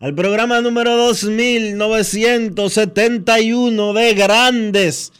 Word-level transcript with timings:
al 0.00 0.14
programa 0.14 0.60
número 0.60 0.96
2971 0.96 3.92
de 3.94 4.14
Grandes 4.14 5.12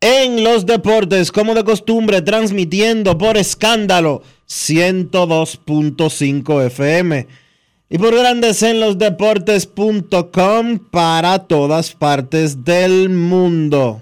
en 0.00 0.44
los 0.44 0.66
Deportes, 0.66 1.32
como 1.32 1.52
de 1.54 1.64
costumbre, 1.64 2.22
transmitiendo 2.22 3.18
por 3.18 3.36
escándalo 3.36 4.22
102.5 4.48 6.66
FM 6.66 7.26
y 7.90 7.98
por 7.98 8.14
Grandes 8.14 8.62
en 8.62 8.78
los 8.78 8.98
Deportes.com 8.98 10.78
para 10.90 11.40
todas 11.40 11.90
partes 11.92 12.64
del 12.64 13.08
mundo. 13.08 14.00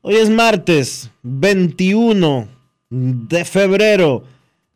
Hoy 0.00 0.16
es 0.16 0.30
martes 0.30 1.10
21 1.22 2.48
de 2.88 3.44
febrero 3.44 4.24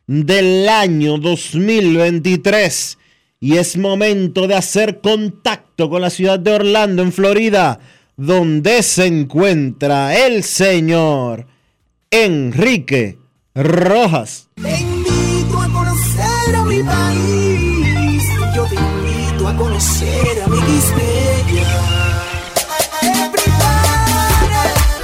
del 0.05 0.69
año 0.69 1.17
2023 1.17 2.99
y 3.43 3.57
es 3.57 3.75
momento 3.75 4.47
de 4.47 4.53
hacer 4.53 5.01
contacto 5.01 5.89
con 5.89 6.01
la 6.01 6.11
ciudad 6.11 6.37
de 6.37 6.53
Orlando, 6.53 7.01
en 7.01 7.11
Florida, 7.11 7.79
donde 8.15 8.83
se 8.83 9.07
encuentra 9.07 10.15
el 10.15 10.43
señor 10.43 11.47
Enrique 12.11 13.17
Rojas. 13.55 14.47
Te 14.61 14.79
invito 14.79 15.59
a 15.59 15.67
conocer 15.69 16.55
a 16.55 16.63
mi 16.65 16.83
país. 16.83 18.23
Yo 18.55 18.63
te 18.65 18.75
invito 18.75 19.47
a 19.47 19.57
conocer 19.57 20.43
a 20.45 20.47
mi 20.47 20.61
Quispeya. 20.61 21.67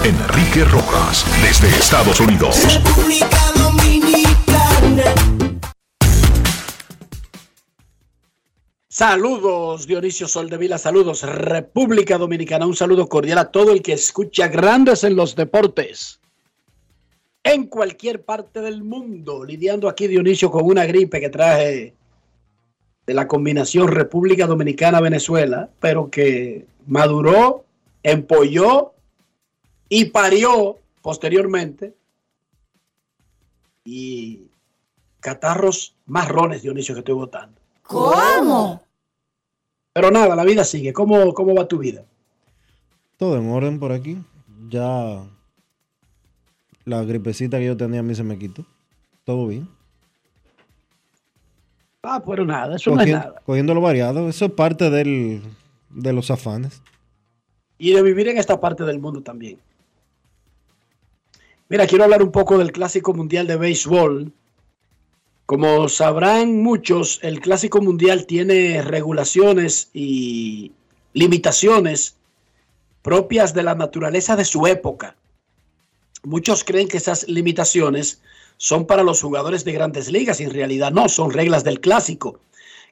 Enrique 0.03 0.63
Rojas, 0.63 1.25
desde 1.41 1.69
Estados 1.69 2.19
Unidos. 2.19 2.55
República 2.71 3.51
Dominicana. 3.55 5.36
Saludos 8.97 9.85
Dionisio 9.85 10.27
Soldevila, 10.27 10.79
saludos 10.79 11.21
República 11.21 12.17
Dominicana, 12.17 12.65
un 12.65 12.75
saludo 12.75 13.07
cordial 13.07 13.37
a 13.37 13.51
todo 13.51 13.71
el 13.71 13.83
que 13.83 13.93
escucha 13.93 14.47
Grandes 14.47 15.03
en 15.03 15.15
los 15.15 15.35
Deportes. 15.35 16.19
En 17.43 17.67
cualquier 17.67 18.25
parte 18.25 18.59
del 18.59 18.83
mundo, 18.83 19.45
lidiando 19.45 19.87
aquí 19.87 20.07
Dionisio 20.07 20.49
con 20.49 20.65
una 20.65 20.83
gripe 20.87 21.19
que 21.19 21.29
traje 21.29 21.93
de 23.05 23.13
la 23.13 23.27
combinación 23.27 23.87
República 23.87 24.47
Dominicana-Venezuela, 24.47 25.69
pero 25.79 26.09
que 26.09 26.65
maduró, 26.87 27.65
empolló 28.01 28.93
y 29.89 30.05
parió 30.05 30.79
posteriormente. 31.03 31.93
Y 33.85 34.47
catarros 35.19 35.93
marrones, 36.07 36.63
Dionisio, 36.63 36.95
que 36.95 37.01
estoy 37.01 37.13
votando. 37.13 37.61
¿Cómo? 37.83 38.86
Pero 39.97 40.11
nada, 40.11 40.35
la 40.35 40.43
vida 40.43 40.63
sigue. 40.63 40.93
¿Cómo, 40.93 41.33
cómo 41.33 41.55
va 41.55 41.67
tu 41.67 41.79
vida? 41.79 42.05
Todo 43.17 43.35
en 43.35 43.49
orden 43.49 43.79
por 43.79 43.91
aquí. 43.91 44.19
Ya 44.69 45.23
la 46.85 47.03
gripecita 47.03 47.57
que 47.57 47.65
yo 47.65 47.75
tenía 47.75 48.01
a 48.01 48.03
mí 48.03 48.13
se 48.13 48.21
me 48.21 48.37
quitó. 48.37 48.63
Todo 49.23 49.47
bien. 49.47 49.67
Ah, 52.03 52.21
pero 52.23 52.45
nada, 52.45 52.75
eso 52.75 52.93
no 52.93 53.01
es 53.01 53.09
nada. 53.09 53.41
Cogiendo 53.43 53.73
lo 53.73 53.81
variado. 53.81 54.29
Eso 54.29 54.45
es 54.45 54.51
parte 54.51 54.91
del, 54.91 55.41
de 55.89 56.13
los 56.13 56.29
afanes. 56.29 56.83
Y 57.79 57.93
de 57.93 58.03
vivir 58.03 58.27
en 58.27 58.37
esta 58.37 58.59
parte 58.59 58.83
del 58.83 58.99
mundo 58.99 59.23
también. 59.23 59.57
Mira, 61.69 61.87
quiero 61.87 62.03
hablar 62.03 62.21
un 62.21 62.31
poco 62.31 62.59
del 62.59 62.71
Clásico 62.71 63.15
Mundial 63.15 63.47
de 63.47 63.55
Béisbol. 63.55 64.31
Como 65.47 65.87
sabrán 65.87 66.61
muchos, 66.61 67.21
el 67.23 67.39
Clásico 67.39 67.79
Mundial 67.79 68.25
tiene 68.25 68.81
regulaciones 68.81 69.89
y 69.93 70.73
limitaciones 71.13 72.17
propias 73.01 73.53
de 73.53 73.63
la 73.63 73.73
naturaleza 73.73 74.35
de 74.35 74.43
su 74.43 74.67
época. 74.67 75.15
Muchos 76.23 76.65
creen 76.65 76.89
que 76.89 76.97
esas 76.97 77.29
limitaciones 77.29 78.21
son 78.57 78.85
para 78.85 79.03
los 79.03 79.21
jugadores 79.21 79.63
de 79.63 79.71
grandes 79.71 80.11
ligas 80.11 80.41
y 80.41 80.43
en 80.43 80.51
realidad 80.51 80.91
no, 80.91 81.07
son 81.07 81.31
reglas 81.31 81.63
del 81.63 81.79
clásico, 81.79 82.41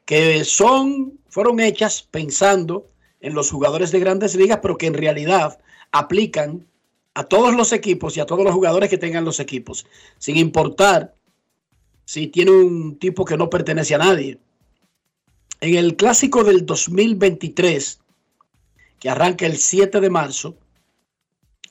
que 0.05 0.45
son, 0.45 1.19
fueron 1.27 1.59
hechas 1.59 2.07
pensando 2.09 2.87
en 3.19 3.33
los 3.33 3.51
jugadores 3.51 3.91
de 3.91 3.99
grandes 3.99 4.33
ligas, 4.33 4.59
pero 4.61 4.77
que 4.77 4.87
en 4.87 4.93
realidad 4.93 5.59
aplican 5.91 6.66
a 7.16 7.25
todos 7.25 7.53
los 7.53 7.73
equipos 7.73 8.16
y 8.16 8.22
a 8.22 8.25
todos 8.25 8.45
los 8.45 8.53
jugadores 8.53 8.89
que 8.89 8.97
tengan 8.97 9.25
los 9.25 9.41
equipos, 9.41 9.85
sin 10.19 10.37
importar 10.37 11.16
si 12.05 12.27
tiene 12.27 12.51
un 12.51 12.97
tipo 12.97 13.25
que 13.25 13.38
no 13.38 13.49
pertenece 13.49 13.95
a 13.95 13.99
nadie. 13.99 14.39
En 15.59 15.75
el 15.75 15.95
clásico 15.95 16.43
del 16.43 16.66
2023, 16.66 17.99
que 18.99 19.09
arranca 19.09 19.45
el 19.45 19.57
7 19.57 19.99
de 19.99 20.09
marzo, 20.09 20.55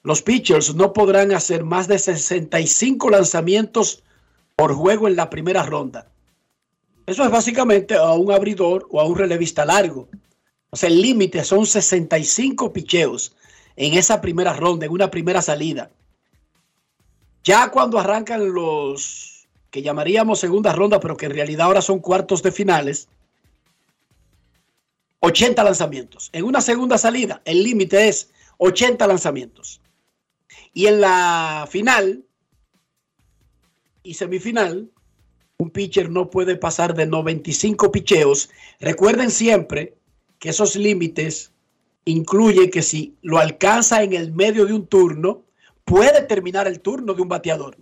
los 0.03 0.21
pitchers 0.21 0.75
no 0.75 0.93
podrán 0.93 1.33
hacer 1.33 1.65
más 1.65 1.89
de 1.89 1.99
65 1.99 3.11
lanzamientos 3.11 4.03
por 4.57 4.75
juego 4.75 5.09
en 5.09 5.17
la 5.17 5.31
primera 5.31 5.63
ronda. 5.63 6.11
Eso 7.07 7.25
es 7.25 7.31
básicamente 7.31 7.95
a 7.95 8.13
un 8.13 8.33
abridor 8.33 8.87
o 8.91 9.01
a 9.01 9.05
un 9.05 9.17
relevista 9.17 9.65
largo. 9.65 10.09
O 10.71 10.77
sea, 10.77 10.89
el 10.89 11.01
límite 11.01 11.45
son 11.45 11.67
65 11.67 12.73
picheos 12.73 13.35
en 13.77 13.95
esa 13.95 14.21
primera 14.21 14.53
ronda, 14.53 14.87
en 14.87 14.93
una 14.93 15.11
primera 15.11 15.41
salida. 15.41 15.91
Ya 17.45 17.71
cuando 17.71 17.99
arrancan 17.99 18.53
los 18.53 19.34
que 19.75 19.83
llamaríamos 19.83 20.39
segunda 20.39 20.73
ronda, 20.73 21.01
pero 21.01 21.17
que 21.17 21.27
en 21.27 21.33
realidad 21.33 21.67
ahora 21.67 21.83
son 21.83 21.99
cuartos 21.99 22.45
de 22.45 22.53
finales, 22.53 23.09
80 25.19 25.65
lanzamientos. 25.65 26.31
En 26.33 26.45
una 26.45 26.61
segunda 26.61 26.97
salida, 26.97 27.43
el 27.45 27.65
límite 27.65 28.07
es 28.07 28.31
80 28.59 29.05
lanzamientos. 29.09 29.81
Y 30.73 30.87
en 30.87 31.01
la 31.01 31.67
final 31.69 32.25
y 34.05 34.15
semifinal, 34.15 34.93
un 35.57 35.71
pitcher 35.71 36.09
no 36.09 36.31
puede 36.31 36.55
pasar 36.55 36.95
de 36.95 37.07
95 37.07 37.91
picheos. 37.91 38.51
Recuerden 38.79 39.33
siempre 39.33 39.97
que 40.39 40.51
esos 40.51 40.77
límites 40.77 41.51
incluyen 42.05 42.71
que 42.71 42.83
si 42.83 43.17
lo 43.23 43.39
alcanza 43.39 44.05
en 44.05 44.13
el 44.13 44.31
medio 44.31 44.67
de 44.67 44.73
un 44.75 44.87
turno, 44.87 45.43
puede 45.85 46.23
terminar 46.23 46.69
el 46.69 46.79
turno 46.79 47.13
de 47.15 47.23
un 47.23 47.29
bateador. 47.29 47.77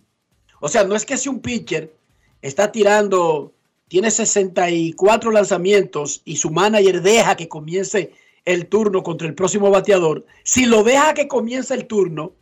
O 0.65 0.69
sea, 0.69 0.85
no 0.85 0.95
es 0.95 1.05
que 1.05 1.17
si 1.17 1.29
un 1.29 1.41
pitcher 1.41 1.93
está 2.41 2.71
tirando 2.71 3.53
tiene 3.89 4.13
64 4.13 5.33
lanzamientos 5.33 6.23
y 6.25 6.37
su 6.37 6.51
manager 6.51 7.03
deja 7.03 7.37
que 7.37 7.49
comience 7.49 8.13
el 8.45 8.69
turno 8.69 9.03
contra 9.03 9.27
el 9.27 9.35
próximo 9.35 9.71
bateador, 9.71 10.25
si 10.45 10.67
lo 10.67 10.85
deja 10.85 11.15
que 11.15 11.27
comience 11.27 11.75
el 11.75 11.89
turno, 11.89 12.33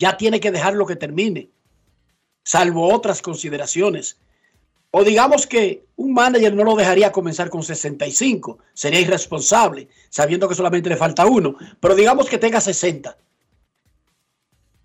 ya 0.00 0.16
tiene 0.16 0.40
que 0.40 0.50
dejarlo 0.50 0.86
que 0.86 0.96
termine, 0.96 1.50
salvo 2.42 2.92
otras 2.92 3.22
consideraciones. 3.22 4.18
O 4.90 5.04
digamos 5.04 5.46
que 5.46 5.84
un 5.94 6.14
manager 6.14 6.52
no 6.52 6.64
lo 6.64 6.74
dejaría 6.74 7.12
comenzar 7.12 7.48
con 7.48 7.62
65, 7.62 8.58
sería 8.74 9.00
irresponsable, 9.00 9.88
sabiendo 10.10 10.48
que 10.48 10.56
solamente 10.56 10.88
le 10.88 10.96
falta 10.96 11.26
uno, 11.26 11.56
pero 11.78 11.94
digamos 11.94 12.28
que 12.28 12.38
tenga 12.38 12.60
60 12.60 13.16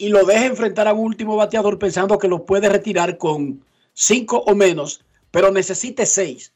y 0.01 0.09
lo 0.09 0.25
deja 0.25 0.47
enfrentar 0.47 0.87
a 0.87 0.93
un 0.93 1.05
último 1.05 1.35
bateador 1.35 1.77
pensando 1.77 2.17
que 2.17 2.27
lo 2.27 2.43
puede 2.43 2.67
retirar 2.67 3.19
con 3.19 3.63
5 3.93 4.45
o 4.47 4.55
menos, 4.55 5.05
pero 5.29 5.51
necesite 5.51 6.07
6. 6.07 6.51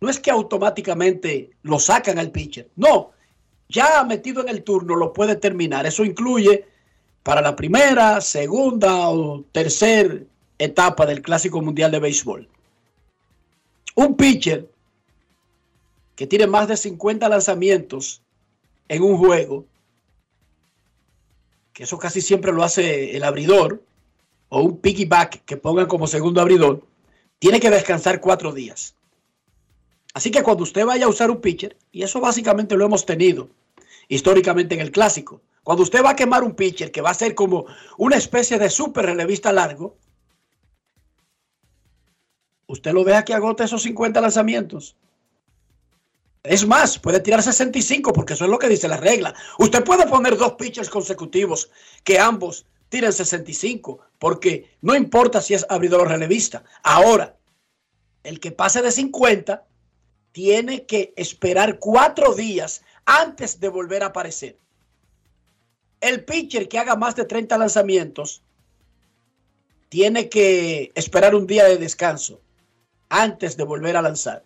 No 0.00 0.10
es 0.10 0.18
que 0.18 0.32
automáticamente 0.32 1.50
lo 1.62 1.78
sacan 1.78 2.18
al 2.18 2.32
pitcher, 2.32 2.68
no, 2.74 3.12
ya 3.68 4.02
metido 4.02 4.42
en 4.42 4.48
el 4.48 4.64
turno 4.64 4.96
lo 4.96 5.12
puede 5.12 5.36
terminar. 5.36 5.86
Eso 5.86 6.04
incluye 6.04 6.64
para 7.22 7.40
la 7.40 7.54
primera, 7.54 8.20
segunda 8.20 9.08
o 9.10 9.44
tercera 9.52 10.16
etapa 10.58 11.06
del 11.06 11.22
Clásico 11.22 11.62
Mundial 11.62 11.92
de 11.92 12.00
Béisbol. 12.00 12.48
Un 13.94 14.16
pitcher 14.16 14.68
que 16.16 16.26
tiene 16.26 16.48
más 16.48 16.66
de 16.66 16.76
50 16.76 17.28
lanzamientos 17.28 18.22
en 18.88 19.04
un 19.04 19.18
juego, 19.18 19.66
que 21.78 21.84
eso 21.84 21.96
casi 21.96 22.20
siempre 22.20 22.52
lo 22.52 22.64
hace 22.64 23.16
el 23.16 23.22
abridor, 23.22 23.80
o 24.48 24.62
un 24.62 24.80
piggyback 24.80 25.44
que 25.44 25.56
pongan 25.56 25.86
como 25.86 26.08
segundo 26.08 26.40
abridor, 26.40 26.82
tiene 27.38 27.60
que 27.60 27.70
descansar 27.70 28.20
cuatro 28.20 28.50
días. 28.50 28.96
Así 30.12 30.32
que 30.32 30.42
cuando 30.42 30.64
usted 30.64 30.84
vaya 30.84 31.06
a 31.06 31.08
usar 31.08 31.30
un 31.30 31.40
pitcher, 31.40 31.76
y 31.92 32.02
eso 32.02 32.18
básicamente 32.20 32.76
lo 32.76 32.84
hemos 32.84 33.06
tenido 33.06 33.50
históricamente 34.08 34.74
en 34.74 34.80
el 34.80 34.90
clásico, 34.90 35.40
cuando 35.62 35.84
usted 35.84 36.04
va 36.04 36.10
a 36.10 36.16
quemar 36.16 36.42
un 36.42 36.56
pitcher 36.56 36.90
que 36.90 37.00
va 37.00 37.10
a 37.10 37.14
ser 37.14 37.36
como 37.36 37.66
una 37.96 38.16
especie 38.16 38.58
de 38.58 38.70
super 38.70 39.06
relevista 39.06 39.52
largo, 39.52 39.94
usted 42.66 42.92
lo 42.92 43.04
deja 43.04 43.24
que 43.24 43.34
agote 43.34 43.62
esos 43.62 43.84
50 43.84 44.20
lanzamientos. 44.20 44.96
Es 46.42 46.66
más, 46.66 46.98
puede 46.98 47.20
tirar 47.20 47.42
65 47.42 48.12
porque 48.12 48.34
eso 48.34 48.44
es 48.44 48.50
lo 48.50 48.58
que 48.58 48.68
dice 48.68 48.88
la 48.88 48.96
regla. 48.96 49.34
Usted 49.58 49.84
puede 49.84 50.06
poner 50.06 50.36
dos 50.36 50.52
pitchers 50.54 50.88
consecutivos 50.88 51.70
que 52.04 52.18
ambos 52.18 52.66
tiren 52.88 53.12
65 53.12 53.98
porque 54.18 54.76
no 54.80 54.94
importa 54.94 55.40
si 55.40 55.54
es 55.54 55.66
abridor 55.68 56.02
o 56.02 56.04
relevista. 56.04 56.64
Ahora, 56.82 57.36
el 58.22 58.40
que 58.40 58.52
pase 58.52 58.82
de 58.82 58.92
50 58.92 59.66
tiene 60.32 60.86
que 60.86 61.12
esperar 61.16 61.78
cuatro 61.78 62.34
días 62.34 62.82
antes 63.04 63.60
de 63.60 63.68
volver 63.68 64.02
a 64.02 64.06
aparecer. 64.06 64.58
El 66.00 66.24
pitcher 66.24 66.68
que 66.68 66.78
haga 66.78 66.94
más 66.94 67.16
de 67.16 67.24
30 67.24 67.58
lanzamientos 67.58 68.42
tiene 69.88 70.28
que 70.28 70.92
esperar 70.94 71.34
un 71.34 71.46
día 71.46 71.64
de 71.64 71.78
descanso 71.78 72.40
antes 73.08 73.56
de 73.56 73.64
volver 73.64 73.96
a 73.96 74.02
lanzar. 74.02 74.44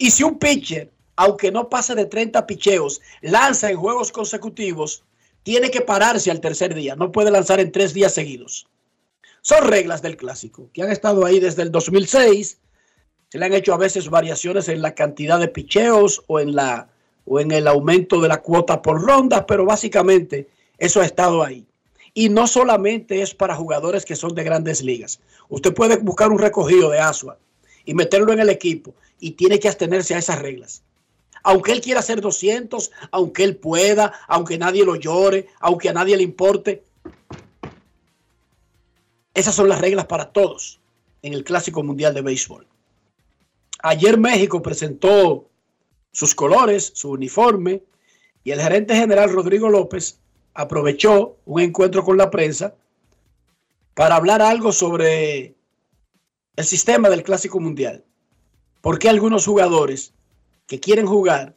Y 0.00 0.10
si 0.12 0.22
un 0.22 0.38
pitcher, 0.38 0.90
aunque 1.14 1.52
no 1.52 1.68
pase 1.68 1.94
de 1.94 2.06
30 2.06 2.46
picheos, 2.46 3.02
lanza 3.20 3.70
en 3.70 3.76
juegos 3.76 4.10
consecutivos, 4.10 5.04
tiene 5.42 5.70
que 5.70 5.82
pararse 5.82 6.30
al 6.30 6.40
tercer 6.40 6.74
día. 6.74 6.96
No 6.96 7.12
puede 7.12 7.30
lanzar 7.30 7.60
en 7.60 7.70
tres 7.70 7.92
días 7.92 8.14
seguidos. 8.14 8.66
Son 9.42 9.68
reglas 9.68 10.00
del 10.00 10.16
clásico 10.16 10.70
que 10.72 10.82
han 10.82 10.90
estado 10.90 11.26
ahí 11.26 11.38
desde 11.38 11.60
el 11.60 11.70
2006. 11.70 12.58
Se 13.28 13.38
le 13.38 13.44
han 13.44 13.52
hecho 13.52 13.74
a 13.74 13.76
veces 13.76 14.08
variaciones 14.08 14.70
en 14.70 14.80
la 14.80 14.94
cantidad 14.94 15.38
de 15.38 15.48
picheos 15.48 16.24
o 16.28 16.40
en 16.40 16.56
la 16.56 16.88
o 17.26 17.38
en 17.38 17.50
el 17.50 17.68
aumento 17.68 18.22
de 18.22 18.28
la 18.28 18.40
cuota 18.40 18.80
por 18.80 19.02
ronda, 19.02 19.44
pero 19.44 19.66
básicamente 19.66 20.48
eso 20.78 21.02
ha 21.02 21.04
estado 21.04 21.42
ahí. 21.42 21.66
Y 22.14 22.30
no 22.30 22.46
solamente 22.46 23.20
es 23.20 23.34
para 23.34 23.54
jugadores 23.54 24.06
que 24.06 24.16
son 24.16 24.34
de 24.34 24.44
grandes 24.44 24.80
ligas. 24.80 25.20
Usted 25.50 25.74
puede 25.74 25.98
buscar 25.98 26.30
un 26.30 26.38
recogido 26.38 26.88
de 26.88 27.00
Asua 27.00 27.36
y 27.90 27.94
meterlo 27.94 28.32
en 28.32 28.38
el 28.38 28.50
equipo 28.50 28.94
y 29.18 29.32
tiene 29.32 29.58
que 29.58 29.66
abstenerse 29.66 30.14
a 30.14 30.18
esas 30.18 30.38
reglas. 30.38 30.84
Aunque 31.42 31.72
él 31.72 31.80
quiera 31.80 31.98
hacer 31.98 32.20
200, 32.20 32.92
aunque 33.10 33.42
él 33.42 33.56
pueda, 33.56 34.12
aunque 34.28 34.58
nadie 34.58 34.84
lo 34.84 34.94
llore, 34.94 35.48
aunque 35.58 35.88
a 35.88 35.92
nadie 35.92 36.16
le 36.16 36.22
importe. 36.22 36.84
Esas 39.34 39.56
son 39.56 39.68
las 39.68 39.80
reglas 39.80 40.06
para 40.06 40.30
todos 40.30 40.78
en 41.22 41.34
el 41.34 41.42
Clásico 41.42 41.82
Mundial 41.82 42.14
de 42.14 42.20
Béisbol. 42.20 42.64
Ayer 43.82 44.18
México 44.18 44.62
presentó 44.62 45.48
sus 46.12 46.32
colores, 46.36 46.92
su 46.94 47.10
uniforme, 47.10 47.82
y 48.44 48.52
el 48.52 48.60
gerente 48.60 48.94
general 48.94 49.32
Rodrigo 49.32 49.68
López 49.68 50.20
aprovechó 50.54 51.38
un 51.44 51.60
encuentro 51.60 52.04
con 52.04 52.16
la 52.16 52.30
prensa 52.30 52.72
para 53.94 54.14
hablar 54.14 54.42
algo 54.42 54.70
sobre 54.70 55.56
el 56.60 56.66
sistema 56.66 57.08
del 57.08 57.22
Clásico 57.22 57.58
Mundial. 57.58 58.04
¿Por 58.82 58.98
qué 58.98 59.08
algunos 59.08 59.46
jugadores 59.46 60.12
que 60.66 60.78
quieren 60.78 61.06
jugar 61.06 61.56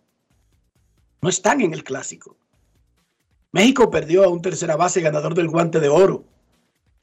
no 1.22 1.28
están 1.28 1.60
en 1.60 1.74
el 1.74 1.84
Clásico? 1.84 2.38
México 3.52 3.92
perdió 3.92 4.24
a 4.24 4.30
un 4.30 4.42
tercera 4.42 4.78
base 4.78 5.02
ganador 5.02 5.36
del 5.36 5.50
guante 5.50 5.82
de 5.82 5.90
oro, 5.90 6.24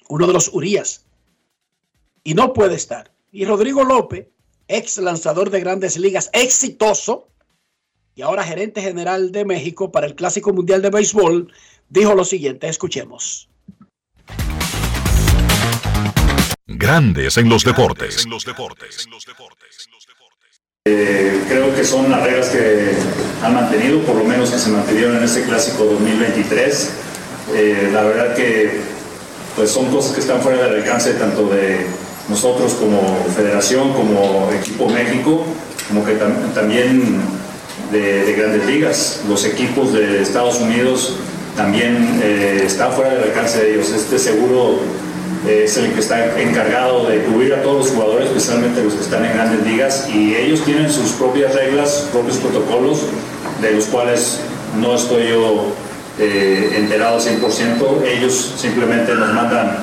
uno 0.09 0.27
de 0.27 0.33
los 0.33 0.49
Urias, 0.49 1.05
y 2.25 2.33
no 2.33 2.55
puede 2.55 2.75
estar. 2.75 3.13
Y 3.33 3.45
Rodrigo 3.45 3.85
López, 3.85 4.29
ex 4.67 4.97
lanzador 4.97 5.51
de 5.51 5.61
grandes 5.61 5.99
ligas, 5.99 6.31
exitoso, 6.33 7.29
y 8.15 8.23
ahora 8.23 8.45
gerente 8.45 8.81
general 8.81 9.31
de 9.31 9.45
México 9.45 9.93
para 9.93 10.07
el 10.07 10.15
Clásico 10.15 10.55
Mundial 10.55 10.81
de 10.81 10.89
Béisbol, 10.89 11.53
dijo 11.91 12.15
lo 12.15 12.25
siguiente, 12.25 12.67
escuchemos. 12.67 13.50
Grandes 16.73 17.37
en 17.37 17.49
los 17.49 17.65
deportes. 17.65 18.27
Eh, 20.85 21.41
creo 21.49 21.75
que 21.75 21.85
son 21.85 22.09
las 22.09 22.23
reglas 22.23 22.49
que 22.51 22.93
han 23.43 23.55
mantenido, 23.55 24.01
por 24.03 24.15
lo 24.15 24.23
menos 24.23 24.51
que 24.51 24.59
se 24.59 24.71
mantuvieron 24.71 25.17
en 25.17 25.25
este 25.25 25.43
clásico 25.43 25.85
2023. 25.85 26.91
Eh, 27.55 27.91
la 27.93 28.03
verdad 28.05 28.37
que 28.37 28.81
pues 29.57 29.73
son 29.73 29.91
cosas 29.91 30.13
que 30.13 30.21
están 30.21 30.41
fuera 30.41 30.63
del 30.63 30.83
alcance 30.83 31.15
tanto 31.15 31.49
de 31.49 31.87
nosotros 32.29 32.75
como 32.75 33.25
federación, 33.35 33.93
como 33.93 34.49
equipo 34.53 34.89
México, 34.89 35.45
como 35.89 36.05
que 36.05 36.15
también 36.55 37.21
de, 37.91 38.33
grandes 38.39 38.65
ligas. 38.67 39.23
Los 39.29 39.45
equipos 39.45 39.93
de 39.93 40.23
Estados 40.23 40.61
Unidos 40.61 41.17
también 41.57 42.21
eh, 42.23 42.63
están 42.65 42.93
fuera 42.93 43.15
del 43.15 43.25
alcance 43.25 43.59
de 43.59 43.75
ellos. 43.75 43.91
Este 43.91 44.21
seguro 44.21 44.79
es 45.49 45.77
el 45.77 45.93
que 45.93 46.01
está 46.01 46.41
encargado 46.41 47.07
de 47.09 47.23
cubrir 47.25 47.55
a 47.55 47.63
todos 47.63 47.87
los 47.87 47.95
jugadores, 47.95 48.29
especialmente 48.29 48.83
los 48.83 48.95
que 48.95 49.01
están 49.01 49.25
en 49.25 49.33
grandes 49.33 49.67
ligas, 49.67 50.09
y 50.09 50.35
ellos 50.35 50.65
tienen 50.65 50.91
sus 50.91 51.13
propias 51.13 51.55
reglas, 51.55 52.09
propios 52.13 52.37
protocolos, 52.39 53.03
de 53.61 53.73
los 53.73 53.87
cuales 53.87 54.41
no 54.81 54.95
estoy 54.95 55.29
yo 55.29 55.73
eh, 56.19 56.75
enterado 56.77 57.19
100%. 57.19 58.05
Ellos 58.07 58.55
simplemente 58.57 59.15
nos 59.15 59.33
mandan 59.33 59.79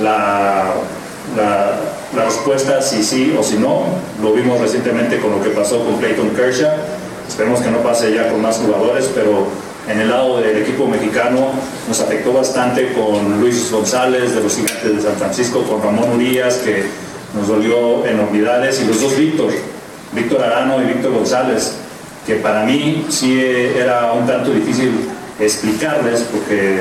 la, 0.00 0.74
la, 1.36 1.80
la 2.16 2.24
respuesta 2.24 2.80
si 2.82 3.02
sí 3.02 3.34
o 3.38 3.42
si 3.42 3.56
no. 3.56 3.86
Lo 4.22 4.32
vimos 4.32 4.60
recientemente 4.60 5.18
con 5.18 5.32
lo 5.32 5.42
que 5.42 5.50
pasó 5.50 5.84
con 5.84 5.98
Clayton 5.98 6.30
Kershaw 6.30 6.70
Esperemos 7.32 7.60
que 7.60 7.70
no 7.70 7.78
pase 7.78 8.12
ya 8.12 8.28
con 8.30 8.42
más 8.42 8.58
jugadores, 8.58 9.10
pero 9.14 9.46
en 9.88 9.98
el 9.98 10.08
lado 10.08 10.40
del 10.40 10.58
equipo 10.58 10.86
mexicano 10.86 11.50
nos 11.88 12.00
afectó 12.00 12.32
bastante 12.32 12.92
con 12.92 13.40
Luis 13.40 13.70
González 13.70 14.34
de 14.34 14.42
los 14.42 14.54
Gigantes 14.54 14.96
de 14.96 15.02
San 15.02 15.16
Francisco, 15.16 15.62
con 15.64 15.82
Ramón 15.82 16.10
Urias, 16.14 16.56
que 16.64 16.84
nos 17.34 17.48
dolió 17.48 18.06
enormidades, 18.06 18.80
y 18.80 18.86
los 18.86 19.00
dos 19.00 19.16
Víctor, 19.16 19.50
Víctor 20.12 20.42
Arano 20.42 20.80
y 20.82 20.86
Víctor 20.86 21.12
González, 21.12 21.74
que 22.26 22.36
para 22.36 22.64
mí 22.64 23.06
sí 23.08 23.40
era 23.40 24.12
un 24.12 24.26
tanto 24.26 24.52
difícil 24.52 24.92
explicarles, 25.40 26.20
porque 26.30 26.80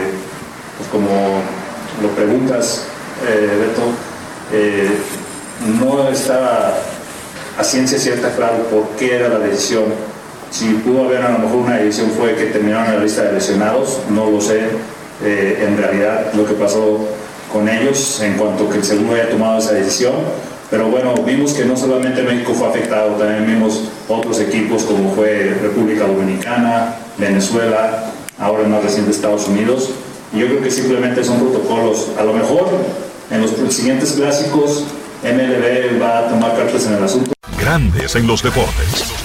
pues 0.77 0.89
como 0.91 1.41
lo 2.01 2.09
preguntas, 2.09 2.83
eh, 3.27 3.67
Beto, 3.67 3.83
eh, 4.53 4.89
no 5.79 6.09
estaba 6.09 6.73
a 7.57 7.63
ciencia 7.63 7.97
cierta 7.97 8.33
claro 8.35 8.63
por 8.69 8.89
qué 8.97 9.15
era 9.15 9.29
la 9.29 9.39
decisión 9.39 9.85
si 10.51 10.65
pudo 10.85 11.05
haber 11.05 11.23
a 11.23 11.31
lo 11.31 11.39
mejor 11.39 11.57
una 11.57 11.77
decisión 11.77 12.11
fue 12.11 12.35
que 12.35 12.47
terminaron 12.47 12.93
la 12.93 13.03
lista 13.03 13.23
de 13.23 13.33
lesionados, 13.33 13.99
no 14.09 14.29
lo 14.29 14.39
sé 14.39 14.59
eh, 15.23 15.65
en 15.67 15.77
realidad 15.77 16.33
lo 16.33 16.45
que 16.45 16.53
pasó 16.53 17.07
con 17.51 17.67
ellos 17.69 18.21
en 18.21 18.33
cuanto 18.35 18.69
que 18.69 18.77
el 18.77 18.83
segundo 18.83 19.13
haya 19.15 19.29
tomado 19.29 19.59
esa 19.59 19.73
decisión. 19.73 20.13
Pero 20.69 20.87
bueno, 20.87 21.13
vimos 21.25 21.53
que 21.53 21.65
no 21.65 21.75
solamente 21.75 22.21
México 22.23 22.53
fue 22.53 22.67
afectado, 22.67 23.11
también 23.15 23.45
vimos 23.45 23.89
otros 24.07 24.39
equipos 24.39 24.83
como 24.83 25.13
fue 25.13 25.57
República 25.61 26.05
Dominicana, 26.05 26.95
Venezuela, 27.17 28.11
ahora 28.39 28.67
más 28.67 28.83
reciente 28.83 29.11
Estados 29.11 29.47
Unidos. 29.47 29.89
Y 30.33 30.39
yo 30.39 30.47
creo 30.47 30.61
que 30.61 30.71
simplemente 30.71 31.23
son 31.23 31.39
protocolos. 31.39 32.07
A 32.17 32.23
lo 32.23 32.33
mejor 32.33 32.69
en 33.29 33.41
los 33.41 33.51
siguientes 33.73 34.13
clásicos 34.13 34.85
MLB 35.23 36.01
va 36.01 36.19
a 36.19 36.27
tomar 36.29 36.55
cartas 36.55 36.85
en 36.87 36.93
el 36.93 37.03
asunto. 37.03 37.31
Grandes 37.59 38.15
en 38.15 38.27
los 38.27 38.41
deportes. 38.41 39.20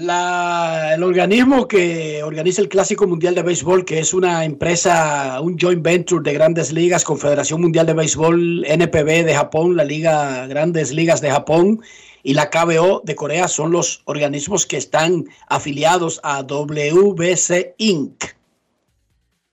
La, 0.00 0.94
el 0.94 1.02
organismo 1.02 1.68
que 1.68 2.22
organiza 2.22 2.62
el 2.62 2.70
Clásico 2.70 3.06
Mundial 3.06 3.34
de 3.34 3.42
Béisbol, 3.42 3.84
que 3.84 3.98
es 3.98 4.14
una 4.14 4.46
empresa, 4.46 5.38
un 5.42 5.58
joint 5.58 5.82
venture 5.82 6.22
de 6.22 6.32
grandes 6.32 6.72
ligas, 6.72 7.04
Confederación 7.04 7.60
Mundial 7.60 7.84
de 7.84 7.92
Béisbol, 7.92 8.64
NPB 8.64 9.26
de 9.26 9.34
Japón, 9.34 9.76
la 9.76 9.84
Liga 9.84 10.46
Grandes 10.46 10.90
Ligas 10.92 11.20
de 11.20 11.30
Japón 11.30 11.82
y 12.22 12.32
la 12.32 12.48
KBO 12.48 13.02
de 13.04 13.14
Corea, 13.14 13.46
son 13.46 13.72
los 13.72 14.00
organismos 14.06 14.64
que 14.64 14.78
están 14.78 15.26
afiliados 15.48 16.18
a 16.22 16.44
WBC 16.44 17.74
Inc., 17.76 18.24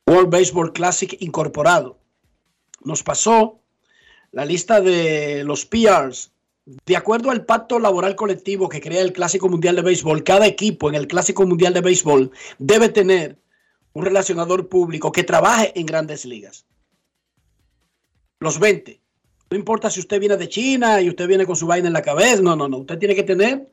World 0.06 0.30
Baseball 0.30 0.72
Classic 0.72 1.14
Incorporado. 1.20 2.00
Nos 2.86 3.04
pasó 3.04 3.60
la 4.32 4.46
lista 4.46 4.80
de 4.80 5.44
los 5.44 5.66
PRs 5.66 6.32
de 6.86 6.98
acuerdo 6.98 7.32
al 7.32 7.46
pacto 7.46 7.80
laboral 7.80 8.16
colectivo 8.16 8.68
que 8.68 8.82
crea 8.82 9.02
el 9.02 9.14
Clásico 9.14 9.48
Mundial 9.48 9.78
de 9.78 9.84
Béisbol, 9.84 10.26
cada 10.26 10.46
equipo 10.48 10.90
en 10.90 10.96
el 10.96 11.08
Clásico 11.08 11.46
Mundial 11.46 11.74
de 11.74 11.80
Béisbol 11.80 12.32
debe 12.60 12.90
tener 12.90 13.38
un 13.94 14.04
relacionador 14.04 14.68
público 14.68 15.14
que 15.14 15.24
trabaje 15.24 15.72
en 15.80 15.86
grandes 15.86 16.26
ligas. 16.26 16.66
Los 18.40 18.60
20. 18.60 19.00
No 19.50 19.58
importa 19.58 19.90
si 19.90 20.02
usted 20.02 20.20
viene 20.20 20.36
de 20.36 20.50
China 20.50 21.02
y 21.02 21.08
usted 21.08 21.26
viene 21.26 21.46
con 21.46 21.56
su 21.56 21.68
vaina 21.68 21.88
en 21.88 21.94
la 21.94 22.02
cabeza. 22.02 22.42
No, 22.42 22.58
no, 22.58 22.68
no. 22.68 22.80
Usted 22.80 23.00
tiene 23.00 23.16
que 23.16 23.24
tener 23.24 23.72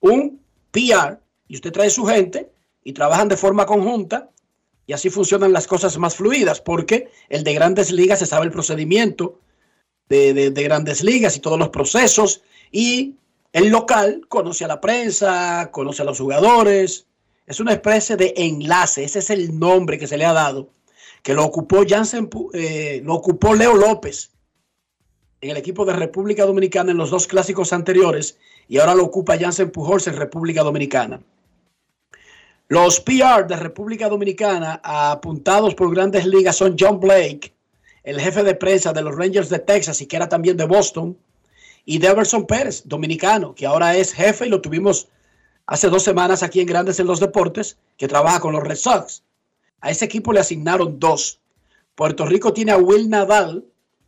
un 0.00 0.38
PR 0.70 1.18
y 1.48 1.54
usted 1.54 1.72
trae 1.72 1.88
su 1.88 2.04
gente 2.04 2.52
y 2.84 2.92
trabajan 2.92 3.28
de 3.28 3.38
forma 3.38 3.64
conjunta 3.64 4.28
y 4.86 4.92
así 4.92 5.08
funcionan 5.08 5.54
las 5.54 5.66
cosas 5.66 5.96
más 5.96 6.14
fluidas 6.14 6.60
porque 6.60 7.08
el 7.30 7.42
de 7.42 7.54
grandes 7.54 7.90
ligas 7.90 8.18
se 8.18 8.26
sabe 8.26 8.44
el 8.44 8.52
procedimiento 8.52 9.40
de, 10.08 10.34
de, 10.34 10.50
de, 10.50 10.62
grandes 10.62 11.02
ligas 11.02 11.36
y 11.36 11.40
todos 11.40 11.58
los 11.58 11.70
procesos. 11.70 12.42
Y 12.70 13.16
el 13.52 13.68
local 13.68 14.22
conoce 14.28 14.64
a 14.64 14.68
la 14.68 14.80
prensa, 14.80 15.70
conoce 15.70 16.02
a 16.02 16.04
los 16.04 16.18
jugadores. 16.18 17.06
Es 17.46 17.60
una 17.60 17.72
especie 17.72 18.16
de 18.16 18.34
enlace. 18.36 19.04
Ese 19.04 19.20
es 19.20 19.30
el 19.30 19.58
nombre 19.58 19.98
que 19.98 20.06
se 20.06 20.16
le 20.16 20.24
ha 20.24 20.32
dado. 20.32 20.70
Que 21.22 21.34
lo 21.34 21.44
ocupó 21.44 21.84
Jansen, 21.86 22.28
eh, 22.52 23.00
lo 23.04 23.14
ocupó 23.14 23.54
Leo 23.54 23.74
López 23.74 24.30
en 25.40 25.50
el 25.50 25.56
equipo 25.56 25.84
de 25.84 25.92
República 25.92 26.46
Dominicana 26.46 26.90
en 26.90 26.96
los 26.96 27.10
dos 27.10 27.26
clásicos 27.26 27.72
anteriores. 27.72 28.38
Y 28.66 28.78
ahora 28.78 28.94
lo 28.94 29.04
ocupa 29.04 29.38
Jansen 29.38 29.70
Pujols 29.70 30.06
en 30.06 30.16
República 30.16 30.62
Dominicana. 30.62 31.20
Los 32.68 33.00
PR 33.00 33.46
de 33.46 33.56
República 33.56 34.08
Dominicana 34.08 34.80
apuntados 34.82 35.74
por 35.74 35.94
grandes 35.94 36.24
ligas 36.24 36.56
son 36.56 36.76
John 36.78 36.98
Blake, 36.98 37.52
el 38.04 38.20
jefe 38.20 38.42
de 38.42 38.54
prensa 38.54 38.92
de 38.92 39.02
los 39.02 39.16
Rangers 39.16 39.48
de 39.48 39.58
Texas 39.58 40.00
y 40.00 40.06
que 40.06 40.16
era 40.16 40.28
también 40.28 40.56
de 40.56 40.66
Boston, 40.66 41.16
y 41.86 41.98
Deverson 41.98 42.46
Pérez, 42.46 42.82
dominicano, 42.86 43.54
que 43.54 43.66
ahora 43.66 43.96
es 43.96 44.12
jefe 44.12 44.46
y 44.46 44.48
lo 44.48 44.60
tuvimos 44.60 45.08
hace 45.66 45.88
dos 45.88 46.02
semanas 46.02 46.42
aquí 46.42 46.60
en 46.60 46.66
Grandes 46.66 46.98
en 47.00 47.06
los 47.06 47.20
Deportes, 47.20 47.76
que 47.96 48.08
trabaja 48.08 48.40
con 48.40 48.52
los 48.52 48.62
Red 48.62 48.76
Sox. 48.76 49.22
A 49.80 49.90
ese 49.90 50.04
equipo 50.04 50.32
le 50.32 50.40
asignaron 50.40 50.98
dos. 50.98 51.40
Puerto 51.94 52.26
Rico 52.26 52.52
tiene 52.52 52.72
a 52.72 52.78
Will 52.78 53.10
Nadal, 53.10 53.64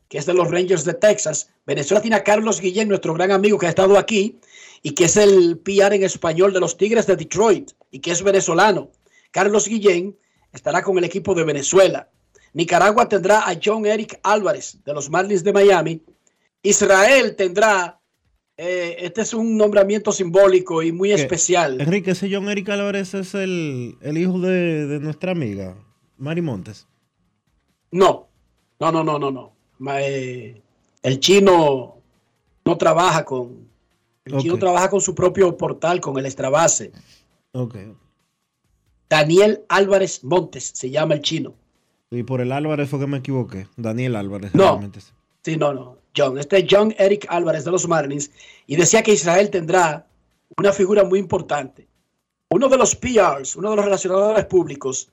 que 0.09 0.19
es 0.19 0.27
de 0.27 0.35
los 0.35 0.51
Rangers 0.51 0.85
de 0.85 0.95
Texas. 0.95 1.51
Venezuela 1.67 2.01
tiene 2.01 2.17
a 2.17 2.25
Carlos 2.25 2.61
Guillén, 2.61 2.89
nuestro 2.89 3.15
gran 3.15 3.31
amigo 3.31 3.59
que 3.59 3.67
ha 3.67 3.71
estado 3.71 3.99
aquí 3.99 4.39
y 4.83 4.93
que 4.93 5.05
es 5.05 5.17
el 5.17 5.59
PR 5.59 5.95
en 5.95 6.05
español 6.05 6.53
de 6.53 6.61
los 6.61 6.77
Tigres 6.77 7.07
de 7.07 7.17
Detroit 7.17 7.73
y 7.91 8.01
que 8.01 8.13
es 8.13 8.23
venezolano. 8.23 8.91
Carlos 9.31 9.69
Guillén 9.69 10.17
estará 10.53 10.83
con 10.83 10.97
el 10.97 11.05
equipo 11.05 11.35
de 11.35 11.45
Venezuela. 11.45 12.09
Nicaragua 12.57 13.07
tendrá 13.07 13.47
a 13.47 13.55
John 13.63 13.85
Eric 13.85 14.19
Álvarez 14.23 14.79
de 14.83 14.95
los 14.95 15.11
Marlins 15.11 15.45
de 15.45 15.53
Miami. 15.53 16.03
Israel 16.63 17.37
tendrá, 17.37 18.01
eh, 18.57 18.97
este 18.99 19.21
es 19.21 19.35
un 19.35 19.59
nombramiento 19.59 20.11
simbólico 20.11 20.83
y 20.83 20.91
muy 20.91 21.11
¿Qué? 21.11 21.17
especial. 21.17 21.79
Enrique, 21.83 22.13
ese 22.13 22.35
John 22.35 22.49
Eric 22.49 22.71
Álvarez 22.71 23.13
es 23.13 23.35
el, 23.35 23.99
el 24.01 24.17
hijo 24.17 24.41
de, 24.41 24.87
de 24.87 25.01
nuestra 25.01 25.33
amiga, 25.33 25.77
Mari 26.17 26.41
Montes. 26.41 26.87
No, 27.91 28.27
no, 28.81 28.91
no, 28.91 29.05
no, 29.05 29.19
no, 29.19 29.31
no. 29.31 29.53
Ma- 29.79 30.01
eh, 30.01 30.63
el 31.03 31.21
chino 31.21 31.99
no 32.65 32.79
trabaja 32.79 33.23
con, 33.27 33.69
el 34.25 34.39
chino 34.39 34.57
trabaja 34.57 34.89
con 34.89 35.03
su 35.03 35.15
propio 35.15 35.55
portal, 35.59 36.01
con 36.01 36.17
el 36.17 36.25
Extrabase. 36.25 36.91
Ok. 37.53 37.77
Daniel 39.11 39.63
Álvarez 39.69 40.25
Montes 40.25 40.73
se 40.75 40.89
llama 40.89 41.13
el 41.13 41.21
chino. 41.21 41.55
Y 42.17 42.23
por 42.23 42.41
el 42.41 42.53
Álvarez 42.53 42.89
fue 42.89 42.99
que 43.01 43.07
me 43.07 43.19
equivoqué. 43.19 43.67
Daniel 43.77 44.17
Álvarez. 44.17 44.55
No. 44.55 44.65
realmente 44.65 45.01
sí. 45.01 45.57
No, 45.57 45.73
no. 45.73 45.99
John. 46.17 46.39
Este 46.39 46.59
es 46.59 46.65
John 46.69 46.95
Eric 46.99 47.27
Álvarez 47.29 47.65
de 47.65 47.71
los 47.71 47.87
Marlins. 47.87 48.31
Y 48.67 48.77
decía 48.77 49.03
que 49.03 49.13
Israel 49.13 49.51
tendrá 49.51 50.07
una 50.57 50.73
figura 50.73 51.05
muy 51.05 51.19
importante. 51.19 51.87
Uno 52.49 52.69
de 52.69 52.77
los 52.79 52.95
PRs, 52.95 53.55
uno 53.57 53.71
de 53.71 53.77
los 53.77 53.85
relacionadores 53.85 54.45
públicos 54.47 55.09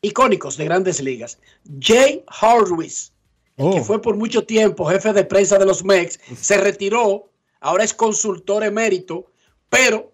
icónicos 0.00 0.56
de 0.56 0.64
grandes 0.64 1.00
ligas. 1.02 1.38
Jay 1.80 2.24
Horwitz, 2.40 3.12
el 3.56 3.70
que 3.72 3.80
Oh. 3.80 3.84
fue 3.84 4.00
por 4.02 4.16
mucho 4.16 4.44
tiempo 4.44 4.84
jefe 4.86 5.12
de 5.12 5.24
prensa 5.24 5.58
de 5.58 5.66
los 5.66 5.84
Mex, 5.84 6.18
se 6.36 6.56
retiró. 6.58 7.30
Ahora 7.60 7.84
es 7.84 7.92
consultor 7.94 8.64
emérito. 8.64 9.26
Pero 9.68 10.12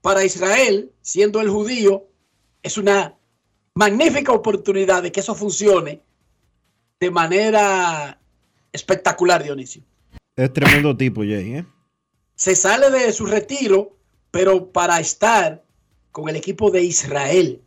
para 0.00 0.24
Israel, 0.24 0.90
siendo 1.02 1.40
el 1.40 1.48
judío, 1.50 2.04
es 2.62 2.78
una 2.78 3.16
magnífica 3.74 4.32
oportunidad 4.32 5.02
de 5.02 5.12
que 5.12 5.20
eso 5.20 5.34
funcione 5.34 6.00
de 7.00 7.10
manera 7.10 8.18
espectacular, 8.72 9.42
Dionisio. 9.42 9.82
Es 10.36 10.52
tremendo 10.52 10.96
tipo, 10.96 11.20
Jay, 11.20 11.56
¿eh? 11.56 11.66
Se 12.34 12.56
sale 12.56 12.90
de 12.90 13.12
su 13.12 13.26
retiro, 13.26 13.96
pero 14.30 14.70
para 14.70 14.98
estar 15.00 15.62
con 16.10 16.28
el 16.28 16.36
equipo 16.36 16.70
de 16.70 16.82
Israel, 16.82 17.60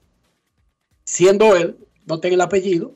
siendo 1.04 1.56
él, 1.56 1.78
no 2.06 2.20
tenga 2.20 2.36
el 2.36 2.42
apellido, 2.42 2.96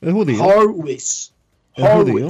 Es 0.00 0.12
judío. 0.12 0.42
Horwitz. 0.42 1.32
Es 1.76 1.88
judío. 1.88 2.28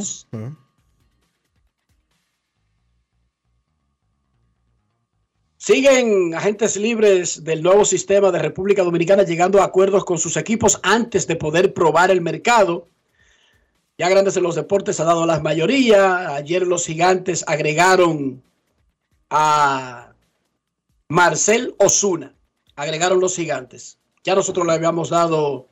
Siguen 5.65 6.35
agentes 6.35 6.77
libres 6.77 7.45
del 7.45 7.63
nuevo 7.63 7.85
sistema 7.85 8.33
de 8.33 8.41
República 8.41 8.83
Dominicana 8.83 9.23
llegando 9.23 9.63
a 9.63 9.67
acuerdos 9.67 10.05
con 10.05 10.19
sus 10.19 10.37
equipos 10.37 10.81
antes 10.83 11.29
de 11.29 11.37
poder 11.37 11.73
probar 11.73 12.11
el 12.11 12.21
mercado. 12.21 12.89
Ya 13.97 14.09
Grandes 14.09 14.37
en 14.37 14.43
los 14.43 14.57
Deportes 14.57 14.99
ha 14.99 15.05
dado 15.05 15.25
la 15.25 15.39
mayoría. 15.39 16.35
Ayer 16.35 16.67
los 16.67 16.85
gigantes 16.85 17.45
agregaron 17.47 18.43
a 19.31 20.13
Marcel 21.07 21.77
Osuna. 21.79 22.35
Agregaron 22.75 23.21
los 23.21 23.37
gigantes. 23.37 23.99
Ya 24.25 24.35
nosotros 24.35 24.67
le 24.67 24.73
habíamos 24.73 25.11
dado 25.11 25.69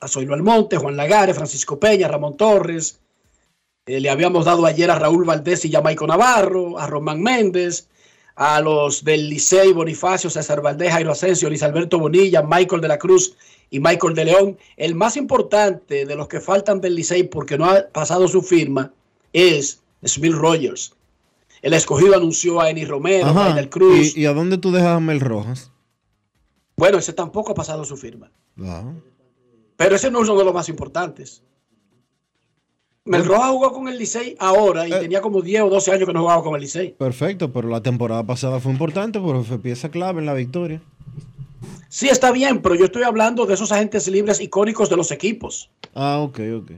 a 0.00 0.08
Zoilo 0.08 0.34
Almonte, 0.34 0.76
Juan 0.76 0.98
Lagares, 0.98 1.34
Francisco 1.34 1.80
Peña, 1.80 2.08
Ramón 2.08 2.36
Torres. 2.36 3.00
Eh, 3.86 4.00
le 4.00 4.10
habíamos 4.10 4.44
dado 4.44 4.66
ayer 4.66 4.90
a 4.90 4.98
Raúl 4.98 5.24
Valdés 5.24 5.64
y 5.64 5.72
Jamaico 5.72 6.06
Navarro, 6.06 6.78
a 6.78 6.86
Román 6.86 7.22
Méndez, 7.22 7.88
a 8.40 8.60
los 8.60 9.02
del 9.02 9.28
Licey, 9.28 9.72
Bonifacio, 9.72 10.30
César 10.30 10.62
Valdés, 10.62 10.92
Jairo 10.92 11.10
Asensio, 11.10 11.48
Luis 11.48 11.64
Alberto 11.64 11.98
Bonilla, 11.98 12.40
Michael 12.40 12.80
de 12.80 12.86
la 12.86 12.96
Cruz 12.96 13.34
y 13.68 13.80
Michael 13.80 14.14
de 14.14 14.24
León. 14.26 14.58
El 14.76 14.94
más 14.94 15.16
importante 15.16 16.06
de 16.06 16.14
los 16.14 16.28
que 16.28 16.40
faltan 16.40 16.80
del 16.80 16.94
Licey 16.94 17.24
porque 17.24 17.58
no 17.58 17.64
ha 17.64 17.88
pasado 17.88 18.28
su 18.28 18.40
firma 18.40 18.92
es 19.32 19.82
Smith 20.06 20.34
Rogers. 20.34 20.94
El 21.62 21.74
escogido 21.74 22.14
anunció 22.14 22.60
a 22.60 22.70
Eni 22.70 22.84
Romero, 22.84 23.26
a 23.26 23.30
Ajá. 23.30 23.44
Rainer 23.46 23.68
Cruz. 23.68 24.16
¿Y, 24.16 24.20
y 24.20 24.26
a 24.26 24.32
dónde 24.32 24.56
tú 24.56 24.70
dejas 24.70 24.96
a 24.96 25.00
Mel 25.00 25.18
Rojas? 25.18 25.72
Bueno, 26.76 26.98
ese 26.98 27.12
tampoco 27.12 27.50
ha 27.50 27.56
pasado 27.56 27.84
su 27.84 27.96
firma. 27.96 28.30
Pero 29.76 29.96
ese 29.96 30.12
no 30.12 30.22
es 30.22 30.28
uno 30.28 30.38
de 30.38 30.44
los 30.44 30.54
más 30.54 30.68
importantes. 30.68 31.42
Mel 33.08 33.24
Rojas 33.24 33.50
jugó 33.50 33.72
con 33.72 33.88
el 33.88 33.98
Licey 33.98 34.36
ahora 34.38 34.86
y 34.86 34.92
Eh. 34.92 35.00
tenía 35.00 35.20
como 35.20 35.40
10 35.42 35.62
o 35.62 35.68
12 35.70 35.92
años 35.92 36.06
que 36.06 36.12
no 36.12 36.20
jugaba 36.20 36.42
con 36.42 36.54
el 36.54 36.60
Licey. 36.60 36.90
Perfecto, 36.98 37.52
pero 37.52 37.68
la 37.68 37.82
temporada 37.82 38.24
pasada 38.24 38.60
fue 38.60 38.72
importante 38.72 39.18
porque 39.18 39.44
fue 39.44 39.58
pieza 39.58 39.90
clave 39.90 40.20
en 40.20 40.26
la 40.26 40.34
victoria. 40.34 40.80
Sí, 41.88 42.08
está 42.08 42.30
bien, 42.32 42.60
pero 42.60 42.74
yo 42.74 42.84
estoy 42.84 43.02
hablando 43.02 43.46
de 43.46 43.54
esos 43.54 43.72
agentes 43.72 44.06
libres 44.08 44.40
icónicos 44.40 44.90
de 44.90 44.96
los 44.96 45.10
equipos. 45.10 45.70
Ah, 45.94 46.18
ok, 46.20 46.40
ok. 46.58 46.70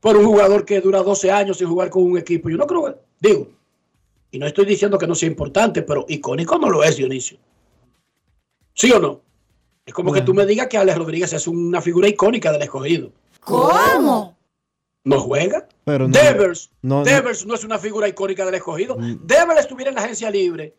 Por 0.00 0.16
un 0.18 0.26
jugador 0.26 0.66
que 0.66 0.80
dura 0.82 1.02
12 1.02 1.30
años 1.30 1.56
sin 1.56 1.66
jugar 1.66 1.88
con 1.88 2.02
un 2.04 2.18
equipo. 2.18 2.50
Yo 2.50 2.58
no 2.58 2.66
creo, 2.66 2.98
digo, 3.20 3.48
y 4.30 4.38
no 4.38 4.46
estoy 4.46 4.66
diciendo 4.66 4.98
que 4.98 5.06
no 5.06 5.14
sea 5.14 5.28
importante, 5.28 5.80
pero 5.82 6.04
icónico 6.08 6.58
no 6.58 6.68
lo 6.68 6.84
es, 6.84 6.96
Dionisio. 6.96 7.38
¿Sí 8.74 8.90
o 8.92 8.98
no? 8.98 9.20
Es 9.86 9.94
como 9.94 10.12
que 10.12 10.20
tú 10.22 10.34
me 10.34 10.44
digas 10.46 10.66
que 10.66 10.76
Alex 10.76 10.98
Rodríguez 10.98 11.32
es 11.32 11.46
una 11.46 11.80
figura 11.80 12.08
icónica 12.08 12.52
del 12.52 12.62
escogido. 12.62 13.10
¿Cómo? 13.40 14.33
¿No 15.04 15.20
juega? 15.20 15.68
Pero 15.84 16.08
no- 16.08 16.12
Devers, 16.18 16.70
no- 16.82 16.98
no- 16.98 17.04
Devers 17.04 17.44
no 17.46 17.54
es 17.54 17.62
una 17.64 17.78
figura 17.78 18.08
icónica 18.08 18.44
del 18.46 18.54
escogido. 18.54 18.96
Mm. 18.96 19.26
Devers 19.26 19.60
estuviera 19.60 19.90
en 19.90 19.96
la 19.96 20.02
agencia 20.02 20.30
libre. 20.30 20.74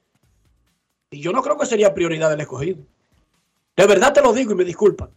Y 1.11 1.21
yo 1.21 1.31
no 1.31 1.41
creo 1.43 1.57
que 1.57 1.65
sería 1.67 1.93
prioridad 1.93 2.29
del 2.31 2.41
escogido. 2.41 2.79
De 3.77 3.85
verdad 3.85 4.13
te 4.13 4.21
lo 4.21 4.33
digo 4.33 4.51
y 4.53 4.55
me 4.55 4.63
disculpan. 4.65 5.09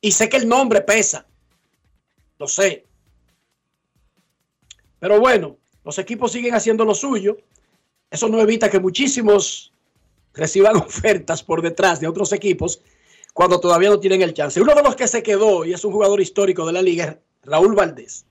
Y 0.00 0.12
sé 0.12 0.28
que 0.28 0.38
el 0.38 0.48
nombre 0.48 0.80
pesa. 0.80 1.26
Lo 2.38 2.48
sé. 2.48 2.84
Pero 4.98 5.20
bueno, 5.20 5.56
los 5.84 5.98
equipos 5.98 6.32
siguen 6.32 6.54
haciendo 6.54 6.84
lo 6.84 6.94
suyo. 6.94 7.36
Eso 8.10 8.28
no 8.28 8.40
evita 8.40 8.70
que 8.70 8.80
muchísimos 8.80 9.72
reciban 10.32 10.76
ofertas 10.78 11.42
por 11.42 11.60
detrás 11.62 12.00
de 12.00 12.08
otros 12.08 12.32
equipos 12.32 12.80
cuando 13.34 13.60
todavía 13.60 13.90
no 13.90 14.00
tienen 14.00 14.22
el 14.22 14.32
chance. 14.32 14.60
Uno 14.60 14.74
de 14.74 14.82
los 14.82 14.96
que 14.96 15.08
se 15.08 15.22
quedó 15.22 15.64
y 15.64 15.74
es 15.74 15.84
un 15.84 15.92
jugador 15.92 16.20
histórico 16.20 16.64
de 16.66 16.72
la 16.72 16.82
liga 16.82 17.04
es 17.04 17.16
Raúl 17.42 17.74
Valdés. 17.74 18.24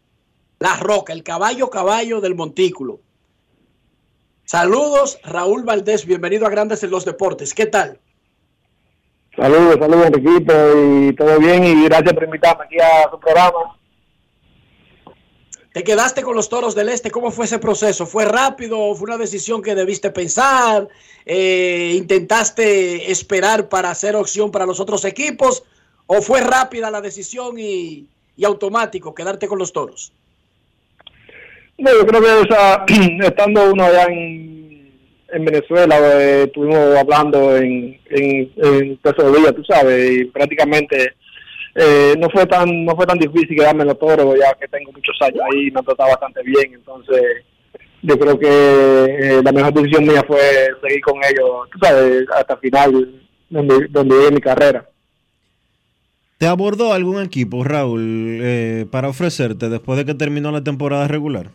La 0.63 0.77
Roca, 0.77 1.11
el 1.11 1.23
caballo 1.23 1.69
caballo 1.69 2.21
del 2.21 2.35
montículo. 2.35 3.01
Saludos, 4.45 5.19
Raúl 5.21 5.65
Valdés. 5.65 6.05
Bienvenido 6.05 6.47
a 6.47 6.49
Grandes 6.49 6.81
en 6.85 6.89
los 6.89 7.03
Deportes. 7.03 7.53
¿Qué 7.53 7.65
tal? 7.65 7.99
Saludos, 9.35 9.75
saludos, 9.77 10.07
equipo 10.07 10.53
y 10.77 11.13
todo 11.17 11.37
bien. 11.37 11.65
Y 11.65 11.83
gracias 11.83 12.13
por 12.13 12.23
invitarme 12.23 12.63
aquí 12.63 12.79
a 12.79 13.11
su 13.11 13.19
programa. 13.19 13.77
Te 15.73 15.83
quedaste 15.83 16.23
con 16.23 16.33
los 16.33 16.47
toros 16.47 16.75
del 16.75 16.87
este. 16.87 17.11
¿Cómo 17.11 17.29
fue 17.29 17.43
ese 17.43 17.59
proceso? 17.59 18.05
¿Fue 18.05 18.23
rápido? 18.23 18.95
¿Fue 18.95 19.07
una 19.07 19.17
decisión 19.17 19.61
que 19.61 19.75
debiste 19.75 20.11
pensar? 20.11 20.87
Eh, 21.25 21.91
¿Intentaste 21.97 23.11
esperar 23.11 23.67
para 23.67 23.91
hacer 23.91 24.15
opción 24.15 24.49
para 24.49 24.65
los 24.65 24.79
otros 24.79 25.03
equipos? 25.03 25.65
¿O 26.07 26.21
fue 26.21 26.39
rápida 26.39 26.89
la 26.89 27.01
decisión 27.01 27.59
y, 27.59 28.07
y 28.37 28.45
automático 28.45 29.13
quedarte 29.13 29.49
con 29.49 29.59
los 29.59 29.73
toros? 29.73 30.13
No, 31.77 31.91
yo 31.91 32.05
creo 32.05 32.21
que 32.21 33.17
estando 33.25 33.71
uno 33.71 33.83
allá 33.83 34.05
en, 34.05 34.91
en 35.31 35.45
Venezuela, 35.45 35.97
eh, 35.99 36.43
estuvimos 36.43 36.95
hablando 36.95 37.57
en, 37.57 37.99
en, 38.09 38.51
en 38.57 38.97
tú 38.97 39.63
sabes, 39.67 40.11
y 40.11 40.25
prácticamente 40.25 41.13
eh, 41.75 42.15
no 42.19 42.29
fue 42.29 42.45
tan 42.45 42.85
no 42.85 42.95
fue 42.95 43.05
tan 43.07 43.17
difícil 43.17 43.57
quedarme 43.57 43.81
en 43.81 43.87
los 43.89 43.99
toros, 43.99 44.37
ya 44.39 44.53
que 44.59 44.67
tengo 44.67 44.91
muchos 44.91 45.17
años 45.21 45.41
ahí 45.51 45.71
me 45.71 45.79
ha 45.79 45.83
tratado 45.83 46.09
bastante 46.09 46.43
bien, 46.43 46.73
entonces 46.75 47.21
yo 48.03 48.19
creo 48.19 48.37
que 48.37 48.47
eh, 48.47 49.41
la 49.43 49.51
mejor 49.51 49.73
decisión 49.73 50.05
mía 50.05 50.23
fue 50.27 50.39
seguir 50.81 51.01
con 51.01 51.15
ellos, 51.23 51.69
tú 51.71 51.79
sabes, 51.81 52.25
hasta 52.35 52.53
el 52.53 52.59
final, 52.59 53.21
donde, 53.49 53.87
donde 53.89 54.31
mi 54.31 54.41
carrera. 54.41 54.87
¿Te 56.37 56.47
abordó 56.47 56.91
algún 56.91 57.21
equipo, 57.21 57.63
Raúl, 57.63 58.39
eh, 58.41 58.85
para 58.91 59.07
ofrecerte 59.07 59.69
después 59.69 59.97
de 59.97 60.05
que 60.05 60.13
terminó 60.13 60.51
la 60.51 60.63
temporada 60.63 61.07
regular? 61.07 61.51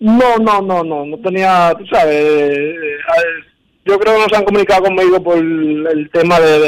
No, 0.00 0.38
no, 0.38 0.62
no, 0.62 0.82
no, 0.82 1.04
no 1.04 1.18
tenía, 1.18 1.74
tú 1.78 1.84
sabes, 1.86 2.16
eh, 2.16 2.74
yo 3.84 3.98
creo 3.98 4.14
que 4.14 4.20
no 4.20 4.28
se 4.30 4.36
han 4.36 4.44
comunicado 4.44 4.84
conmigo 4.84 5.22
por 5.22 5.36
el 5.36 6.08
tema 6.10 6.40
de, 6.40 6.58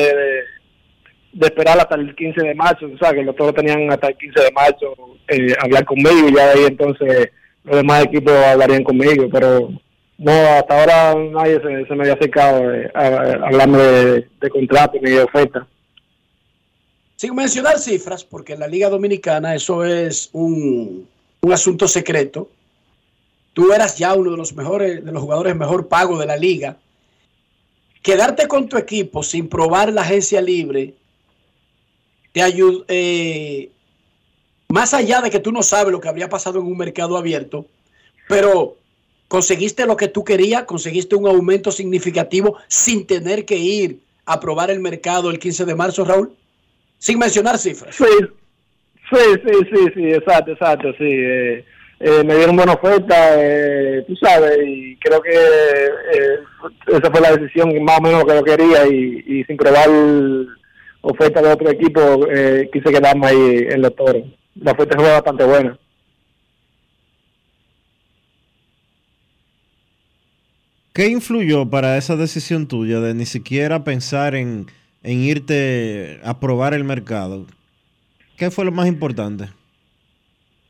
de, 1.32 1.46
esperar 1.46 1.80
hasta 1.80 1.94
el 1.94 2.14
15 2.14 2.42
de 2.42 2.54
marzo, 2.54 2.90
o 2.94 2.98
sea, 2.98 3.14
que 3.14 3.22
los 3.22 3.34
todos 3.34 3.54
tenían 3.54 3.90
hasta 3.90 4.08
el 4.08 4.18
15 4.18 4.38
de 4.38 4.52
marzo 4.52 4.94
eh, 5.28 5.54
hablar 5.60 5.86
conmigo 5.86 6.28
y 6.28 6.34
ya 6.34 6.48
de 6.48 6.52
ahí 6.52 6.66
entonces 6.66 7.30
los 7.64 7.76
demás 7.76 8.04
equipos 8.04 8.34
hablarían 8.34 8.84
conmigo, 8.84 9.26
pero 9.32 9.70
no, 10.18 10.32
hasta 10.32 10.80
ahora 10.80 11.14
nadie 11.14 11.58
se, 11.88 11.94
me 11.94 12.02
había 12.02 12.14
acercado 12.14 12.74
eh, 12.74 12.90
a, 12.94 13.06
hablarme 13.46 13.78
de, 13.78 14.28
de 14.42 14.50
contrato 14.50 14.98
ni 15.00 15.10
de 15.10 15.22
oferta. 15.22 15.66
Sin 17.16 17.34
mencionar 17.34 17.78
cifras, 17.78 18.24
porque 18.24 18.52
en 18.52 18.60
la 18.60 18.68
Liga 18.68 18.90
Dominicana 18.90 19.54
eso 19.54 19.86
es 19.86 20.28
un 20.34 21.08
asunto 21.50 21.88
secreto, 21.88 22.50
tú 23.52 23.72
eras 23.72 23.98
ya 23.98 24.14
uno 24.14 24.30
de 24.30 24.36
los 24.36 24.54
mejores, 24.54 25.04
de 25.04 25.12
los 25.12 25.22
jugadores 25.22 25.56
mejor 25.56 25.88
pagos 25.88 26.18
de 26.18 26.26
la 26.26 26.36
liga. 26.36 26.78
Quedarte 28.02 28.48
con 28.48 28.68
tu 28.68 28.76
equipo 28.76 29.22
sin 29.22 29.48
probar 29.48 29.92
la 29.92 30.02
agencia 30.02 30.40
libre 30.40 30.94
te 32.32 32.42
ayuda, 32.42 32.84
eh, 32.88 33.70
más 34.68 34.94
allá 34.94 35.20
de 35.20 35.30
que 35.30 35.38
tú 35.38 35.52
no 35.52 35.62
sabes 35.62 35.92
lo 35.92 36.00
que 36.00 36.08
habría 36.08 36.28
pasado 36.28 36.58
en 36.58 36.66
un 36.66 36.78
mercado 36.78 37.16
abierto, 37.16 37.66
pero 38.26 38.76
conseguiste 39.28 39.86
lo 39.86 39.96
que 39.96 40.08
tú 40.08 40.24
querías, 40.24 40.64
conseguiste 40.64 41.14
un 41.14 41.26
aumento 41.26 41.70
significativo 41.70 42.56
sin 42.68 43.06
tener 43.06 43.44
que 43.44 43.58
ir 43.58 44.00
a 44.24 44.40
probar 44.40 44.70
el 44.70 44.80
mercado 44.80 45.30
el 45.30 45.38
15 45.38 45.66
de 45.66 45.74
marzo, 45.74 46.04
Raúl, 46.04 46.34
sin 46.98 47.18
mencionar 47.18 47.58
cifras. 47.58 47.94
Sí, 47.94 48.04
sí, 49.10 49.16
sí, 49.44 49.52
sí, 49.70 49.86
sí 49.94 50.04
exacto, 50.12 50.52
exacto, 50.52 50.92
sí. 50.92 51.04
Eh, 51.04 51.64
eh, 52.04 52.24
me 52.24 52.34
dieron 52.34 52.56
buena 52.56 52.72
oferta, 52.72 53.14
eh, 53.36 54.04
tú 54.08 54.16
sabes, 54.16 54.58
y 54.66 54.96
creo 54.96 55.22
que 55.22 55.30
eh, 55.30 56.38
esa 56.88 57.12
fue 57.12 57.20
la 57.20 57.36
decisión 57.36 57.72
más 57.84 58.00
o 58.00 58.02
menos 58.02 58.24
que 58.24 58.34
yo 58.34 58.42
quería 58.42 58.88
y, 58.88 59.44
sin 59.44 59.56
probar 59.56 59.88
oferta 61.00 61.40
de 61.40 61.52
otro 61.52 61.70
equipo 61.70 62.26
quise 62.72 62.90
quedarme 62.90 63.26
ahí 63.28 63.66
en 63.70 63.82
los 63.82 63.94
toros. 63.94 64.24
La 64.56 64.72
oferta 64.72 64.98
fue 64.98 65.12
bastante 65.12 65.44
buena. 65.44 65.78
¿Qué 70.92 71.06
influyó 71.06 71.70
para 71.70 71.96
esa 71.96 72.16
decisión 72.16 72.66
tuya 72.66 72.98
de 72.98 73.14
ni 73.14 73.26
siquiera 73.26 73.84
pensar 73.84 74.34
en, 74.34 74.66
en 75.04 75.20
irte 75.20 76.20
a 76.24 76.40
probar 76.40 76.74
el 76.74 76.82
mercado? 76.82 77.46
¿Qué 78.36 78.50
fue 78.50 78.64
lo 78.64 78.72
más 78.72 78.88
importante? 78.88 79.50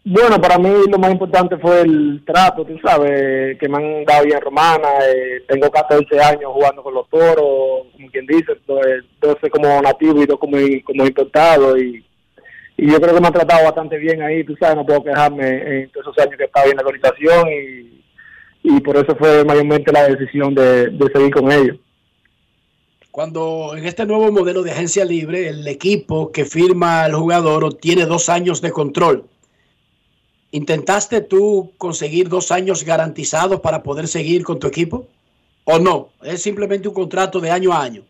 Bueno, 0.04 0.40
para 0.40 0.58
mí 0.58 0.68
lo 0.90 0.98
más 0.98 1.12
importante 1.12 1.56
fue 1.58 1.82
el 1.82 2.24
trato, 2.26 2.64
tú 2.64 2.76
sabes, 2.84 3.56
que 3.56 3.68
me 3.68 3.76
han 3.76 4.04
dado 4.04 4.24
bien 4.24 4.40
romana. 4.40 4.88
Eh, 5.06 5.44
tengo 5.46 5.70
14 5.70 6.20
años 6.20 6.50
jugando 6.52 6.82
con 6.82 6.94
los 6.94 7.08
toros, 7.08 7.86
como 7.92 8.10
quien 8.10 8.26
dice, 8.26 8.56
12 8.66 9.50
como 9.50 9.80
nativo 9.80 10.20
y 10.20 10.26
dos 10.26 10.40
como, 10.40 10.56
como 10.84 11.06
importado. 11.06 11.78
Y, 11.78 12.04
yo 12.76 13.00
creo 13.00 13.14
que 13.14 13.20
me 13.20 13.28
han 13.28 13.32
tratado 13.32 13.64
bastante 13.64 13.96
bien 13.96 14.22
ahí, 14.22 14.42
tú 14.42 14.56
sabes, 14.58 14.74
no 14.74 14.84
puedo 14.84 15.04
quejarme 15.04 15.82
en 15.82 15.90
todos 15.90 16.06
esos 16.06 16.18
años 16.18 16.36
que 16.36 16.44
estaba 16.44 16.66
en 16.66 16.76
la 16.76 16.82
organización 16.82 17.48
y, 17.48 18.02
y 18.64 18.80
por 18.80 18.96
eso 18.96 19.14
fue 19.14 19.44
mayormente 19.44 19.92
la 19.92 20.08
decisión 20.08 20.52
de, 20.52 20.90
seguir 21.12 21.32
con 21.32 21.52
ellos. 21.52 21.76
Cuando 23.12 23.74
en 23.76 23.84
este 23.84 24.04
nuevo 24.04 24.32
modelo 24.32 24.64
de 24.64 24.72
agencia 24.72 25.04
libre, 25.04 25.48
el 25.48 25.68
equipo 25.68 26.32
que 26.32 26.44
firma 26.44 27.06
el 27.06 27.14
jugador 27.14 27.74
tiene 27.74 28.06
dos 28.06 28.28
años 28.28 28.60
de 28.62 28.72
control 28.72 29.28
¿Intentaste 30.54 31.22
tú 31.22 31.72
conseguir 31.78 32.28
dos 32.28 32.52
años 32.52 32.84
garantizados 32.84 33.60
para 33.60 33.82
poder 33.82 34.06
seguir 34.06 34.44
con 34.44 34.58
tu 34.58 34.66
equipo? 34.66 35.08
¿O 35.64 35.78
no? 35.78 36.10
¿Es 36.22 36.42
simplemente 36.42 36.88
un 36.88 36.94
contrato 36.94 37.40
de 37.40 37.50
año 37.50 37.72
a 37.72 37.82
año? 37.82 38.02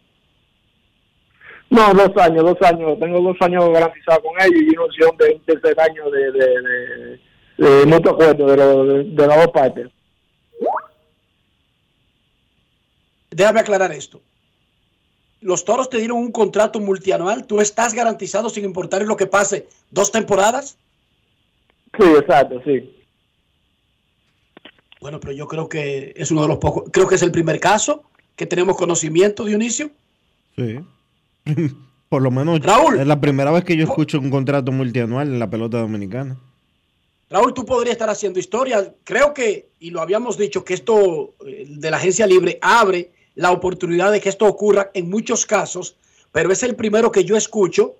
No, 1.70 1.94
dos 1.94 2.10
años, 2.16 2.44
dos 2.44 2.60
años. 2.62 2.98
Tengo 2.98 3.20
dos 3.20 3.36
años 3.40 3.70
garantizados 3.70 4.24
con 4.24 4.32
ellos 4.40 4.60
y 4.60 4.76
una 4.76 4.84
opción 4.84 5.16
de 5.18 5.34
un 5.34 5.40
tercer 5.44 5.80
año 5.80 6.10
de, 6.10 6.32
de, 6.32 7.20
de, 7.58 7.86
mutuo 7.86 8.12
acuerdo 8.12 8.46
de, 8.48 9.04
de, 9.04 9.26
las 9.26 9.36
dos 9.36 9.52
partes. 9.52 9.88
Déjame 13.30 13.60
aclarar 13.60 13.92
esto. 13.92 14.20
Los 15.40 15.64
toros 15.64 15.88
te 15.88 15.98
dieron 15.98 16.18
un 16.18 16.32
contrato 16.32 16.80
multianual. 16.80 17.46
¿Tú 17.46 17.60
estás 17.60 17.94
garantizado 17.94 18.50
sin 18.50 18.64
importar 18.64 19.02
lo 19.02 19.16
que 19.16 19.26
pase 19.28 19.68
dos 19.90 20.10
temporadas? 20.10 20.76
Sí, 21.98 22.06
exacto, 22.18 22.62
sí. 22.64 22.96
Bueno, 25.00 25.18
pero 25.20 25.32
yo 25.32 25.48
creo 25.48 25.68
que 25.68 26.12
es 26.16 26.30
uno 26.30 26.42
de 26.42 26.48
los 26.48 26.58
pocos, 26.58 26.84
creo 26.92 27.08
que 27.08 27.16
es 27.16 27.22
el 27.22 27.32
primer 27.32 27.58
caso 27.58 28.04
que 28.36 28.46
tenemos 28.46 28.76
conocimiento, 28.76 29.44
Dionisio. 29.44 29.90
Sí. 30.56 30.80
Por 32.08 32.22
lo 32.22 32.30
menos 32.30 32.60
Raúl, 32.60 33.00
es 33.00 33.06
la 33.06 33.20
primera 33.20 33.50
vez 33.50 33.64
que 33.64 33.76
yo 33.76 33.84
escucho 33.84 34.18
un 34.20 34.30
contrato 34.30 34.70
multianual 34.70 35.28
en 35.28 35.38
la 35.38 35.48
pelota 35.48 35.78
dominicana. 35.78 36.38
Raúl, 37.30 37.54
tú 37.54 37.64
podrías 37.64 37.92
estar 37.92 38.10
haciendo 38.10 38.38
historia. 38.38 38.94
Creo 39.04 39.32
que, 39.32 39.70
y 39.80 39.90
lo 39.90 40.02
habíamos 40.02 40.36
dicho, 40.36 40.62
que 40.62 40.74
esto 40.74 41.32
eh, 41.46 41.64
de 41.66 41.90
la 41.90 41.96
agencia 41.96 42.26
libre 42.26 42.58
abre 42.60 43.10
la 43.34 43.50
oportunidad 43.50 44.12
de 44.12 44.20
que 44.20 44.28
esto 44.28 44.44
ocurra 44.44 44.90
en 44.92 45.08
muchos 45.08 45.46
casos, 45.46 45.96
pero 46.30 46.52
es 46.52 46.62
el 46.62 46.76
primero 46.76 47.10
que 47.10 47.24
yo 47.24 47.34
escucho 47.36 47.94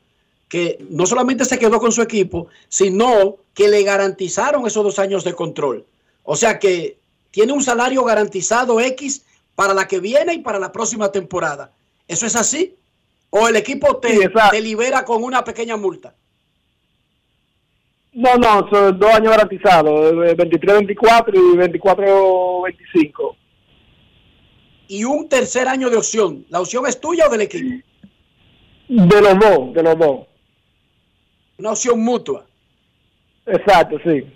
que 0.53 0.85
no 0.91 1.07
solamente 1.07 1.47
se 1.47 1.59
quedó 1.59 1.81
con 1.81 1.93
su 1.93 2.03
equipo, 2.03 2.49
sino 2.69 3.39
que 3.55 3.69
le 3.69 3.83
garantizaron 3.85 4.67
esos 4.67 4.85
dos 4.85 4.99
años 4.99 5.25
de 5.25 5.33
control. 5.33 5.87
O 6.25 6.37
sea 6.37 6.59
que 6.59 6.99
tiene 7.31 7.55
un 7.55 7.63
salario 7.63 8.05
garantizado 8.05 8.79
X 8.79 9.25
para 9.55 9.73
la 9.73 9.89
que 9.89 9.99
viene 9.99 10.35
y 10.35 10.41
para 10.41 10.59
la 10.59 10.71
próxima 10.71 11.11
temporada. 11.11 11.73
¿Eso 12.07 12.27
es 12.27 12.37
así? 12.37 12.77
¿O 13.31 13.49
el 13.49 13.57
equipo 13.57 13.97
te, 13.97 14.31
libera 14.61 15.07
con 15.07 15.25
una 15.25 15.43
pequeña 15.43 15.79
multa? 15.79 16.15
No, 18.13 18.37
no, 18.37 18.69
son 18.69 18.99
dos 18.99 19.11
años 19.11 19.31
garantizados, 19.31 20.13
23-24 20.13 21.33
y 21.35 21.57
24-25. 21.81 23.37
Y 24.89 25.05
un 25.05 25.31
tercer 25.31 25.67
año 25.67 25.89
de 25.89 25.97
opción. 25.97 26.45
¿La 26.51 26.61
opción 26.61 26.87
es 26.87 27.01
tuya 27.01 27.27
o 27.29 27.31
del 27.31 27.41
equipo? 27.41 27.83
De 28.87 29.23
los 29.23 29.39
dos, 29.39 29.73
de 29.73 29.83
los 29.83 29.99
dos. 29.99 30.27
Una 31.63 31.71
opción 31.71 32.01
mutua. 32.01 32.45
Exacto, 33.47 33.97
sí. 34.03 34.27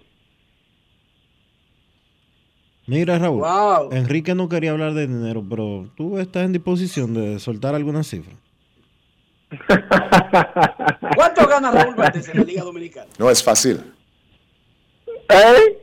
Mira, 2.87 3.19
Raúl, 3.19 3.43
Enrique 3.91 4.33
no 4.37 4.49
quería 4.49 4.71
hablar 4.71 4.95
de 4.95 5.09
dinero, 5.09 5.45
pero 5.51 5.91
tú 5.97 6.21
estás 6.21 6.45
en 6.45 6.53
disposición 6.53 7.15
de 7.15 7.41
soltar 7.41 7.75
alguna 7.75 8.05
cifra. 8.05 8.33
¿Cuánto 11.17 11.49
gana 11.49 11.73
Raúl 11.73 11.97
Valdés 11.97 12.29
en 12.29 12.39
la 12.39 12.45
Liga 12.45 12.63
Dominicana? 12.63 13.11
No 13.19 13.29
es 13.29 13.43
fácil. 13.43 13.93
¿Eh? 15.29 15.79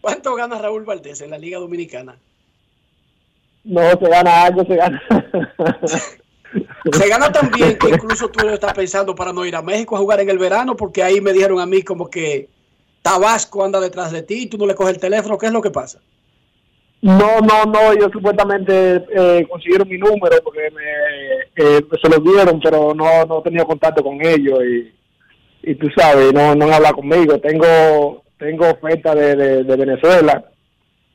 ¿Cuánto 0.00 0.34
gana 0.34 0.58
Raúl 0.58 0.86
Valdés 0.86 1.20
en 1.20 1.28
la 1.28 1.36
Liga 1.36 1.58
Dominicana? 1.58 2.16
No, 3.64 3.82
se 3.82 4.08
gana 4.08 4.44
algo, 4.44 4.64
se 4.64 4.76
gana. 4.76 5.02
Se 6.92 7.08
gana 7.08 7.32
también 7.32 7.78
que 7.78 7.88
incluso 7.88 8.28
tú 8.28 8.46
estás 8.48 8.74
pensando 8.74 9.14
para 9.14 9.32
no 9.32 9.44
ir 9.44 9.56
a 9.56 9.62
México 9.62 9.96
a 9.96 10.00
jugar 10.00 10.20
en 10.20 10.30
el 10.30 10.38
verano, 10.38 10.76
porque 10.76 11.02
ahí 11.02 11.20
me 11.20 11.32
dijeron 11.32 11.58
a 11.60 11.66
mí 11.66 11.82
como 11.82 12.08
que 12.08 12.48
Tabasco 13.02 13.64
anda 13.64 13.80
detrás 13.80 14.12
de 14.12 14.22
ti, 14.22 14.46
tú 14.46 14.58
no 14.58 14.66
le 14.66 14.74
coges 14.74 14.94
el 14.94 15.00
teléfono, 15.00 15.38
¿qué 15.38 15.46
es 15.46 15.52
lo 15.52 15.62
que 15.62 15.70
pasa? 15.70 16.00
No, 17.00 17.40
no, 17.40 17.64
no, 17.66 17.92
ellos 17.92 18.10
supuestamente 18.12 19.04
eh, 19.14 19.46
consiguieron 19.48 19.88
mi 19.88 19.98
número 19.98 20.36
porque 20.42 20.70
me, 20.70 20.82
eh, 21.56 21.80
se 22.02 22.08
lo 22.08 22.18
dieron, 22.18 22.60
pero 22.60 22.94
no, 22.94 23.24
no 23.26 23.40
he 23.40 23.42
tenido 23.42 23.66
contacto 23.66 24.02
con 24.02 24.24
ellos 24.24 24.58
y, 24.64 25.70
y 25.70 25.74
tú 25.74 25.88
sabes, 25.94 26.32
no, 26.32 26.54
no 26.54 26.64
han 26.64 26.72
hablado 26.72 26.96
conmigo. 26.96 27.38
Tengo 27.40 28.24
tengo 28.38 28.70
oferta 28.70 29.14
de, 29.14 29.36
de, 29.36 29.64
de 29.64 29.76
Venezuela, 29.76 30.44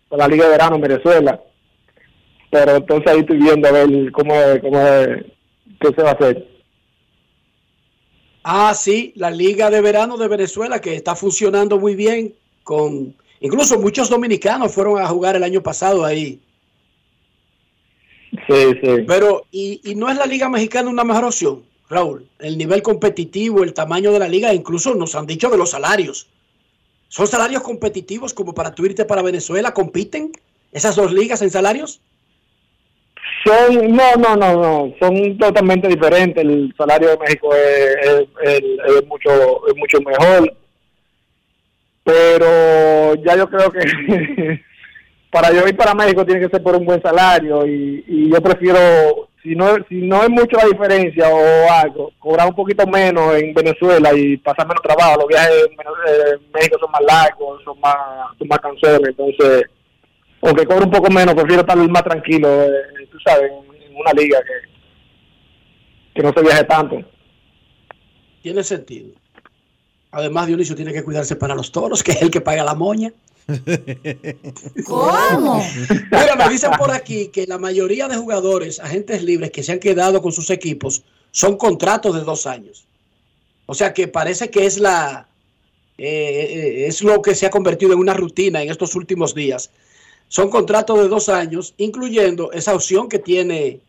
de 0.10 0.18
la 0.18 0.28
Liga 0.28 0.46
de 0.46 0.52
Verano 0.52 0.76
en 0.76 0.82
Venezuela, 0.82 1.40
pero 2.50 2.78
entonces 2.78 3.12
ahí 3.12 3.20
estoy 3.20 3.38
viendo 3.38 3.68
a 3.68 3.72
ver 3.72 4.12
cómo, 4.12 4.34
cómo 4.62 4.80
qué 5.80 5.94
se 5.94 6.02
va 6.02 6.12
a 6.12 6.14
hacer. 6.14 6.48
Ah, 8.44 8.74
sí, 8.74 9.14
la 9.16 9.30
Liga 9.32 9.70
de 9.70 9.82
Verano 9.82 10.18
de 10.18 10.28
Venezuela 10.28 10.80
que 10.80 10.96
está 10.96 11.16
funcionando 11.16 11.78
muy 11.78 11.96
bien 11.96 12.34
con 12.64 13.16
incluso 13.42 13.80
muchos 13.80 14.10
dominicanos 14.10 14.74
fueron 14.74 15.00
a 15.00 15.08
jugar 15.08 15.36
el 15.36 15.44
año 15.44 15.62
pasado 15.62 16.06
ahí. 16.06 16.40
Sí, 18.48 18.80
sí. 18.82 19.04
Pero 19.08 19.46
y, 19.52 19.82
y 19.84 19.96
no 19.96 20.10
es 20.10 20.18
la 20.18 20.26
Liga 20.26 20.50
Mexicana 20.50 20.90
una 20.90 21.04
mejor 21.04 21.26
opción, 21.26 21.64
Raúl. 21.90 22.28
El 22.40 22.58
nivel 22.58 22.82
competitivo, 22.82 23.64
el 23.64 23.74
tamaño 23.74 24.12
de 24.12 24.20
la 24.20 24.28
liga, 24.28 24.54
incluso 24.54 24.96
nos 24.96 25.16
han 25.16 25.26
dicho 25.26 25.50
de 25.50 25.58
los 25.58 25.72
salarios. 25.72 26.28
¿Son 27.08 27.28
salarios 27.28 27.64
competitivos 27.64 28.34
como 28.34 28.54
para 28.54 28.74
tú 28.74 28.86
irte 28.86 29.04
para 29.04 29.24
Venezuela? 29.24 29.74
¿Compiten 29.74 30.32
esas 30.72 30.96
dos 30.96 31.12
ligas 31.12 31.42
en 31.42 31.50
salarios? 31.50 32.02
Son, 33.46 33.92
no, 33.96 34.16
no, 34.18 34.36
no, 34.36 34.54
no, 34.62 34.94
son 35.00 35.38
totalmente 35.38 35.88
diferentes. 35.88 36.44
El 36.44 36.74
salario 36.78 37.10
de 37.10 37.18
México 37.18 37.50
es, 37.56 38.28
es- 38.44 39.06
mucho, 39.08 39.68
es 39.68 39.76
mucho 39.78 40.00
mejor. 40.02 40.54
Pero 42.04 43.16
ya 43.24 43.36
yo 43.36 43.48
creo 43.50 43.72
que 43.72 43.80
para 45.32 45.52
yo 45.52 45.68
ir 45.68 45.76
para 45.78 45.94
México 45.94 46.26
tiene 46.26 46.42
que 46.42 46.50
ser 46.50 46.64
por 46.64 46.76
un 46.76 46.86
buen 46.86 47.02
salario 47.02 47.66
y, 47.68 48.04
y 48.08 48.32
yo 48.32 48.42
prefiero, 48.42 49.30
si 49.44 49.56
no, 49.56 49.76
si 49.88 49.96
no 50.02 50.24
es 50.24 50.30
mucho 50.30 50.58
la 50.58 50.66
diferencia 50.66 51.30
o 51.30 51.72
algo, 51.72 52.12
cobrar 52.20 52.48
un 52.48 52.56
poquito 52.56 52.86
menos 52.88 53.36
en 53.36 53.54
Venezuela 53.54 54.12
y 54.14 54.38
pasar 54.38 54.68
menos 54.68 54.82
trabajo. 54.82 55.20
Los 55.20 55.28
viajes 55.28 55.66
en 55.66 55.72
eh, 55.72 56.38
México 56.54 56.78
son 56.80 56.92
más 56.92 57.02
largos, 57.08 57.64
son 57.64 57.80
más, 57.80 57.96
son 58.38 58.48
más 58.48 58.60
cansones, 58.60 59.10
entonces 59.10 59.64
aunque 60.42 60.66
cobre 60.66 60.86
un 60.86 60.92
poco 60.92 61.10
menos, 61.12 61.36
prefiero 61.36 61.62
estar 61.62 61.78
más 61.78 62.04
tranquilo, 62.04 62.48
eh, 62.64 63.08
tú 63.12 63.18
sabes, 63.20 63.52
en, 63.52 63.82
en 63.84 63.96
una 63.96 64.12
liga 64.14 64.40
que, 64.42 64.70
que 66.16 66.24
no 66.24 66.34
se 66.34 66.42
viaje 66.42 66.64
tanto. 66.64 67.02
Tiene 68.42 68.64
sentido. 68.64 69.12
Además, 70.12 70.48
Dionisio 70.48 70.76
tiene 70.76 70.94
que 70.94 71.04
cuidarse 71.04 71.36
para 71.36 71.56
los 71.56 71.72
toros, 71.72 72.02
que 72.02 72.12
es 72.12 72.22
el 72.22 72.32
que 72.32 72.42
paga 72.42 72.64
la 72.64 72.74
moña. 72.74 73.14
¿Cómo? 74.86 75.64
Mira, 76.12 76.36
me 76.36 76.50
dicen 76.50 76.72
por 76.78 76.92
aquí 76.92 77.28
que 77.28 77.48
la 77.48 77.58
mayoría 77.58 78.08
de 78.08 78.18
jugadores, 78.18 78.80
agentes 78.80 79.24
libres 79.24 79.52
que 79.52 79.64
se 79.64 79.72
han 79.72 79.80
quedado 79.80 80.22
con 80.22 80.32
sus 80.32 80.50
equipos, 80.50 81.04
son 81.32 81.58
contratos 81.58 82.16
de 82.16 82.22
dos 82.22 82.48
años. 82.48 82.86
O 83.66 83.76
sea 83.76 83.94
que 83.94 84.08
parece 84.08 84.50
que 84.50 84.66
es 84.66 84.80
la 84.80 85.28
eh, 85.98 86.06
eh, 86.06 86.88
es 86.88 87.04
lo 87.04 87.22
que 87.22 87.36
se 87.36 87.46
ha 87.46 87.50
convertido 87.50 87.94
en 87.94 88.00
una 88.00 88.14
rutina 88.14 88.64
en 88.64 88.70
estos 88.70 88.96
últimos 88.96 89.36
días. 89.36 89.70
Son 90.30 90.50
contratos 90.50 90.98
de 91.00 91.08
dos 91.10 91.28
años, 91.28 91.74
incluyendo 91.78 92.52
esa 92.54 92.74
opción 92.74 93.10
que 93.10 93.20
tiene 93.20 93.82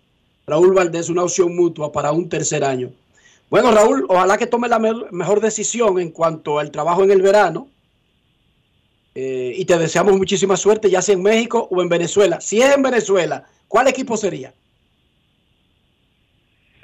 Raúl 0.46 0.74
Valdés, 0.74 1.08
una 1.08 1.22
opción 1.22 1.54
mutua 1.54 1.92
para 1.92 2.10
un 2.12 2.28
tercer 2.28 2.64
año. 2.64 2.90
Bueno, 3.50 3.70
Raúl, 3.70 4.06
ojalá 4.08 4.36
que 4.38 4.46
tome 4.46 4.66
la 4.68 4.78
me- 4.78 5.04
mejor 5.12 5.40
decisión 5.40 6.00
en 6.00 6.10
cuanto 6.10 6.58
al 6.58 6.70
trabajo 6.70 7.04
en 7.04 7.10
el 7.12 7.22
verano. 7.22 7.68
Eh, 9.14 9.52
y 9.56 9.64
te 9.64 9.76
deseamos 9.76 10.16
muchísima 10.16 10.56
suerte, 10.56 10.88
ya 10.88 11.02
sea 11.02 11.14
en 11.14 11.22
México 11.22 11.68
o 11.70 11.82
en 11.82 11.88
Venezuela. 11.88 12.40
Si 12.40 12.62
es 12.62 12.74
en 12.74 12.82
Venezuela, 12.82 13.44
¿cuál 13.68 13.88
equipo 13.88 14.16
sería? 14.16 14.54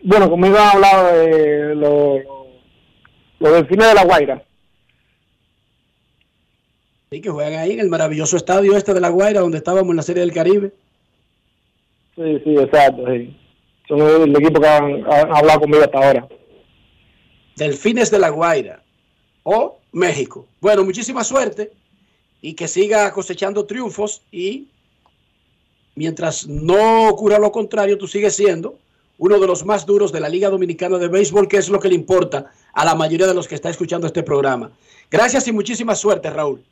Bueno, 0.03 0.29
conmigo 0.29 0.57
han 0.59 0.69
hablado 0.77 1.17
de 1.19 1.75
los 1.75 2.21
los 3.39 3.53
delfines 3.53 3.89
de 3.89 3.95
la 3.95 4.05
Guaira. 4.05 4.43
Sí, 7.11 7.21
que 7.21 7.31
juegan 7.31 7.61
ahí 7.61 7.73
en 7.73 7.81
el 7.81 7.89
maravilloso 7.89 8.37
estadio 8.37 8.77
este 8.77 8.93
de 8.93 9.01
La 9.01 9.11
Guaira, 9.11 9.41
donde 9.41 9.59
estábamos 9.59 9.91
en 9.91 9.97
la 9.97 10.03
Serie 10.03 10.23
del 10.23 10.33
Caribe. 10.33 10.73
Sí, 12.17 12.41
sí, 12.43 12.57
exacto, 12.57 13.05
sí. 13.07 13.37
Son 13.87 14.01
el 14.01 14.35
equipo 14.35 14.61
que 14.61 14.67
han, 14.67 15.05
han 15.07 15.37
hablado 15.37 15.61
conmigo 15.61 15.85
hasta 15.85 15.99
ahora. 15.99 16.29
Delfines 17.57 18.11
de 18.11 18.19
La 18.19 18.31
Guaira 18.31 18.83
o 19.45 19.79
México. 19.93 20.47
Bueno, 20.61 20.85
muchísima 20.85 21.23
suerte 21.23 21.71
y 22.43 22.55
que 22.55 22.67
siga 22.67 23.13
cosechando 23.13 23.67
triunfos 23.67 24.23
y 24.33 24.69
mientras 25.95 26.47
no 26.49 27.09
ocurra 27.09 27.39
lo 27.39 27.53
contrario, 27.53 27.97
tú 27.99 28.09
sigues 28.09 28.35
siendo 28.35 28.79
uno 29.19 29.39
de 29.39 29.47
los 29.47 29.65
más 29.65 29.87
duros 29.87 30.13
de 30.13 30.21
la 30.21 30.29
Liga 30.29 30.51
Dominicana 30.51 30.99
de 30.99 31.09
Béisbol, 31.09 31.49
que 31.49 31.57
es 31.57 31.69
lo 31.69 31.81
que 31.81 31.89
le 31.89 31.95
importa 31.95 32.51
a 32.73 32.85
la 32.85 32.95
mayoría 32.95 33.27
de 33.27 33.35
los 33.35 33.49
que 33.49 33.55
está 33.55 33.71
escuchando 33.71 34.07
este 34.07 34.23
programa. 34.23 34.71
Gracias 35.11 35.49
y 35.49 35.53
muchísima 35.53 35.95
suerte, 35.95 36.29
Raúl. 36.29 36.63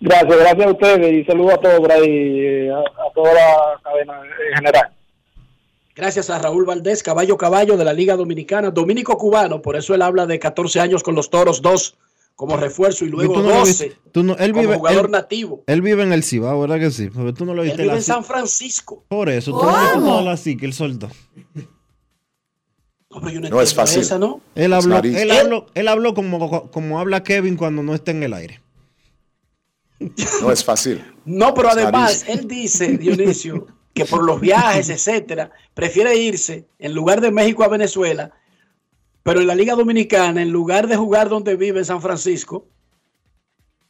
Gracias, 0.00 0.38
gracias 0.38 0.66
a 0.66 0.70
ustedes 0.70 1.12
y 1.12 1.24
saludos 1.24 1.54
a 1.54 1.58
todos 1.58 1.80
por 1.80 1.92
ahí, 1.92 2.08
eh, 2.08 2.70
a, 2.72 2.78
a 2.78 3.12
toda 3.14 3.34
la 3.34 3.80
cadena 3.82 4.22
en 4.50 4.56
general. 4.56 4.88
Gracias 5.94 6.30
a 6.30 6.38
Raúl 6.38 6.64
Valdés, 6.64 7.02
caballo 7.02 7.36
caballo 7.36 7.76
de 7.76 7.84
la 7.84 7.92
Liga 7.92 8.16
Dominicana, 8.16 8.70
dominico 8.70 9.18
cubano, 9.18 9.60
por 9.60 9.76
eso 9.76 9.94
él 9.94 10.00
habla 10.02 10.26
de 10.26 10.38
14 10.38 10.80
años 10.80 11.02
con 11.02 11.14
los 11.14 11.28
Toros, 11.28 11.60
dos 11.60 11.96
como 12.34 12.56
refuerzo 12.56 13.04
y 13.04 13.08
luego 13.10 13.34
tú 13.34 13.40
no 13.42 13.48
lo 13.50 13.54
12 13.58 13.88
viste- 13.88 14.00
tú 14.12 14.22
no- 14.22 14.34
él 14.38 14.52
como 14.52 14.62
vive, 14.62 14.76
jugador 14.76 15.04
él- 15.06 15.10
nativo. 15.10 15.62
Él 15.66 15.82
vive 15.82 16.02
en 16.02 16.14
el 16.14 16.22
Cibao, 16.24 16.58
¿verdad 16.60 16.78
que 16.78 16.90
sí? 16.90 17.10
Porque 17.10 17.34
tú 17.34 17.44
no 17.44 17.52
lo 17.52 17.60
Él 17.60 17.68
viste. 17.68 17.82
vive 17.82 17.92
la 17.92 17.98
en 17.98 18.02
San 18.02 18.24
Francisco. 18.24 19.04
Por 19.08 19.28
eso, 19.28 19.50
tú 19.50 19.62
no 19.62 19.78
viste 19.78 19.98
toda 19.98 20.22
la 20.22 20.36
sí 20.38 20.56
que 20.56 20.64
él 20.64 20.72
soltó. 20.72 21.10
No, 23.10 23.20
pero 23.20 23.28
yo 23.30 23.40
No 23.40 23.60
es 23.60 23.74
fácil. 23.74 24.00
esa, 24.00 24.18
¿no? 24.18 24.40
Él 24.54 24.72
habló, 24.72 24.96
él 25.00 25.14
Él- 25.14 25.30
habló, 25.32 25.66
él 25.74 25.88
habló 25.88 26.14
como, 26.14 26.70
como 26.70 26.98
habla 27.00 27.22
Kevin 27.22 27.56
cuando 27.58 27.82
no 27.82 27.92
está 27.94 28.12
en 28.12 28.22
el 28.22 28.32
aire. 28.32 28.60
No 30.42 30.50
es 30.50 30.64
fácil. 30.64 31.04
No, 31.24 31.52
pero 31.54 31.68
Es 31.68 31.76
además, 31.76 32.24
nariz. 32.26 32.40
él 32.40 32.48
dice, 32.48 32.96
Dionisio, 32.98 33.66
que 33.92 34.04
por 34.06 34.24
los 34.24 34.40
viajes, 34.40 34.88
etcétera, 34.88 35.50
prefiere 35.74 36.16
irse 36.16 36.66
en 36.78 36.94
lugar 36.94 37.20
de 37.20 37.30
México 37.30 37.62
a 37.64 37.68
Venezuela, 37.68 38.32
pero 39.22 39.40
en 39.40 39.46
la 39.46 39.54
Liga 39.54 39.74
Dominicana, 39.74 40.40
en 40.42 40.50
lugar 40.50 40.86
de 40.88 40.96
jugar 40.96 41.28
donde 41.28 41.56
vive 41.56 41.80
en 41.80 41.84
San 41.84 42.00
Francisco, 42.00 42.66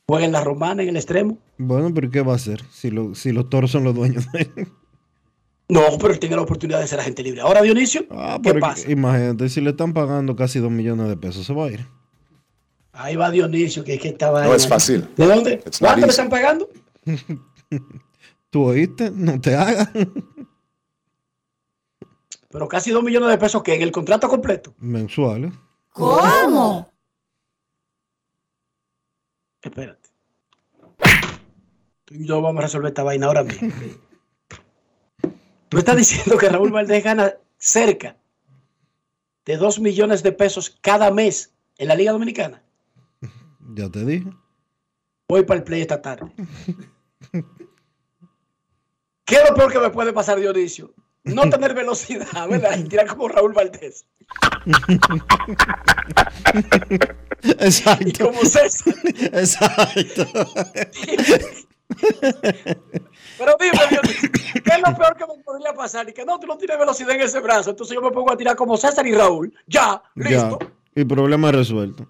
juega 0.09 0.25
en 0.27 0.33
la 0.33 0.43
Romana, 0.43 0.83
en 0.83 0.89
el 0.89 0.97
extremo. 0.97 1.39
Bueno, 1.59 1.93
pero 1.95 2.11
¿qué 2.11 2.23
va 2.23 2.33
a 2.33 2.37
hacer 2.37 2.63
si, 2.73 2.91
lo- 2.91 3.15
si 3.15 3.31
los 3.31 3.49
toros 3.49 3.71
son 3.71 3.85
los 3.85 3.95
dueños 3.95 4.27
de 4.33 4.51
él? 4.57 4.69
No, 5.69 5.83
pero 6.01 6.13
él 6.13 6.19
tiene 6.19 6.35
la 6.35 6.43
oportunidad 6.43 6.81
de 6.81 6.89
ser 6.89 6.99
agente 6.99 7.23
libre. 7.23 7.43
Ahora, 7.43 7.63
Dionisio, 7.63 8.05
Ah, 8.11 8.41
¿qué 8.43 8.55
pasa? 8.55 8.91
imagínate, 8.91 9.49
si 9.49 9.61
le 9.61 9.71
están 9.71 9.93
pagando 9.93 10.35
casi 10.35 10.59
dos 10.59 10.73
millones 10.73 11.09
de 11.09 11.17
pesos, 11.17 11.47
se 11.47 11.53
va 11.55 11.67
a 11.67 11.71
ir. 11.71 11.87
Ahí 12.93 13.17
va 13.17 13.31
Dionisio, 13.31 13.85
que 13.85 13.95
es 13.95 14.01
que 14.01 14.09
estaba. 14.09 14.45
No 14.45 14.55
es 14.55 14.67
fácil. 14.67 15.09
¿De 15.17 15.27
dónde? 15.27 15.63
¿Cuánto 15.79 16.07
le 16.07 16.11
están 16.11 16.29
pagando? 16.29 16.69
¿Tú 18.51 18.65
oíste? 18.65 19.11
No 19.11 19.41
te 19.41 19.55
hagas. 19.55 19.89
Pero 22.51 22.69
casi 22.69 22.91
dos 22.91 23.05
millones 23.05 23.31
de 23.31 23.39
pesos 23.39 23.63
que 23.63 23.75
en 23.75 23.83
el 23.83 23.93
contrato 23.93 24.29
completo. 24.29 24.75
Mensuales. 24.79 25.53
¿Cómo? 25.91 26.91
Espérate. 29.63 30.09
Tú 32.05 32.15
y 32.15 32.27
yo 32.27 32.43
vamos 32.43 32.61
a 32.61 32.63
resolver 32.63 32.89
esta 32.89 33.05
vaina 33.05 33.27
ahora 33.27 33.45
mismo. 33.45 33.71
Tú 35.69 35.79
estás 35.79 35.97
diciendo 35.97 36.37
que 36.37 36.49
Raúl 36.49 36.73
Valdés 36.73 37.05
gana 37.05 37.35
cerca 37.57 38.17
de 39.45 39.57
2 39.57 39.79
millones 39.79 40.25
de 40.25 40.33
pesos 40.33 40.77
cada 40.81 41.13
mes 41.13 41.55
en 41.79 41.87
la 41.87 41.95
Liga 41.95 42.11
Dominicana. 42.11 42.65
Ya 43.75 43.89
te 43.89 44.05
dije. 44.05 44.31
Voy 45.29 45.45
para 45.45 45.59
el 45.59 45.65
play 45.65 45.83
esta 45.83 46.03
tarde. 46.03 46.33
¿Qué 49.25 49.37
es 49.37 49.49
lo 49.49 49.55
peor 49.55 49.73
que 49.73 49.79
me 49.79 49.91
puede 49.91 50.13
pasar, 50.13 50.41
Dionisio? 50.41 50.93
No 51.23 51.49
tener 51.49 51.75
velocidad, 51.75 52.49
¿verdad? 52.49 52.79
Y 52.79 52.85
tirar 52.85 53.07
como 53.07 53.29
Raúl 53.29 53.53
Valdés. 53.53 54.07
Y 57.43 57.51
Exacto. 57.53 58.27
como 58.27 58.45
César. 58.45 58.95
Exacto. 59.33 60.27
Pero 63.39 63.57
dime, 63.59 63.79
Dionisio, 63.89 64.31
¿qué 64.31 64.73
es 64.75 64.83
lo 64.87 64.95
peor 64.95 65.17
que 65.17 65.27
me 65.27 65.43
podría 65.43 65.73
pasar? 65.73 66.07
Y 66.09 66.13
que 66.13 66.25
no, 66.25 66.39
tú 66.39 66.47
no 66.47 66.59
tienes 66.59 66.79
velocidad 66.79 67.15
en 67.15 67.23
ese 67.23 67.41
brazo. 67.41 67.71
Entonces 67.71 67.95
yo 67.95 68.03
me 68.03 68.11
pongo 68.11 68.33
a 68.33 68.37
tirar 68.37 68.57
como 68.57 68.77
César 68.77 69.07
y 69.07 69.15
Raúl. 69.15 69.55
Ya, 69.67 70.03
ya. 70.17 70.25
listo. 70.25 70.59
Y 70.95 71.05
problema 71.05 71.51
resuelto. 71.51 72.07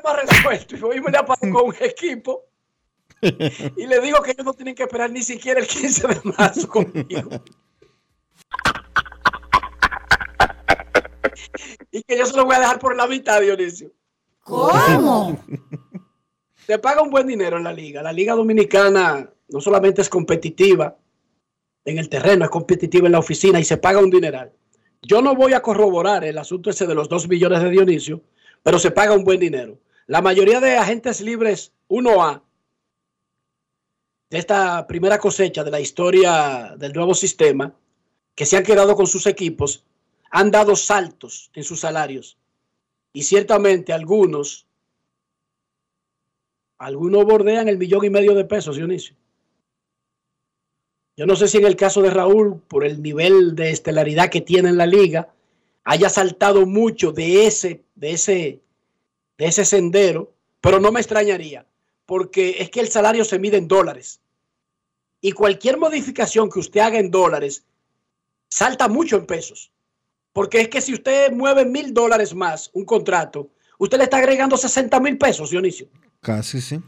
Problema 0.00 0.32
resuelto. 0.32 0.76
Y 0.76 0.82
hoy 0.82 1.00
me 1.00 1.10
le 1.10 1.18
aparezco 1.18 1.58
con 1.58 1.68
un 1.68 1.76
equipo 1.80 2.46
y 3.20 3.86
le 3.86 4.00
digo 4.00 4.22
que 4.22 4.32
ellos 4.32 4.44
no 4.44 4.52
tienen 4.54 4.74
que 4.74 4.82
esperar 4.82 5.10
ni 5.10 5.22
siquiera 5.22 5.60
el 5.60 5.66
15 5.66 6.08
de 6.08 6.20
marzo 6.36 6.68
conmigo. 6.68 7.30
y 11.90 12.02
que 12.02 12.18
yo 12.18 12.26
se 12.26 12.36
lo 12.36 12.44
voy 12.44 12.56
a 12.56 12.60
dejar 12.60 12.78
por 12.78 12.96
la 12.96 13.06
mitad, 13.06 13.40
Dionisio. 13.40 13.92
¿Cómo? 14.40 15.42
Se 16.66 16.78
paga 16.78 17.02
un 17.02 17.10
buen 17.10 17.26
dinero 17.26 17.58
en 17.58 17.64
la 17.64 17.72
liga. 17.72 18.02
La 18.02 18.12
liga 18.12 18.34
dominicana 18.34 19.30
no 19.48 19.60
solamente 19.60 20.00
es 20.00 20.08
competitiva 20.08 20.96
en 21.84 21.98
el 21.98 22.08
terreno, 22.08 22.44
es 22.44 22.50
competitiva 22.50 23.06
en 23.06 23.12
la 23.12 23.18
oficina 23.18 23.60
y 23.60 23.64
se 23.64 23.76
paga 23.76 24.00
un 24.00 24.08
dineral. 24.10 24.52
Yo 25.02 25.20
no 25.20 25.34
voy 25.34 25.52
a 25.52 25.60
corroborar 25.60 26.24
el 26.24 26.38
asunto 26.38 26.70
ese 26.70 26.86
de 26.86 26.94
los 26.94 27.10
2 27.10 27.28
millones 27.28 27.62
de 27.62 27.70
Dionisio, 27.70 28.22
pero 28.64 28.80
se 28.80 28.90
paga 28.90 29.14
un 29.14 29.22
buen 29.24 29.38
dinero. 29.38 29.78
La 30.06 30.22
mayoría 30.22 30.58
de 30.58 30.76
agentes 30.76 31.20
libres 31.20 31.72
1A 31.88 32.42
de 34.30 34.38
esta 34.38 34.86
primera 34.86 35.18
cosecha 35.18 35.62
de 35.62 35.70
la 35.70 35.80
historia 35.80 36.74
del 36.76 36.92
nuevo 36.92 37.14
sistema, 37.14 37.76
que 38.34 38.46
se 38.46 38.56
han 38.56 38.64
quedado 38.64 38.96
con 38.96 39.06
sus 39.06 39.26
equipos, 39.26 39.84
han 40.30 40.50
dado 40.50 40.74
saltos 40.74 41.50
en 41.54 41.62
sus 41.62 41.80
salarios. 41.80 42.38
Y 43.12 43.22
ciertamente 43.22 43.92
algunos, 43.92 44.66
algunos 46.78 47.24
bordean 47.26 47.68
el 47.68 47.78
millón 47.78 48.04
y 48.06 48.10
medio 48.10 48.34
de 48.34 48.46
pesos, 48.46 48.76
Dionisio. 48.76 49.14
Yo 51.16 51.26
no 51.26 51.36
sé 51.36 51.48
si 51.48 51.58
en 51.58 51.66
el 51.66 51.76
caso 51.76 52.00
de 52.00 52.10
Raúl, 52.10 52.62
por 52.66 52.84
el 52.84 53.02
nivel 53.02 53.54
de 53.54 53.70
estelaridad 53.70 54.30
que 54.30 54.40
tiene 54.40 54.70
en 54.70 54.78
la 54.78 54.86
liga, 54.86 55.33
haya 55.84 56.08
saltado 56.08 56.66
mucho 56.66 57.12
de 57.12 57.46
ese, 57.46 57.84
de 57.94 58.12
ese, 58.12 58.62
de 59.38 59.46
ese 59.46 59.64
sendero, 59.64 60.34
pero 60.60 60.80
no 60.80 60.90
me 60.90 61.00
extrañaría, 61.00 61.66
porque 62.06 62.56
es 62.58 62.70
que 62.70 62.80
el 62.80 62.88
salario 62.88 63.24
se 63.24 63.38
mide 63.38 63.58
en 63.58 63.68
dólares. 63.68 64.20
Y 65.20 65.32
cualquier 65.32 65.78
modificación 65.78 66.50
que 66.50 66.58
usted 66.58 66.80
haga 66.80 66.98
en 66.98 67.10
dólares 67.10 67.64
salta 68.48 68.88
mucho 68.88 69.16
en 69.16 69.26
pesos. 69.26 69.70
Porque 70.32 70.60
es 70.60 70.68
que 70.68 70.80
si 70.80 70.94
usted 70.94 71.30
mueve 71.32 71.64
mil 71.64 71.94
dólares 71.94 72.34
más 72.34 72.70
un 72.72 72.84
contrato, 72.84 73.50
usted 73.78 73.98
le 73.98 74.04
está 74.04 74.18
agregando 74.18 74.56
60 74.56 74.98
mil 75.00 75.16
pesos, 75.16 75.50
Dionisio. 75.50 75.88
Casi, 76.20 76.60
sí. 76.60 76.80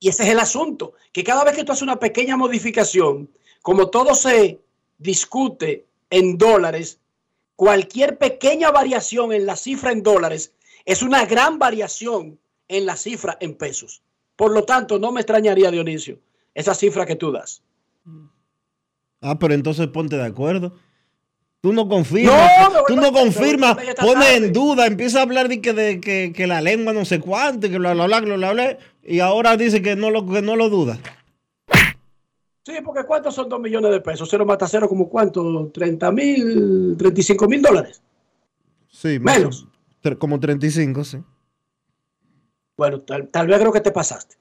Y 0.00 0.08
ese 0.08 0.24
es 0.24 0.30
el 0.30 0.40
asunto, 0.40 0.94
que 1.12 1.24
cada 1.24 1.44
vez 1.44 1.54
que 1.54 1.64
tú 1.64 1.72
haces 1.72 1.82
una 1.82 1.98
pequeña 1.98 2.36
modificación, 2.36 3.30
como 3.62 3.88
todo 3.90 4.14
se 4.14 4.60
discute 4.98 5.86
en 6.10 6.36
dólares, 6.36 7.00
cualquier 7.56 8.18
pequeña 8.18 8.70
variación 8.70 9.32
en 9.32 9.46
la 9.46 9.56
cifra 9.56 9.92
en 9.92 10.02
dólares 10.02 10.52
es 10.84 11.02
una 11.02 11.24
gran 11.24 11.58
variación 11.58 12.38
en 12.68 12.86
la 12.86 12.96
cifra 12.96 13.36
en 13.40 13.54
pesos. 13.54 14.02
Por 14.36 14.52
lo 14.52 14.64
tanto, 14.64 14.98
no 14.98 15.12
me 15.12 15.20
extrañaría, 15.20 15.70
Dionisio, 15.70 16.18
esa 16.54 16.74
cifra 16.74 17.06
que 17.06 17.16
tú 17.16 17.32
das. 17.32 17.62
Ah, 19.20 19.38
pero 19.38 19.54
entonces 19.54 19.86
ponte 19.88 20.16
de 20.16 20.24
acuerdo. 20.24 20.74
Tú 21.60 21.72
no 21.72 21.88
confirmas, 21.88 22.70
No, 22.70 22.84
tú 22.86 22.96
no 22.96 23.10
confirmas, 23.10 23.78
pone 23.98 24.36
en 24.36 24.52
duda, 24.52 24.86
empieza 24.86 25.20
a 25.20 25.22
hablar 25.22 25.48
de 25.48 25.62
que, 25.62 25.72
de 25.72 25.98
que, 25.98 26.30
que 26.36 26.46
la 26.46 26.60
lengua 26.60 26.92
no 26.92 27.06
sé 27.06 27.20
cuánto, 27.20 27.66
y 27.66 27.70
que 27.70 27.78
bla, 27.78 27.94
bla, 27.94 28.06
bla, 28.06 28.20
bla, 28.20 28.36
bla, 28.36 28.52
bla, 28.52 28.78
y 29.02 29.20
ahora 29.20 29.56
dice 29.56 29.80
que 29.80 29.96
no 29.96 30.10
lo, 30.10 30.26
que 30.26 30.42
no 30.42 30.56
lo 30.56 30.68
duda. 30.68 30.98
Sí, 32.64 32.72
porque 32.84 33.04
¿cuántos 33.04 33.34
son 33.34 33.48
dos 33.48 33.60
millones 33.60 33.90
de 33.90 34.00
pesos? 34.00 34.28
Cero 34.30 34.46
mata 34.46 34.66
cero, 34.66 34.88
como 34.88 35.08
cuánto? 35.08 35.70
30 35.72 36.10
mil, 36.12 36.94
35 36.98 37.46
mil 37.46 37.60
dólares. 37.60 38.02
Sí, 38.88 39.18
Menos. 39.18 39.66
tre- 40.02 40.16
como 40.16 40.40
35, 40.40 41.04
sí. 41.04 41.18
Bueno, 42.76 43.00
tal, 43.00 43.28
tal 43.28 43.46
vez 43.48 43.58
creo 43.58 43.72
que 43.72 43.80
te 43.80 43.92
pasaste. 43.92 44.36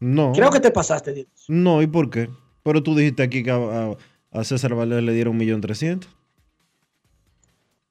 No. 0.00 0.32
Creo 0.32 0.50
que 0.50 0.60
te 0.60 0.70
pasaste, 0.70 1.12
Dionisio. 1.12 1.46
No, 1.54 1.82
¿y 1.82 1.86
por 1.88 2.08
qué? 2.10 2.30
Pero 2.62 2.82
tú 2.82 2.94
dijiste 2.94 3.22
aquí 3.24 3.42
que 3.42 3.50
a, 3.50 4.44
César 4.44 4.74
Valdés 4.74 5.02
le 5.02 5.12
dieron 5.12 5.32
un 5.32 5.38
millón 5.38 5.60
trescientos. 5.60 6.08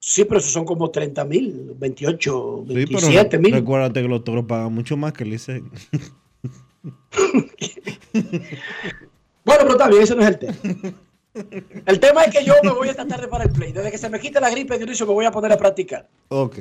Sí, 0.00 0.24
pero 0.24 0.38
esos 0.38 0.52
son 0.52 0.64
como 0.64 0.90
30 0.90 1.24
mil, 1.26 1.72
28, 1.76 2.64
Sí, 2.68 2.72
pero 2.72 2.76
27 2.86 3.36
re- 3.36 3.42
mil. 3.42 3.52
recuérdate 3.52 4.00
que 4.00 4.08
los 4.08 4.24
toros 4.24 4.46
pagan 4.46 4.72
mucho 4.72 4.96
más 4.96 5.12
que 5.12 5.24
el 5.24 5.30
Licey. 5.30 5.62
Bueno, 9.44 9.62
pero 9.64 9.76
también 9.78 10.02
ese 10.02 10.14
no 10.14 10.20
es 10.22 10.28
el 10.28 10.38
tema. 10.38 10.56
El 11.86 12.00
tema 12.00 12.24
es 12.24 12.36
que 12.36 12.44
yo 12.44 12.52
me 12.62 12.70
voy 12.70 12.88
esta 12.90 13.06
tarde 13.06 13.28
para 13.28 13.44
el 13.44 13.50
play. 13.50 13.72
Desde 13.72 13.90
que 13.90 13.96
se 13.96 14.10
me 14.10 14.20
quite 14.20 14.40
la 14.40 14.50
gripe, 14.50 14.76
Dionisio, 14.76 15.06
me 15.06 15.12
voy 15.14 15.24
a 15.24 15.30
poner 15.30 15.50
a 15.52 15.56
practicar. 15.56 16.06
ok. 16.28 16.58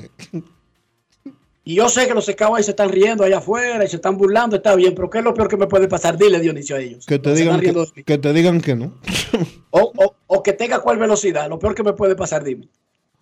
Y 1.65 1.75
yo 1.75 1.89
sé 1.89 2.07
que 2.07 2.13
los 2.13 2.27
Scouts 2.27 2.57
ahí 2.57 2.63
se 2.63 2.71
están 2.71 2.87
riendo 2.89 3.25
allá 3.25 3.39
afuera 3.39 3.83
y 3.83 3.89
se 3.89 3.97
están 3.97 4.15
burlando, 4.17 4.55
está 4.55 4.73
bien, 4.75 4.95
pero 4.95 5.09
¿qué 5.09 5.17
es 5.17 5.23
lo 5.25 5.33
peor 5.33 5.49
que 5.49 5.57
me 5.57 5.67
puede 5.67 5.89
pasar? 5.89 6.17
Dile, 6.17 6.39
Dionisio, 6.39 6.77
a 6.77 6.79
ellos. 6.79 7.05
Que 7.05 7.19
te, 7.19 7.33
digan 7.33 7.59
que, 7.59 8.03
que 8.05 8.17
te 8.17 8.31
digan 8.31 8.61
que 8.61 8.73
no. 8.77 8.93
O, 9.71 9.91
o- 9.97 10.15
o 10.27 10.43
que 10.43 10.53
tenga 10.53 10.79
cuál 10.79 10.97
velocidad, 10.97 11.49
lo 11.49 11.59
peor 11.59 11.75
que 11.75 11.83
me 11.83 11.91
puede 11.91 12.15
pasar, 12.15 12.41
dime. 12.45 12.69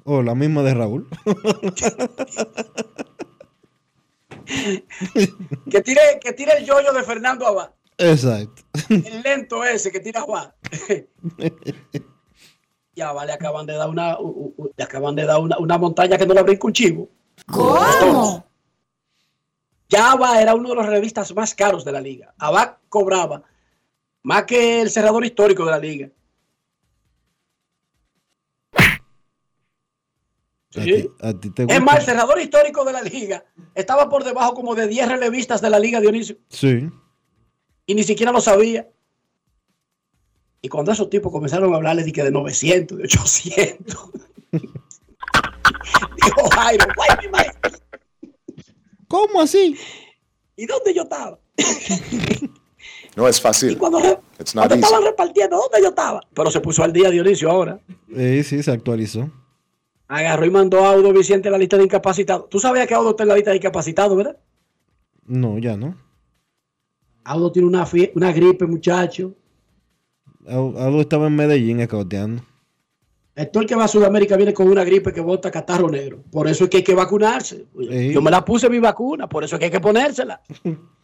O 0.03 0.21
la 0.21 0.35
misma 0.35 0.61
de 0.61 0.75
Raúl. 0.75 1.07
Que 5.71 5.81
tire, 5.81 6.01
que 6.21 6.33
tire 6.33 6.51
el 6.59 6.65
yoyo 6.65 6.93
de 6.93 7.03
Fernando 7.03 7.47
Abad. 7.47 7.71
Exacto. 7.97 8.63
El 8.89 9.21
lento 9.23 9.63
ese 9.63 9.91
que 9.91 9.99
tira 9.99 10.21
Abad. 10.21 10.53
Ya 12.97 13.11
va, 13.11 13.25
le 13.25 13.33
acaban 13.33 13.65
de 13.65 13.73
dar 13.73 13.89
una, 13.89 14.17
u- 14.21 14.53
u- 14.55 14.71
le 14.77 14.81
acaban 14.85 15.15
de 15.15 15.25
dar 15.25 15.41
una, 15.41 15.57
una 15.57 15.77
montaña 15.77 16.17
que 16.17 16.25
no 16.25 16.33
le 16.33 16.43
brinca 16.43 16.65
un 16.65 16.71
chivo. 16.71 17.09
¿Cómo? 17.45 18.45
Ya 19.89 20.13
Abba 20.13 20.41
era 20.41 20.55
uno 20.55 20.69
de 20.69 20.75
los 20.75 20.85
revistas 20.85 21.35
más 21.35 21.53
caros 21.53 21.83
de 21.83 21.91
la 21.91 21.99
liga. 21.99 22.33
Abba 22.37 22.79
cobraba 22.87 23.43
más 24.23 24.45
que 24.45 24.81
el 24.81 24.89
cerrador 24.89 25.25
histórico 25.25 25.65
de 25.65 25.71
la 25.71 25.79
liga. 25.79 26.09
A, 30.77 30.81
Sí. 30.83 30.83
ti, 30.85 31.09
a 31.21 31.33
ti 31.33 31.49
te 31.51 31.63
gusta. 31.63 31.75
Es 31.77 31.81
más, 31.83 31.99
el 31.99 32.05
cerrador 32.05 32.39
histórico 32.39 32.83
de 32.83 32.93
la 32.93 33.01
liga 33.01 33.43
estaba 33.73 34.09
por 34.09 34.23
debajo 34.23 34.53
como 34.53 34.75
de 34.75 34.87
10 34.87 35.07
relevistas 35.07 35.61
de 35.61 35.69
la 35.69 35.79
liga, 35.79 35.99
Dionisio, 36.01 36.37
Sí. 36.49 36.89
Y 37.85 37.95
ni 37.95 38.03
siquiera 38.03 38.31
lo 38.31 38.41
sabía. 38.41 38.89
Y 40.61 40.69
cuando 40.69 40.91
esos 40.91 41.09
tipos 41.09 41.31
comenzaron 41.31 41.71
a 41.73 41.77
hablarle 41.77 42.03
de, 42.03 42.11
que 42.11 42.23
de 42.23 42.31
900, 42.31 42.97
de 42.97 43.03
800, 43.03 44.09
dijo 44.51 46.49
Jairo, 46.51 46.85
"Wait 46.97 47.11
a 47.11 47.21
minute, 47.21 47.51
¿Cómo 49.07 49.41
así? 49.41 49.77
¿y 50.55 50.65
dónde 50.65 50.93
yo 50.93 51.03
estaba? 51.03 51.37
No 53.15 53.27
es 53.27 53.37
Y 53.37 53.41
fácil. 53.41 53.77
cuando, 53.77 53.99
re- 53.99 54.17
It's 54.39 54.55
not 54.55 54.63
cuando 54.67 54.75
easy. 54.75 54.83
estaban 54.85 55.03
repartiendo, 55.05 55.57
¿dónde 55.57 55.81
yo 55.81 55.89
estaba? 55.89 56.21
Pero 56.33 56.51
se 56.51 56.59
puso 56.59 56.83
al 56.83 56.91
día 56.91 57.09
Dionisio 57.09 57.49
ahora. 57.51 57.79
Eh, 58.13 58.43
sí, 58.43 58.61
se 58.63 58.71
actualizó. 58.71 59.29
Agarró 60.07 60.45
y 60.45 60.49
mandó 60.51 60.83
a 60.85 60.89
Audo 60.91 61.13
Vicente 61.13 61.47
a 61.47 61.51
la 61.51 61.57
lista 61.57 61.77
de 61.77 61.83
incapacitados. 61.83 62.49
Tú 62.49 62.59
sabías 62.59 62.87
que 62.87 62.93
Audo 62.93 63.11
está 63.11 63.23
en 63.23 63.29
la 63.29 63.35
lista 63.35 63.51
de 63.51 63.57
incapacitados, 63.57 64.17
¿verdad? 64.17 64.37
No, 65.25 65.57
ya 65.59 65.77
no. 65.77 65.95
Audo 67.25 67.51
tiene 67.51 67.67
una, 67.67 67.85
una 68.15 68.31
gripe, 68.31 68.65
muchacho. 68.65 69.33
Au- 70.47 70.77
Aldo 70.77 71.01
estaba 71.01 71.27
en 71.27 71.35
Medellín 71.35 71.79
escauteando. 71.79 72.43
Todo 73.51 73.61
el 73.63 73.67
que 73.67 73.75
va 73.75 73.83
a 73.83 73.87
Sudamérica 73.89 74.37
viene 74.37 74.53
con 74.53 74.69
una 74.69 74.83
gripe 74.85 75.11
que 75.11 75.19
bota 75.19 75.51
catarro 75.51 75.89
negro. 75.89 76.23
Por 76.31 76.47
eso 76.47 76.63
es 76.63 76.69
que 76.69 76.77
hay 76.77 76.83
que 76.83 76.95
vacunarse. 76.95 77.65
Yo 78.13 78.21
me 78.21 78.31
la 78.31 78.45
puse 78.45 78.69
mi 78.69 78.79
vacuna, 78.79 79.27
por 79.27 79.43
eso 79.43 79.55
es 79.55 79.59
que 79.59 79.65
hay 79.65 79.71
que 79.71 79.79
ponérsela. 79.81 80.41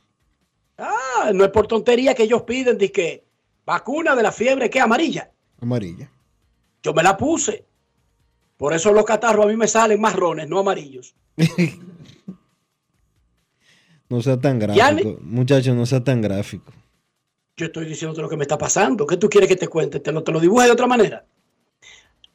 Ah, 0.84 1.32
no 1.32 1.44
es 1.44 1.52
por 1.52 1.68
tontería 1.68 2.16
que 2.16 2.24
ellos 2.24 2.42
piden 2.42 2.76
de 2.80 2.92
que 2.92 3.24
vacuna 3.66 4.16
de 4.16 4.24
la 4.24 4.32
fiebre 4.32 4.68
que 4.68 4.80
es 4.80 4.84
amarilla. 4.84 5.30
Amarilla. 5.60 6.10
Yo 6.82 6.92
me 6.92 7.04
la 7.04 7.16
puse. 7.16 7.66
Por 8.58 8.74
eso 8.74 8.92
los 8.92 9.06
catarros 9.06 9.46
a 9.46 9.48
mí 9.50 9.56
me 9.56 9.68
salen 9.68 10.02
marrones, 10.02 10.50
no 10.50 10.58
amarillos. 10.58 11.14
No 14.12 14.22
sea 14.22 14.38
tan 14.38 14.60
gráfico. 14.60 15.18
Muchacho, 15.22 15.74
no 15.74 15.86
sea 15.86 16.04
tan 16.04 16.22
gráfico. 16.22 16.74
Yo 17.56 17.68
estoy 17.68 17.86
diciéndote 17.86 18.22
lo 18.22 18.28
que 18.28 18.36
me 18.36 18.44
está 18.44 18.58
pasando. 18.58 19.08
¿Qué 19.08 19.16
tú 19.16 19.30
quieres 19.30 19.48
que 19.48 19.56
te 19.56 19.70
cuente? 19.70 20.02
¿Te 20.02 20.12
lo, 20.12 20.22
te 20.22 20.34
lo 20.34 20.42
dibuje 20.42 20.66
de 20.66 20.74
otra 20.74 20.86
manera? 20.86 21.24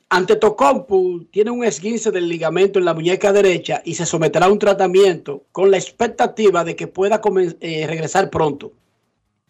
Ante 0.08 0.36
Tocompu 0.36 1.24
tiene 1.24 1.50
un 1.50 1.64
esguince 1.64 2.10
del 2.10 2.30
ligamento 2.30 2.78
en 2.78 2.86
la 2.86 2.94
muñeca 2.94 3.30
derecha 3.30 3.82
y 3.84 3.92
se 3.92 4.06
someterá 4.06 4.46
a 4.46 4.50
un 4.50 4.58
tratamiento 4.58 5.44
con 5.52 5.70
la 5.70 5.76
expectativa 5.76 6.64
de 6.64 6.76
que 6.76 6.86
pueda 6.86 7.20
eh, 7.60 7.86
regresar 7.86 8.30
pronto. 8.30 8.72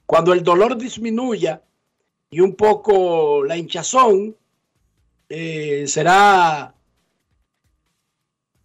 Cuando 0.04 0.32
el 0.32 0.42
dolor 0.42 0.76
disminuya 0.76 1.62
y 2.28 2.40
un 2.40 2.56
poco 2.56 3.44
la 3.44 3.56
hinchazón, 3.56 4.34
eh, 5.28 5.84
será 5.86 6.74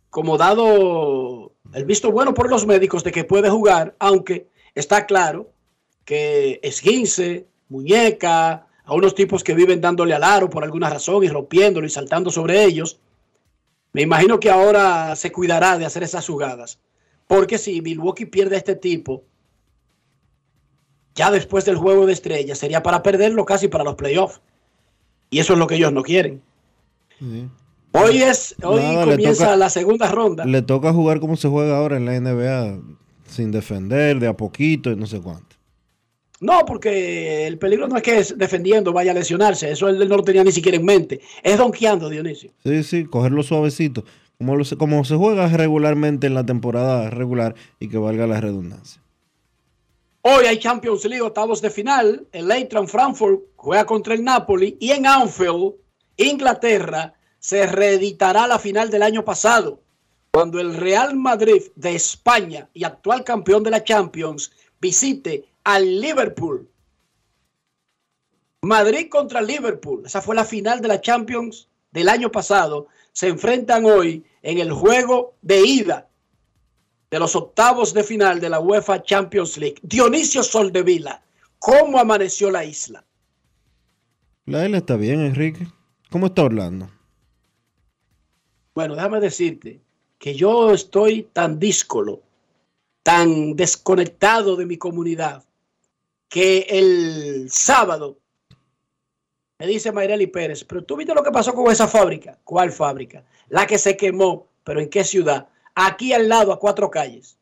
como 0.10 0.36
dado 0.39 1.51
el 1.73 1.86
visto 1.86 2.12
bueno 2.12 2.34
por 2.34 2.49
los 2.49 2.65
médicos 2.65 3.03
de 3.03 3.12
que 3.12 3.23
puede 3.23 3.49
jugar, 3.49 3.95
aunque 3.99 4.47
está 4.75 5.05
claro 5.05 5.51
que 6.05 6.60
esguince, 6.63 7.47
muñeca, 7.69 8.67
a 8.84 8.93
unos 8.93 9.15
tipos 9.15 9.43
que 9.43 9.53
viven 9.53 9.79
dándole 9.79 10.13
al 10.13 10.23
aro 10.23 10.49
por 10.49 10.63
alguna 10.63 10.89
razón 10.89 11.23
y 11.23 11.29
rompiéndolo 11.29 11.88
y 11.88 11.89
saltando 11.89 12.29
sobre 12.29 12.63
ellos, 12.63 12.99
Me 13.93 14.01
imagino 14.01 14.39
que 14.39 14.49
ahora 14.49 15.15
se 15.17 15.34
cuidará 15.34 15.77
de 15.77 15.86
hacer 15.86 16.03
esas 16.03 16.25
jugadas. 16.25 16.79
Porque 17.27 17.57
si 17.57 17.81
Milwaukee 17.81 18.25
pierde 18.25 18.55
a 18.55 18.60
este 18.60 18.75
tipo, 18.75 19.23
ya 21.13 21.29
después 21.29 21.65
del 21.65 21.75
juego 21.75 22.05
de 22.05 22.13
estrellas, 22.13 22.57
sería 22.57 22.84
para 22.84 23.03
perderlo 23.03 23.43
casi 23.45 23.67
para 23.67 23.84
los 23.84 23.95
playoffs. 23.95 24.39
Y 25.29 25.39
eso 25.39 25.53
es 25.53 25.60
lo 25.60 25.67
que 25.67 25.75
ellos 25.75 25.91
no 25.91 26.03
quieren. 26.03 26.41
Hoy 27.93 28.21
es, 28.21 28.56
hoy 28.63 28.82
Nada, 28.82 29.06
comienza 29.06 29.45
toca- 29.45 29.56
la 29.58 29.69
segunda 29.69 30.08
ronda. 30.10 30.45
Le 30.45 30.62
toca 30.62 30.93
jugar 30.93 31.19
como 31.19 31.36
se 31.36 31.47
juega 31.49 31.77
ahora 31.77 31.97
en 31.97 32.06
la 32.06 32.13
NBA, 32.19 32.80
sin 33.27 33.51
defender, 33.51 34.19
de 34.19 34.27
a 34.27 34.38
poquito 34.38 34.91
y 34.91 34.95
no 34.95 35.06
sé 35.06 35.19
cuánto. 35.19 35.56
No, 36.39 36.60
porque 36.65 37.45
el 37.45 37.58
peligro 37.60 37.88
no 37.88 37.97
es 37.97 38.01
que 38.04 38.17
es 38.17 38.36
defendiendo 38.38 38.93
vaya 38.93 39.12
a 39.12 39.13
lesionarse. 39.13 39.71
Eso 39.71 39.88
él 39.89 39.99
no 40.10 40.17
lo 40.17 40.23
tenía 40.23 40.43
ni 40.43 40.51
siquiera 40.51 40.77
en 40.77 40.86
mente. 40.86 41.21
Es 41.43 41.58
donkeando, 41.58 42.10
Dionisio. 42.10 42.51
Sí, 42.63 42.82
sí, 42.84 43.06
cogerlo 43.06 43.43
suavecito, 43.43 44.04
como, 44.39 44.56
lo 44.56 44.63
como 44.77 45.04
se 45.06 45.15
juega 45.15 45.47
regularmente 45.49 46.25
en 46.27 46.34
la 46.34 46.45
temporada 46.45 47.10
regular 47.12 47.54
y 47.80 47.89
que 47.89 47.97
valga 47.97 48.25
la 48.25 48.41
redundancia. 48.41 49.01
Hoy 50.23 50.45
hay 50.45 50.58
Champions 50.58 51.04
League, 51.06 51.21
octavos 51.21 51.62
de 51.62 51.69
final. 51.69 52.25
El 52.32 52.49
Eintracht 52.51 52.89
Frankfurt 52.89 53.41
juega 53.56 53.86
contra 53.86 54.13
el 54.13 54.23
Napoli. 54.23 54.77
Y 54.80 54.91
en 54.91 55.06
Anfield, 55.08 55.73
Inglaterra, 56.17 57.13
se 57.41 57.65
reeditará 57.65 58.47
la 58.47 58.60
final 58.60 58.91
del 58.91 59.01
año 59.01 59.25
pasado, 59.25 59.82
cuando 60.32 60.60
el 60.60 60.75
Real 60.77 61.17
Madrid 61.17 61.63
de 61.75 61.95
España 61.95 62.69
y 62.73 62.84
actual 62.84 63.23
campeón 63.23 63.63
de 63.63 63.71
la 63.71 63.84
Champions 63.84 64.51
visite 64.80 65.45
al 65.63 65.99
Liverpool. 65.99 66.69
Madrid 68.62 69.10
contra 69.10 69.41
Liverpool. 69.41 70.04
Esa 70.06 70.21
fue 70.21 70.36
la 70.36 70.45
final 70.45 70.82
de 70.82 70.88
la 70.88 71.01
Champions 71.01 71.67
del 71.91 72.10
año 72.10 72.32
pasado. 72.32 72.88
Se 73.12 73.27
enfrentan 73.27 73.86
hoy 73.86 74.23
en 74.43 74.60
el 74.60 74.71
juego 74.71 75.34
de 75.41 75.65
ida 75.65 76.08
de 77.10 77.19
los 77.19 77.36
octavos 77.36 77.91
de 77.93 78.04
final 78.04 78.39
de 78.39 78.49
la 78.49 78.60
UEFA 78.60 79.01
Champions 79.01 79.58
League. 79.58 79.80
Dionisio 79.82 80.43
Soldevila, 80.43 81.23
¿cómo 81.58 81.97
amaneció 81.97 82.51
la 82.51 82.63
isla? 82.63 83.04
La 84.45 84.63
isla 84.63 84.77
está 84.77 84.95
bien, 84.95 85.21
Enrique. 85.21 85.67
¿Cómo 86.12 86.27
está 86.27 86.43
Orlando? 86.43 87.01
Bueno, 88.73 88.95
déjame 88.95 89.19
decirte 89.19 89.81
que 90.17 90.34
yo 90.34 90.71
estoy 90.71 91.23
tan 91.34 91.60
díscolo, 91.60 92.21
tan 93.03 93.55
desconectado 93.55 94.55
de 94.55 94.65
mi 94.65 94.77
comunidad, 94.77 95.43
que 96.29 96.65
el 96.69 97.49
sábado 97.49 98.17
me 99.60 99.67
dice 99.67 99.91
Mayreli 99.91 100.27
Pérez, 100.27 100.63
pero 100.63 100.84
tú 100.84 100.95
viste 100.95 101.13
lo 101.13 101.23
que 101.23 101.31
pasó 101.31 101.53
con 101.53 101.71
esa 101.71 101.88
fábrica. 101.88 102.39
¿Cuál 102.43 102.71
fábrica? 102.71 103.23
La 103.49 103.67
que 103.67 103.77
se 103.77 103.97
quemó, 103.97 104.47
pero 104.63 104.79
¿en 104.79 104.89
qué 104.89 105.03
ciudad? 105.03 105.49
Aquí 105.75 106.13
al 106.13 106.29
lado, 106.29 106.53
a 106.53 106.60
cuatro 106.60 106.89
calles. 106.89 107.38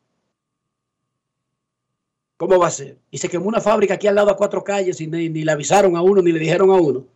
¿Cómo 2.36 2.58
va 2.58 2.66
a 2.66 2.70
ser? 2.70 2.98
Y 3.10 3.18
se 3.18 3.28
quemó 3.28 3.46
una 3.46 3.60
fábrica 3.60 3.94
aquí 3.94 4.06
al 4.06 4.16
lado 4.16 4.30
a 4.30 4.36
cuatro 4.36 4.64
calles 4.64 5.00
y 5.00 5.06
ni, 5.06 5.28
ni 5.28 5.44
le 5.44 5.52
avisaron 5.52 5.96
a 5.96 6.02
uno, 6.02 6.20
ni 6.22 6.32
le 6.32 6.40
dijeron 6.40 6.70
a 6.70 6.74
uno. 6.74 7.06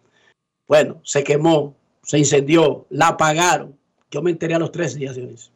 Bueno, 0.68 1.00
se 1.02 1.24
quemó, 1.24 1.74
se 2.02 2.18
incendió, 2.18 2.86
la 2.90 3.08
apagaron. 3.08 3.76
Yo 4.10 4.22
me 4.22 4.30
enteré 4.30 4.54
a 4.54 4.58
los 4.58 4.72
tres 4.72 4.94
días 4.94 5.16
eso. 5.16 5.50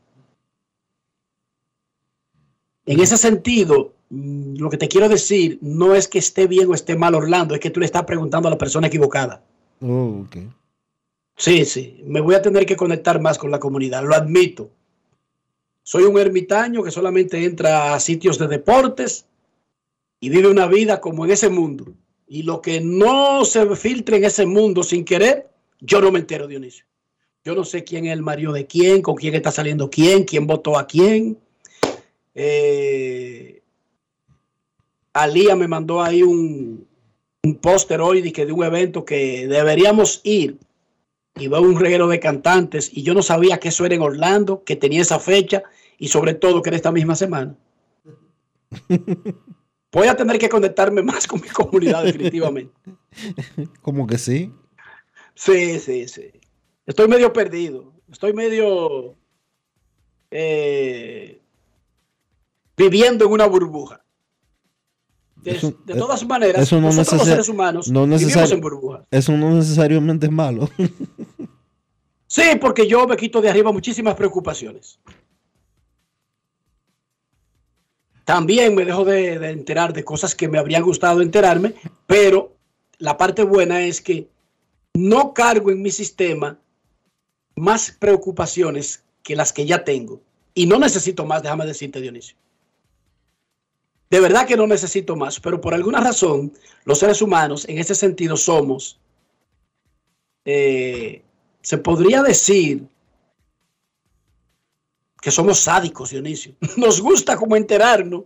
En 2.86 3.00
ese 3.00 3.18
sentido, 3.18 3.92
mm, 4.08 4.56
lo 4.56 4.70
que 4.70 4.78
te 4.78 4.88
quiero 4.88 5.08
decir 5.08 5.58
no 5.60 5.94
es 5.94 6.08
que 6.08 6.18
esté 6.18 6.46
bien 6.46 6.70
o 6.70 6.74
esté 6.74 6.96
mal 6.96 7.14
Orlando, 7.14 7.54
es 7.54 7.60
que 7.60 7.70
tú 7.70 7.80
le 7.80 7.86
estás 7.86 8.04
preguntando 8.04 8.48
a 8.48 8.50
la 8.50 8.58
persona 8.58 8.86
equivocada. 8.86 9.44
Oh, 9.80 10.24
ok. 10.26 10.36
Sí, 11.36 11.64
sí, 11.64 12.02
me 12.04 12.20
voy 12.20 12.34
a 12.34 12.42
tener 12.42 12.66
que 12.66 12.76
conectar 12.76 13.20
más 13.20 13.38
con 13.38 13.50
la 13.50 13.60
comunidad, 13.60 14.02
lo 14.02 14.14
admito. 14.14 14.70
Soy 15.82 16.02
un 16.02 16.18
ermitaño 16.18 16.82
que 16.82 16.90
solamente 16.90 17.44
entra 17.44 17.94
a 17.94 18.00
sitios 18.00 18.38
de 18.38 18.48
deportes 18.48 19.26
y 20.18 20.30
vive 20.30 20.48
una 20.48 20.66
vida 20.66 21.00
como 21.00 21.24
en 21.24 21.30
ese 21.30 21.48
mundo. 21.48 21.94
Y 22.26 22.42
lo 22.42 22.60
que 22.60 22.80
no 22.80 23.44
se 23.44 23.76
filtre 23.76 24.16
en 24.16 24.24
ese 24.24 24.46
mundo 24.46 24.82
sin 24.82 25.04
querer, 25.04 25.48
yo 25.80 26.00
no 26.00 26.10
me 26.10 26.18
entero, 26.18 26.46
Dionisio. 26.46 26.87
Yo 27.44 27.54
no 27.54 27.64
sé 27.64 27.84
quién 27.84 28.06
es 28.06 28.12
el 28.12 28.22
marido 28.22 28.52
de 28.52 28.66
quién, 28.66 29.02
con 29.02 29.14
quién 29.16 29.34
está 29.34 29.50
saliendo 29.50 29.88
quién, 29.90 30.24
quién 30.24 30.46
votó 30.46 30.78
a 30.78 30.86
quién. 30.86 31.38
Eh, 32.34 33.62
Alía 35.12 35.56
me 35.56 35.68
mandó 35.68 36.02
ahí 36.02 36.22
un, 36.22 36.86
un 37.42 37.54
póster 37.56 38.00
hoy 38.00 38.20
de, 38.22 38.32
que 38.32 38.46
de 38.46 38.52
un 38.52 38.64
evento 38.64 39.04
que 39.04 39.46
deberíamos 39.46 40.20
ir 40.24 40.58
y 41.36 41.48
veo 41.48 41.62
un 41.62 41.78
reguero 41.78 42.08
de 42.08 42.20
cantantes 42.20 42.90
y 42.92 43.02
yo 43.02 43.14
no 43.14 43.22
sabía 43.22 43.58
que 43.58 43.68
eso 43.68 43.86
era 43.86 43.94
en 43.94 44.02
Orlando, 44.02 44.64
que 44.64 44.76
tenía 44.76 45.02
esa 45.02 45.18
fecha 45.18 45.62
y 45.98 46.08
sobre 46.08 46.34
todo 46.34 46.62
que 46.62 46.70
era 46.70 46.76
esta 46.76 46.92
misma 46.92 47.14
semana. 47.14 47.56
Voy 49.92 50.06
a 50.06 50.16
tener 50.16 50.38
que 50.38 50.48
conectarme 50.48 51.02
más 51.02 51.26
con 51.26 51.40
mi 51.40 51.48
comunidad 51.48 52.04
definitivamente. 52.04 52.74
Como 53.82 54.06
que 54.06 54.18
sí. 54.18 54.52
Sí, 55.34 55.78
sí, 55.78 56.08
sí. 56.08 56.30
Estoy 56.88 57.06
medio 57.06 57.34
perdido. 57.34 57.92
Estoy 58.10 58.32
medio 58.32 59.14
eh, 60.30 61.42
viviendo 62.74 63.26
en 63.26 63.30
una 63.30 63.46
burbuja. 63.46 64.02
De, 65.36 65.54
todas 65.86 66.26
maneras, 66.26 66.62
eso 66.62 66.80
no 66.80 66.88
nosotros 66.88 67.20
los 67.20 67.28
seres 67.28 67.48
humanos 67.48 67.88
no 67.88 68.06
vivimos 68.06 68.50
en 68.50 68.60
burbujas. 68.60 69.02
Eso 69.10 69.32
no 69.32 69.54
necesariamente 69.54 70.26
es 70.26 70.32
malo. 70.32 70.68
Sí, 72.30 72.42
porque 72.60 72.86
yo 72.86 73.06
me 73.06 73.16
quito 73.16 73.40
de 73.40 73.48
arriba 73.48 73.72
muchísimas 73.72 74.14
preocupaciones. 74.14 75.00
También 78.22 78.74
me 78.74 78.84
dejo 78.84 79.02
de, 79.06 79.38
de 79.38 79.50
enterar 79.50 79.94
de 79.94 80.04
cosas 80.04 80.34
que 80.34 80.46
me 80.46 80.58
habrían 80.58 80.82
gustado 80.82 81.22
enterarme, 81.22 81.74
pero 82.06 82.54
la 82.98 83.16
parte 83.16 83.44
buena 83.44 83.80
es 83.80 84.02
que 84.02 84.28
no 84.92 85.32
cargo 85.32 85.70
en 85.70 85.80
mi 85.80 85.90
sistema 85.90 86.58
más 87.58 87.96
preocupaciones 87.98 89.04
que 89.22 89.36
las 89.36 89.52
que 89.52 89.66
ya 89.66 89.84
tengo. 89.84 90.20
Y 90.54 90.66
no 90.66 90.78
necesito 90.78 91.24
más, 91.24 91.42
déjame 91.42 91.66
decirte, 91.66 92.00
Dionisio. 92.00 92.36
De 94.10 94.20
verdad 94.20 94.46
que 94.46 94.56
no 94.56 94.66
necesito 94.66 95.16
más, 95.16 95.38
pero 95.38 95.60
por 95.60 95.74
alguna 95.74 96.00
razón 96.00 96.52
los 96.84 96.98
seres 96.98 97.20
humanos 97.20 97.68
en 97.68 97.78
ese 97.78 97.94
sentido 97.94 98.36
somos 98.36 98.98
eh, 100.50 101.22
se 101.60 101.76
podría 101.76 102.22
decir 102.22 102.88
que 105.20 105.30
somos 105.30 105.58
sádicos, 105.58 106.10
Dionisio. 106.10 106.54
Nos 106.78 107.02
gusta 107.02 107.36
como 107.36 107.56
enterarnos. 107.56 108.24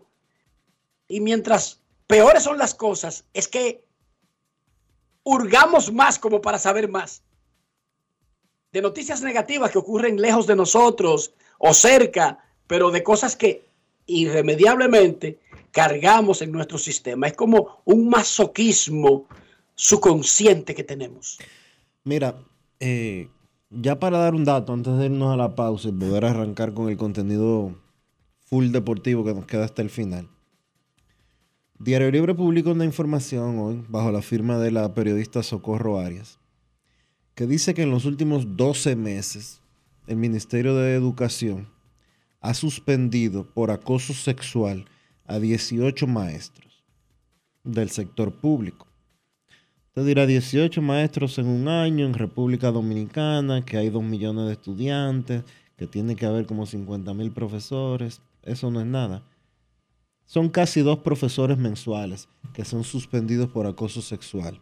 Y 1.09 1.21
mientras 1.21 1.81
peores 2.07 2.45
son 2.45 2.59
las 2.59 2.75
cosas, 2.75 3.25
es 3.35 3.49
que 3.49 3.85
hurgamos 5.25 5.93
más 5.93 6.19
como 6.19 6.41
para 6.41 6.59
saber 6.59 6.89
más. 6.89 7.23
De 8.73 8.83
noticias 8.83 9.23
negativas 9.23 9.71
que 9.71 9.79
ocurren 9.79 10.21
lejos 10.21 10.47
de 10.47 10.57
nosotros 10.57 11.35
o 11.59 11.75
cerca, 11.75 12.39
pero 12.67 12.91
de 12.91 13.03
cosas 13.03 13.37
que 13.37 13.67
irremediablemente 14.07 15.39
cargamos 15.71 16.43
en 16.43 16.53
nuestro 16.53 16.79
sistema. 16.79 17.27
Es 17.27 17.35
como 17.35 17.83
un 17.85 18.09
masoquismo 18.09 19.27
subconsciente 19.75 20.75
que 20.75 20.85
tenemos. 20.85 21.39
Mira, 22.05 22.37
eh, 22.81 23.29
ya 23.71 23.99
para 23.99 24.19
dar 24.19 24.35
un 24.35 24.45
dato, 24.45 24.73
antes 24.73 24.97
de 24.99 25.07
irnos 25.07 25.33
a 25.33 25.37
la 25.37 25.55
pausa 25.55 25.89
y 25.89 25.93
poder 25.93 26.25
arrancar 26.25 26.75
con 26.75 26.89
el 26.89 26.97
contenido 26.97 27.75
full 28.47 28.71
deportivo 28.71 29.25
que 29.25 29.35
nos 29.35 29.47
queda 29.47 29.65
hasta 29.65 29.83
el 29.83 29.91
final. 29.91 30.29
Diario 31.79 32.11
Libre 32.11 32.35
publica 32.35 32.71
una 32.71 32.85
información 32.85 33.59
hoy, 33.59 33.85
bajo 33.89 34.13
la 34.13 34.23
firma 34.23 34.59
de 34.59 34.71
la 34.71 34.95
periodista 34.95 35.43
Socorro 35.43 35.99
Arias, 35.99 36.39
que 37.35 37.47
dice 37.47 37.75
que 37.75 37.83
en 37.83 37.91
los 37.91 38.05
últimos 38.05 38.57
12 38.57 38.97
meses 38.97 39.61
el 40.07 40.17
Ministerio 40.17 40.75
de 40.77 40.95
Educación 40.95 41.69
ha 42.41 42.55
suspendido 42.55 43.45
por 43.45 43.71
acoso 43.71 44.13
sexual 44.15 44.87
a 45.27 45.39
18 45.39 46.07
maestros 46.07 46.85
del 47.65 47.91
sector 47.91 48.33
público. 48.33 48.87
Usted 49.89 50.07
dirá 50.07 50.27
18 50.27 50.83
maestros 50.83 51.39
en 51.39 51.47
un 51.47 51.69
año 51.69 52.07
en 52.07 52.15
República 52.15 52.71
Dominicana, 52.71 53.65
que 53.65 53.77
hay 53.77 53.91
2 53.91 54.03
millones 54.03 54.47
de 54.47 54.53
estudiantes, 54.53 55.45
que 55.77 55.87
tiene 55.87 56.17
que 56.17 56.27
haber 56.27 56.47
como 56.47 56.67
50 56.67 57.13
mil 57.15 57.31
profesores. 57.31 58.21
Eso 58.43 58.71
no 58.71 58.81
es 58.81 58.87
nada. 58.87 59.23
Son 60.25 60.49
casi 60.49 60.81
dos 60.81 60.99
profesores 61.01 61.59
mensuales 61.59 62.29
que 62.55 62.65
son 62.65 62.85
suspendidos 62.85 63.51
por 63.51 63.67
acoso 63.67 64.01
sexual. 64.01 64.61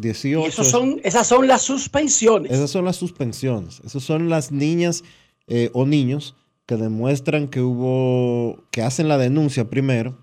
18. 0.00 0.44
Y 0.44 0.48
esos 0.48 0.68
son, 0.68 1.00
esas 1.04 1.26
son 1.26 1.46
las 1.46 1.62
suspensiones. 1.62 2.52
Esas 2.52 2.70
son 2.70 2.84
las 2.84 2.96
suspensiones. 2.96 3.80
Esas 3.84 4.02
son 4.02 4.28
las 4.28 4.52
niñas 4.52 5.04
eh, 5.46 5.70
o 5.72 5.86
niños 5.86 6.36
que 6.66 6.76
demuestran 6.76 7.48
que 7.48 7.60
hubo, 7.60 8.64
que 8.70 8.82
hacen 8.82 9.08
la 9.08 9.18
denuncia 9.18 9.68
primero. 9.68 10.18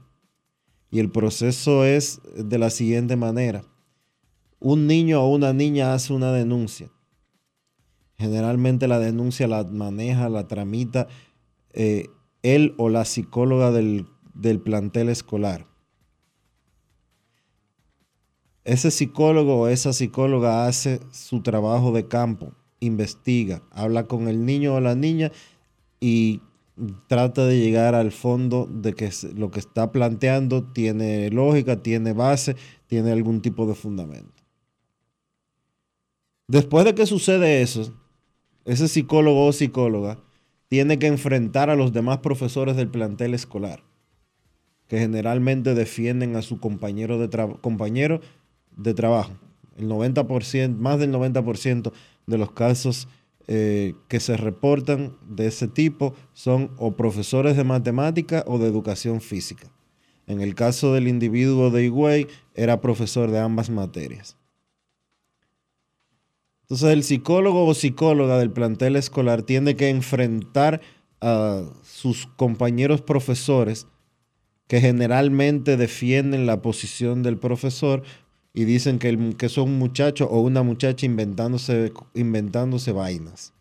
Y 0.90 1.00
el 1.00 1.12
proceso 1.12 1.84
es 1.84 2.22
de 2.36 2.58
la 2.58 2.70
siguiente 2.70 3.16
manera. 3.16 3.64
Un 4.60 4.88
niño 4.88 5.22
o 5.22 5.30
una 5.30 5.54
niña 5.54 5.94
hace 5.94 6.14
una 6.14 6.32
denuncia. 6.32 6.90
Generalmente 8.18 8.88
la 8.88 9.00
denuncia 9.00 9.48
la 9.48 9.64
maneja, 9.64 10.30
la 10.30 10.48
tramita 10.48 11.08
eh, 11.74 12.10
él 12.42 12.74
o 12.78 12.90
la 12.90 13.06
psicóloga 13.06 13.72
del, 13.72 14.08
del 14.34 14.60
plantel 14.60 15.10
escolar. 15.10 15.68
Ese 18.68 18.92
psicólogo 18.92 19.62
o 19.62 19.68
esa 19.70 19.94
psicóloga 19.94 20.68
hace 20.68 21.00
su 21.14 21.40
trabajo 21.40 21.94
de 21.94 22.10
campo, 22.10 22.52
investiga, 22.82 23.62
habla 23.72 24.08
con 24.08 24.28
el 24.28 24.46
niño 24.46 24.76
o 24.76 24.82
la 24.82 24.94
niña 24.94 25.32
y 26.02 26.42
trata 27.08 27.46
de 27.46 27.62
llegar 27.62 27.96
al 27.96 28.12
fondo 28.12 28.68
de 28.70 28.94
que 28.94 29.10
lo 29.38 29.52
que 29.52 29.62
está 29.62 29.94
planteando 29.94 30.66
tiene 30.66 31.30
lógica, 31.30 31.82
tiene 31.82 32.12
base, 32.12 32.58
tiene 32.88 33.14
algún 33.14 33.42
tipo 33.42 33.66
de 33.68 33.74
fundamento. 33.74 34.44
Después 36.50 36.84
de 36.84 36.94
que 36.94 37.06
sucede 37.06 37.62
eso, 37.62 37.94
ese 38.66 38.90
psicólogo 38.90 39.46
o 39.46 39.54
psicóloga 39.54 40.20
tiene 40.68 41.00
que 41.00 41.08
enfrentar 41.08 41.70
a 41.70 41.78
los 41.78 41.94
demás 41.94 42.18
profesores 42.18 42.76
del 42.76 42.90
plantel 42.90 43.34
escolar, 43.34 43.82
que 44.90 45.00
generalmente 45.00 45.74
defienden 45.74 46.36
a 46.36 46.42
su 46.42 46.60
compañero 46.60 47.18
de, 47.18 47.30
compañero 47.62 48.20
de 48.78 48.94
trabajo. 48.94 49.34
El 49.76 49.90
90%, 49.90 50.76
más 50.78 51.00
del 51.00 51.12
90% 51.12 51.92
de 52.26 52.38
los 52.38 52.52
casos 52.52 53.08
eh, 53.48 53.94
que 54.08 54.20
se 54.20 54.38
reportan 54.38 55.18
de 55.28 55.48
ese 55.48 55.68
tipo 55.68 56.14
son 56.34 56.72
o 56.78 56.96
profesores 56.96 57.56
de 57.56 57.64
matemática 57.64 58.44
o 58.48 58.58
de 58.58 58.68
educación 58.68 59.22
física. 59.22 59.72
En 60.26 60.42
el 60.42 60.56
caso 60.56 60.94
del 60.94 61.08
individuo 61.08 61.70
de 61.70 61.86
Higüey, 61.86 62.28
era 62.54 62.82
profesor 62.82 63.32
de 63.32 63.40
ambas 63.40 63.70
materias. 63.70 64.36
Entonces 66.64 66.90
el 66.90 67.04
psicólogo 67.04 67.66
o 67.66 67.74
psicóloga 67.74 68.38
del 68.38 68.52
plantel 68.52 68.98
escolar 68.98 69.44
tiene 69.44 69.78
que 69.78 69.90
enfrentar 69.90 70.82
a 71.22 71.64
sus 71.84 72.28
compañeros 72.28 73.02
profesores 73.02 73.88
que 74.68 74.82
generalmente 74.82 75.78
defienden 75.78 76.46
la 76.46 76.62
posición 76.62 77.24
del 77.24 77.38
profesor 77.38 78.04
y 78.60 78.66
dicen 78.66 78.98
que, 78.98 79.10
el- 79.10 79.38
que 79.38 79.50
son 79.50 79.66
un 79.70 79.78
muchacho 79.78 80.26
o 80.28 80.40
una 80.42 80.64
muchacha 80.64 81.06
inventándose, 81.06 81.94
inventándose 82.16 82.92
vainas. 82.92 83.54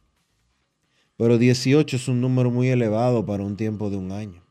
Pero 1.19 1.37
18 1.37 1.97
es 1.97 2.09
un 2.09 2.23
número 2.23 2.51
muy 2.51 2.69
elevado 2.71 3.27
para 3.27 3.43
un 3.43 3.59
tiempo 3.59 3.91
de 3.91 3.99
un 3.99 4.11
año. 4.11 4.43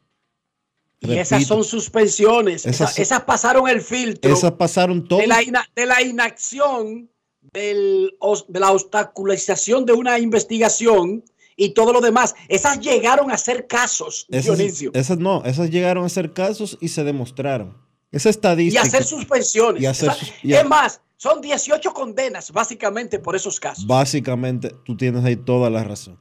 Y 0.99 1.13
esas 1.17 1.45
son 1.47 1.63
suspensiones. 1.63 2.65
Esas 2.67 2.97
Esas, 2.99 3.21
pasaron 3.23 3.67
el 3.67 3.81
filtro 3.81 4.31
Esas 4.31 4.51
pasaron 4.51 5.07
todos. 5.07 5.21
de, 5.23 5.27
la 5.27 5.41
ina- 5.41 5.67
de 5.75 5.85
la 5.87 6.03
inacción, 6.03 7.09
del 7.53 8.15
de 8.47 8.59
la 8.59 8.71
obstaculización 8.71 9.85
de 9.85 9.93
una 9.93 10.19
investigación 10.19 11.23
y 11.55 11.69
todo 11.69 11.91
lo 11.91 12.01
demás. 12.01 12.35
Esas 12.49 12.79
llegaron 12.81 13.31
a 13.31 13.37
ser 13.37 13.65
casos, 13.65 14.27
Esas, 14.29 14.57
Dionisio, 14.57 14.91
esas 14.93 15.17
no, 15.17 15.43
esas 15.43 15.71
llegaron 15.71 16.05
a 16.05 16.09
ser 16.09 16.33
casos 16.33 16.77
y 16.81 16.89
se 16.89 17.03
demostraron. 17.03 17.83
Esa 18.11 18.29
y 18.29 18.31
estadística. 18.31 18.81
hacer 18.83 19.03
suspensiones. 19.03 19.81
y 19.81 19.85
hacer 19.85 20.11
y 20.43 20.53
es 20.53 20.65
más, 20.65 21.01
son 21.17 21.41
18 21.41 21.93
condenas 21.93 22.51
básicamente 22.51 23.19
por 23.19 23.35
esos 23.35 23.59
casos. 23.59 23.85
Básicamente, 23.87 24.73
tú 24.85 24.95
tienes 24.95 25.23
ahí 25.23 25.35
toda 25.35 25.69
la 25.69 25.83
razón. 25.83 26.17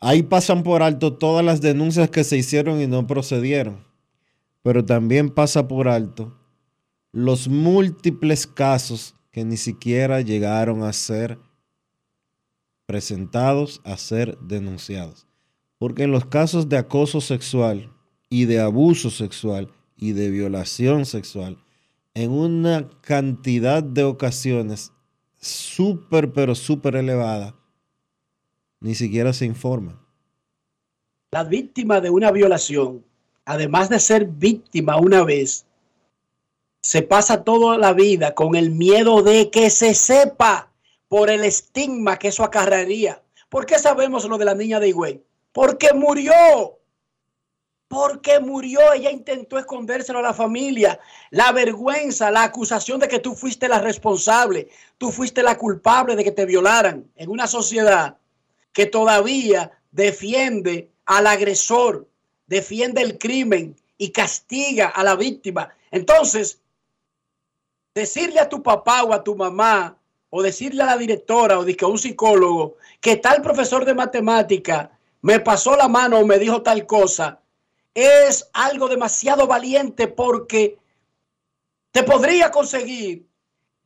Ahí 0.00 0.22
pasan 0.22 0.62
por 0.62 0.82
alto 0.82 1.14
todas 1.14 1.44
las 1.44 1.60
denuncias 1.60 2.10
que 2.10 2.24
se 2.24 2.36
hicieron 2.36 2.80
y 2.80 2.86
no 2.86 3.06
procedieron. 3.06 3.84
Pero 4.62 4.84
también 4.84 5.30
pasa 5.30 5.68
por 5.68 5.88
alto 5.88 6.36
los 7.12 7.48
múltiples 7.48 8.46
casos 8.46 9.14
que 9.30 9.44
ni 9.44 9.56
siquiera 9.56 10.20
llegaron 10.20 10.82
a 10.82 10.92
ser 10.92 11.38
presentados, 12.86 13.80
a 13.84 13.96
ser 13.96 14.36
denunciados. 14.38 15.26
Porque 15.78 16.04
en 16.04 16.10
los 16.10 16.26
casos 16.26 16.68
de 16.68 16.76
acoso 16.76 17.20
sexual 17.20 17.92
y 18.28 18.44
de 18.44 18.60
abuso 18.60 19.10
sexual 19.10 19.72
y 19.96 20.12
de 20.12 20.30
violación 20.30 21.06
sexual, 21.06 21.58
en 22.14 22.30
una 22.30 22.88
cantidad 23.00 23.82
de 23.82 24.04
ocasiones 24.04 24.92
súper, 25.38 26.32
pero 26.32 26.54
súper 26.54 26.96
elevada, 26.96 27.54
ni 28.80 28.94
siquiera 28.94 29.32
se 29.32 29.46
informa. 29.46 30.02
La 31.32 31.44
víctima 31.44 32.00
de 32.00 32.10
una 32.10 32.30
violación, 32.30 33.04
además 33.44 33.88
de 33.88 33.98
ser 33.98 34.26
víctima 34.26 34.96
una 34.96 35.24
vez, 35.24 35.66
se 36.80 37.02
pasa 37.02 37.42
toda 37.42 37.76
la 37.78 37.92
vida 37.92 38.34
con 38.34 38.54
el 38.54 38.70
miedo 38.70 39.22
de 39.22 39.50
que 39.50 39.70
se 39.70 39.92
sepa 39.92 40.70
por 41.08 41.30
el 41.30 41.44
estigma 41.44 42.18
que 42.18 42.28
eso 42.28 42.44
acarrearía. 42.44 43.22
¿Por 43.48 43.66
qué 43.66 43.78
sabemos 43.78 44.24
lo 44.26 44.38
de 44.38 44.44
la 44.44 44.54
niña 44.54 44.78
de 44.80 44.88
Higüey? 44.88 45.22
Porque 45.52 45.92
murió. 45.92 46.32
Porque 47.88 48.40
murió. 48.40 48.92
Ella 48.92 49.10
intentó 49.10 49.58
escondérselo 49.58 50.18
a 50.18 50.22
la 50.22 50.34
familia. 50.34 50.98
La 51.30 51.52
vergüenza, 51.52 52.30
la 52.30 52.44
acusación 52.44 53.00
de 53.00 53.08
que 53.08 53.20
tú 53.20 53.34
fuiste 53.34 53.68
la 53.68 53.80
responsable, 53.80 54.68
tú 54.98 55.12
fuiste 55.12 55.42
la 55.42 55.56
culpable 55.56 56.16
de 56.16 56.24
que 56.24 56.32
te 56.32 56.46
violaran 56.46 57.10
en 57.14 57.30
una 57.30 57.46
sociedad 57.46 58.18
que 58.72 58.86
todavía 58.86 59.70
defiende 59.90 60.90
al 61.06 61.26
agresor, 61.26 62.08
defiende 62.46 63.00
el 63.00 63.16
crimen 63.18 63.76
y 63.96 64.10
castiga 64.10 64.88
a 64.88 65.02
la 65.02 65.16
víctima. 65.16 65.70
Entonces, 65.90 66.60
decirle 67.94 68.40
a 68.40 68.48
tu 68.48 68.62
papá 68.62 69.04
o 69.04 69.14
a 69.14 69.24
tu 69.24 69.34
mamá, 69.34 69.96
o 70.28 70.42
decirle 70.42 70.82
a 70.82 70.86
la 70.86 70.98
directora 70.98 71.58
o 71.58 71.62
a 71.62 71.86
un 71.86 71.98
psicólogo, 71.98 72.76
que 73.00 73.16
tal 73.16 73.40
profesor 73.40 73.84
de 73.84 73.94
matemática 73.94 74.90
me 75.22 75.40
pasó 75.40 75.76
la 75.76 75.88
mano 75.88 76.18
o 76.18 76.26
me 76.26 76.38
dijo 76.38 76.60
tal 76.62 76.86
cosa, 76.86 77.40
es 77.96 78.48
algo 78.52 78.88
demasiado 78.88 79.46
valiente 79.46 80.06
porque 80.06 80.78
te 81.90 82.02
podría 82.04 82.50
conseguir 82.50 83.26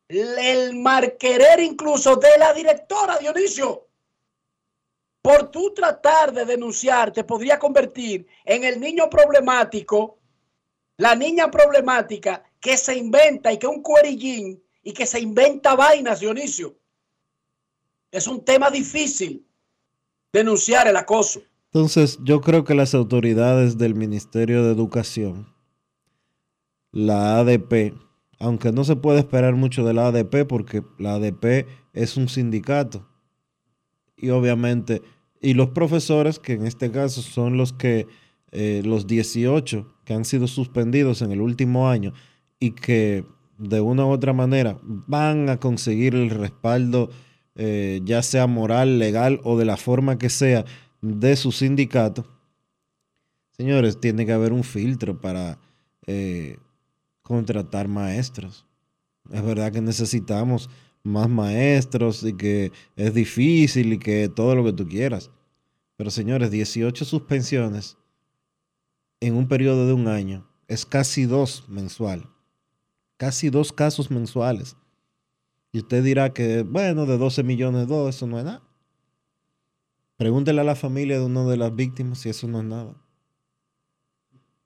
el 0.09 0.77
marquerer 0.77 1.61
incluso 1.61 2.17
de 2.17 2.37
la 2.39 2.53
directora, 2.53 3.19
Dionisio 3.19 3.87
por 5.23 5.51
tú 5.51 5.73
tratar 5.75 6.33
de 6.33 6.45
denunciar, 6.45 7.13
te 7.13 7.25
podría 7.25 7.59
convertir 7.59 8.27
en 8.45 8.65
el 8.65 8.81
niño 8.81 9.11
problemático, 9.11 10.19
la 10.97 11.15
niña 11.15 11.51
problemática 11.51 12.43
que 12.59 12.77
se 12.77 12.97
inventa 12.97 13.53
y 13.53 13.59
que 13.59 13.67
un 13.67 13.83
cuerillín 13.83 14.63
y 14.83 14.93
que 14.93 15.07
se 15.07 15.21
inventa 15.21 15.75
vainas, 15.75 16.21
Dionisio. 16.21 16.77
Es 18.11 18.27
un 18.27 18.45
tema 18.45 18.71
difícil 18.71 19.47
denunciar 20.33 20.89
el 20.89 20.97
acoso. 20.97 21.43
Entonces, 21.73 22.19
yo 22.25 22.41
creo 22.41 22.65
que 22.65 22.75
las 22.75 22.95
autoridades 22.95 23.79
del 23.79 23.95
Ministerio 23.95 24.65
de 24.65 24.73
Educación, 24.73 25.47
la 26.91 27.39
ADP, 27.39 27.95
aunque 28.41 28.73
no 28.73 28.83
se 28.83 28.97
puede 28.97 29.21
esperar 29.21 29.55
mucho 29.55 29.85
de 29.85 29.95
la 29.95 30.09
ADP 30.09 30.47
porque 30.49 30.83
la 30.99 31.15
ADP 31.15 31.69
es 31.93 32.17
un 32.17 32.29
sindicato. 32.29 33.07
Y 34.17 34.31
obviamente, 34.31 35.01
y 35.41 35.55
los 35.55 35.71
profesores, 35.71 36.41
que 36.41 36.55
en 36.55 36.67
este 36.67 36.91
caso 36.91 37.23
son 37.23 37.57
los 37.57 37.73
que, 37.73 38.09
eh, 38.51 38.83
los 38.85 39.07
18 39.07 39.95
que 40.05 40.15
han 40.15 40.25
sido 40.25 40.49
suspendidos 40.49 41.23
en 41.23 41.31
el 41.31 41.41
último 41.41 41.89
año 41.89 42.13
y 42.59 42.73
que 42.73 43.25
de 43.59 43.81
una 43.81 44.07
u 44.07 44.09
otra 44.09 44.33
manera 44.33 44.77
van 44.83 45.49
a 45.49 45.59
conseguir 45.59 46.17
el 46.17 46.31
respaldo, 46.31 47.11
eh, 47.55 48.01
ya 48.05 48.23
sea 48.23 48.49
moral, 48.49 48.99
legal 48.99 49.41
o 49.45 49.57
de 49.57 49.67
la 49.67 49.77
forma 49.77 50.19
que 50.19 50.31
sea, 50.31 50.65
de 51.01 51.37
su 51.37 51.53
sindicato. 51.53 52.27
Señores, 53.51 54.01
tiene 54.01 54.25
que 54.27 54.33
haber 54.33 54.53
un 54.53 54.65
filtro 54.65 55.21
para 55.21 55.59
eh, 56.07 56.59
contratar 57.23 57.89
maestros. 57.89 58.67
Es 59.31 59.43
verdad 59.43 59.73
que 59.73 59.81
necesitamos 59.81 60.71
más 61.03 61.29
maestros 61.29 62.23
y 62.23 62.37
que 62.37 62.73
es 62.97 63.15
difícil 63.15 63.93
y 63.95 63.99
que 63.99 64.29
todo 64.29 64.55
lo 64.55 64.65
que 64.65 64.73
tú 64.73 64.89
quieras. 64.89 65.31
Pero 65.97 66.11
señores, 66.11 66.51
18 66.51 67.05
suspensiones 67.05 67.97
en 69.21 69.37
un 69.37 69.49
periodo 69.49 69.87
de 69.87 69.93
un 69.93 70.09
año 70.09 70.49
es 70.67 70.87
casi 70.87 71.27
dos 71.27 71.65
mensual. 71.69 72.29
Casi 73.17 73.51
dos 73.51 73.73
casos 73.73 74.11
mensuales. 74.11 74.77
Y 75.73 75.79
usted 75.81 76.03
dirá 76.03 76.33
que, 76.33 76.63
bueno, 76.63 77.07
de 77.07 77.19
12 77.19 77.43
millones, 77.43 77.87
dos, 77.87 78.17
eso 78.17 78.27
no 78.27 78.39
es 78.39 78.45
nada. 78.45 78.63
Pregúntele 80.21 80.61
a 80.61 80.65
la 80.65 80.77
familia 80.77 81.19
de 81.19 81.25
una 81.25 81.47
de 81.47 81.57
las 81.57 81.75
víctimas 81.75 82.19
si 82.19 82.29
eso 82.29 82.47
no 82.47 82.59
es 82.59 82.67
nada. 82.67 82.95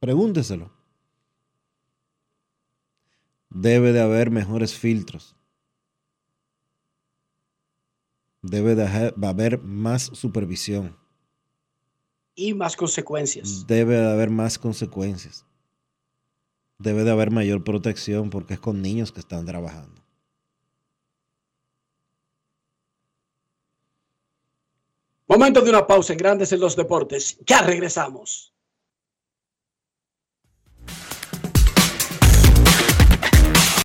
Pregúnteselo. 0.00 0.72
Debe 3.50 3.92
de 3.92 4.00
haber 4.00 4.32
mejores 4.32 4.74
filtros. 4.74 5.36
Debe 8.42 8.74
de 8.74 9.12
haber 9.22 9.62
más 9.62 10.02
supervisión. 10.02 10.98
Y 12.34 12.52
más 12.52 12.74
consecuencias. 12.74 13.64
Debe 13.68 13.94
de 13.94 14.10
haber 14.10 14.30
más 14.30 14.58
consecuencias. 14.58 15.46
Debe 16.80 17.04
de 17.04 17.12
haber 17.12 17.30
mayor 17.30 17.62
protección 17.62 18.28
porque 18.28 18.54
es 18.54 18.60
con 18.60 18.82
niños 18.82 19.12
que 19.12 19.20
están 19.20 19.46
trabajando. 19.46 20.03
Momento 25.34 25.62
de 25.62 25.70
una 25.70 25.84
pausa 25.84 26.12
en 26.12 26.18
Grandes 26.20 26.52
en 26.52 26.60
los 26.60 26.76
Deportes. 26.76 27.36
Ya 27.44 27.60
regresamos. 27.60 28.52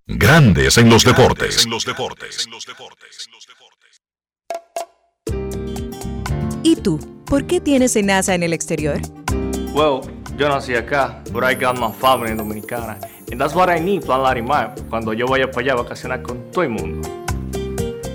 Grandes 0.05 0.77
en 0.77 0.91
los 0.91 1.03
deportes. 1.03 1.65
¿Y 6.61 6.75
tú? 6.75 6.99
¿Por 7.25 7.47
qué 7.47 7.59
tienes 7.59 7.95
NASA 7.95 8.35
en 8.35 8.43
el 8.43 8.53
exterior? 8.53 8.99
Well, 9.73 10.01
yo 10.37 10.49
nací 10.49 10.75
acá, 10.75 11.19
but 11.31 11.43
I 11.43 11.55
got 11.55 11.79
my 11.79 11.91
family 11.91 12.35
dominicana. 12.35 12.99
And 13.31 13.41
that's 13.41 13.55
what 13.55 13.75
I 13.75 13.79
need, 13.79 14.05
Plan 14.05 14.21
Larimar, 14.21 14.75
cuando 14.87 15.13
yo 15.13 15.25
vaya 15.25 15.49
para 15.49 15.61
allá 15.61 15.73
a 15.73 15.81
vacacionar 15.81 16.21
con 16.21 16.51
todo 16.51 16.63
el 16.63 16.69
mundo. 16.69 17.18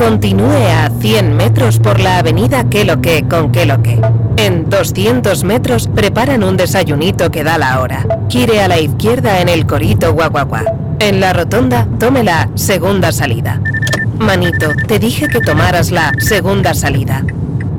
Continúe 0.00 0.66
a 0.66 0.90
100 0.98 1.36
metros 1.36 1.78
por 1.78 2.00
la 2.00 2.20
avenida 2.20 2.64
Queloque 2.70 3.26
con 3.28 3.52
Queloque. 3.52 4.00
En 4.38 4.70
200 4.70 5.44
metros 5.44 5.90
preparan 5.94 6.42
un 6.42 6.56
desayunito 6.56 7.30
que 7.30 7.44
da 7.44 7.58
la 7.58 7.78
hora. 7.80 8.06
Gire 8.30 8.62
a 8.62 8.68
la 8.68 8.80
izquierda 8.80 9.42
en 9.42 9.50
el 9.50 9.66
Corito 9.66 10.14
Guaguaguá. 10.14 10.64
En 11.00 11.20
la 11.20 11.34
rotonda, 11.34 11.86
tome 11.98 12.24
la 12.24 12.48
segunda 12.54 13.12
salida. 13.12 13.60
Manito, 14.18 14.72
te 14.88 14.98
dije 14.98 15.28
que 15.28 15.42
tomaras 15.42 15.90
la 15.90 16.14
segunda 16.18 16.72
salida. 16.72 17.22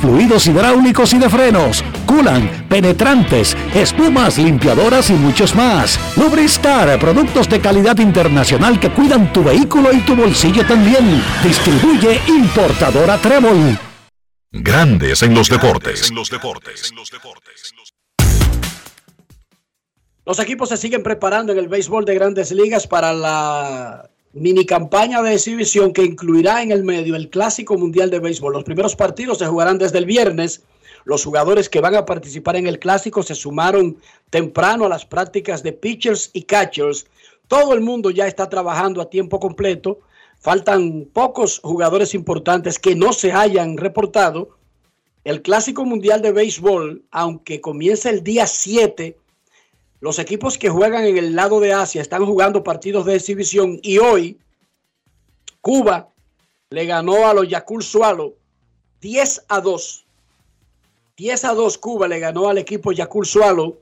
fluidos 0.00 0.46
hidráulicos 0.46 1.12
y 1.12 1.18
de 1.18 1.28
frenos, 1.28 1.84
culan, 2.06 2.66
penetrantes, 2.68 3.56
espumas, 3.74 4.38
limpiadoras 4.38 5.10
y 5.10 5.14
muchos 5.14 5.54
más. 5.54 5.98
Lubristar, 6.16 6.98
productos 6.98 7.48
de 7.48 7.60
calidad 7.60 7.98
internacional 7.98 8.78
que 8.80 8.90
cuidan 8.90 9.32
tu 9.32 9.42
vehículo 9.44 9.92
y 9.92 10.00
tu 10.00 10.14
bolsillo 10.14 10.66
también. 10.66 11.22
Distribuye 11.42 12.20
importadora 12.26 13.18
Trébol. 13.18 13.78
Grandes 14.50 15.22
en 15.22 15.34
los 15.34 15.48
deportes. 15.48 16.10
Los 20.24 20.38
equipos 20.40 20.68
se 20.68 20.76
siguen 20.76 21.02
preparando 21.02 21.52
en 21.52 21.58
el 21.58 21.68
béisbol 21.68 22.04
de 22.04 22.14
grandes 22.14 22.52
ligas 22.52 22.86
para 22.86 23.12
la 23.12 24.10
mini 24.40 24.64
campaña 24.64 25.22
de 25.22 25.34
exhibición 25.34 25.92
que 25.92 26.04
incluirá 26.04 26.62
en 26.62 26.72
el 26.72 26.84
medio 26.84 27.16
el 27.16 27.30
Clásico 27.30 27.76
Mundial 27.76 28.10
de 28.10 28.18
Béisbol. 28.20 28.52
Los 28.52 28.64
primeros 28.64 28.96
partidos 28.96 29.38
se 29.38 29.46
jugarán 29.46 29.78
desde 29.78 29.98
el 29.98 30.06
viernes. 30.06 30.62
Los 31.04 31.24
jugadores 31.24 31.68
que 31.68 31.80
van 31.80 31.94
a 31.94 32.04
participar 32.04 32.56
en 32.56 32.66
el 32.66 32.78
Clásico 32.78 33.22
se 33.22 33.34
sumaron 33.34 33.96
temprano 34.30 34.84
a 34.84 34.88
las 34.88 35.04
prácticas 35.04 35.62
de 35.62 35.72
pitchers 35.72 36.30
y 36.32 36.42
catchers. 36.42 37.06
Todo 37.46 37.72
el 37.74 37.80
mundo 37.80 38.10
ya 38.10 38.26
está 38.26 38.48
trabajando 38.48 39.00
a 39.00 39.10
tiempo 39.10 39.40
completo. 39.40 40.00
Faltan 40.38 41.06
pocos 41.12 41.60
jugadores 41.62 42.14
importantes 42.14 42.78
que 42.78 42.94
no 42.94 43.12
se 43.12 43.32
hayan 43.32 43.76
reportado. 43.76 44.50
El 45.24 45.42
Clásico 45.42 45.84
Mundial 45.84 46.22
de 46.22 46.32
Béisbol, 46.32 47.04
aunque 47.10 47.60
comienza 47.60 48.10
el 48.10 48.22
día 48.22 48.46
7, 48.46 49.16
los 50.00 50.18
equipos 50.18 50.58
que 50.58 50.70
juegan 50.70 51.04
en 51.04 51.18
el 51.18 51.34
lado 51.34 51.60
de 51.60 51.72
Asia 51.72 52.02
están 52.02 52.24
jugando 52.24 52.62
partidos 52.62 53.04
de 53.06 53.16
exhibición 53.16 53.78
y 53.82 53.98
hoy 53.98 54.38
Cuba 55.60 56.08
le 56.70 56.86
ganó 56.86 57.26
a 57.26 57.34
los 57.34 57.48
Yakul 57.48 57.82
Sualo 57.82 58.34
10 59.00 59.46
a 59.48 59.60
2. 59.60 60.04
10 61.16 61.44
a 61.44 61.54
2 61.54 61.78
Cuba 61.78 62.08
le 62.08 62.20
ganó 62.20 62.48
al 62.48 62.58
equipo 62.58 62.92
Yakul 62.92 63.26
Sualo 63.26 63.78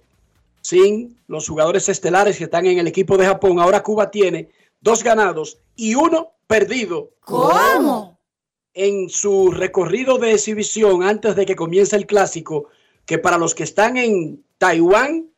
sin 0.62 1.18
los 1.28 1.48
jugadores 1.48 1.88
estelares 1.88 2.38
que 2.38 2.44
están 2.44 2.66
en 2.66 2.78
el 2.78 2.86
equipo 2.86 3.16
de 3.16 3.26
Japón. 3.26 3.60
Ahora 3.60 3.82
Cuba 3.82 4.10
tiene 4.10 4.48
dos 4.80 5.02
ganados 5.02 5.58
y 5.76 5.94
uno 5.94 6.32
perdido. 6.46 7.10
¿Cómo? 7.20 8.18
En 8.72 9.08
su 9.08 9.50
recorrido 9.50 10.18
de 10.18 10.32
exhibición 10.32 11.02
antes 11.02 11.36
de 11.36 11.46
que 11.46 11.56
comience 11.56 11.94
el 11.96 12.06
clásico, 12.06 12.68
que 13.04 13.18
para 13.18 13.38
los 13.38 13.54
que 13.54 13.62
están 13.64 13.96
en 13.96 14.44
Taiwán 14.58 15.30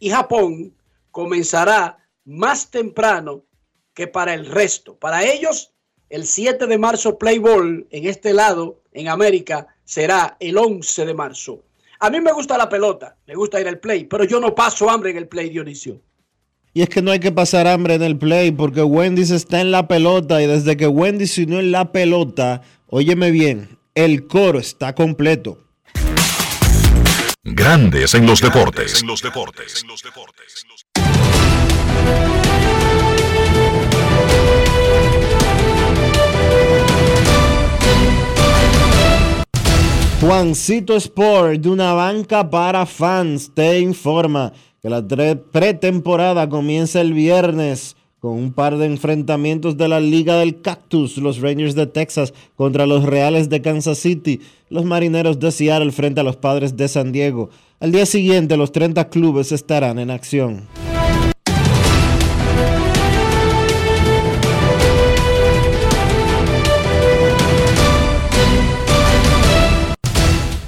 y 0.00 0.10
Japón 0.10 0.74
comenzará 1.12 1.98
más 2.24 2.70
temprano 2.70 3.44
que 3.94 4.08
para 4.08 4.34
el 4.34 4.46
resto. 4.46 4.96
Para 4.96 5.24
ellos, 5.24 5.72
el 6.08 6.26
7 6.26 6.66
de 6.66 6.78
marzo 6.78 7.18
Play 7.18 7.38
Ball 7.38 7.86
en 7.90 8.06
este 8.06 8.32
lado, 8.32 8.82
en 8.92 9.08
América, 9.08 9.68
será 9.84 10.36
el 10.40 10.58
11 10.58 11.06
de 11.06 11.14
marzo. 11.14 11.62
A 12.00 12.10
mí 12.10 12.20
me 12.20 12.32
gusta 12.32 12.56
la 12.56 12.68
pelota, 12.68 13.16
me 13.26 13.34
gusta 13.34 13.60
ir 13.60 13.68
al 13.68 13.78
play, 13.78 14.04
pero 14.04 14.24
yo 14.24 14.40
no 14.40 14.54
paso 14.54 14.88
hambre 14.88 15.10
en 15.10 15.18
el 15.18 15.28
play, 15.28 15.50
Dionisio. 15.50 16.00
Y 16.72 16.82
es 16.82 16.88
que 16.88 17.02
no 17.02 17.10
hay 17.10 17.20
que 17.20 17.32
pasar 17.32 17.66
hambre 17.66 17.94
en 17.94 18.02
el 18.02 18.16
play 18.16 18.52
porque 18.52 18.82
Wendy's 18.82 19.30
está 19.30 19.60
en 19.60 19.70
la 19.70 19.86
pelota 19.86 20.40
y 20.40 20.46
desde 20.46 20.76
que 20.76 20.86
Wendy's 20.86 21.32
se 21.32 21.42
unió 21.42 21.60
en 21.60 21.72
la 21.72 21.92
pelota, 21.92 22.62
óyeme 22.86 23.30
bien, 23.32 23.76
el 23.94 24.26
coro 24.28 24.60
está 24.60 24.94
completo. 24.94 25.58
Grandes 27.42 28.12
en 28.12 28.26
los 28.26 28.42
deportes. 28.42 29.02
Juancito 40.20 40.96
Sport, 40.96 41.62
de 41.62 41.70
una 41.70 41.94
banca 41.94 42.50
para 42.50 42.84
fans, 42.84 43.50
te 43.54 43.80
informa 43.80 44.52
que 44.82 44.90
la 44.90 45.02
pretemporada 45.50 46.46
comienza 46.46 47.00
el 47.00 47.14
viernes 47.14 47.96
con 48.20 48.32
un 48.32 48.52
par 48.52 48.76
de 48.76 48.84
enfrentamientos 48.84 49.78
de 49.78 49.88
la 49.88 49.98
Liga 49.98 50.36
del 50.36 50.60
Cactus, 50.60 51.16
los 51.16 51.40
Rangers 51.40 51.74
de 51.74 51.86
Texas 51.86 52.34
contra 52.54 52.86
los 52.86 53.04
Reales 53.04 53.48
de 53.48 53.62
Kansas 53.62 53.98
City, 53.98 54.40
los 54.68 54.84
Marineros 54.84 55.40
de 55.40 55.50
Seattle 55.50 55.90
frente 55.90 56.20
a 56.20 56.22
los 56.22 56.36
Padres 56.36 56.76
de 56.76 56.86
San 56.86 57.12
Diego. 57.12 57.48
Al 57.80 57.92
día 57.92 58.04
siguiente, 58.04 58.58
los 58.58 58.72
30 58.72 59.08
clubes 59.08 59.52
estarán 59.52 59.98
en 59.98 60.10
acción. 60.10 60.68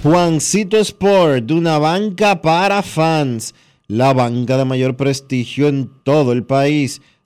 Juancito 0.02 0.78
Sport, 0.78 1.50
una 1.50 1.78
banca 1.78 2.40
para 2.40 2.82
fans, 2.82 3.54
la 3.86 4.14
banca 4.14 4.56
de 4.56 4.64
mayor 4.64 4.96
prestigio 4.96 5.68
en 5.68 5.90
todo 6.02 6.32
el 6.32 6.44
país, 6.44 7.02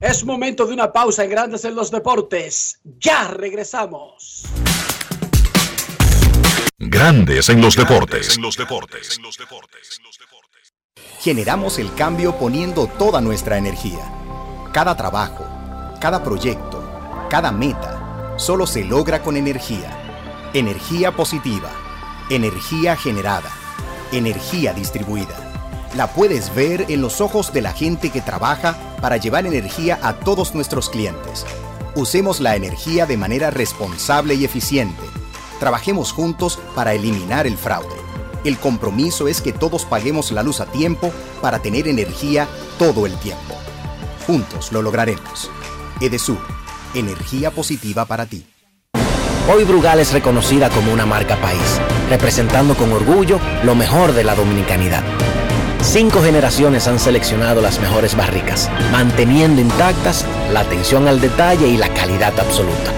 Es 0.00 0.24
momento 0.24 0.64
de 0.64 0.74
una 0.74 0.92
pausa 0.92 1.24
en 1.24 1.30
Grandes 1.30 1.64
en 1.64 1.74
los 1.74 1.90
Deportes. 1.90 2.78
Ya 2.84 3.26
regresamos. 3.26 4.44
Grandes 6.78 7.48
en 7.48 7.60
los 7.60 7.74
deportes. 7.74 8.38
Generamos 11.18 11.80
el 11.80 11.92
cambio 11.94 12.38
poniendo 12.38 12.86
toda 12.86 13.20
nuestra 13.20 13.58
energía. 13.58 14.08
Cada 14.72 14.96
trabajo, 14.96 15.44
cada 16.00 16.22
proyecto, 16.22 16.80
cada 17.28 17.50
meta, 17.50 18.34
solo 18.38 18.68
se 18.68 18.84
logra 18.84 19.20
con 19.20 19.36
energía. 19.36 19.90
Energía 20.54 21.10
positiva. 21.10 21.72
Energía 22.30 22.94
generada. 22.94 23.50
Energía 24.12 24.72
distribuida. 24.72 25.47
La 25.94 26.06
puedes 26.08 26.54
ver 26.54 26.86
en 26.88 27.00
los 27.00 27.20
ojos 27.20 27.52
de 27.52 27.62
la 27.62 27.72
gente 27.72 28.10
que 28.10 28.20
trabaja 28.20 28.76
para 29.00 29.16
llevar 29.16 29.46
energía 29.46 29.98
a 30.02 30.14
todos 30.14 30.54
nuestros 30.54 30.90
clientes. 30.90 31.46
Usemos 31.94 32.40
la 32.40 32.56
energía 32.56 33.06
de 33.06 33.16
manera 33.16 33.50
responsable 33.50 34.34
y 34.34 34.44
eficiente. 34.44 35.02
Trabajemos 35.58 36.12
juntos 36.12 36.58
para 36.74 36.92
eliminar 36.92 37.46
el 37.46 37.56
fraude. 37.56 37.96
El 38.44 38.58
compromiso 38.58 39.28
es 39.28 39.40
que 39.40 39.52
todos 39.52 39.84
paguemos 39.84 40.30
la 40.30 40.42
luz 40.42 40.60
a 40.60 40.66
tiempo 40.66 41.10
para 41.40 41.58
tener 41.58 41.88
energía 41.88 42.46
todo 42.78 43.06
el 43.06 43.16
tiempo. 43.16 43.54
Juntos 44.26 44.70
lo 44.72 44.82
lograremos. 44.82 45.50
Edesur, 46.00 46.38
energía 46.94 47.50
positiva 47.50 48.04
para 48.04 48.26
ti. 48.26 48.46
Hoy 49.50 49.64
Brugal 49.64 49.98
es 49.98 50.12
reconocida 50.12 50.68
como 50.68 50.92
una 50.92 51.06
marca 51.06 51.36
país, 51.40 51.80
representando 52.10 52.76
con 52.76 52.92
orgullo 52.92 53.40
lo 53.64 53.74
mejor 53.74 54.12
de 54.12 54.22
la 54.22 54.34
dominicanidad. 54.34 55.02
Cinco 55.82 56.20
generaciones 56.22 56.86
han 56.88 56.98
seleccionado 56.98 57.60
las 57.60 57.80
mejores 57.80 58.16
barricas, 58.16 58.70
manteniendo 58.92 59.60
intactas 59.60 60.26
la 60.52 60.60
atención 60.60 61.08
al 61.08 61.20
detalle 61.20 61.68
y 61.68 61.76
la 61.76 61.88
calidad 61.88 62.38
absoluta. 62.38 62.92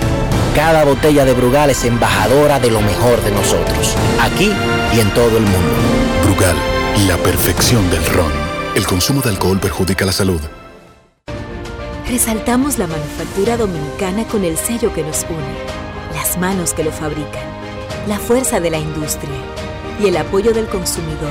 Cada 0.55 0.85
botella 0.85 1.25
de 1.25 1.35
Brugal 1.35 1.71
es 1.71 1.85
embajadora 1.85 2.59
de 2.59 2.71
lo 2.71 2.81
mejor 2.81 3.23
de 3.23 3.31
nosotros, 3.31 3.95
aquí 4.21 4.53
y 4.95 5.01
en 5.01 5.11
todo 5.15 5.37
el 5.37 5.45
mundo. 5.45 5.73
Brugal, 6.25 6.57
la 7.07 7.17
perfección 7.19 7.89
del 7.91 8.05
ron. 8.07 8.33
El 8.75 8.87
consumo 8.87 9.21
de 9.21 9.31
alcohol 9.31 9.61
perjudica 9.61 10.05
la 10.05 10.13
salud. 10.13 10.41
Resaltamos 12.09 12.79
la 12.79 12.89
manufactura 12.89 13.57
dominicana 13.57 14.25
con 14.25 14.45
el 14.45 14.57
sello 14.57 14.93
que 14.93 15.05
nos 15.05 15.25
une, 15.29 16.17
las 16.17 16.39
manos 16.39 16.75
que 16.75 16.83
lo 16.83 16.91
fabrican, 16.91 17.45
la 18.09 18.19
fuerza 18.19 18.59
de 18.59 18.71
la 18.71 18.79
industria 18.79 19.37
y 20.03 20.09
el 20.09 20.17
apoyo 20.17 20.53
del 20.53 20.67
consumidor, 20.67 21.31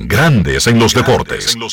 Grandes 0.00 0.68
en 0.68 0.78
los 0.78 0.94
deportes. 0.94 1.56
No 1.56 1.66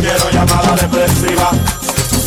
quiero 0.00 0.30
llamada 0.30 0.76
depresiva. 0.76 1.50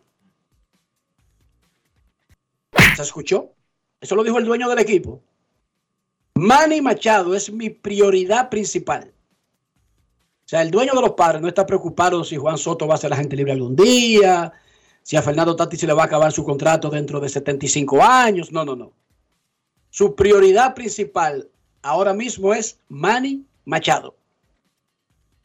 ¿Se 2.97 3.01
escuchó? 3.01 3.53
Eso 4.01 4.17
lo 4.17 4.23
dijo 4.25 4.37
el 4.37 4.43
dueño 4.43 4.67
del 4.67 4.79
equipo. 4.79 5.21
Manny 6.35 6.81
Machado 6.81 7.33
es 7.33 7.51
mi 7.51 7.69
prioridad 7.69 8.49
principal. 8.49 9.13
O 10.45 10.47
sea, 10.47 10.61
el 10.61 10.69
dueño 10.69 10.93
de 10.93 11.01
los 11.01 11.11
padres 11.11 11.41
no 11.41 11.47
está 11.47 11.65
preocupado 11.65 12.23
si 12.23 12.35
Juan 12.35 12.57
Soto 12.57 12.87
va 12.87 12.95
a 12.95 12.99
ser 12.99 13.11
agente 13.11 13.35
libre 13.35 13.53
algún 13.53 13.75
día, 13.75 14.51
si 15.01 15.15
a 15.15 15.21
Fernando 15.21 15.55
Tati 15.55 15.77
se 15.77 15.87
le 15.87 15.93
va 15.93 16.03
a 16.03 16.05
acabar 16.05 16.31
su 16.31 16.43
contrato 16.43 16.89
dentro 16.89 17.19
de 17.19 17.29
75 17.29 18.03
años. 18.03 18.51
No, 18.51 18.65
no, 18.65 18.75
no. 18.75 18.91
Su 19.89 20.13
prioridad 20.13 20.75
principal 20.75 21.49
ahora 21.81 22.13
mismo 22.13 22.53
es 22.53 22.79
Manny 22.89 23.45
Machado. 23.63 24.15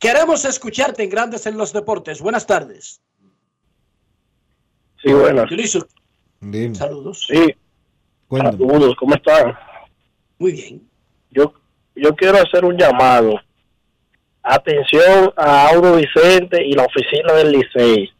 Queremos 0.00 0.44
escucharte 0.44 1.04
en 1.04 1.10
Grandes 1.10 1.46
en 1.46 1.56
los 1.56 1.72
Deportes. 1.72 2.20
Buenas 2.20 2.46
tardes. 2.46 3.00
Sí, 5.02 5.12
buenas. 5.12 5.48
Saludos. 6.76 7.26
Sí. 7.28 7.54
Saludos, 8.28 8.96
¿cómo 8.98 9.14
están? 9.14 9.69
Muy 10.40 10.52
bien. 10.52 10.82
Yo, 11.30 11.52
yo 11.94 12.16
quiero 12.16 12.38
hacer 12.38 12.64
un 12.64 12.76
llamado. 12.76 13.38
Atención 14.42 15.30
a 15.36 15.68
Auro 15.68 15.96
Vicente 15.96 16.64
y 16.64 16.72
la 16.72 16.86
oficina 16.86 17.34
del 17.34 17.52
Licey. 17.52 18.10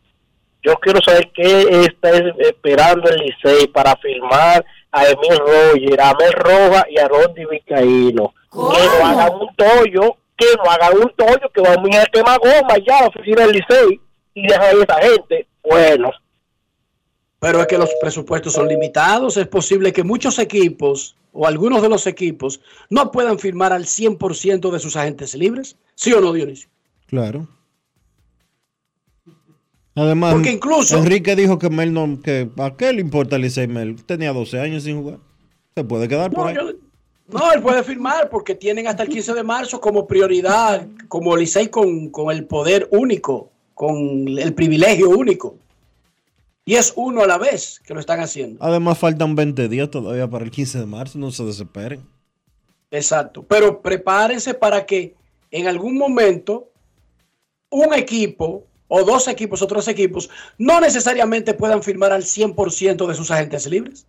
Yo 0.62 0.74
quiero 0.74 1.00
saber 1.00 1.30
qué 1.34 1.86
está 1.86 2.10
esperando 2.38 3.08
el 3.08 3.20
Licey 3.20 3.68
para 3.68 3.96
firmar 3.96 4.62
a 4.92 5.04
Emil 5.06 5.38
Roger, 5.38 5.98
a 5.98 6.14
Mel 6.14 6.32
Roja 6.34 6.84
y 6.90 6.98
a 6.98 7.08
Rondi 7.08 7.46
Vizcaíno. 7.46 8.34
Que 8.52 8.58
no 8.58 9.06
hagan 9.06 9.32
un 9.40 9.56
tollo, 9.56 10.16
que 10.36 10.46
no 10.62 10.70
hagan 10.70 10.98
un 10.98 11.12
tollo, 11.16 11.50
que 11.54 11.62
vamos 11.62 11.96
a 11.96 12.04
quemar 12.04 12.38
goma 12.38 12.76
ya 12.86 12.98
a 12.98 13.02
la 13.02 13.08
oficina 13.08 13.46
del 13.46 13.52
Licey 13.52 14.00
y 14.34 14.46
dejar 14.46 14.74
a 14.74 14.82
esa 14.82 15.00
gente. 15.00 15.46
Bueno, 15.64 16.10
Pero 17.38 17.62
es 17.62 17.66
que 17.66 17.78
los 17.78 17.90
presupuestos 17.98 18.52
son 18.52 18.68
limitados. 18.68 19.38
Es 19.38 19.46
posible 19.46 19.90
que 19.90 20.04
muchos 20.04 20.38
equipos 20.38 21.16
o 21.32 21.46
algunos 21.46 21.82
de 21.82 21.88
los 21.88 22.06
equipos 22.06 22.60
no 22.88 23.10
puedan 23.10 23.38
firmar 23.38 23.72
al 23.72 23.84
100% 23.84 24.70
de 24.70 24.78
sus 24.78 24.96
agentes 24.96 25.34
libres. 25.34 25.76
¿Sí 25.94 26.12
o 26.12 26.20
no, 26.20 26.32
Dionisio? 26.32 26.68
Claro. 27.06 27.46
Además, 29.94 30.34
Porque 30.34 30.52
incluso- 30.52 30.96
Enrique 30.96 31.34
dijo 31.36 31.58
que 31.58 31.68
Mel 31.68 31.92
no, 31.92 32.20
que 32.22 32.48
¿a 32.58 32.76
qué 32.76 32.92
le 32.92 33.00
importa 33.00 33.36
el 33.36 33.42
Licey 33.42 33.66
Mel? 33.66 34.02
Tenía 34.04 34.32
12 34.32 34.60
años 34.60 34.84
sin 34.84 35.00
jugar. 35.02 35.18
Se 35.74 35.84
puede 35.84 36.08
quedar 36.08 36.30
por 36.30 36.44
No, 36.44 36.46
ahí. 36.48 36.54
yo- 36.54 36.72
no, 37.28 37.52
él 37.52 37.60
puede 37.62 37.82
firmar 37.82 38.28
porque 38.30 38.54
tienen 38.54 38.86
hasta 38.86 39.02
el 39.02 39.08
15 39.08 39.34
de 39.34 39.42
marzo 39.42 39.80
como 39.80 40.06
prioridad, 40.06 40.86
como 41.08 41.36
Licey 41.36 41.68
con, 41.68 42.08
con 42.10 42.30
el 42.34 42.44
poder 42.44 42.88
único, 42.92 43.50
con 43.74 44.26
el 44.38 44.54
privilegio 44.54 45.10
único. 45.10 45.56
Y 46.64 46.74
es 46.74 46.92
uno 46.96 47.22
a 47.22 47.26
la 47.26 47.38
vez 47.38 47.80
que 47.84 47.94
lo 47.94 48.00
están 48.00 48.20
haciendo. 48.20 48.62
Además, 48.62 48.98
faltan 48.98 49.34
20 49.34 49.68
días 49.68 49.90
todavía 49.90 50.28
para 50.28 50.44
el 50.44 50.50
15 50.50 50.78
de 50.78 50.86
marzo. 50.86 51.18
No 51.18 51.30
se 51.30 51.44
desesperen. 51.44 52.06
Exacto. 52.90 53.42
Pero 53.42 53.80
prepárense 53.80 54.54
para 54.54 54.84
que 54.84 55.14
en 55.50 55.66
algún 55.68 55.96
momento 55.96 56.70
un 57.70 57.94
equipo 57.94 58.66
o 58.88 59.04
dos 59.04 59.28
equipos, 59.28 59.62
otros 59.62 59.86
equipos, 59.88 60.28
no 60.58 60.80
necesariamente 60.80 61.54
puedan 61.54 61.82
firmar 61.82 62.12
al 62.12 62.24
100% 62.24 63.06
de 63.06 63.14
sus 63.14 63.30
agentes 63.30 63.66
libres. 63.66 64.06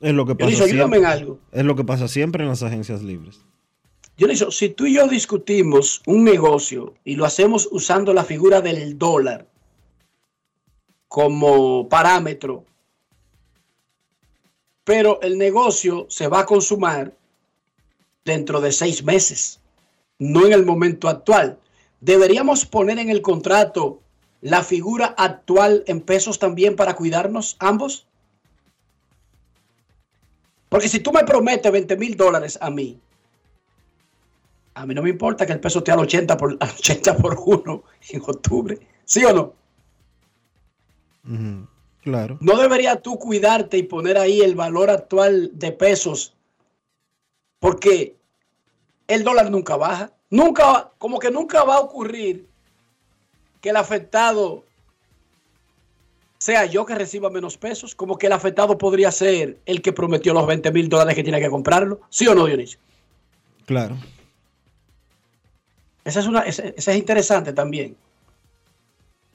Es 0.00 0.12
lo 0.12 0.26
que 0.26 0.34
pasa 0.34 0.50
Dionisio, 0.50 0.74
siempre. 0.74 0.98
en 0.98 1.06
algo. 1.06 1.38
Es 1.52 1.64
lo 1.64 1.74
que 1.74 1.84
pasa 1.84 2.06
siempre 2.06 2.42
en 2.42 2.50
las 2.50 2.62
agencias 2.62 3.02
libres. 3.02 3.40
Dionisio, 4.18 4.50
si 4.50 4.68
tú 4.68 4.84
y 4.84 4.94
yo 4.94 5.08
discutimos 5.08 6.02
un 6.06 6.24
negocio 6.24 6.94
y 7.04 7.16
lo 7.16 7.24
hacemos 7.24 7.66
usando 7.70 8.12
la 8.12 8.24
figura 8.24 8.60
del 8.60 8.98
dólar 8.98 9.46
como 11.08 11.88
parámetro, 11.88 12.64
pero 14.84 15.20
el 15.22 15.38
negocio 15.38 16.06
se 16.08 16.28
va 16.28 16.40
a 16.40 16.46
consumar 16.46 17.12
dentro 18.24 18.60
de 18.60 18.72
seis 18.72 19.02
meses, 19.02 19.60
no 20.18 20.46
en 20.46 20.52
el 20.52 20.64
momento 20.64 21.08
actual. 21.08 21.58
¿Deberíamos 22.00 22.66
poner 22.66 22.98
en 22.98 23.10
el 23.10 23.22
contrato 23.22 24.00
la 24.40 24.62
figura 24.62 25.14
actual 25.16 25.82
en 25.86 26.00
pesos 26.00 26.38
también 26.38 26.76
para 26.76 26.94
cuidarnos 26.94 27.56
ambos? 27.58 28.06
Porque 30.68 30.88
si 30.88 31.00
tú 31.00 31.12
me 31.12 31.24
prometes 31.24 31.72
20 31.72 31.96
mil 31.96 32.16
dólares 32.16 32.58
a 32.60 32.70
mí, 32.70 33.00
a 34.74 34.84
mí 34.84 34.94
no 34.94 35.02
me 35.02 35.10
importa 35.10 35.46
que 35.46 35.52
el 35.52 35.60
peso 35.60 35.78
esté 35.78 35.92
al 35.92 36.00
80 36.00 36.36
por, 36.36 36.56
al 36.60 36.70
80 36.70 37.16
por 37.16 37.38
1 37.44 37.82
en 38.10 38.20
octubre. 38.20 38.78
¿Sí 39.04 39.24
o 39.24 39.32
no? 39.32 39.54
Claro. 42.02 42.38
¿No 42.40 42.56
deberías 42.56 43.02
tú 43.02 43.18
cuidarte 43.18 43.78
y 43.78 43.82
poner 43.82 44.16
ahí 44.16 44.40
el 44.40 44.54
valor 44.54 44.90
actual 44.90 45.50
de 45.54 45.72
pesos? 45.72 46.34
Porque 47.58 48.14
el 49.08 49.24
dólar 49.24 49.50
nunca 49.50 49.76
baja. 49.76 50.12
Nunca, 50.30 50.66
va- 50.66 50.92
como 50.98 51.18
que 51.18 51.30
nunca 51.30 51.64
va 51.64 51.76
a 51.76 51.80
ocurrir 51.80 52.46
que 53.60 53.70
el 53.70 53.76
afectado 53.76 54.64
sea 56.38 56.66
yo 56.66 56.84
que 56.84 56.94
reciba 56.94 57.30
menos 57.30 57.56
pesos, 57.56 57.94
como 57.94 58.18
que 58.18 58.26
el 58.26 58.32
afectado 58.32 58.76
podría 58.76 59.10
ser 59.10 59.58
el 59.66 59.82
que 59.82 59.92
prometió 59.92 60.32
los 60.34 60.46
20 60.46 60.70
mil 60.70 60.88
dólares 60.88 61.14
que 61.14 61.22
tiene 61.24 61.40
que 61.40 61.48
comprarlo. 61.50 62.00
¿Sí 62.10 62.26
o 62.28 62.34
no, 62.34 62.46
Dionisio? 62.46 62.78
Claro. 63.64 63.96
Esa 66.04 66.20
es, 66.20 66.26
una, 66.26 66.40
esa, 66.42 66.62
esa 66.68 66.92
es 66.92 66.98
interesante 66.98 67.52
también. 67.52 67.96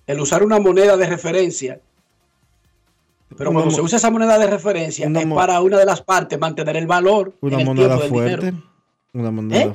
El 0.07 0.19
usar 0.19 0.43
una 0.43 0.59
moneda 0.59 0.97
de 0.97 1.07
referencia. 1.07 1.79
Pero 3.37 3.53
cuando 3.53 3.71
se 3.71 3.81
usa 3.81 3.97
esa 3.97 4.11
moneda 4.11 4.37
de 4.37 4.47
referencia 4.47 5.07
es 5.07 5.25
para 5.27 5.61
una 5.61 5.77
de 5.77 5.85
las 5.85 6.01
partes 6.01 6.37
mantener 6.37 6.75
el 6.75 6.85
valor 6.87 7.33
Una 7.39 7.55
en 7.55 7.59
el 7.61 7.65
moneda 7.65 7.87
tiempo 7.97 8.01
del 8.01 8.09
fuerte. 8.09 8.45
dinero. 8.51 8.71
Una 9.13 9.31
moneda. 9.31 9.61
¿Eh? 9.63 9.73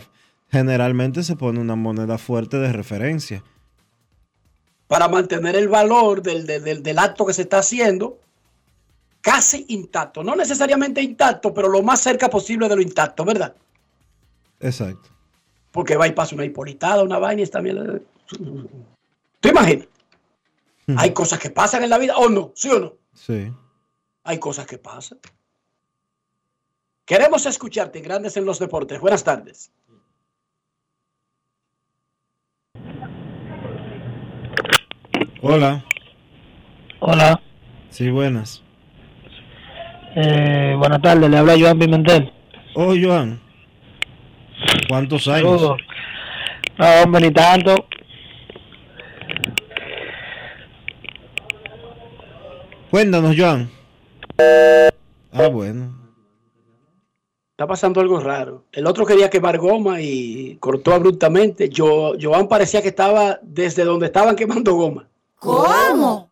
Generalmente 0.50 1.22
se 1.22 1.36
pone 1.36 1.58
una 1.58 1.74
moneda 1.74 2.18
fuerte 2.18 2.58
de 2.58 2.72
referencia. 2.72 3.42
Para 4.86 5.08
mantener 5.08 5.56
el 5.56 5.68
valor 5.68 6.22
del, 6.22 6.46
del- 6.46 6.82
del- 6.82 6.98
acto 6.98 7.24
que 7.26 7.32
se 7.32 7.42
está 7.42 7.58
haciendo 7.58 8.18
casi 9.22 9.64
intacto. 9.68 10.22
No 10.22 10.36
necesariamente 10.36 11.00
intacto, 11.02 11.52
pero 11.54 11.68
lo 11.68 11.82
más 11.82 12.00
cerca 12.00 12.28
posible 12.30 12.68
de 12.68 12.76
lo 12.76 12.82
intacto, 12.82 13.24
¿verdad? 13.24 13.54
Exacto. 14.60 15.08
Porque 15.72 15.96
va 15.96 16.06
y 16.06 16.12
pasa 16.12 16.34
una 16.34 16.44
hipolitada, 16.44 17.02
una 17.02 17.18
vaina 17.18 17.40
y 17.40 17.44
está 17.44 17.60
bien. 17.60 18.02
¿Te 19.40 19.52
Hay 20.96 21.12
cosas 21.12 21.38
que 21.40 21.50
pasan 21.50 21.82
en 21.82 21.90
la 21.90 21.98
vida 21.98 22.16
o 22.16 22.28
no, 22.28 22.52
¿sí 22.54 22.70
o 22.70 22.78
no? 22.78 22.92
Sí. 23.12 23.52
Hay 24.24 24.38
cosas 24.38 24.66
que 24.66 24.78
pasan. 24.78 25.18
Queremos 27.04 27.44
escucharte 27.46 28.00
Grandes 28.00 28.36
en 28.36 28.44
los 28.44 28.58
Deportes. 28.58 29.00
Buenas 29.00 29.24
tardes. 29.24 29.72
Hola. 35.42 35.84
Hola, 37.00 37.40
Sí, 37.90 38.10
buenas. 38.10 38.62
eh, 40.16 40.74
buenas 40.78 41.00
tardes, 41.02 41.30
le 41.30 41.36
habla 41.38 41.54
Joan 41.58 41.78
Pimentel. 41.78 42.32
Oh, 42.74 42.94
Joan. 43.00 43.40
¿Cuántos 44.88 45.28
años? 45.28 45.62
No, 46.78 46.86
hombre, 47.04 47.20
ni 47.26 47.30
tanto. 47.32 47.75
Cuéntanos, 52.90 53.34
Joan. 53.36 53.70
Ah, 55.32 55.48
bueno. 55.48 55.94
Está 57.50 57.66
pasando 57.66 58.00
algo 58.00 58.20
raro. 58.20 58.64
El 58.70 58.86
otro 58.86 59.06
quería 59.06 59.30
quemar 59.30 59.58
goma 59.58 60.00
y 60.00 60.56
cortó 60.60 60.92
abruptamente. 60.92 61.68
Yo, 61.68 62.12
Joan 62.20 62.48
parecía 62.48 62.82
que 62.82 62.88
estaba 62.88 63.38
desde 63.42 63.84
donde 63.84 64.06
estaban 64.06 64.36
quemando 64.36 64.74
goma. 64.74 65.08
¿Cómo? 65.36 66.30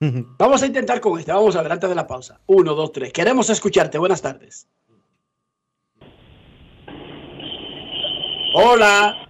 Vamos 0.38 0.62
a 0.62 0.66
intentar 0.66 1.00
con 1.00 1.18
este. 1.18 1.32
Vamos 1.32 1.56
a 1.56 1.62
ver 1.62 1.72
antes 1.72 1.88
de 1.88 1.96
la 1.96 2.06
pausa. 2.06 2.40
Uno, 2.46 2.74
dos, 2.74 2.92
tres. 2.92 3.12
Queremos 3.12 3.50
escucharte. 3.50 3.98
Buenas 3.98 4.22
tardes. 4.22 4.68
Hola. 8.54 9.28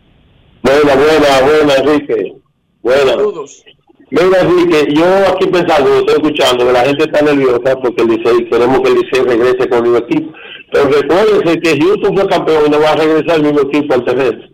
Buena, 0.62 0.94
buena, 0.94 1.40
buena, 1.40 1.74
Enrique. 1.74 2.36
Buena. 2.82 3.12
Saludos. 3.12 3.64
Mira, 4.10 4.40
Enrique, 4.40 4.94
yo 4.94 5.04
aquí 5.28 5.46
pensando, 5.48 5.98
estoy 5.98 6.14
escuchando 6.16 6.66
que 6.66 6.72
la 6.72 6.84
gente 6.84 7.04
está 7.04 7.20
nerviosa 7.22 7.76
porque 7.82 8.02
el 8.02 8.08
Licey, 8.08 8.48
queremos 8.48 8.80
que 8.80 8.88
el 8.88 8.94
Licey 8.94 9.22
regrese 9.24 9.68
con 9.68 9.78
el 9.78 9.82
mismo 9.82 9.98
equipo. 9.98 10.32
Pero 10.72 10.88
recuérdense 10.88 11.60
que 11.60 11.78
Houston 11.78 12.16
fue 12.16 12.26
campeón 12.26 12.62
y 12.66 12.70
no 12.70 12.80
va 12.80 12.92
a 12.92 12.96
regresar 12.96 13.36
el 13.36 13.42
mismo 13.42 13.60
equipo 13.68 13.94
al 13.94 14.04
terrestre. 14.04 14.50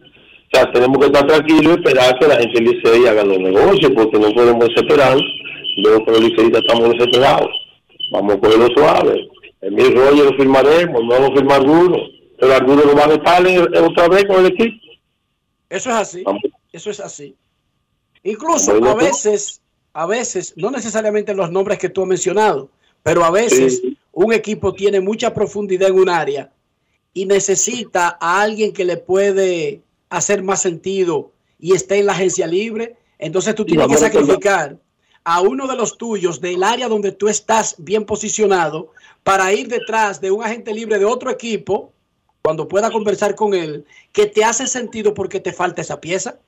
O 0.52 0.56
sea, 0.56 0.72
tenemos 0.72 0.98
que 0.98 1.06
estar 1.06 1.26
tranquilos 1.26 1.64
y 1.64 1.70
esperar 1.70 2.18
que 2.18 2.26
la 2.28 2.36
gente 2.36 2.60
del 2.62 2.64
Licey 2.64 3.06
haga 3.06 3.24
los 3.24 3.38
negocios 3.38 3.92
porque 3.94 4.18
no 4.18 4.30
podemos 4.32 4.68
desesperar. 4.68 5.18
Luego 5.76 6.04
que 6.04 6.10
los 6.12 6.20
liceístas 6.20 6.62
estamos 6.66 6.90
desesperados. 6.92 7.50
Vamos 8.12 8.34
a 8.34 8.38
cogerlo 8.40 8.68
suave. 8.76 9.28
El 9.60 9.72
mi 9.72 9.84
rollo 9.84 10.24
lo 10.30 10.36
firmaremos, 10.36 11.02
no 11.04 11.18
lo 11.20 11.34
firma 11.34 11.56
alguno. 11.56 11.96
Pero 12.38 12.54
algunos 12.54 12.84
lo 12.86 12.94
van 12.94 13.10
a 13.10 13.14
estar 13.14 13.46
en- 13.46 13.74
en 13.74 13.84
otra 13.84 14.08
vez 14.08 14.24
con 14.26 14.40
el 14.44 14.46
equipo. 14.52 14.76
Eso 15.70 15.90
es 15.90 15.96
así. 15.96 16.22
Eso 16.72 16.90
es 16.90 17.00
así. 17.00 17.34
Incluso 18.24 18.72
a 18.84 18.94
veces, 18.94 19.60
a 19.92 20.06
veces, 20.06 20.54
no 20.56 20.70
necesariamente 20.70 21.34
los 21.34 21.50
nombres 21.50 21.78
que 21.78 21.88
tú 21.88 22.02
has 22.02 22.08
mencionado, 22.08 22.70
pero 23.02 23.22
a 23.24 23.30
veces 23.30 23.82
un 24.12 24.32
equipo 24.32 24.72
tiene 24.72 25.00
mucha 25.00 25.32
profundidad 25.32 25.90
en 25.90 25.98
un 25.98 26.08
área 26.08 26.50
y 27.12 27.26
necesita 27.26 28.16
a 28.20 28.40
alguien 28.40 28.72
que 28.72 28.84
le 28.84 28.96
puede 28.96 29.82
hacer 30.08 30.42
más 30.42 30.62
sentido 30.62 31.32
y 31.58 31.74
esté 31.74 31.98
en 31.98 32.06
la 32.06 32.12
agencia 32.12 32.46
libre. 32.46 32.96
Entonces 33.18 33.54
tú 33.54 33.64
tienes 33.64 33.86
que 33.88 33.96
sacrificar 33.96 34.78
a 35.22 35.40
uno 35.40 35.66
de 35.66 35.76
los 35.76 35.96
tuyos 35.96 36.40
del 36.40 36.62
área 36.62 36.88
donde 36.88 37.12
tú 37.12 37.28
estás 37.28 37.76
bien 37.78 38.04
posicionado 38.04 38.90
para 39.22 39.52
ir 39.52 39.68
detrás 39.68 40.20
de 40.20 40.30
un 40.30 40.42
agente 40.42 40.72
libre 40.74 40.98
de 40.98 41.04
otro 41.04 41.30
equipo 41.30 41.92
cuando 42.42 42.68
pueda 42.68 42.90
conversar 42.90 43.34
con 43.34 43.54
él, 43.54 43.86
que 44.12 44.26
te 44.26 44.44
hace 44.44 44.66
sentido 44.66 45.14
porque 45.14 45.40
te 45.40 45.52
falta 45.52 45.80
esa 45.80 46.00
pieza. 46.00 46.38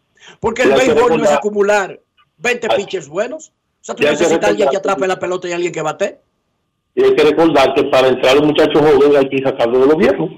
Porque 0.40 0.62
el 0.62 0.72
béisbol 0.72 1.18
no 1.18 1.24
es 1.24 1.30
acumular 1.30 2.00
20 2.38 2.68
pitchers 2.76 3.08
buenos. 3.08 3.52
O 3.80 3.84
sea, 3.86 3.94
tú 3.94 4.02
necesitas 4.02 4.44
a 4.44 4.48
alguien 4.48 4.68
que 4.68 4.76
atrape 4.76 5.06
la 5.06 5.18
pelota 5.18 5.48
y 5.48 5.52
alguien 5.52 5.72
que 5.72 5.82
bate. 5.82 6.20
Y 6.94 7.04
hay 7.04 7.14
que 7.14 7.24
recordar 7.24 7.74
que 7.74 7.84
para 7.84 8.08
entrar 8.08 8.36
los 8.36 8.46
muchachos 8.46 8.80
jóvenes 8.80 9.16
hay 9.16 9.28
que 9.28 9.42
sacarlos 9.42 9.80
de 9.80 9.86
los 9.86 9.96
viejos. 9.96 10.30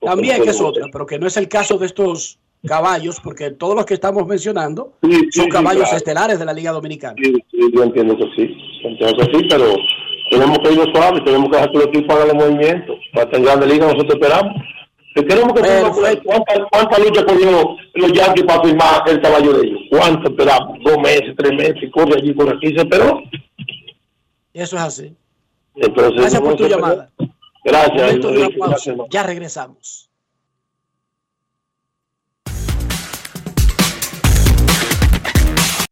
También 0.00 0.42
que 0.42 0.50
es 0.50 0.60
otra, 0.60 0.86
pero 0.92 1.06
que 1.06 1.18
no 1.18 1.26
es 1.26 1.36
el 1.36 1.48
caso 1.48 1.78
de 1.78 1.86
estos 1.86 2.38
caballos, 2.66 3.20
porque 3.20 3.50
todos 3.50 3.74
los 3.74 3.84
que 3.84 3.94
estamos 3.94 4.26
mencionando 4.26 4.94
Sí, 5.02 5.28
son 5.32 5.48
caballos 5.48 5.82
claro. 5.82 5.96
estelares 5.96 6.38
de 6.38 6.44
la 6.44 6.52
Liga 6.52 6.72
Dominicana. 6.72 7.14
Sí, 7.22 7.34
sí, 7.50 7.58
yo 7.74 7.82
entiendo 7.82 8.16
que 8.16 8.24
sí, 8.36 8.56
yo 8.82 8.88
entiendo 8.88 9.16
que 9.16 9.38
sí, 9.38 9.46
pero 9.50 9.66
tenemos 10.30 10.58
que 10.58 10.72
irnos 10.72 10.88
suave, 10.94 11.20
tenemos 11.20 11.50
que 11.50 11.56
dejar 11.56 11.70
que 11.70 11.78
los 11.78 11.86
equipos 11.88 12.16
hagan 12.16 12.28
los 12.28 12.46
movimientos. 12.46 12.96
Para 13.12 13.36
en 13.36 13.44
grande 13.44 13.66
liga 13.66 13.86
nosotros 13.86 14.14
esperamos. 14.14 14.54
Que 15.14 15.24
queremos 15.24 15.52
que 15.52 15.60
eso. 15.60 15.92
¿Cuánta, 16.24 16.54
cuánta 16.70 16.98
lucha 16.98 17.24
corrió 17.24 17.76
los 17.94 18.12
Yankees 18.12 18.44
para 18.44 18.62
firmar 18.62 19.02
el 19.08 19.20
caballo 19.20 19.52
de 19.58 19.66
ellos? 19.68 19.80
¿Cuánto 19.90 20.28
esperamos? 20.30 20.78
Dos 20.84 20.98
meses, 20.98 21.34
tres 21.36 21.52
meses, 21.52 21.90
corre 21.92 22.14
allí, 22.18 22.34
corre 22.34 22.56
aquí, 22.56 22.68
se 22.68 22.82
esperó. 22.82 23.22
Eso 24.52 24.76
es 24.76 24.82
así. 24.82 25.16
Entonces, 25.76 26.20
Gracias 26.20 26.40
por 26.42 26.56
tu 26.56 26.66
llamada. 26.66 27.10
Gracias. 27.64 27.96
Momento 27.96 28.28
de 28.28 28.36
una 28.36 28.44
Enrique, 28.46 28.58
pausa. 28.58 28.70
gracias, 28.72 28.86
hermano. 28.88 29.08
Ya 29.10 29.22
regresamos. 29.22 30.10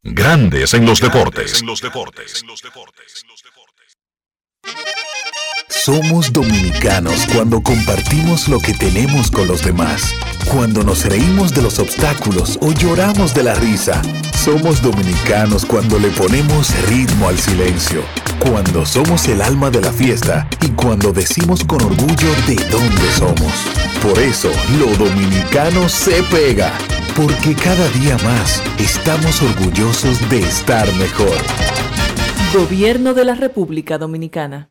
Grandes 0.02 0.74
en 0.74 0.84
los 0.84 1.00
deportes. 1.00 1.62
Somos 5.84 6.32
dominicanos 6.32 7.26
cuando 7.34 7.60
compartimos 7.60 8.46
lo 8.46 8.60
que 8.60 8.72
tenemos 8.72 9.32
con 9.32 9.48
los 9.48 9.64
demás. 9.64 10.14
Cuando 10.48 10.84
nos 10.84 11.04
reímos 11.04 11.52
de 11.54 11.60
los 11.60 11.80
obstáculos 11.80 12.56
o 12.62 12.70
lloramos 12.70 13.34
de 13.34 13.42
la 13.42 13.56
risa. 13.56 14.00
Somos 14.32 14.80
dominicanos 14.80 15.66
cuando 15.66 15.98
le 15.98 16.10
ponemos 16.10 16.70
ritmo 16.88 17.26
al 17.26 17.36
silencio. 17.36 18.02
Cuando 18.38 18.86
somos 18.86 19.26
el 19.26 19.42
alma 19.42 19.70
de 19.70 19.80
la 19.80 19.90
fiesta 19.92 20.46
y 20.60 20.68
cuando 20.68 21.12
decimos 21.12 21.64
con 21.64 21.82
orgullo 21.82 22.30
de 22.46 22.54
dónde 22.70 23.10
somos. 23.18 23.52
Por 24.00 24.20
eso, 24.20 24.52
lo 24.78 24.86
dominicano 25.04 25.88
se 25.88 26.22
pega. 26.30 26.72
Porque 27.16 27.56
cada 27.56 27.88
día 27.88 28.16
más 28.18 28.62
estamos 28.78 29.42
orgullosos 29.42 30.30
de 30.30 30.42
estar 30.42 30.86
mejor. 30.94 31.36
Gobierno 32.54 33.14
de 33.14 33.24
la 33.24 33.34
República 33.34 33.98
Dominicana. 33.98 34.70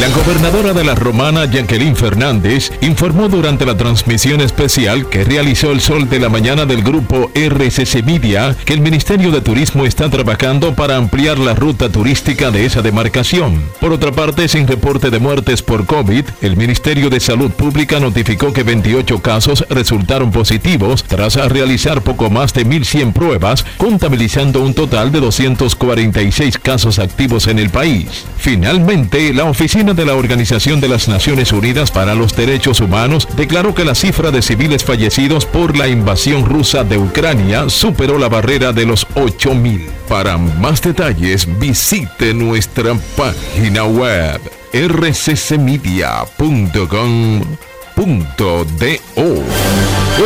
La 0.00 0.08
gobernadora 0.08 0.74
de 0.74 0.84
la 0.84 0.94
Romana, 0.94 1.46
Jacqueline 1.46 1.96
Fernández, 1.96 2.70
informó 2.82 3.28
durante 3.30 3.64
la 3.64 3.78
transmisión 3.78 4.42
especial 4.42 5.08
que 5.08 5.24
realizó 5.24 5.70
el 5.70 5.80
sol 5.80 6.10
de 6.10 6.18
la 6.18 6.28
mañana 6.28 6.66
del 6.66 6.82
grupo 6.82 7.30
RCC 7.34 8.04
Media 8.04 8.54
que 8.66 8.74
el 8.74 8.80
Ministerio 8.80 9.30
de 9.30 9.40
Turismo 9.40 9.86
está 9.86 10.10
trabajando 10.10 10.74
para 10.74 10.96
ampliar 10.96 11.38
la 11.38 11.54
ruta 11.54 11.88
turística 11.88 12.50
de 12.50 12.66
esa 12.66 12.82
demarcación. 12.82 13.62
Por 13.80 13.92
otra 13.92 14.12
parte, 14.12 14.48
sin 14.48 14.66
reporte 14.66 15.08
de 15.08 15.18
muertes 15.18 15.62
por 15.62 15.86
COVID, 15.86 16.24
el 16.42 16.56
Ministerio 16.56 17.08
de 17.08 17.20
Salud 17.20 17.52
Pública 17.52 17.98
notificó 17.98 18.52
que 18.52 18.64
28 18.64 19.22
casos 19.22 19.64
resultaron 19.70 20.30
positivos 20.30 21.04
tras 21.04 21.36
realizar 21.36 22.02
poco 22.02 22.28
más 22.28 22.52
de 22.52 22.66
1.100 22.66 23.14
pruebas, 23.14 23.64
contabilizando 23.78 24.60
un 24.60 24.74
total 24.74 25.10
de 25.10 25.20
246 25.20 26.58
casos 26.58 26.98
activos 26.98 27.46
en 27.46 27.60
el 27.60 27.70
país. 27.70 28.26
Finalmente, 28.36 29.32
la 29.32 29.44
Oficina 29.44 29.75
de 29.84 30.06
la 30.06 30.14
Organización 30.14 30.80
de 30.80 30.88
las 30.88 31.06
Naciones 31.06 31.52
Unidas 31.52 31.90
para 31.90 32.14
los 32.14 32.34
Derechos 32.34 32.80
Humanos 32.80 33.28
declaró 33.36 33.74
que 33.74 33.84
la 33.84 33.94
cifra 33.94 34.30
de 34.30 34.40
civiles 34.40 34.82
fallecidos 34.82 35.44
por 35.44 35.76
la 35.76 35.86
invasión 35.86 36.46
rusa 36.46 36.82
de 36.82 36.96
Ucrania 36.96 37.68
superó 37.68 38.18
la 38.18 38.30
barrera 38.30 38.72
de 38.72 38.86
los 38.86 39.06
8.000. 39.08 39.86
Para 40.08 40.38
más 40.38 40.80
detalles, 40.80 41.46
visite 41.58 42.32
nuestra 42.32 42.94
página 43.18 43.84
web 43.84 44.40
rccmedia.com.do. 44.72 46.06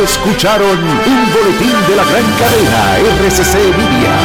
Escucharon 0.01 0.79
un 0.79 1.33
boletín 1.33 1.75
de 1.89 1.95
la 1.97 2.05
gran 2.05 2.23
cadena 2.39 2.99
RCC 3.27 3.55
Media. 3.77 4.17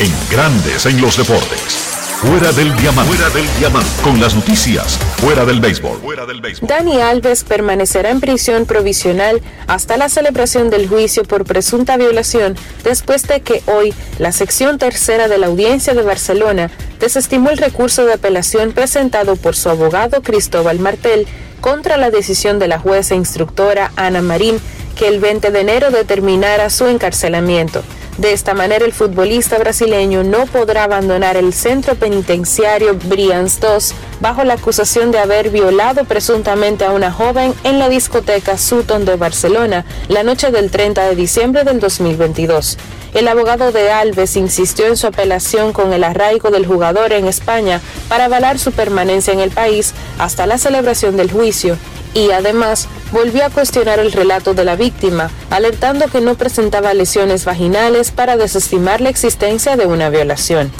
En 0.00 0.12
Grandes 0.30 0.86
en 0.86 1.00
los 1.02 1.18
deportes. 1.18 1.87
Fuera 2.20 2.50
del 2.50 2.74
diamante. 2.74 3.14
Fuera 3.14 3.30
del 3.30 3.46
diamante. 3.60 3.88
Con 4.02 4.20
las 4.20 4.34
noticias. 4.34 4.98
Fuera 5.18 5.44
del 5.44 5.60
béisbol. 5.60 5.98
Fuera 5.98 6.26
del 6.26 6.40
béisbol. 6.40 6.68
Dani 6.68 7.00
Alves 7.00 7.44
permanecerá 7.44 8.10
en 8.10 8.18
prisión 8.18 8.66
provisional 8.66 9.40
hasta 9.68 9.96
la 9.96 10.08
celebración 10.08 10.68
del 10.68 10.88
juicio 10.88 11.22
por 11.22 11.44
presunta 11.44 11.96
violación 11.96 12.56
después 12.82 13.22
de 13.28 13.40
que 13.42 13.62
hoy 13.66 13.94
la 14.18 14.32
sección 14.32 14.78
tercera 14.78 15.28
de 15.28 15.38
la 15.38 15.46
audiencia 15.46 15.94
de 15.94 16.02
Barcelona 16.02 16.72
desestimó 16.98 17.50
el 17.50 17.58
recurso 17.58 18.04
de 18.04 18.14
apelación 18.14 18.72
presentado 18.72 19.36
por 19.36 19.54
su 19.54 19.70
abogado 19.70 20.20
Cristóbal 20.20 20.80
Martel 20.80 21.28
contra 21.60 21.96
la 21.98 22.10
decisión 22.10 22.58
de 22.58 22.66
la 22.66 22.80
jueza 22.80 23.14
instructora 23.14 23.92
Ana 23.94 24.22
Marín 24.22 24.58
que 24.96 25.06
el 25.06 25.20
20 25.20 25.52
de 25.52 25.60
enero 25.60 25.92
determinara 25.92 26.68
su 26.68 26.88
encarcelamiento. 26.88 27.84
De 28.18 28.32
esta 28.32 28.52
manera, 28.52 28.84
el 28.84 28.92
futbolista 28.92 29.58
brasileño 29.58 30.24
no 30.24 30.46
podrá 30.46 30.82
abandonar 30.82 31.36
el 31.36 31.52
centro 31.52 31.94
penitenciario 31.94 32.96
Brians 33.04 33.60
II 33.62 33.94
bajo 34.20 34.42
la 34.42 34.54
acusación 34.54 35.12
de 35.12 35.20
haber 35.20 35.50
violado 35.50 36.04
presuntamente 36.04 36.84
a 36.84 36.90
una 36.90 37.12
joven 37.12 37.54
en 37.62 37.78
la 37.78 37.88
discoteca 37.88 38.58
Sutton 38.58 39.04
de 39.04 39.14
Barcelona 39.14 39.84
la 40.08 40.24
noche 40.24 40.50
del 40.50 40.72
30 40.72 41.04
de 41.10 41.14
diciembre 41.14 41.62
del 41.62 41.78
2022. 41.78 42.76
El 43.14 43.28
abogado 43.28 43.70
de 43.70 43.92
Alves 43.92 44.36
insistió 44.36 44.88
en 44.88 44.96
su 44.96 45.06
apelación 45.06 45.72
con 45.72 45.92
el 45.92 46.02
arraigo 46.02 46.50
del 46.50 46.66
jugador 46.66 47.12
en 47.12 47.28
España 47.28 47.80
para 48.08 48.24
avalar 48.24 48.58
su 48.58 48.72
permanencia 48.72 49.32
en 49.32 49.38
el 49.38 49.52
país 49.52 49.94
hasta 50.18 50.48
la 50.48 50.58
celebración 50.58 51.16
del 51.16 51.30
juicio 51.30 51.78
y 52.14 52.32
además 52.32 52.88
volvió 53.12 53.44
a 53.44 53.50
cuestionar 53.50 53.98
el 53.98 54.12
relato 54.12 54.54
de 54.54 54.64
la 54.64 54.76
víctima, 54.76 55.30
alertando 55.50 56.06
que 56.08 56.20
no 56.20 56.34
presentaba 56.34 56.94
lesiones 56.94 57.44
vaginales 57.44 58.10
para 58.10 58.36
desestimar 58.36 59.00
la 59.00 59.08
existencia 59.08 59.76
de 59.76 59.86
una 59.86 60.10
violación. 60.10 60.70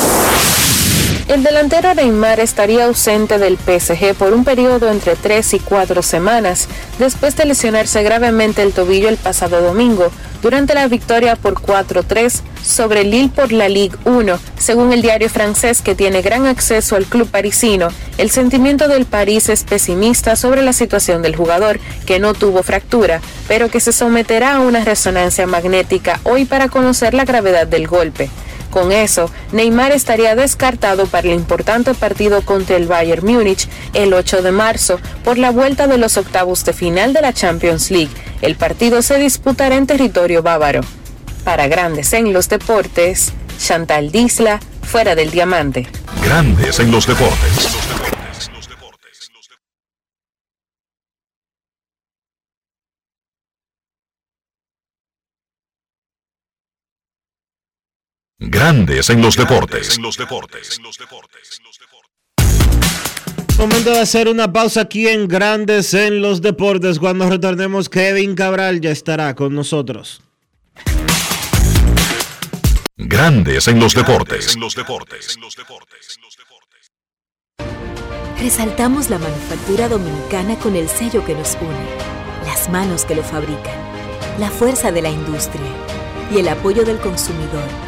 El 1.28 1.42
delantero 1.42 1.94
Neymar 1.94 2.40
estaría 2.40 2.86
ausente 2.86 3.38
del 3.38 3.58
PSG 3.58 4.14
por 4.14 4.32
un 4.32 4.44
periodo 4.44 4.90
entre 4.90 5.14
3 5.14 5.54
y 5.54 5.60
4 5.60 6.02
semanas, 6.02 6.68
después 6.98 7.36
de 7.36 7.44
lesionarse 7.44 8.02
gravemente 8.02 8.62
el 8.62 8.72
tobillo 8.72 9.10
el 9.10 9.18
pasado 9.18 9.60
domingo, 9.60 10.10
durante 10.40 10.72
la 10.72 10.88
victoria 10.88 11.36
por 11.36 11.56
4-3 11.56 12.40
sobre 12.64 13.04
Lille 13.04 13.28
por 13.28 13.52
la 13.52 13.68
Ligue 13.68 13.98
1, 14.06 14.38
según 14.56 14.94
el 14.94 15.02
diario 15.02 15.28
francés 15.28 15.82
que 15.82 15.94
tiene 15.94 16.22
gran 16.22 16.46
acceso 16.46 16.96
al 16.96 17.04
club 17.04 17.28
parisino. 17.28 17.88
El 18.16 18.30
sentimiento 18.30 18.88
del 18.88 19.04
París 19.04 19.50
es 19.50 19.64
pesimista 19.64 20.34
sobre 20.34 20.62
la 20.62 20.72
situación 20.72 21.20
del 21.20 21.36
jugador, 21.36 21.78
que 22.06 22.20
no 22.20 22.32
tuvo 22.32 22.62
fractura, 22.62 23.20
pero 23.48 23.68
que 23.68 23.80
se 23.80 23.92
someterá 23.92 24.56
a 24.56 24.60
una 24.60 24.82
resonancia 24.82 25.46
magnética 25.46 26.20
hoy 26.24 26.46
para 26.46 26.70
conocer 26.70 27.12
la 27.12 27.26
gravedad 27.26 27.66
del 27.66 27.86
golpe. 27.86 28.30
Con 28.70 28.92
eso, 28.92 29.30
Neymar 29.52 29.92
estaría 29.92 30.34
descartado 30.34 31.06
para 31.06 31.28
el 31.28 31.34
importante 31.34 31.94
partido 31.94 32.42
contra 32.42 32.76
el 32.76 32.86
Bayern 32.86 33.26
Múnich 33.26 33.68
el 33.94 34.12
8 34.12 34.42
de 34.42 34.52
marzo 34.52 35.00
por 35.24 35.38
la 35.38 35.50
vuelta 35.50 35.86
de 35.86 35.98
los 35.98 36.16
octavos 36.16 36.64
de 36.64 36.72
final 36.72 37.12
de 37.12 37.22
la 37.22 37.32
Champions 37.32 37.90
League. 37.90 38.10
El 38.42 38.56
partido 38.56 39.02
se 39.02 39.18
disputará 39.18 39.76
en 39.76 39.86
territorio 39.86 40.42
bávaro. 40.42 40.82
Para 41.44 41.66
Grandes 41.66 42.12
en 42.12 42.32
los 42.32 42.48
Deportes, 42.48 43.32
Chantal 43.58 44.12
Disla, 44.12 44.60
fuera 44.82 45.14
del 45.14 45.30
diamante. 45.30 45.86
Grandes 46.22 46.78
en 46.78 46.90
los 46.90 47.06
deportes. 47.06 48.17
Grandes 58.68 59.08
en 59.08 59.22
los 59.22 59.34
deportes. 59.34 59.98
Momento 63.56 63.90
de 63.92 63.98
hacer 63.98 64.28
una 64.28 64.52
pausa 64.52 64.82
aquí 64.82 65.08
en 65.08 65.26
Grandes 65.26 65.94
en 65.94 66.20
los 66.20 66.42
Deportes. 66.42 66.98
Cuando 66.98 67.30
retornemos, 67.30 67.88
Kevin 67.88 68.34
Cabral 68.34 68.82
ya 68.82 68.90
estará 68.90 69.34
con 69.34 69.54
nosotros. 69.54 70.20
Grandes 72.98 73.68
en 73.68 73.80
los 73.80 73.94
deportes. 73.94 74.54
Resaltamos 78.38 79.08
la 79.08 79.18
manufactura 79.18 79.88
dominicana 79.88 80.56
con 80.56 80.76
el 80.76 80.90
sello 80.90 81.24
que 81.24 81.34
nos 81.34 81.56
une, 81.58 82.44
las 82.44 82.68
manos 82.68 83.06
que 83.06 83.14
lo 83.14 83.22
fabrican, 83.22 83.78
la 84.38 84.50
fuerza 84.50 84.92
de 84.92 85.00
la 85.00 85.08
industria 85.08 85.72
y 86.30 86.40
el 86.40 86.48
apoyo 86.50 86.84
del 86.84 86.98
consumidor, 86.98 87.87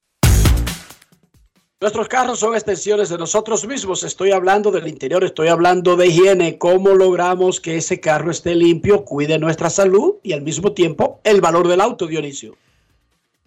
Nuestros 1.81 2.07
carros 2.07 2.37
son 2.37 2.53
extensiones 2.53 3.09
de 3.09 3.17
nosotros 3.17 3.65
mismos. 3.65 4.03
Estoy 4.03 4.29
hablando 4.29 4.69
del 4.69 4.87
interior, 4.87 5.23
estoy 5.23 5.47
hablando 5.47 5.95
de 5.95 6.05
higiene. 6.05 6.59
¿Cómo 6.59 6.89
logramos 6.89 7.59
que 7.59 7.77
ese 7.77 7.99
carro 7.99 8.29
esté 8.29 8.53
limpio, 8.53 9.03
cuide 9.03 9.39
nuestra 9.39 9.71
salud 9.71 10.17
y 10.21 10.33
al 10.33 10.43
mismo 10.43 10.73
tiempo 10.73 11.19
el 11.23 11.41
valor 11.41 11.67
del 11.67 11.81
auto, 11.81 12.05
Dionisio? 12.05 12.55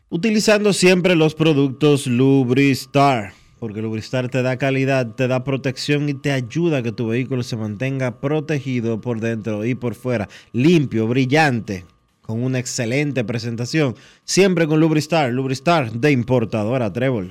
Utilizando 0.09 0.72
siempre 0.72 1.14
los 1.14 1.37
productos 1.37 2.09
Lubristar, 2.09 3.35
porque 3.61 3.80
Lubristar 3.80 4.28
te 4.28 4.43
da 4.43 4.57
calidad, 4.57 5.14
te 5.14 5.28
da 5.28 5.45
protección 5.45 6.09
y 6.09 6.14
te 6.14 6.32
ayuda 6.32 6.78
a 6.78 6.82
que 6.82 6.91
tu 6.91 7.07
vehículo 7.07 7.45
se 7.45 7.57
mantenga 7.57 8.18
protegido 8.18 9.01
por 9.01 9.20
dentro 9.20 9.64
y 9.64 9.76
por 9.76 9.95
fuera, 9.95 10.28
limpio, 10.51 11.07
brillante, 11.07 11.85
con 12.20 12.43
una 12.43 12.59
excelente 12.59 13.22
presentación. 13.22 13.95
Siempre 14.24 14.66
con 14.66 14.80
Lubristar, 14.80 15.30
Lubristar 15.30 15.93
de 15.93 16.11
importadora 16.11 16.93
Trébol. 16.93 17.30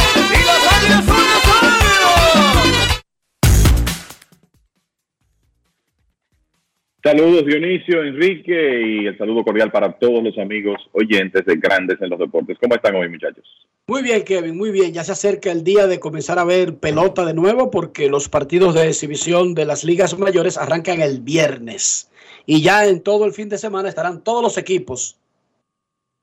Saludos 7.03 7.45
Dionisio, 7.47 8.03
Enrique 8.03 8.81
y 8.85 9.07
el 9.07 9.17
saludo 9.17 9.43
cordial 9.43 9.71
para 9.71 9.91
todos 9.93 10.23
los 10.23 10.37
amigos 10.37 10.77
oyentes 10.91 11.43
de 11.45 11.55
Grandes 11.55 11.99
en 11.99 12.11
los 12.11 12.19
Deportes. 12.19 12.57
¿Cómo 12.61 12.75
están 12.75 12.95
hoy 12.95 13.09
muchachos? 13.09 13.43
Muy 13.87 14.03
bien, 14.03 14.23
Kevin, 14.23 14.55
muy 14.55 14.69
bien. 14.69 14.93
Ya 14.93 15.03
se 15.03 15.13
acerca 15.13 15.51
el 15.51 15.63
día 15.63 15.87
de 15.87 15.99
comenzar 15.99 16.37
a 16.37 16.43
ver 16.43 16.75
pelota 16.75 17.25
de 17.25 17.33
nuevo 17.33 17.71
porque 17.71 18.07
los 18.07 18.29
partidos 18.29 18.75
de 18.75 18.87
exhibición 18.87 19.55
de 19.55 19.65
las 19.65 19.83
ligas 19.83 20.17
mayores 20.19 20.59
arrancan 20.59 21.01
el 21.01 21.21
viernes. 21.21 22.11
Y 22.45 22.61
ya 22.61 22.85
en 22.85 23.01
todo 23.01 23.25
el 23.25 23.33
fin 23.33 23.49
de 23.49 23.57
semana 23.57 23.89
estarán 23.89 24.23
todos 24.23 24.43
los 24.43 24.57
equipos 24.59 25.17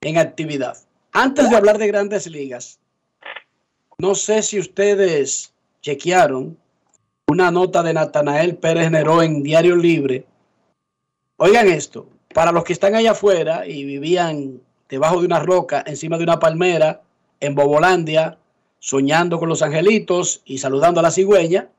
en 0.01 0.16
actividad. 0.16 0.76
Antes 1.12 1.51
de 1.51 1.57
hablar 1.57 1.79
de 1.79 1.89
grandes 1.89 2.29
ligas, 2.29 2.79
no 3.99 4.14
sé 4.14 4.43
si 4.43 4.61
ustedes 4.61 5.53
chequearon 5.83 6.57
una 7.26 7.51
nota 7.51 7.83
de 7.83 7.95
Natanael 7.95 8.57
Pérez 8.57 8.93
Neró 8.93 9.22
en 9.22 9.43
Diario 9.43 9.74
Libre. 9.74 10.24
Oigan 11.41 11.68
esto, 11.68 12.09
para 12.34 12.51
los 12.51 12.64
que 12.64 12.72
están 12.72 12.97
allá 12.97 13.12
afuera 13.12 13.64
y 13.64 13.84
vivían 13.84 14.61
debajo 14.89 15.20
de 15.20 15.26
una 15.26 15.39
roca, 15.39 15.84
encima 15.86 16.18
de 16.18 16.24
una 16.24 16.41
palmera, 16.41 17.03
en 17.39 17.55
Bobolandia, 17.55 18.39
soñando 18.80 19.39
con 19.39 19.49
los 19.49 19.62
angelitos 19.62 20.43
y 20.45 20.59
saludando 20.59 20.99
a 20.99 21.05
la 21.05 21.12
cigüeña, 21.12 21.70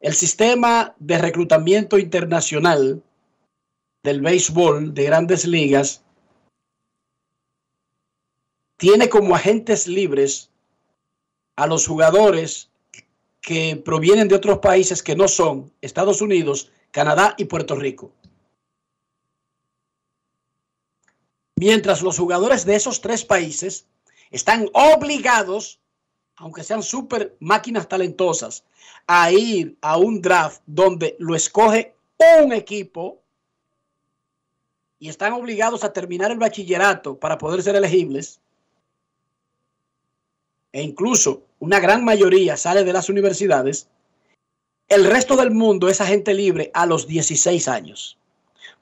el 0.00 0.14
sistema 0.14 0.94
de 0.98 1.18
reclutamiento 1.18 1.98
internacional 1.98 3.02
del 4.02 4.22
béisbol 4.22 4.94
de 4.94 5.04
grandes 5.04 5.44
ligas 5.44 6.02
tiene 8.78 9.10
como 9.10 9.34
agentes 9.34 9.86
libres 9.86 10.48
a 11.56 11.66
los 11.66 11.86
jugadores 11.86 12.70
que 13.42 13.76
provienen 13.84 14.28
de 14.28 14.36
otros 14.36 14.60
países 14.60 15.02
que 15.02 15.14
no 15.14 15.28
son 15.28 15.70
Estados 15.82 16.22
Unidos, 16.22 16.70
Canadá 16.90 17.34
y 17.36 17.44
Puerto 17.44 17.74
Rico. 17.74 18.12
Mientras 21.58 22.02
los 22.02 22.16
jugadores 22.16 22.64
de 22.64 22.76
esos 22.76 23.00
tres 23.00 23.24
países 23.24 23.86
están 24.30 24.68
obligados, 24.74 25.80
aunque 26.36 26.62
sean 26.62 26.84
super 26.84 27.36
máquinas 27.40 27.88
talentosas, 27.88 28.64
a 29.08 29.32
ir 29.32 29.76
a 29.80 29.96
un 29.96 30.22
draft 30.22 30.62
donde 30.66 31.16
lo 31.18 31.34
escoge 31.34 31.96
un 32.42 32.52
equipo 32.52 33.20
y 35.00 35.08
están 35.08 35.32
obligados 35.32 35.82
a 35.82 35.92
terminar 35.92 36.30
el 36.30 36.38
bachillerato 36.38 37.18
para 37.18 37.38
poder 37.38 37.60
ser 37.62 37.74
elegibles, 37.74 38.40
e 40.70 40.82
incluso 40.82 41.42
una 41.58 41.80
gran 41.80 42.04
mayoría 42.04 42.56
sale 42.56 42.84
de 42.84 42.92
las 42.92 43.08
universidades, 43.08 43.88
el 44.88 45.04
resto 45.04 45.34
del 45.36 45.50
mundo 45.50 45.88
es 45.88 46.00
agente 46.00 46.34
libre 46.34 46.70
a 46.72 46.86
los 46.86 47.08
16 47.08 47.66
años. 47.66 48.16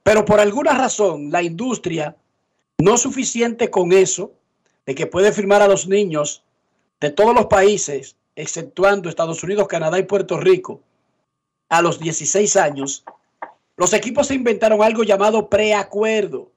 Pero 0.03 0.27
por 0.27 0.41
alguna 0.41 0.72
razón 0.72 1.31
la 1.31 1.43
industria 1.43 2.16
no 2.79 2.99
suficiente 2.99 3.70
con 3.70 3.93
eso, 3.93 4.33
de 4.85 4.95
que 4.95 5.07
puede 5.07 5.33
firmar 5.33 5.62
a 5.62 5.68
los 5.68 5.89
niños 5.89 6.43
de 7.01 7.11
todos 7.11 7.35
los 7.35 7.47
países, 7.47 8.16
exceptuando 8.37 9.09
Estados 9.09 9.43
Unidos, 9.43 9.68
Canadá 9.68 9.99
y 9.99 10.05
Puerto 10.05 10.39
Rico, 10.39 10.81
a 11.68 11.83
los 11.83 11.99
16 11.99 12.57
años, 12.57 13.05
los 13.77 13.93
equipos 13.93 14.29
se 14.29 14.35
inventaron 14.35 14.83
algo 14.83 15.03
llamado 15.03 15.49
preacuerdo, 15.49 16.51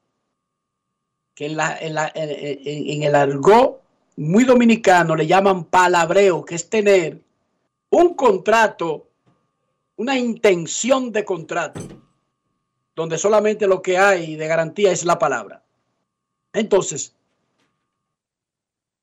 que 1.35 1.47
en, 1.47 1.57
la, 1.57 1.77
en, 1.77 1.93
la, 1.95 2.07
el 2.07 3.15
argot 3.15 3.81
muy 4.17 4.43
dominicano 4.43 5.15
le 5.15 5.27
llaman 5.27 5.65
palabreo, 5.65 6.45
que 6.45 6.55
es 6.55 6.69
tener 6.69 7.19
un 7.89 8.13
contrato, 8.13 9.07
una 9.95 10.17
intención 10.17 11.11
de 11.11 11.25
contrato, 11.25 11.81
donde 12.95 13.17
solamente 13.17 13.67
lo 13.67 13.81
que 13.81 13.97
hay 13.97 14.35
de 14.35 14.47
garantía 14.47 14.91
es 14.91 15.05
la 15.05 15.17
palabra. 15.17 15.63
Entonces, 16.53 17.13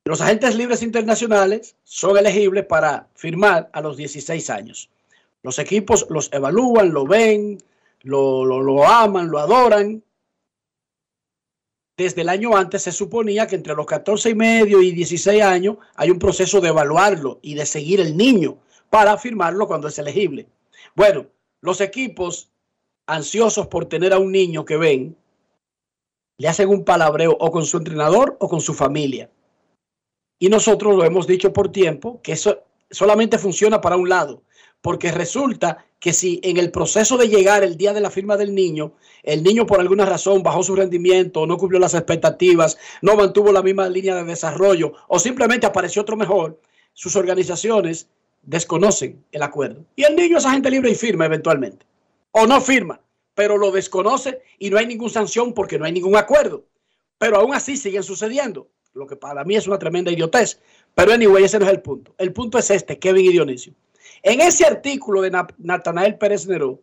los 0.05 0.21
agentes 0.21 0.55
libres 0.55 0.83
internacionales 0.83 1.75
son 1.83 2.17
elegibles 2.17 2.65
para 2.65 3.07
firmar 3.15 3.69
a 3.73 3.81
los 3.81 3.97
16 3.97 4.49
años. 4.49 4.89
Los 5.43 5.59
equipos 5.59 6.07
los 6.09 6.31
evalúan, 6.31 6.91
lo 6.91 7.05
ven, 7.05 7.57
lo, 8.01 8.45
lo, 8.45 8.87
aman, 8.87 9.29
lo 9.29 9.39
adoran 9.39 10.03
desde 11.97 12.21
el 12.21 12.29
año 12.29 12.55
antes 12.55 12.83
se 12.83 12.91
suponía 12.91 13.47
que 13.47 13.55
entre 13.55 13.73
los 13.73 13.87
14 13.87 14.29
y 14.29 14.35
medio 14.35 14.83
y 14.83 14.91
16 14.91 15.41
años 15.41 15.77
hay 15.95 16.11
un 16.11 16.19
proceso 16.19 16.61
de 16.61 16.69
evaluarlo 16.69 17.39
y 17.41 17.55
de 17.55 17.65
seguir 17.65 17.99
el 17.99 18.15
niño 18.15 18.59
para 18.91 19.17
firmarlo 19.17 19.67
cuando 19.67 19.87
es 19.87 19.97
elegible. 19.97 20.47
Bueno, 20.95 21.25
los 21.61 21.81
equipos 21.81 22.51
ansiosos 23.07 23.65
por 23.65 23.85
tener 23.85 24.13
a 24.13 24.19
un 24.19 24.31
niño 24.31 24.63
que 24.63 24.77
ven, 24.77 25.17
le 26.37 26.47
hacen 26.47 26.69
un 26.69 26.83
palabreo 26.83 27.35
o 27.39 27.51
con 27.51 27.65
su 27.65 27.77
entrenador 27.77 28.37
o 28.39 28.47
con 28.47 28.61
su 28.61 28.73
familia. 28.73 29.29
Y 30.39 30.49
nosotros 30.49 30.95
lo 30.95 31.03
hemos 31.03 31.25
dicho 31.25 31.51
por 31.51 31.71
tiempo 31.71 32.21
que 32.21 32.33
eso 32.33 32.63
solamente 32.91 33.37
funciona 33.37 33.81
para 33.81 33.97
un 33.97 34.07
lado, 34.07 34.43
porque 34.81 35.11
resulta 35.11 35.85
que 35.99 36.13
si 36.13 36.39
en 36.43 36.57
el 36.57 36.71
proceso 36.71 37.17
de 37.17 37.27
llegar 37.27 37.63
el 37.63 37.75
día 37.75 37.91
de 37.91 38.01
la 38.01 38.11
firma 38.11 38.37
del 38.37 38.53
niño, 38.53 38.93
el 39.23 39.41
niño 39.41 39.65
por 39.65 39.79
alguna 39.79 40.05
razón 40.05 40.43
bajó 40.43 40.61
su 40.61 40.75
rendimiento, 40.75 41.47
no 41.47 41.57
cumplió 41.57 41.79
las 41.79 41.95
expectativas, 41.95 42.77
no 43.01 43.15
mantuvo 43.15 43.51
la 43.51 43.63
misma 43.63 43.89
línea 43.89 44.15
de 44.15 44.23
desarrollo 44.23 44.93
o 45.07 45.17
simplemente 45.17 45.65
apareció 45.65 46.03
otro 46.03 46.15
mejor, 46.15 46.61
sus 46.93 47.15
organizaciones 47.15 48.09
desconocen 48.43 49.23
el 49.31 49.41
acuerdo. 49.41 49.83
Y 49.95 50.03
el 50.03 50.15
niño 50.15 50.37
es 50.37 50.45
agente 50.45 50.69
libre 50.69 50.91
y 50.91 50.95
firma 50.95 51.25
eventualmente. 51.25 51.85
O 52.31 52.45
no 52.45 52.61
firma, 52.61 52.99
pero 53.37 53.55
lo 53.55 53.69
desconoce 53.69 54.41
y 54.57 54.71
no 54.71 54.79
hay 54.79 54.87
ninguna 54.87 55.13
sanción 55.13 55.53
porque 55.53 55.77
no 55.77 55.85
hay 55.85 55.91
ningún 55.91 56.15
acuerdo. 56.15 56.65
Pero 57.19 57.37
aún 57.37 57.53
así 57.53 57.77
siguen 57.77 58.01
sucediendo, 58.01 58.67
lo 58.93 59.05
que 59.05 59.15
para 59.15 59.43
mí 59.43 59.55
es 59.55 59.67
una 59.67 59.77
tremenda 59.77 60.11
idiotez. 60.11 60.59
Pero 60.95 61.13
anyway, 61.13 61.43
ese 61.43 61.59
no 61.59 61.65
es 61.65 61.71
el 61.71 61.83
punto. 61.83 62.15
El 62.17 62.33
punto 62.33 62.57
es 62.57 62.71
este, 62.71 62.97
Kevin 62.97 63.25
y 63.25 63.29
Dionisio. 63.33 63.75
En 64.23 64.41
ese 64.41 64.65
artículo 64.65 65.21
de 65.21 65.29
Natanael 65.59 66.17
Pérez 66.17 66.47
Neró, 66.47 66.81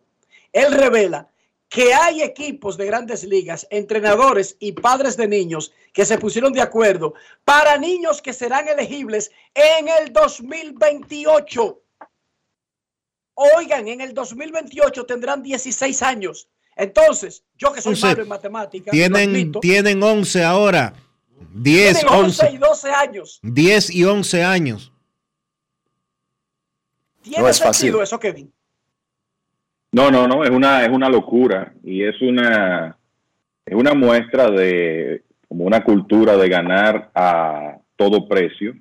él 0.53 0.73
revela 0.73 1.29
que 1.69 1.93
hay 1.93 2.23
equipos 2.23 2.77
de 2.77 2.87
grandes 2.87 3.25
ligas, 3.25 3.67
entrenadores 3.71 4.57
y 4.61 4.71
padres 4.71 5.17
de 5.17 5.27
niños 5.27 5.73
que 5.93 6.07
se 6.07 6.19
pusieron 6.19 6.53
de 6.53 6.63
acuerdo 6.63 7.15
para 7.45 7.79
niños 7.79 8.23
que 8.23 8.33
serán 8.33 8.69
elegibles 8.69 9.33
en 9.55 9.89
el 9.89 10.13
2028. 10.13 11.81
Oigan, 13.35 13.89
en 13.89 14.01
el 14.01 14.14
2028 14.14 15.05
tendrán 15.07 15.43
16 15.43 16.03
años. 16.03 16.49
Entonces, 16.76 17.45
yo 17.57 17.72
que 17.72 17.80
soy 17.80 17.95
Entonces, 17.95 18.11
malo 18.11 18.22
en 18.22 18.28
matemáticas, 18.28 18.93
Tienen, 18.93 19.30
admito, 19.30 19.61
tienen 19.61 20.03
11 20.03 20.45
ahora. 20.45 20.95
10, 21.55 22.01
tienen 22.01 22.14
11 22.14 22.45
y 22.45 22.57
11. 22.57 22.59
12 22.59 22.91
años. 22.91 23.41
10 23.43 23.91
y 23.91 24.05
11 24.05 24.45
años. 24.45 24.93
¿Tiene 27.22 27.43
No 27.43 27.49
es 27.49 27.57
sentido 27.57 27.72
fácil. 27.72 28.03
eso, 28.03 28.18
Kevin? 28.18 28.53
No, 29.93 30.11
no, 30.11 30.26
no, 30.26 30.45
es 30.45 30.51
una, 30.51 30.85
es 30.85 30.91
una 30.91 31.09
locura 31.09 31.72
y 31.85 32.03
es 32.03 32.20
una, 32.20 32.99
es 33.64 33.74
una 33.74 33.95
muestra 33.95 34.51
de 34.51 35.22
como 35.49 35.64
una 35.64 35.85
cultura 35.85 36.37
de 36.37 36.49
ganar 36.49 37.12
a 37.14 37.78
todo 37.95 38.26
precio 38.26 38.74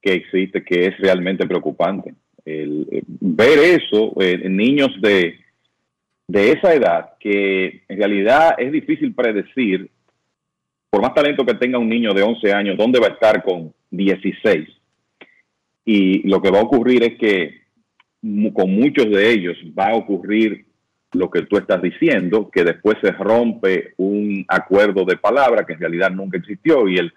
que 0.00 0.12
existe, 0.12 0.64
que 0.64 0.86
es 0.86 0.98
realmente 0.98 1.46
preocupante. 1.46 2.14
El, 2.46 2.88
eh, 2.90 3.02
ver 3.06 3.58
eso 3.58 4.14
eh, 4.20 4.40
en 4.44 4.56
niños 4.56 4.90
de, 5.02 5.38
de 6.28 6.52
esa 6.52 6.72
edad, 6.72 7.10
que 7.20 7.82
en 7.88 7.98
realidad 7.98 8.54
es 8.56 8.72
difícil 8.72 9.14
predecir, 9.14 9.90
por 10.88 11.02
más 11.02 11.12
talento 11.12 11.44
que 11.44 11.54
tenga 11.54 11.78
un 11.78 11.88
niño 11.88 12.14
de 12.14 12.22
11 12.22 12.52
años, 12.52 12.76
dónde 12.78 13.00
va 13.00 13.08
a 13.08 13.12
estar 13.12 13.42
con 13.42 13.74
16. 13.90 14.68
Y 15.84 16.26
lo 16.26 16.40
que 16.40 16.50
va 16.50 16.60
a 16.60 16.64
ocurrir 16.64 17.02
es 17.02 17.18
que 17.18 17.66
con 18.54 18.70
muchos 18.70 19.10
de 19.10 19.30
ellos 19.30 19.56
va 19.78 19.88
a 19.88 19.96
ocurrir 19.96 20.64
lo 21.12 21.30
que 21.30 21.42
tú 21.42 21.56
estás 21.56 21.82
diciendo, 21.82 22.50
que 22.50 22.64
después 22.64 22.96
se 23.00 23.10
rompe 23.12 23.94
un 23.96 24.44
acuerdo 24.48 25.04
de 25.04 25.16
palabra 25.16 25.64
que 25.64 25.74
en 25.74 25.80
realidad 25.80 26.10
nunca 26.10 26.38
existió 26.38 26.88
y 26.88 26.96
el, 26.96 27.12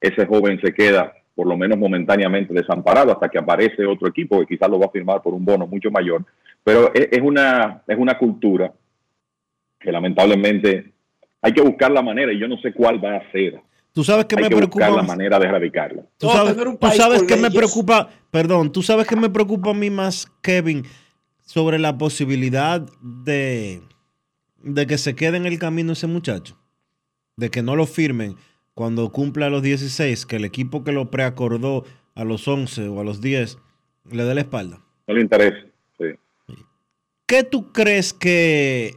ese 0.00 0.26
joven 0.26 0.60
se 0.60 0.74
queda 0.74 1.12
por 1.34 1.46
lo 1.46 1.56
menos 1.56 1.78
momentáneamente 1.78 2.52
desamparado 2.52 3.12
hasta 3.12 3.28
que 3.28 3.38
aparece 3.38 3.86
otro 3.86 4.08
equipo 4.08 4.40
que 4.40 4.46
quizás 4.46 4.68
lo 4.68 4.78
va 4.78 4.86
a 4.86 4.90
firmar 4.90 5.22
por 5.22 5.34
un 5.34 5.44
bono 5.44 5.66
mucho 5.66 5.90
mayor. 5.90 6.24
Pero 6.62 6.92
es, 6.94 7.20
una, 7.20 7.82
es 7.86 7.98
una 7.98 8.18
cultura 8.18 8.72
que 9.80 9.90
lamentablemente 9.90 10.92
hay 11.40 11.52
que 11.52 11.62
buscar 11.62 11.90
la 11.90 12.02
manera 12.02 12.32
y 12.32 12.38
yo 12.38 12.46
no 12.46 12.58
sé 12.58 12.72
cuál 12.72 13.02
va 13.02 13.16
a 13.16 13.32
ser. 13.32 13.60
Tú 13.92 14.04
sabes 14.04 14.26
que 14.26 14.36
hay 14.36 14.44
me 14.44 14.48
que 14.48 14.56
preocupa. 14.56 14.88
buscar 14.88 15.02
la 15.02 15.08
manera 15.08 15.38
de 15.38 15.46
erradicarla. 15.46 16.02
Tú 16.18 16.28
sabes, 16.28 16.56
tú 16.56 16.88
sabes 16.92 17.22
que 17.24 17.36
me 17.36 17.50
preocupa, 17.50 18.08
perdón, 18.30 18.72
tú 18.72 18.82
sabes 18.82 19.06
que 19.06 19.16
me 19.16 19.28
preocupa 19.28 19.70
a 19.70 19.74
mí 19.74 19.90
más, 19.90 20.30
Kevin, 20.42 20.84
sobre 21.40 21.78
la 21.78 21.98
posibilidad 21.98 22.86
de, 23.02 23.82
de 24.62 24.86
que 24.86 24.98
se 24.98 25.14
quede 25.14 25.36
en 25.36 25.46
el 25.46 25.58
camino 25.58 25.92
ese 25.92 26.06
muchacho, 26.06 26.56
de 27.36 27.50
que 27.50 27.62
no 27.62 27.76
lo 27.76 27.86
firmen 27.86 28.36
cuando 28.74 29.10
cumpla 29.12 29.50
los 29.50 29.62
16, 29.62 30.26
que 30.26 30.36
el 30.36 30.44
equipo 30.44 30.84
que 30.84 30.92
lo 30.92 31.10
preacordó 31.10 31.84
a 32.14 32.24
los 32.24 32.46
11 32.48 32.88
o 32.88 33.00
a 33.00 33.04
los 33.04 33.20
10 33.20 33.58
le 34.10 34.24
dé 34.24 34.34
la 34.34 34.40
espalda. 34.40 34.80
No 35.06 35.14
le 35.14 35.20
interesa. 35.20 35.66
Sí. 35.98 36.06
¿Qué 37.26 37.42
tú 37.42 37.72
crees 37.72 38.12
que 38.12 38.94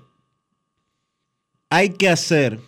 hay 1.70 1.90
que 1.90 2.10
hacer 2.10 2.60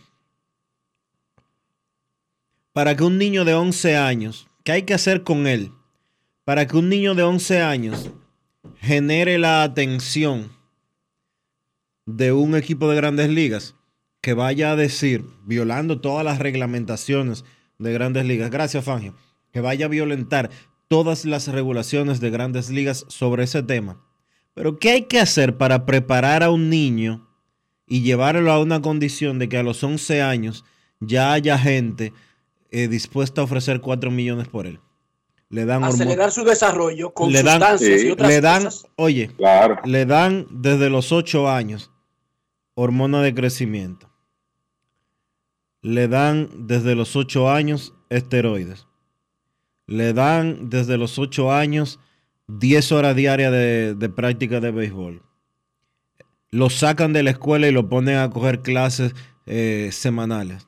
para 2.74 2.96
que 2.96 3.04
un 3.04 3.18
niño 3.18 3.44
de 3.46 3.54
11 3.56 3.98
años, 3.98 4.48
qué 4.64 4.74
hay 4.74 4.84
que 4.84 4.94
hacer 4.94 5.24
con 5.24 5.48
él, 5.48 5.72
para 6.44 6.68
que 6.68 6.78
un 6.78 6.90
niño 6.90 7.16
de 7.16 7.24
11 7.24 7.62
años 7.62 8.12
genere 8.76 9.38
la 9.40 9.64
atención 9.64 10.52
de 12.06 12.32
un 12.32 12.56
equipo 12.56 12.90
de 12.90 12.96
grandes 12.96 13.30
ligas 13.30 13.77
que 14.22 14.34
vaya 14.34 14.72
a 14.72 14.76
decir, 14.76 15.26
violando 15.46 16.02
todas 16.02 16.26
las 16.26 16.40
reglamentaciones 16.40 17.46
de 17.80 17.94
grandes 17.94 18.26
ligas, 18.26 18.50
gracias 18.50 18.84
Fangio, 18.84 19.16
que 19.52 19.62
vaya 19.62 19.86
a 19.86 19.90
violentar 19.90 20.50
todas 20.88 21.26
las 21.26 21.48
regulaciones 21.48 22.20
de 22.20 22.30
grandes 22.30 22.70
ligas 22.70 23.06
sobre 23.08 23.44
ese 23.44 23.64
tema. 23.64 24.02
Pero 24.54 24.80
¿qué 24.80 24.92
hay 24.92 25.02
que 25.04 25.20
hacer 25.20 25.58
para 25.58 25.86
preparar 25.86 26.44
a 26.44 26.50
un 26.50 26.70
niño 26.70 27.28
y 27.88 28.02
llevarlo 28.02 28.52
a 28.52 28.60
una 28.60 28.82
condición 28.82 29.40
de 29.40 29.50
que 29.50 29.58
a 29.58 29.64
los 29.64 29.84
11 29.84 30.22
años 30.22 30.66
ya 31.00 31.34
haya 31.34 31.58
gente 31.58 32.14
eh, 32.72 32.88
dispuesta 32.88 33.42
a 33.42 33.44
ofrecer 33.44 33.82
4 33.82 34.10
millones 34.10 34.48
por 34.48 34.66
él? 34.66 34.80
Le 35.50 35.66
dan 35.66 35.84
Acelerar 35.84 36.32
su 36.32 36.44
desarrollo 36.44 37.14
con 37.14 37.32
le 37.32 37.44
dan, 37.44 37.62
sustancias 37.62 38.04
y 38.04 38.12
otras 38.12 38.30
le 38.30 38.42
dan, 38.42 38.64
cosas. 38.66 38.88
oye, 38.98 39.32
le 39.86 40.06
dan 40.06 40.48
desde 40.52 40.90
los 40.90 41.14
8 41.14 41.50
años 41.50 41.92
hormona 42.80 43.24
de 43.24 43.34
crecimiento. 43.34 44.08
Le 45.82 46.08
dan 46.08 46.68
desde 46.68 46.94
los 46.94 47.16
8 47.16 47.50
años 47.50 47.96
esteroides. 48.10 48.86
Le 49.88 50.14
dan 50.14 50.70
desde 50.70 50.98
los 50.98 51.18
8 51.18 51.52
años 51.52 52.00
10 52.48 52.92
horas 52.92 53.16
diarias 53.16 53.52
de, 53.52 53.96
de 53.96 54.10
práctica 54.10 54.60
de 54.60 54.70
béisbol. 54.70 55.24
Lo 56.52 56.70
sacan 56.70 57.14
de 57.14 57.24
la 57.24 57.32
escuela 57.32 57.68
y 57.68 57.72
lo 57.72 57.90
ponen 57.90 58.18
a 58.18 58.30
coger 58.30 58.62
clases 58.62 59.16
eh, 59.48 59.90
semanales. 59.92 60.68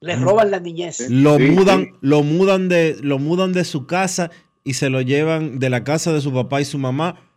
Les 0.00 0.20
roban 0.20 0.50
la 0.50 0.58
niñez. 0.58 1.08
Lo 1.08 1.38
mudan, 1.38 1.92
lo 2.00 2.24
mudan 2.24 2.68
de, 2.68 2.96
lo 3.00 3.20
mudan 3.20 3.52
de 3.52 3.64
su 3.64 3.86
casa 3.86 4.30
y 4.64 4.74
se 4.74 4.90
lo 4.90 5.02
llevan 5.02 5.60
de 5.60 5.70
la 5.70 5.84
casa 5.84 6.12
de 6.12 6.20
su 6.20 6.32
papá 6.32 6.60
y 6.60 6.64
su 6.64 6.78
mamá. 6.78 7.29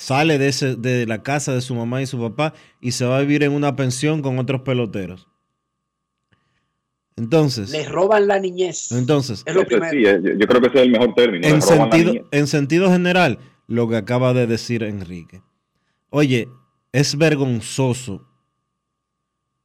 Sale 0.00 0.38
de, 0.38 0.48
ese, 0.48 0.76
de 0.76 1.04
la 1.06 1.22
casa 1.22 1.52
de 1.52 1.60
su 1.60 1.74
mamá 1.74 2.00
y 2.00 2.06
su 2.06 2.18
papá 2.18 2.54
y 2.80 2.92
se 2.92 3.04
va 3.04 3.18
a 3.18 3.20
vivir 3.20 3.42
en 3.42 3.52
una 3.52 3.76
pensión 3.76 4.22
con 4.22 4.38
otros 4.38 4.62
peloteros. 4.62 5.28
Entonces, 7.16 7.68
Les 7.68 7.86
roban 7.86 8.26
la 8.26 8.38
niñez. 8.38 8.92
entonces, 8.92 9.42
Es 9.44 9.54
lo 9.54 9.66
primero. 9.66 9.90
sí, 9.92 9.98
eh, 10.06 10.18
yo, 10.22 10.32
yo 10.38 10.46
creo 10.46 10.60
que 10.62 10.68
ese 10.68 10.78
es 10.78 10.84
el 10.84 10.90
mejor 10.92 11.14
término. 11.14 11.46
en 11.46 11.60
sentido, 11.60 12.14
en 12.30 12.46
sentido 12.46 12.90
general, 12.90 13.38
lo 13.66 13.88
que 13.90 13.96
acaba 13.96 14.32
de 14.32 14.46
decir 14.46 14.82
Enrique. 14.84 15.42
Oye, 16.08 16.48
es 16.92 17.18
vergonzoso. 17.18 18.26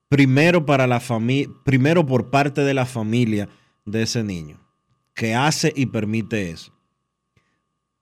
Primero 0.09 0.65
para 0.65 0.85
la 0.85 0.99
familia, 0.99 1.47
primero 1.63 2.05
por 2.05 2.29
parte 2.29 2.59
de 2.61 2.73
la 2.73 2.85
familia 2.85 3.47
de 3.85 4.01
ese 4.03 4.21
niño, 4.21 4.59
que 5.13 5.33
hace 5.33 5.71
y 5.73 5.85
permite 5.85 6.49
eso. 6.51 6.73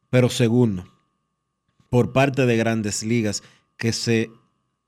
Pero 0.09 0.29
segundo, 0.29 0.83
por 1.93 2.11
parte 2.11 2.47
de 2.47 2.57
grandes 2.57 3.03
ligas, 3.03 3.43
que 3.77 3.93
se 3.93 4.31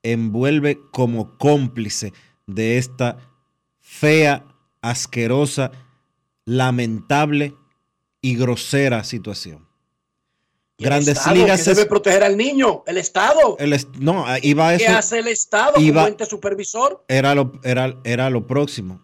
envuelve 0.02 0.80
como 0.90 1.38
cómplice 1.38 2.12
de 2.48 2.78
esta 2.78 3.16
fea, 3.78 4.44
asquerosa, 4.82 5.70
lamentable 6.44 7.54
y 8.20 8.34
grosera 8.34 9.04
situación. 9.04 9.68
Y 10.78 10.84
Grandes 10.84 11.16
Estado, 11.18 11.36
ligas 11.36 11.60
es- 11.60 11.76
debe 11.76 11.88
proteger 11.88 12.24
al 12.24 12.36
niño, 12.36 12.82
el 12.88 12.96
Estado. 12.98 13.56
el 13.60 13.72
est- 13.72 13.94
no, 14.00 14.24
iba 14.42 14.70
a 14.70 14.76
¿Qué 14.76 14.86
eso. 14.86 14.98
hace 14.98 15.18
el 15.20 15.28
Estado 15.28 15.80
iba- 15.80 16.00
como 16.02 16.08
ente 16.08 16.26
supervisor? 16.26 17.04
Era 17.06 17.36
lo, 17.36 17.52
era, 17.62 17.94
era 18.02 18.30
lo 18.30 18.48
próximo. 18.48 19.00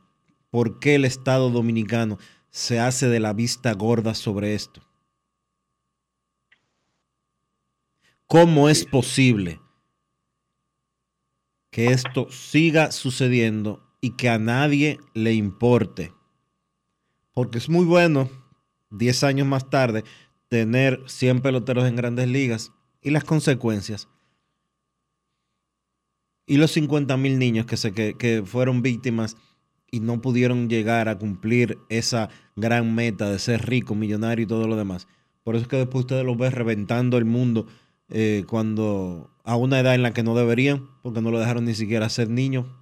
¿Por 0.51 0.81
qué 0.81 0.97
el 0.97 1.05
Estado 1.05 1.51
dominicano 1.51 2.19
se 2.51 2.81
hace 2.81 3.07
de 3.09 3.21
la 3.21 3.33
vista 3.33 3.73
gorda 3.75 4.15
sobre 4.15 4.57
esto? 4.57 4.83
¿Cómo 8.33 8.71
es 8.71 8.87
posible 8.87 9.61
que 11.71 11.89
esto 11.89 12.31
siga 12.31 12.91
sucediendo 12.91 13.87
y 14.01 14.13
que 14.17 14.31
a 14.31 14.39
nadie 14.39 14.99
le 15.13 15.35
importe? 15.35 16.15
Porque 17.35 17.59
es 17.59 17.69
muy 17.69 17.85
bueno, 17.85 18.31
10 18.89 19.25
años 19.25 19.47
más 19.47 19.69
tarde, 19.69 20.03
tener 20.49 21.03
100 21.05 21.43
peloteros 21.43 21.87
en 21.87 21.95
grandes 21.95 22.27
ligas 22.27 22.73
y 23.03 23.11
las 23.11 23.25
consecuencias. 23.25 24.09
Y 26.47 26.57
los 26.57 26.71
50 26.71 27.15
mil 27.19 27.39
niños 27.39 27.67
que, 27.67 27.77
se, 27.77 27.93
que, 27.93 28.17
que 28.17 28.43
fueron 28.47 28.81
víctimas 28.81 29.37
y 29.91 30.01
no 30.01 30.23
pudieron 30.23 30.71
llegar 30.71 31.11
a 31.11 31.19
cumplir 31.19 31.77
esa 31.91 32.31
gran 32.57 32.95
meta 32.95 33.31
de 33.31 33.39
ser 33.39 33.69
rico, 33.69 33.95
millonario 33.95 34.45
y 34.45 34.49
todo 34.49 34.67
lo 34.69 34.77
demás. 34.77 35.07
Por 35.45 35.55
eso 35.55 35.65
es 35.65 35.69
que 35.69 35.77
después 35.77 36.05
ustedes 36.05 36.25
los 36.25 36.39
ven 36.39 36.53
reventando 36.53 37.19
el 37.19 37.27
mundo 37.27 37.67
eh, 38.13 38.45
cuando 38.49 39.31
a 39.43 39.57
una 39.57 39.81
edad 39.81 39.95
en 39.95 40.03
la 40.03 40.13
que 40.13 40.23
no 40.23 40.35
deberían, 40.37 40.89
porque 41.03 41.21
no 41.21 41.31
lo 41.31 41.41
dejaron 41.41 41.65
ni 41.65 41.75
siquiera 41.75 42.09
ser 42.09 42.29
niño. 42.31 42.79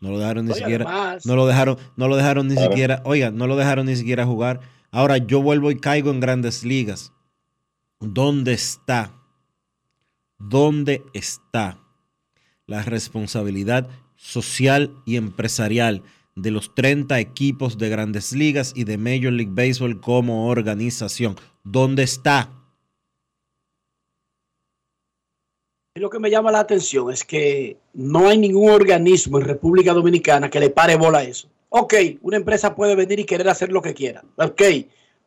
No 0.00 0.10
lo 0.10 0.18
dejaron 0.18 0.44
ni 0.46 0.52
Oye, 0.52 0.60
siquiera. 0.60 0.84
además- 0.88 1.26
no 1.26 1.36
lo 1.36 1.46
dejaron, 1.46 1.76
no 1.96 2.06
lo 2.08 2.16
dejaron 2.16 2.46
ni 2.48 2.54
Claro. 2.54 2.70
siquiera. 2.70 3.02
Oiga, 3.04 3.30
no 3.30 3.46
lo 3.46 3.56
dejaron 3.56 3.86
ni 3.86 3.96
siquiera 3.96 4.24
jugar. 4.26 4.60
Ahora 4.92 5.18
yo 5.18 5.42
vuelvo 5.42 5.70
y 5.70 5.76
caigo 5.78 6.10
en 6.10 6.20
grandes 6.20 6.64
ligas. 6.64 7.12
¿Dónde 7.98 8.52
está? 8.52 9.12
¿Dónde 10.38 11.02
está 11.12 11.78
la 12.66 12.82
responsabilidad 12.82 13.88
social 14.16 14.94
y 15.04 15.16
empresarial 15.16 16.02
de 16.34 16.50
los 16.50 16.74
30 16.74 17.20
equipos 17.20 17.76
de 17.76 17.88
grandes 17.90 18.32
ligas 18.32 18.72
y 18.76 18.84
de 18.84 18.96
Major 18.96 19.32
League 19.32 19.52
Baseball 19.52 20.00
como 20.00 20.48
organización? 20.48 21.36
¿Dónde 21.64 22.04
está? 22.04 22.50
Y 25.78 25.82
lo 26.00 26.10
que 26.10 26.18
me 26.18 26.30
llama 26.30 26.50
la 26.50 26.60
atención 26.60 27.12
es 27.12 27.24
que 27.24 27.76
no 27.92 28.28
hay 28.28 28.38
ningún 28.38 28.70
organismo 28.70 29.38
en 29.38 29.44
República 29.44 29.92
Dominicana 29.92 30.48
que 30.48 30.58
le 30.58 30.70
pare 30.70 30.96
bola 30.96 31.18
a 31.18 31.24
eso. 31.24 31.48
Ok, 31.68 31.94
una 32.22 32.38
empresa 32.38 32.74
puede 32.74 32.96
venir 32.96 33.20
y 33.20 33.24
querer 33.24 33.48
hacer 33.48 33.70
lo 33.70 33.82
que 33.82 33.94
quiera. 33.94 34.24
Ok, 34.36 34.62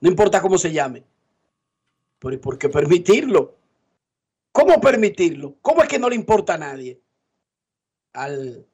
no 0.01 0.09
importa 0.09 0.41
cómo 0.41 0.57
se 0.57 0.71
llame. 0.71 1.03
Pero 2.19 2.33
¿y 2.33 2.37
por 2.39 2.57
qué 2.57 2.69
permitirlo? 2.69 3.55
¿Cómo 4.51 4.81
permitirlo? 4.81 5.55
¿Cómo 5.61 5.83
es 5.83 5.87
que 5.87 5.99
no 5.99 6.09
le 6.09 6.15
importa 6.15 6.55
a 6.55 6.57
nadie? 6.57 6.99
Al, 8.13 8.65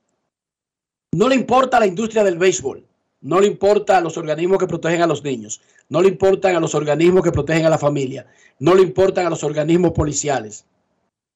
no 1.12 1.28
le 1.28 1.36
importa 1.36 1.78
a 1.78 1.80
la 1.82 1.88
industria 1.88 2.24
del 2.24 2.38
béisbol. 2.38 2.86
No 3.22 3.42
le 3.42 3.48
importa 3.48 3.98
a 3.98 4.02
los 4.02 4.16
organismos 4.18 4.58
que 4.58 4.68
protegen 4.68 5.02
a 5.02 5.08
los 5.08 5.24
niños. 5.24 5.62
No 5.90 6.02
le 6.02 6.08
importan 6.08 6.56
a 6.56 6.60
los 6.62 6.74
organismos 6.76 7.24
que 7.24 7.32
protegen 7.32 7.66
a 7.66 7.70
la 7.70 7.78
familia. 7.78 8.26
No 8.60 8.74
le 8.74 8.84
importan 8.84 9.26
a 9.26 9.30
los 9.30 9.44
organismos 9.44 9.92
policiales. 9.92 10.66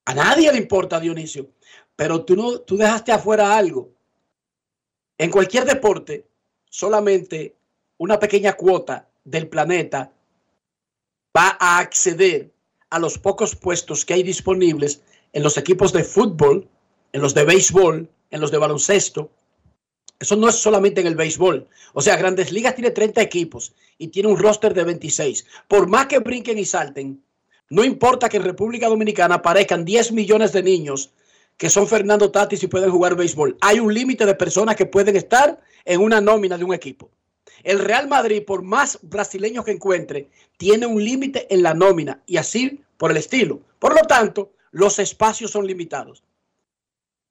A 0.06 0.14
nadie 0.14 0.52
le 0.52 0.58
importa, 0.58 1.00
Dionisio. 1.00 1.50
Pero 1.96 2.24
tú, 2.24 2.36
no, 2.36 2.60
tú 2.60 2.76
dejaste 2.76 3.12
afuera 3.12 3.56
algo. 3.56 3.90
En 5.16 5.30
cualquier 5.30 5.64
deporte, 5.64 6.26
solamente 6.68 7.54
una 7.98 8.18
pequeña 8.18 8.54
cuota 8.54 9.08
del 9.24 9.48
planeta 9.48 10.12
va 11.36 11.56
a 11.58 11.78
acceder 11.78 12.50
a 12.90 12.98
los 12.98 13.18
pocos 13.18 13.56
puestos 13.56 14.04
que 14.04 14.14
hay 14.14 14.22
disponibles 14.22 15.02
en 15.32 15.42
los 15.42 15.56
equipos 15.56 15.92
de 15.92 16.04
fútbol, 16.04 16.68
en 17.12 17.22
los 17.22 17.34
de 17.34 17.44
béisbol, 17.44 18.08
en 18.30 18.40
los 18.40 18.50
de 18.50 18.58
baloncesto. 18.58 19.30
Eso 20.18 20.36
no 20.36 20.48
es 20.48 20.56
solamente 20.56 21.00
en 21.00 21.06
el 21.06 21.16
béisbol. 21.16 21.68
O 21.92 22.00
sea, 22.00 22.16
Grandes 22.16 22.52
Ligas 22.52 22.74
tiene 22.74 22.90
30 22.90 23.20
equipos 23.22 23.72
y 23.98 24.08
tiene 24.08 24.28
un 24.28 24.38
roster 24.38 24.74
de 24.74 24.84
26. 24.84 25.46
Por 25.68 25.88
más 25.88 26.06
que 26.06 26.18
brinquen 26.18 26.58
y 26.58 26.64
salten, 26.64 27.22
no 27.70 27.84
importa 27.84 28.28
que 28.28 28.36
en 28.36 28.44
República 28.44 28.88
Dominicana 28.88 29.36
aparezcan 29.36 29.84
10 29.84 30.12
millones 30.12 30.52
de 30.52 30.62
niños 30.62 31.12
que 31.56 31.70
son 31.70 31.86
Fernando 31.86 32.30
Tatis 32.30 32.62
y 32.62 32.66
pueden 32.66 32.90
jugar 32.90 33.16
béisbol. 33.16 33.56
Hay 33.60 33.78
un 33.80 33.94
límite 33.94 34.26
de 34.26 34.34
personas 34.34 34.76
que 34.76 34.86
pueden 34.86 35.16
estar 35.16 35.60
en 35.84 36.00
una 36.00 36.20
nómina 36.20 36.58
de 36.58 36.64
un 36.64 36.74
equipo. 36.74 37.10
El 37.62 37.78
Real 37.78 38.08
Madrid, 38.08 38.44
por 38.44 38.62
más 38.62 38.98
brasileños 39.02 39.64
que 39.64 39.70
encuentre, 39.70 40.28
tiene 40.56 40.86
un 40.86 41.02
límite 41.02 41.46
en 41.54 41.62
la 41.62 41.74
nómina 41.74 42.22
y 42.26 42.36
así 42.36 42.82
por 42.98 43.10
el 43.10 43.16
estilo. 43.16 43.60
Por 43.78 43.94
lo 43.94 44.02
tanto, 44.02 44.52
los 44.70 44.98
espacios 44.98 45.50
son 45.50 45.66
limitados. 45.66 46.22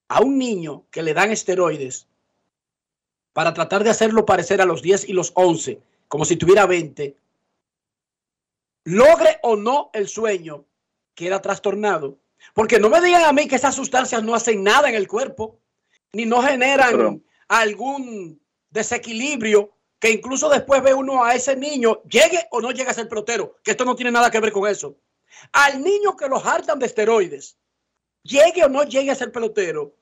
A 0.07 0.21
un 0.21 0.37
niño 0.37 0.85
que 0.89 1.03
le 1.03 1.13
dan 1.13 1.31
esteroides 1.31 2.07
para 3.33 3.53
tratar 3.53 3.83
de 3.83 3.89
hacerlo 3.89 4.25
parecer 4.25 4.61
a 4.61 4.65
los 4.65 4.81
10 4.81 5.09
y 5.09 5.13
los 5.13 5.31
11, 5.35 5.81
como 6.07 6.25
si 6.25 6.37
tuviera 6.37 6.65
20, 6.65 7.15
logre 8.85 9.39
o 9.41 9.55
no 9.55 9.89
el 9.93 10.07
sueño, 10.07 10.65
queda 11.15 11.41
trastornado. 11.41 12.17
Porque 12.53 12.79
no 12.79 12.89
me 12.89 13.01
digan 13.01 13.23
a 13.23 13.33
mí 13.33 13.47
que 13.47 13.55
esas 13.55 13.75
sustancias 13.75 14.23
no 14.23 14.35
hacen 14.35 14.63
nada 14.63 14.89
en 14.89 14.95
el 14.95 15.07
cuerpo, 15.07 15.59
ni 16.11 16.25
no 16.25 16.41
generan 16.41 16.91
Pero- 16.91 17.19
algún 17.47 18.41
desequilibrio 18.69 19.71
que 19.99 20.11
incluso 20.11 20.49
después 20.49 20.83
ve 20.83 20.93
uno 20.93 21.23
a 21.23 21.33
ese 21.33 21.55
niño, 21.55 22.01
llegue 22.03 22.45
o 22.51 22.59
no 22.59 22.71
llegue 22.71 22.89
a 22.89 22.93
ser 22.93 23.07
pelotero, 23.07 23.55
que 23.63 23.71
esto 23.71 23.85
no 23.85 23.95
tiene 23.95 24.11
nada 24.11 24.29
que 24.29 24.39
ver 24.41 24.51
con 24.51 24.69
eso. 24.69 24.97
Al 25.53 25.81
niño 25.81 26.17
que 26.17 26.27
los 26.27 26.45
hartan 26.45 26.77
de 26.77 26.87
esteroides, 26.87 27.57
llegue 28.21 28.65
o 28.65 28.69
no 28.69 28.83
llegue 28.83 29.11
a 29.11 29.15
ser 29.15 29.31
pelotero, 29.31 29.95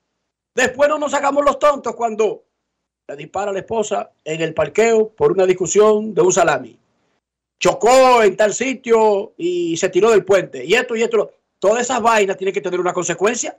después 0.55 0.89
no 0.89 0.97
nos 0.97 1.13
hagamos 1.13 1.45
los 1.45 1.59
tontos 1.59 1.95
cuando 1.95 2.43
le 3.07 3.15
dispara 3.15 3.51
a 3.51 3.53
la 3.53 3.59
esposa 3.59 4.11
en 4.23 4.41
el 4.41 4.55
parqueo 4.55 5.09
por 5.09 5.31
una 5.31 5.45
discusión 5.45 6.15
de 6.15 6.21
un 6.21 6.33
salami. 6.33 6.79
Chocó 7.61 8.23
en 8.23 8.35
tal 8.35 8.53
sitio 8.53 9.33
y 9.38 9.77
se 9.77 9.88
tiró 9.89 10.09
del 10.11 10.25
puente. 10.25 10.65
Y 10.65 10.73
esto 10.73 10.95
y 10.95 11.03
esto. 11.03 11.31
Todas 11.59 11.81
esas 11.83 12.01
vainas 12.01 12.35
tienen 12.35 12.55
que 12.55 12.59
tener 12.61 12.79
una 12.79 12.91
consecuencia. 12.91 13.55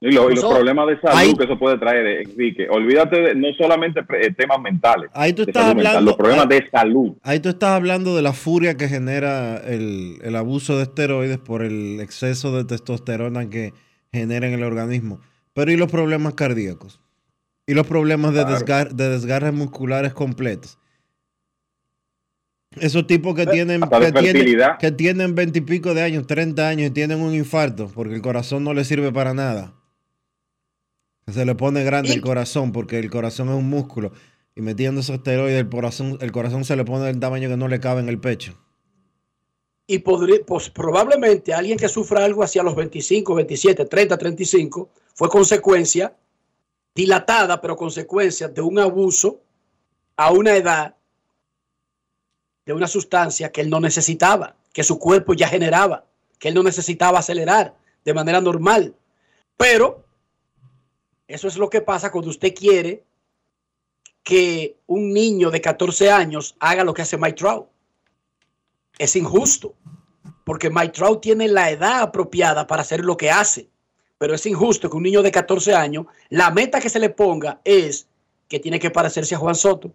Y, 0.00 0.10
lo- 0.12 0.30
y 0.30 0.34
los 0.34 0.44
problemas 0.46 0.88
de 0.88 1.00
salud 1.00 1.16
Ahí- 1.16 1.34
que 1.36 1.44
eso 1.44 1.58
puede 1.58 1.78
traer, 1.78 2.06
eh, 2.06 2.22
Enrique. 2.22 2.66
Olvídate 2.70 3.20
de 3.20 3.34
no 3.34 3.48
solamente 3.56 4.00
eh, 4.18 4.32
temas 4.32 4.58
mentales. 4.60 5.10
Ahí 5.12 5.32
tú 5.34 5.42
estás 5.42 5.66
mental, 5.74 5.86
hablando- 5.88 6.10
los 6.10 6.16
problemas 6.16 6.46
ahí- 6.50 6.58
de 6.60 6.70
salud. 6.70 7.12
Ahí 7.22 7.38
tú 7.38 7.50
estás 7.50 7.70
hablando 7.70 8.16
de 8.16 8.22
la 8.22 8.32
furia 8.32 8.76
que 8.78 8.88
genera 8.88 9.58
el, 9.58 10.16
el 10.22 10.34
abuso 10.34 10.78
de 10.78 10.84
esteroides 10.84 11.38
por 11.38 11.62
el 11.62 12.00
exceso 12.00 12.56
de 12.56 12.64
testosterona 12.64 13.48
que 13.50 13.74
genera 14.10 14.48
en 14.48 14.54
el 14.54 14.64
organismo. 14.64 15.20
Pero 15.52 15.70
¿y 15.70 15.76
los 15.76 15.90
problemas 15.92 16.32
cardíacos? 16.34 16.98
¿Y 17.66 17.74
los 17.74 17.86
problemas 17.86 18.32
de, 18.34 18.40
Claro. 18.42 18.56
desgar- 18.56 18.90
de 18.92 19.08
desgarres 19.10 19.52
musculares 19.52 20.14
completos? 20.14 20.78
Esos 22.80 23.06
tipos 23.06 23.34
que 23.34 23.46
tienen, 23.46 23.82
hasta 23.82 24.00
de 24.00 24.12
que 24.12 24.32
tienen, 24.32 24.58
que 24.78 24.92
tienen 24.92 25.34
20 25.34 25.58
y 25.58 25.62
pico 25.62 25.94
de 25.94 26.02
años, 26.02 26.26
30 26.26 26.68
años 26.68 26.88
y 26.88 26.90
tienen 26.90 27.20
un 27.20 27.34
infarto 27.34 27.90
porque 27.94 28.14
el 28.14 28.22
corazón 28.22 28.64
no 28.64 28.72
les 28.74 28.86
sirve 28.86 29.12
para 29.12 29.34
nada. 29.34 29.74
Se 31.30 31.44
le 31.44 31.54
pone 31.54 31.84
grande 31.84 32.12
el 32.12 32.20
corazón 32.20 32.72
porque 32.72 32.98
el 32.98 33.10
corazón 33.10 33.48
es 33.48 33.54
un 33.54 33.68
músculo. 33.68 34.12
Y 34.54 34.60
metiendo 34.60 35.00
esos 35.00 35.16
esteroides, 35.16 35.60
el 35.60 35.68
corazón, 35.68 36.18
el 36.20 36.32
corazón 36.32 36.64
se 36.64 36.76
le 36.76 36.84
pone 36.84 37.06
del 37.06 37.20
tamaño 37.20 37.48
que 37.48 37.56
no 37.56 37.68
le 37.68 37.80
cabe 37.80 38.00
en 38.00 38.08
el 38.08 38.20
pecho. 38.20 38.54
Y 39.86 39.98
podría, 39.98 40.40
pues 40.46 40.70
probablemente 40.70 41.52
alguien 41.52 41.78
que 41.78 41.88
sufra 41.88 42.24
algo 42.24 42.42
hacia 42.42 42.62
los 42.62 42.74
25, 42.76 43.34
27, 43.34 43.84
30, 43.84 44.18
35 44.18 44.90
fue 45.14 45.28
consecuencia 45.28 46.14
dilatada, 46.94 47.60
pero 47.60 47.76
consecuencia 47.76 48.48
de 48.48 48.60
un 48.60 48.78
abuso 48.78 49.40
a 50.16 50.32
una 50.32 50.54
edad 50.54 50.96
de 52.64 52.72
una 52.72 52.86
sustancia 52.86 53.50
que 53.50 53.60
él 53.60 53.70
no 53.70 53.80
necesitaba, 53.80 54.56
que 54.72 54.84
su 54.84 54.98
cuerpo 54.98 55.34
ya 55.34 55.48
generaba, 55.48 56.04
que 56.38 56.48
él 56.48 56.54
no 56.54 56.62
necesitaba 56.62 57.18
acelerar 57.18 57.74
de 58.04 58.14
manera 58.14 58.40
normal. 58.40 58.94
Pero 59.56 60.04
eso 61.26 61.48
es 61.48 61.56
lo 61.56 61.70
que 61.70 61.80
pasa 61.80 62.10
cuando 62.10 62.30
usted 62.30 62.54
quiere 62.54 63.04
que 64.22 64.76
un 64.86 65.12
niño 65.12 65.50
de 65.50 65.60
14 65.60 66.10
años 66.10 66.54
haga 66.60 66.84
lo 66.84 66.94
que 66.94 67.02
hace 67.02 67.16
Mike 67.16 67.36
Trout. 67.36 67.66
Es 68.98 69.16
injusto, 69.16 69.74
porque 70.44 70.70
Mike 70.70 70.92
Trout 70.92 71.20
tiene 71.20 71.48
la 71.48 71.70
edad 71.70 72.02
apropiada 72.02 72.66
para 72.66 72.82
hacer 72.82 73.04
lo 73.04 73.16
que 73.16 73.30
hace. 73.30 73.68
Pero 74.18 74.34
es 74.34 74.46
injusto 74.46 74.88
que 74.88 74.96
un 74.96 75.02
niño 75.02 75.22
de 75.22 75.32
14 75.32 75.74
años, 75.74 76.06
la 76.28 76.50
meta 76.50 76.80
que 76.80 76.88
se 76.88 77.00
le 77.00 77.10
ponga 77.10 77.60
es 77.64 78.06
que 78.48 78.60
tiene 78.60 78.78
que 78.78 78.90
parecerse 78.90 79.34
a 79.34 79.38
Juan 79.38 79.56
Soto 79.56 79.92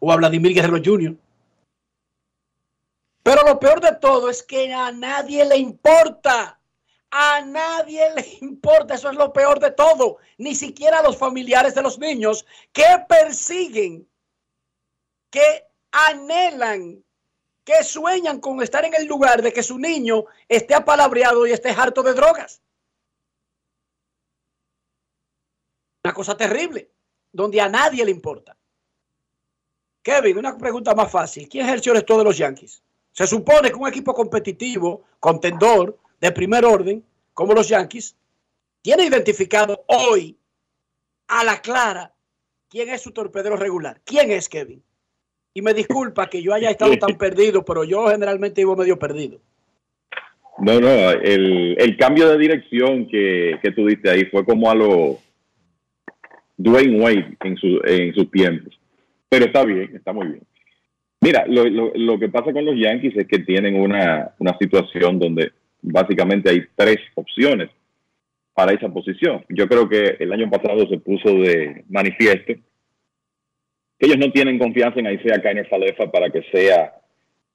o 0.00 0.12
a 0.12 0.16
Vladimir 0.16 0.54
Guerrero 0.54 0.80
Jr. 0.84 1.16
Pero 3.22 3.42
lo 3.42 3.58
peor 3.58 3.80
de 3.80 3.94
todo 3.96 4.30
es 4.30 4.42
que 4.42 4.72
a 4.72 4.90
nadie 4.92 5.44
le 5.44 5.56
importa. 5.58 6.58
A 7.10 7.40
nadie 7.42 8.14
le 8.14 8.26
importa. 8.40 8.94
Eso 8.94 9.10
es 9.10 9.16
lo 9.16 9.32
peor 9.32 9.60
de 9.60 9.70
todo. 9.70 10.18
Ni 10.38 10.54
siquiera 10.54 11.00
a 11.00 11.02
los 11.02 11.16
familiares 11.16 11.74
de 11.74 11.82
los 11.82 11.98
niños 11.98 12.46
que 12.72 12.86
persiguen, 13.08 14.08
que 15.30 15.66
anhelan, 15.92 17.04
que 17.64 17.84
sueñan 17.84 18.40
con 18.40 18.62
estar 18.62 18.84
en 18.84 18.94
el 18.94 19.06
lugar 19.06 19.42
de 19.42 19.52
que 19.52 19.62
su 19.62 19.78
niño 19.78 20.24
esté 20.48 20.74
apalabreado 20.74 21.46
y 21.46 21.52
esté 21.52 21.70
harto 21.70 22.02
de 22.02 22.14
drogas. 22.14 22.62
Una 26.04 26.14
cosa 26.14 26.36
terrible, 26.36 26.90
donde 27.32 27.60
a 27.60 27.68
nadie 27.68 28.04
le 28.04 28.10
importa. 28.10 28.57
Kevin, 30.08 30.38
una 30.38 30.56
pregunta 30.56 30.94
más 30.94 31.12
fácil. 31.12 31.46
¿Quién 31.50 31.66
es 31.66 31.72
el 31.74 31.80
shortstop 31.82 32.16
de 32.16 32.24
los 32.24 32.38
Yankees? 32.38 32.82
Se 33.12 33.26
supone 33.26 33.68
que 33.68 33.74
un 33.74 33.88
equipo 33.88 34.14
competitivo, 34.14 35.04
contendor, 35.20 35.98
de 36.18 36.32
primer 36.32 36.64
orden, 36.64 37.04
como 37.34 37.52
los 37.52 37.68
Yankees, 37.68 38.16
tiene 38.80 39.04
identificado 39.04 39.84
hoy 39.86 40.34
a 41.26 41.44
la 41.44 41.60
clara 41.60 42.10
quién 42.70 42.88
es 42.88 43.02
su 43.02 43.10
torpedero 43.10 43.56
regular. 43.56 44.00
¿Quién 44.02 44.30
es 44.30 44.48
Kevin? 44.48 44.82
Y 45.52 45.60
me 45.60 45.74
disculpa 45.74 46.30
que 46.30 46.42
yo 46.42 46.54
haya 46.54 46.70
estado 46.70 46.96
tan 46.96 47.18
perdido, 47.18 47.62
pero 47.62 47.84
yo 47.84 48.08
generalmente 48.08 48.62
vivo 48.62 48.76
medio 48.76 48.98
perdido. 48.98 49.38
No, 50.58 50.80
no, 50.80 50.88
el, 51.10 51.76
el 51.78 51.96
cambio 51.98 52.30
de 52.30 52.38
dirección 52.38 53.06
que, 53.08 53.58
que 53.62 53.72
tú 53.72 53.86
diste 53.86 54.08
ahí 54.08 54.24
fue 54.24 54.42
como 54.46 54.70
a 54.70 54.74
lo 54.74 55.18
Dwayne 56.56 56.98
Wade 56.98 57.36
en, 57.44 57.56
su, 57.58 57.80
en 57.84 58.14
sus 58.14 58.30
tiempos. 58.30 58.77
Pero 59.28 59.44
está 59.46 59.64
bien, 59.64 59.94
está 59.94 60.12
muy 60.12 60.26
bien. 60.28 60.42
Mira, 61.20 61.44
lo, 61.46 61.64
lo, 61.64 61.92
lo 61.94 62.18
que 62.18 62.28
pasa 62.28 62.52
con 62.52 62.64
los 62.64 62.76
Yankees 62.76 63.16
es 63.16 63.26
que 63.26 63.40
tienen 63.40 63.80
una, 63.80 64.30
una 64.38 64.56
situación 64.58 65.18
donde 65.18 65.52
básicamente 65.82 66.50
hay 66.50 66.62
tres 66.76 66.98
opciones 67.14 67.70
para 68.54 68.72
esa 68.72 68.88
posición. 68.88 69.44
Yo 69.48 69.68
creo 69.68 69.88
que 69.88 70.16
el 70.18 70.32
año 70.32 70.48
pasado 70.50 70.88
se 70.88 70.98
puso 70.98 71.28
de 71.34 71.84
manifiesto 71.88 72.54
que 73.98 74.06
ellos 74.06 74.18
no 74.18 74.30
tienen 74.30 74.58
confianza 74.58 75.00
en 75.00 75.12
Isaiah 75.12 75.42
Kainer 75.42 75.68
Falefa 75.68 76.10
para 76.10 76.30
que 76.30 76.42
sea 76.52 76.94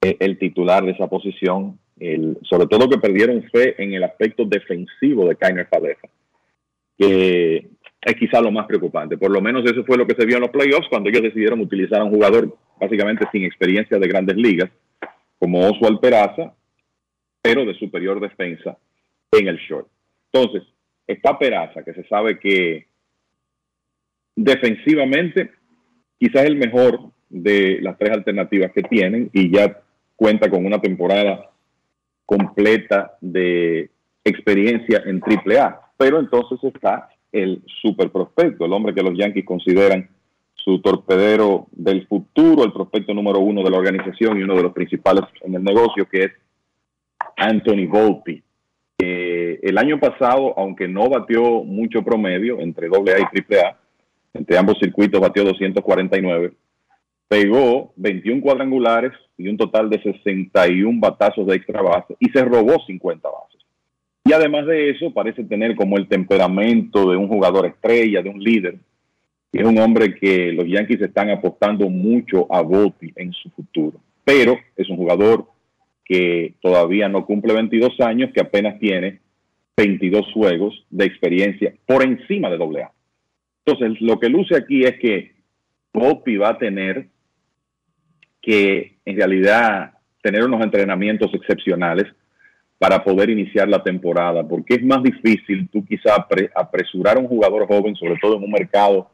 eh, 0.02 0.18
el 0.20 0.38
titular 0.38 0.84
de 0.84 0.92
esa 0.92 1.08
posición. 1.08 1.80
El, 2.00 2.38
sobre 2.44 2.68
todo 2.68 2.90
que 2.90 2.98
perdieron 2.98 3.44
fe 3.44 3.82
en 3.82 3.94
el 3.94 4.04
aspecto 4.04 4.44
defensivo 4.46 5.28
de 5.28 5.36
Kainer 5.36 5.68
Falefa, 5.68 6.08
que 6.98 7.68
es 8.06 8.16
quizá 8.16 8.42
lo 8.42 8.52
más 8.52 8.66
preocupante. 8.66 9.18
Por 9.18 9.32
lo 9.32 9.42
menos 9.42 9.64
eso 9.66 9.84
fue 9.86 9.98
lo 9.98 10.06
que 10.06 10.16
se 10.16 10.26
vio 10.26 10.38
en 10.38 10.42
los 10.42 10.52
playoffs 10.52 10.88
cuando 10.90 11.10
ellos 11.10 11.24
decidieron 11.24 11.60
utilizar 11.60 12.02
a 12.02 12.04
un 12.04 12.12
jugador 12.12 12.58
básicamente 12.80 13.26
sin 13.32 13.44
experiencia 13.44 13.98
de 13.98 14.08
grandes 14.08 14.36
ligas, 14.36 14.70
como 15.40 15.68
Oswald 15.68 16.00
Peraza, 16.00 16.54
pero 17.42 17.66
de 17.66 17.74
superior 17.76 18.20
defensa 18.20 18.78
en 19.32 19.48
el 19.48 19.58
short. 19.58 19.88
Entonces, 20.32 20.64
está 21.08 21.38
Peraza, 21.38 21.84
que 21.84 21.94
se 21.94 22.04
sabe 22.08 22.40
que 22.40 22.88
defensivamente 24.36 25.52
quizás 26.20 26.46
el 26.46 26.56
mejor 26.56 27.12
de 27.30 27.80
las 27.82 27.98
tres 27.98 28.12
alternativas 28.12 28.72
que 28.72 28.84
tienen 28.84 29.30
y 29.34 29.52
ya 29.56 29.82
cuenta 30.16 30.50
con 30.50 30.66
una 30.66 30.80
temporada 30.80 31.50
completa 32.26 33.18
de 33.22 33.90
experiencia 34.24 35.04
en 35.06 35.22
AAA. 35.22 35.80
Pero 35.98 36.20
entonces 36.20 36.60
está 36.64 37.10
el 37.34 37.62
super 37.82 38.10
prospecto, 38.12 38.64
el 38.64 38.74
hombre 38.74 38.94
que 38.94 39.04
los 39.04 39.18
Yankees 39.18 39.46
consideran 39.46 40.08
su 40.56 40.80
torpedero 40.80 41.68
del 41.72 42.08
futuro, 42.08 42.64
el 42.64 42.72
prospecto 42.72 43.14
número 43.14 43.40
uno 43.40 43.64
de 43.64 43.70
la 43.70 43.78
organización 43.78 44.40
y 44.40 44.44
uno 44.44 44.56
de 44.56 44.64
los 44.64 44.72
principales 44.72 45.26
en 45.42 45.56
el 45.56 45.64
negocio, 45.64 46.08
que 46.08 46.26
es 46.26 46.32
Anthony 47.36 47.88
Volpi. 47.88 48.42
El 48.98 49.78
año 49.78 50.00
pasado, 50.00 50.54
aunque 50.58 50.88
no 50.88 51.10
batió 51.10 51.64
mucho 51.64 52.04
promedio 52.04 52.60
entre 52.62 52.88
AA 52.88 53.20
y 53.20 53.54
AAA, 53.54 53.78
entre 54.34 54.58
ambos 54.58 54.78
circuitos 54.80 55.20
batió 55.20 55.44
249, 55.44 56.54
pegó 57.28 57.92
21 57.96 58.42
cuadrangulares 58.42 59.12
y 59.38 59.48
un 59.48 59.58
total 59.58 59.90
de 59.90 60.02
61 60.02 61.00
batazos 61.00 61.48
de 61.48 61.56
extra 61.56 61.82
base 61.82 62.16
y 62.20 62.30
se 62.30 62.46
robó 62.46 62.78
50 62.86 63.28
bases. 63.28 63.63
Y 64.26 64.32
además 64.32 64.66
de 64.66 64.92
eso, 64.92 65.14
parece 65.14 65.44
tener 65.44 65.76
como 65.76 65.98
el 65.98 66.08
temperamento 66.08 67.10
de 67.12 67.18
un 67.18 67.28
jugador 67.28 67.66
estrella, 67.66 68.22
de 68.22 68.30
un 68.30 68.42
líder. 68.42 68.78
Y 69.52 69.60
es 69.60 69.66
un 69.66 69.78
hombre 69.78 70.16
que 70.16 70.52
los 70.54 70.66
Yankees 70.66 71.02
están 71.02 71.30
apostando 71.30 71.90
mucho 71.90 72.52
a 72.52 72.62
Volpi 72.62 73.12
en 73.16 73.34
su 73.34 73.50
futuro. 73.50 74.00
Pero 74.24 74.58
es 74.78 74.90
un 74.90 74.98
jugador 74.98 75.46
que 76.06 76.54
todavía 76.62 77.10
no 77.10 77.26
cumple 77.26 77.54
22 77.54 78.00
años, 78.00 78.32
que 78.34 78.42
apenas 78.42 78.80
tiene 78.80 79.20
22 79.76 80.32
juegos 80.34 80.86
de 80.90 81.06
experiencia 81.06 81.74
por 81.86 82.04
encima 82.04 82.50
de 82.50 82.56
AA. 82.56 82.92
Entonces, 83.66 84.02
lo 84.02 84.20
que 84.20 84.30
luce 84.30 84.56
aquí 84.56 84.84
es 84.84 84.98
que 85.00 85.34
Volpi 85.94 86.38
va 86.38 86.50
a 86.50 86.58
tener 86.58 87.08
que 88.42 88.98
en 89.06 89.16
realidad 89.16 89.94
tener 90.22 90.44
unos 90.44 90.62
entrenamientos 90.62 91.34
excepcionales 91.34 92.06
para 92.78 93.04
poder 93.04 93.30
iniciar 93.30 93.70
la 93.70 93.82
temporada, 93.82 94.46
porque 94.48 94.76
es 94.76 94.84
más 94.84 95.02
difícil 95.02 95.70
tú 95.70 95.86
quizá 95.86 96.16
apresurar 96.56 97.18
a 97.18 97.20
un 97.20 97.28
jugador 97.28 97.68
joven, 97.68 97.96
sobre 97.96 98.18
todo 98.22 98.38
en 98.38 98.44
un 98.44 98.52
mercado 98.52 99.10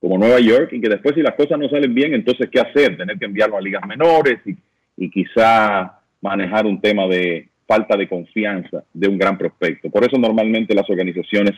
como 0.00 0.18
Nueva 0.18 0.40
York, 0.40 0.72
y 0.72 0.80
que 0.80 0.88
después 0.88 1.14
si 1.14 1.22
las 1.22 1.34
cosas 1.34 1.58
no 1.58 1.68
salen 1.68 1.94
bien, 1.94 2.14
entonces 2.14 2.48
¿qué 2.50 2.60
hacer? 2.60 2.96
Tener 2.96 3.18
que 3.18 3.26
enviarlo 3.26 3.56
a 3.56 3.60
ligas 3.60 3.86
menores 3.86 4.38
y, 4.46 4.56
y 4.96 5.10
quizá 5.10 6.00
manejar 6.20 6.66
un 6.66 6.80
tema 6.80 7.06
de 7.06 7.48
falta 7.66 7.96
de 7.96 8.08
confianza 8.08 8.82
de 8.92 9.08
un 9.08 9.18
gran 9.18 9.36
prospecto. 9.36 9.90
Por 9.90 10.04
eso 10.04 10.18
normalmente 10.18 10.74
las 10.74 10.88
organizaciones 10.88 11.52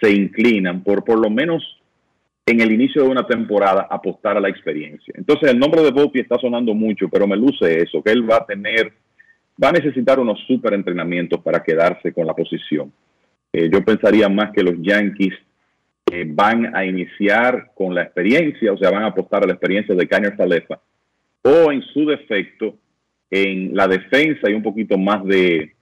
se 0.00 0.10
inclinan 0.10 0.82
por 0.82 1.04
por 1.04 1.18
lo 1.18 1.30
menos 1.30 1.62
en 2.46 2.60
el 2.60 2.72
inicio 2.72 3.02
de 3.02 3.08
una 3.08 3.26
temporada 3.26 3.86
apostar 3.90 4.36
a 4.36 4.40
la 4.40 4.48
experiencia. 4.48 5.14
Entonces 5.16 5.50
el 5.50 5.58
nombre 5.58 5.82
de 5.82 5.90
Volpi 5.90 6.20
está 6.20 6.36
sonando 6.38 6.74
mucho, 6.74 7.08
pero 7.08 7.26
me 7.26 7.36
luce 7.36 7.82
eso, 7.82 8.02
que 8.02 8.10
él 8.10 8.28
va 8.28 8.38
a 8.38 8.46
tener, 8.46 8.92
va 9.62 9.68
a 9.68 9.72
necesitar 9.72 10.18
unos 10.18 10.38
super 10.46 10.72
entrenamientos 10.74 11.40
para 11.40 11.62
quedarse 11.62 12.12
con 12.12 12.26
la 12.26 12.34
posición. 12.34 12.92
Eh, 13.52 13.68
yo 13.72 13.84
pensaría 13.84 14.28
más 14.28 14.52
que 14.52 14.62
los 14.62 14.74
Yankees 14.80 15.34
eh, 16.10 16.24
van 16.26 16.74
a 16.74 16.84
iniciar 16.84 17.72
con 17.74 17.94
la 17.94 18.02
experiencia, 18.02 18.72
o 18.72 18.78
sea, 18.78 18.90
van 18.90 19.02
a 19.02 19.08
apostar 19.08 19.44
a 19.44 19.46
la 19.46 19.52
experiencia 19.52 19.94
de 19.94 20.08
Kanye 20.08 20.32
Falefa, 20.32 20.80
o 21.42 21.72
en 21.72 21.82
su 21.82 22.06
defecto, 22.06 22.74
en 23.30 23.74
la 23.74 23.86
defensa 23.86 24.50
y 24.50 24.54
un 24.54 24.62
poquito 24.62 24.98
más 24.98 25.24
de 25.24 25.74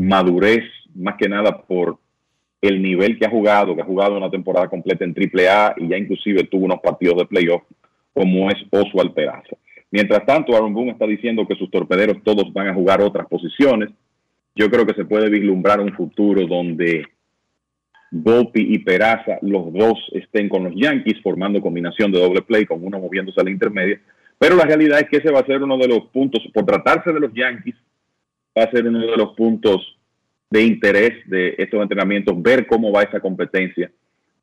madurez, 0.00 0.64
más 0.94 1.16
que 1.16 1.28
nada 1.28 1.62
por 1.62 1.98
el 2.60 2.82
nivel 2.82 3.18
que 3.18 3.26
ha 3.26 3.30
jugado, 3.30 3.74
que 3.74 3.82
ha 3.82 3.86
jugado 3.86 4.16
una 4.16 4.30
temporada 4.30 4.68
completa 4.68 5.04
en 5.04 5.14
AAA 5.16 5.76
y 5.78 5.88
ya 5.88 5.96
inclusive 5.96 6.44
tuvo 6.44 6.66
unos 6.66 6.80
partidos 6.80 7.16
de 7.16 7.26
playoff, 7.26 7.62
como 8.12 8.50
es 8.50 8.56
Oswald 8.70 9.14
Peraza. 9.14 9.56
Mientras 9.90 10.24
tanto, 10.24 10.54
Aaron 10.54 10.72
Boone 10.72 10.92
está 10.92 11.06
diciendo 11.06 11.46
que 11.46 11.56
sus 11.56 11.70
torpederos 11.70 12.22
todos 12.22 12.52
van 12.52 12.68
a 12.68 12.74
jugar 12.74 13.00
otras 13.00 13.26
posiciones. 13.26 13.90
Yo 14.54 14.70
creo 14.70 14.86
que 14.86 14.94
se 14.94 15.04
puede 15.04 15.28
vislumbrar 15.28 15.80
un 15.80 15.92
futuro 15.92 16.46
donde 16.46 17.06
Volpi 18.10 18.74
y 18.74 18.78
Peraza, 18.80 19.38
los 19.42 19.72
dos 19.72 19.98
estén 20.12 20.48
con 20.48 20.64
los 20.64 20.74
Yankees 20.74 21.20
formando 21.22 21.60
combinación 21.60 22.10
de 22.10 22.20
doble 22.20 22.42
play, 22.42 22.66
con 22.66 22.84
uno 22.84 22.98
moviéndose 22.98 23.40
a 23.40 23.44
la 23.44 23.50
intermedia. 23.50 24.00
Pero 24.38 24.56
la 24.56 24.64
realidad 24.64 25.00
es 25.00 25.08
que 25.08 25.18
ese 25.18 25.30
va 25.30 25.40
a 25.40 25.46
ser 25.46 25.62
uno 25.62 25.76
de 25.76 25.88
los 25.88 26.06
puntos, 26.06 26.42
por 26.52 26.64
tratarse 26.64 27.12
de 27.12 27.20
los 27.20 27.32
Yankees, 27.32 27.76
va 28.56 28.64
a 28.64 28.70
ser 28.70 28.86
uno 28.86 28.98
de 28.98 29.16
los 29.16 29.34
puntos 29.34 29.96
de 30.50 30.62
interés 30.62 31.12
de 31.26 31.54
estos 31.58 31.80
entrenamientos, 31.80 32.40
ver 32.42 32.66
cómo 32.66 32.90
va 32.90 33.02
esa 33.02 33.20
competencia 33.20 33.90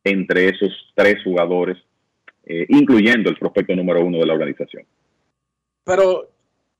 entre 0.04 0.50
esos 0.50 0.72
tres 0.96 1.22
jugadores, 1.24 1.78
eh, 2.46 2.66
incluyendo 2.70 3.30
el 3.30 3.38
prospecto 3.38 3.76
número 3.76 4.06
uno 4.06 4.20
de 4.20 4.26
la 4.26 4.34
organización. 4.34 4.84
Pero, 5.88 6.30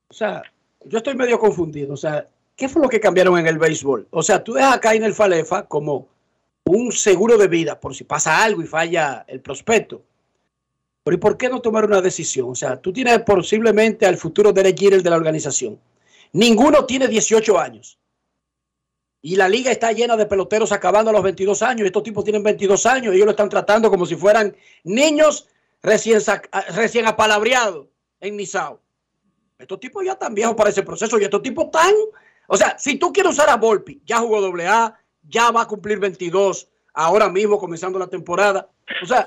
o 0.06 0.12
sea, 0.12 0.42
yo 0.84 0.98
estoy 0.98 1.14
medio 1.14 1.38
confundido. 1.38 1.94
O 1.94 1.96
sea, 1.96 2.26
¿qué 2.54 2.68
fue 2.68 2.82
lo 2.82 2.90
que 2.90 3.00
cambiaron 3.00 3.38
en 3.38 3.46
el 3.46 3.56
béisbol? 3.56 4.06
O 4.10 4.22
sea, 4.22 4.44
tú 4.44 4.52
dejas 4.52 4.74
acá 4.74 4.92
en 4.92 5.02
el 5.02 5.14
Falefa 5.14 5.66
como 5.66 6.08
un 6.64 6.92
seguro 6.92 7.38
de 7.38 7.48
vida 7.48 7.80
por 7.80 7.94
si 7.94 8.04
pasa 8.04 8.44
algo 8.44 8.60
y 8.60 8.66
falla 8.66 9.24
el 9.26 9.40
prospecto. 9.40 10.02
Pero 11.04 11.14
¿y 11.14 11.18
por 11.18 11.38
qué 11.38 11.48
no 11.48 11.62
tomar 11.62 11.86
una 11.86 12.02
decisión? 12.02 12.50
O 12.50 12.54
sea, 12.54 12.78
tú 12.78 12.92
tienes 12.92 13.18
posiblemente 13.20 14.04
al 14.04 14.18
futuro 14.18 14.52
Derek 14.52 14.78
Jeter 14.78 15.02
de 15.02 15.08
la 15.08 15.16
organización. 15.16 15.80
Ninguno 16.34 16.84
tiene 16.84 17.08
18 17.08 17.58
años. 17.58 17.98
Y 19.22 19.36
la 19.36 19.48
liga 19.48 19.72
está 19.72 19.90
llena 19.92 20.18
de 20.18 20.26
peloteros 20.26 20.70
acabando 20.70 21.08
a 21.08 21.14
los 21.14 21.22
22 21.22 21.62
años. 21.62 21.86
Estos 21.86 22.02
tipos 22.02 22.24
tienen 22.24 22.42
22 22.42 22.84
años 22.84 23.14
y 23.14 23.16
ellos 23.16 23.24
lo 23.24 23.30
están 23.30 23.48
tratando 23.48 23.88
como 23.88 24.04
si 24.04 24.16
fueran 24.16 24.54
niños 24.84 25.48
recién, 25.82 26.20
recién 26.74 27.06
apalabreados 27.06 27.86
en 28.20 28.36
Nisao. 28.36 28.82
Estos 29.58 29.80
tipos 29.80 30.04
ya 30.04 30.12
están 30.12 30.34
viejos 30.34 30.54
para 30.54 30.70
ese 30.70 30.84
proceso 30.84 31.18
y 31.18 31.24
estos 31.24 31.42
tipos 31.42 31.64
están. 31.66 31.92
O 32.46 32.56
sea, 32.56 32.78
si 32.78 32.96
tú 32.96 33.12
quieres 33.12 33.32
usar 33.32 33.50
a 33.50 33.56
Volpi, 33.56 34.00
ya 34.06 34.18
jugó 34.18 34.38
AA, 34.38 34.96
ya 35.22 35.50
va 35.50 35.62
a 35.62 35.66
cumplir 35.66 35.98
22 35.98 36.68
ahora 36.94 37.28
mismo 37.28 37.58
comenzando 37.58 37.98
la 37.98 38.06
temporada. 38.06 38.68
O 39.02 39.06
sea, 39.06 39.26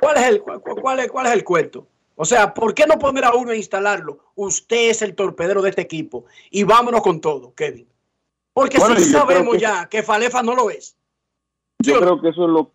¿cuál 0.00 0.16
es 0.18 0.22
el, 0.24 0.42
cuál 0.42 1.00
es, 1.00 1.10
cuál 1.10 1.26
es 1.26 1.32
el 1.32 1.44
cuento? 1.44 1.86
O 2.14 2.26
sea, 2.26 2.52
¿por 2.52 2.74
qué 2.74 2.86
no 2.86 2.98
poner 2.98 3.24
a 3.24 3.34
uno 3.34 3.52
e 3.52 3.56
instalarlo? 3.56 4.18
Usted 4.34 4.90
es 4.90 5.00
el 5.00 5.14
torpedero 5.14 5.62
de 5.62 5.70
este 5.70 5.82
equipo 5.82 6.26
y 6.50 6.64
vámonos 6.64 7.00
con 7.00 7.20
todo, 7.20 7.54
Kevin. 7.54 7.88
Porque 8.52 8.78
si 8.78 9.04
sabemos 9.04 9.56
ya 9.56 9.88
que 9.88 10.02
Falefa 10.02 10.42
no 10.42 10.54
lo 10.54 10.68
es. 10.68 10.94
Yo 11.78 11.98
creo 12.00 12.20
que 12.20 12.28
eso 12.28 12.44
es 12.44 12.50
lo. 12.50 12.70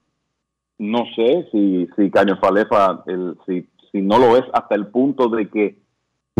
No 0.79 1.05
sé 1.15 1.47
si, 1.51 1.88
si 1.95 2.09
Caño 2.09 2.38
Falefa, 2.39 3.03
el, 3.05 3.38
si, 3.45 3.67
si 3.91 4.01
no 4.01 4.17
lo 4.17 4.38
es 4.38 4.43
hasta 4.53 4.75
el 4.75 4.88
punto 4.88 5.29
de 5.29 5.49
que 5.49 5.86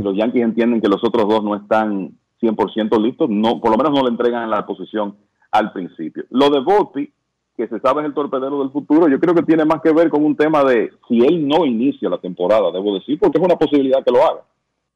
los 0.02 0.16
Yankees 0.16 0.44
entienden 0.44 0.82
que 0.82 0.90
los 0.90 1.04
otros 1.04 1.28
dos 1.28 1.44
no 1.44 1.56
están 1.56 2.12
100% 2.42 3.02
listos, 3.02 3.30
no, 3.30 3.60
por 3.60 3.72
lo 3.72 3.78
menos 3.78 3.92
no 3.94 4.04
le 4.04 4.10
entregan 4.10 4.50
la 4.50 4.66
posición 4.66 5.16
al 5.52 5.72
principio. 5.72 6.26
Lo 6.30 6.50
de 6.50 6.60
Volpi, 6.60 7.12
que 7.56 7.68
se 7.68 7.80
sabe 7.80 8.02
es 8.02 8.08
el 8.08 8.14
torpedero 8.14 8.60
del 8.60 8.70
futuro, 8.70 9.08
yo 9.08 9.20
creo 9.20 9.34
que 9.34 9.44
tiene 9.44 9.66
más 9.66 9.82
que 9.82 9.92
ver 9.92 10.10
con 10.10 10.24
un 10.24 10.36
tema 10.36 10.64
de 10.64 10.92
si 11.08 11.20
él 11.26 11.48
no 11.48 11.66
inicia 11.66 12.10
la 12.10 12.20
temporada, 12.20 12.72
debo 12.72 12.94
decir, 12.94 13.18
porque 13.20 13.40
es 13.40 13.44
una 13.44 13.56
posibilidad 13.56 14.04
que 14.04 14.12
lo 14.12 14.24
haga, 14.24 14.42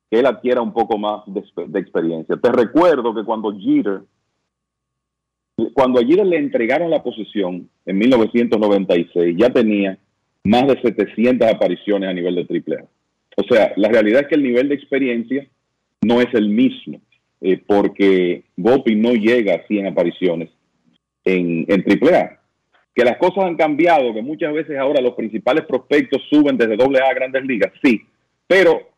que 0.09 0.19
él 0.19 0.25
adquiera 0.25 0.61
un 0.61 0.71
poco 0.71 0.97
más 0.97 1.23
de, 1.25 1.39
experiencia. 1.79 2.37
Te 2.37 2.51
recuerdo 2.51 3.13
que 3.15 3.23
cuando 3.23 3.51
Jeter 3.53 4.01
cuando 5.73 5.99
allí 5.99 6.15
le 6.15 6.37
entregaron 6.37 6.89
la 6.89 7.03
posición 7.03 7.69
en 7.85 7.97
1996, 7.97 9.35
ya 9.37 9.51
tenía 9.51 9.97
más 10.43 10.67
de 10.67 10.81
700 10.81 11.47
apariciones 11.47 12.09
a 12.09 12.13
nivel 12.13 12.35
de 12.35 12.41
AAA. 12.41 12.85
O 13.37 13.43
sea, 13.43 13.73
la 13.75 13.89
realidad 13.89 14.21
es 14.21 14.27
que 14.27 14.35
el 14.35 14.43
nivel 14.43 14.69
de 14.69 14.75
experiencia 14.75 15.47
no 16.01 16.21
es 16.21 16.33
el 16.33 16.49
mismo, 16.49 17.01
eh, 17.41 17.61
porque 17.65 18.43
Gopi 18.57 18.95
no 18.95 19.13
llega 19.13 19.55
a 19.55 19.67
100 19.67 19.87
apariciones 19.87 20.49
en, 21.23 21.65
en 21.67 21.83
AAA. 21.87 22.39
Que 22.93 23.05
las 23.05 23.17
cosas 23.17 23.45
han 23.45 23.55
cambiado, 23.55 24.13
que 24.13 24.21
muchas 24.21 24.53
veces 24.53 24.77
ahora 24.77 25.01
los 25.01 25.13
principales 25.13 25.65
prospectos 25.65 26.21
suben 26.29 26.57
desde 26.57 26.73
AA 26.73 27.09
a 27.09 27.13
grandes 27.13 27.43
ligas, 27.45 27.71
sí, 27.81 28.01
pero 28.47 28.89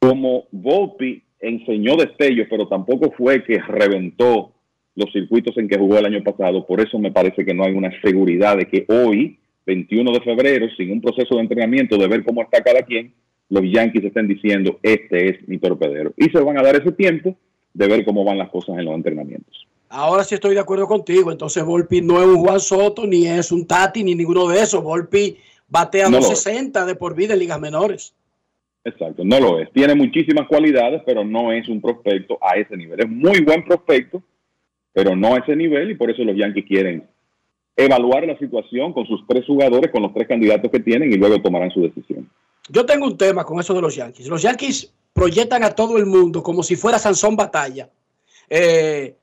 como 0.00 0.46
Volpi 0.50 1.22
enseñó 1.40 1.96
destellos, 1.96 2.48
pero 2.50 2.66
tampoco 2.66 3.12
fue 3.16 3.44
que 3.44 3.58
reventó 3.60 4.52
los 4.94 5.12
circuitos 5.12 5.56
en 5.58 5.68
que 5.68 5.78
jugó 5.78 5.98
el 5.98 6.06
año 6.06 6.22
pasado. 6.24 6.66
Por 6.66 6.80
eso 6.80 6.98
me 6.98 7.12
parece 7.12 7.44
que 7.44 7.54
no 7.54 7.64
hay 7.64 7.72
una 7.72 7.90
seguridad 8.00 8.56
de 8.56 8.66
que 8.66 8.84
hoy, 8.88 9.38
21 9.66 10.10
de 10.12 10.20
febrero, 10.20 10.66
sin 10.76 10.90
un 10.90 11.00
proceso 11.00 11.36
de 11.36 11.42
entrenamiento, 11.42 11.98
de 11.98 12.08
ver 12.08 12.24
cómo 12.24 12.42
está 12.42 12.62
cada 12.62 12.82
quien, 12.82 13.12
los 13.48 13.62
Yankees 13.64 14.04
estén 14.04 14.26
diciendo, 14.26 14.78
este 14.82 15.30
es 15.30 15.48
mi 15.48 15.58
torpedero. 15.58 16.12
Y 16.16 16.30
se 16.30 16.40
van 16.40 16.58
a 16.58 16.62
dar 16.62 16.76
ese 16.76 16.92
tiempo 16.92 17.36
de 17.74 17.86
ver 17.88 18.04
cómo 18.04 18.24
van 18.24 18.38
las 18.38 18.50
cosas 18.50 18.78
en 18.78 18.86
los 18.86 18.94
entrenamientos. 18.94 19.66
Ahora 19.88 20.24
sí 20.24 20.34
estoy 20.34 20.54
de 20.54 20.60
acuerdo 20.60 20.86
contigo. 20.86 21.30
Entonces 21.30 21.64
Volpi 21.64 22.00
no 22.00 22.20
es 22.20 22.26
un 22.26 22.38
Juan 22.38 22.60
Soto, 22.60 23.06
ni 23.06 23.26
es 23.26 23.52
un 23.52 23.66
Tati, 23.66 24.02
ni 24.02 24.14
ninguno 24.14 24.48
de 24.48 24.60
esos. 24.60 24.82
Volpi 24.82 25.36
batea 25.68 26.08
no 26.08 26.22
60 26.22 26.84
de 26.84 26.94
por 26.94 27.14
vida 27.14 27.34
en 27.34 27.40
ligas 27.40 27.60
menores. 27.60 28.14
Exacto, 28.84 29.24
no 29.24 29.40
lo 29.40 29.58
es. 29.58 29.70
Tiene 29.72 29.94
muchísimas 29.94 30.46
cualidades, 30.46 31.02
pero 31.04 31.24
no 31.24 31.52
es 31.52 31.68
un 31.68 31.80
prospecto 31.80 32.38
a 32.40 32.56
ese 32.56 32.76
nivel. 32.76 33.00
Es 33.00 33.08
muy 33.08 33.40
buen 33.40 33.64
prospecto, 33.64 34.22
pero 34.92 35.16
no 35.16 35.34
a 35.34 35.38
ese 35.38 35.56
nivel 35.56 35.90
y 35.90 35.94
por 35.96 36.10
eso 36.10 36.22
los 36.22 36.36
Yankees 36.36 36.64
quieren 36.66 37.04
evaluar 37.76 38.26
la 38.26 38.38
situación 38.38 38.92
con 38.92 39.04
sus 39.06 39.26
tres 39.26 39.44
jugadores, 39.44 39.90
con 39.90 40.02
los 40.02 40.14
tres 40.14 40.26
candidatos 40.26 40.70
que 40.70 40.80
tienen 40.80 41.12
y 41.12 41.16
luego 41.16 41.42
tomarán 41.42 41.70
su 41.70 41.82
decisión. 41.82 42.28
Yo 42.68 42.84
tengo 42.84 43.06
un 43.06 43.16
tema 43.16 43.44
con 43.44 43.60
eso 43.60 43.74
de 43.74 43.80
los 43.80 43.94
Yankees. 43.94 44.26
Los 44.26 44.42
Yankees 44.42 44.92
proyectan 45.12 45.64
a 45.64 45.70
todo 45.70 45.96
el 45.96 46.06
mundo 46.06 46.42
como 46.42 46.62
si 46.62 46.76
fuera 46.76 46.98
Sansón 46.98 47.36
Batalla. 47.36 47.88
Eh, 48.48 49.16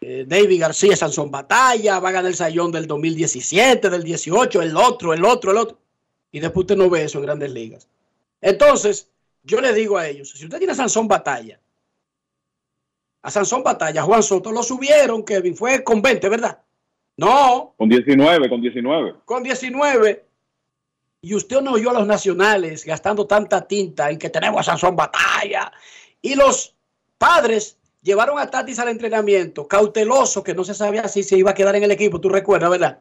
eh, 0.00 0.24
David 0.26 0.60
García, 0.60 0.96
Sansón 0.96 1.30
Batalla, 1.30 1.98
va 1.98 2.08
a 2.08 2.12
ganar 2.12 2.30
el 2.30 2.36
sayón 2.36 2.70
del 2.72 2.86
2017, 2.86 3.90
del 3.90 4.02
18, 4.02 4.62
el 4.62 4.76
otro, 4.76 5.12
el 5.12 5.24
otro, 5.24 5.50
el 5.50 5.58
otro. 5.58 5.78
Y 6.30 6.40
después 6.40 6.64
usted 6.64 6.76
no 6.76 6.90
ve 6.90 7.04
eso 7.04 7.18
en 7.18 7.24
grandes 7.24 7.50
ligas. 7.50 7.88
Entonces, 8.40 9.10
yo 9.42 9.60
le 9.60 9.72
digo 9.72 9.98
a 9.98 10.06
ellos, 10.06 10.30
si 10.30 10.44
usted 10.44 10.58
tiene 10.58 10.72
a 10.72 10.76
Sansón 10.76 11.08
Batalla, 11.08 11.58
a 13.22 13.30
Sansón 13.30 13.62
Batalla, 13.62 14.02
Juan 14.02 14.22
Soto 14.22 14.52
lo 14.52 14.62
subieron, 14.62 15.24
Kevin, 15.24 15.56
fue 15.56 15.82
con 15.82 16.00
20, 16.00 16.28
¿verdad? 16.28 16.60
No. 17.16 17.74
Con 17.76 17.88
19, 17.88 18.48
con 18.48 18.60
19. 18.60 19.14
Con 19.24 19.42
19. 19.42 20.27
Y 21.20 21.34
usted 21.34 21.60
no 21.60 21.72
oyó 21.72 21.90
a 21.90 21.94
los 21.94 22.06
nacionales 22.06 22.84
gastando 22.84 23.26
tanta 23.26 23.66
tinta 23.66 24.10
en 24.10 24.18
que 24.18 24.30
tenemos 24.30 24.60
a 24.60 24.64
Sansón 24.64 24.94
Batalla. 24.94 25.72
Y 26.22 26.34
los 26.34 26.74
padres 27.18 27.76
llevaron 28.02 28.38
a 28.38 28.48
Tatis 28.48 28.78
al 28.78 28.88
entrenamiento, 28.88 29.66
cauteloso, 29.66 30.42
que 30.42 30.54
no 30.54 30.64
se 30.64 30.74
sabía 30.74 31.08
si 31.08 31.22
se 31.22 31.36
iba 31.36 31.50
a 31.50 31.54
quedar 31.54 31.76
en 31.76 31.84
el 31.84 31.90
equipo, 31.90 32.20
tú 32.20 32.28
recuerdas, 32.28 32.70
¿verdad? 32.70 33.00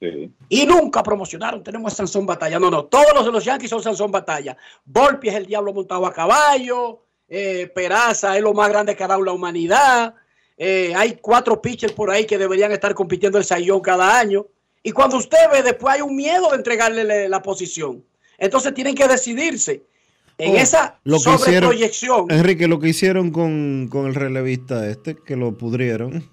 Sí. 0.00 0.32
Y 0.48 0.66
nunca 0.66 1.02
promocionaron, 1.02 1.62
tenemos 1.62 1.92
a 1.92 1.96
Sansón 1.96 2.26
Batalla. 2.26 2.58
No, 2.58 2.70
no, 2.70 2.84
todos 2.84 3.12
los 3.14 3.24
de 3.24 3.32
los 3.32 3.44
Yankees 3.44 3.70
son 3.70 3.82
Sansón 3.82 4.10
Batalla. 4.10 4.56
Volpi 4.84 5.28
es 5.28 5.34
el 5.34 5.46
diablo 5.46 5.72
montado 5.72 6.06
a 6.06 6.12
caballo, 6.12 7.04
eh, 7.28 7.70
Peraza 7.74 8.36
es 8.36 8.42
lo 8.42 8.54
más 8.54 8.68
grande 8.68 8.94
que 8.94 9.04
ha 9.04 9.08
dado 9.08 9.22
la 9.22 9.32
humanidad. 9.32 10.14
Eh, 10.56 10.92
hay 10.94 11.16
cuatro 11.20 11.60
pitchers 11.60 11.92
por 11.92 12.10
ahí 12.10 12.26
que 12.26 12.38
deberían 12.38 12.70
estar 12.72 12.94
compitiendo 12.94 13.38
el 13.38 13.44
sayón 13.44 13.80
cada 13.80 14.18
año. 14.18 14.46
Y 14.84 14.92
cuando 14.92 15.16
usted 15.16 15.38
ve, 15.50 15.62
después 15.62 15.94
hay 15.96 16.02
un 16.02 16.14
miedo 16.14 16.50
de 16.50 16.56
entregarle 16.56 17.02
le- 17.04 17.28
la 17.28 17.40
posición. 17.42 18.04
Entonces 18.38 18.72
tienen 18.74 18.94
que 18.94 19.08
decidirse. 19.08 19.82
En 20.38 20.52
Oh, 20.52 20.58
esa 20.58 21.00
lo 21.04 21.16
que 21.16 21.30
hicieron, 21.30 21.38
sobreproyección. 21.40 22.30
Enrique, 22.30 22.68
lo 22.68 22.78
que 22.78 22.88
hicieron 22.90 23.30
con, 23.30 23.88
con 23.90 24.06
el 24.06 24.14
relevista 24.14 24.88
este, 24.88 25.16
que 25.16 25.36
lo 25.36 25.56
pudrieron. 25.56 26.28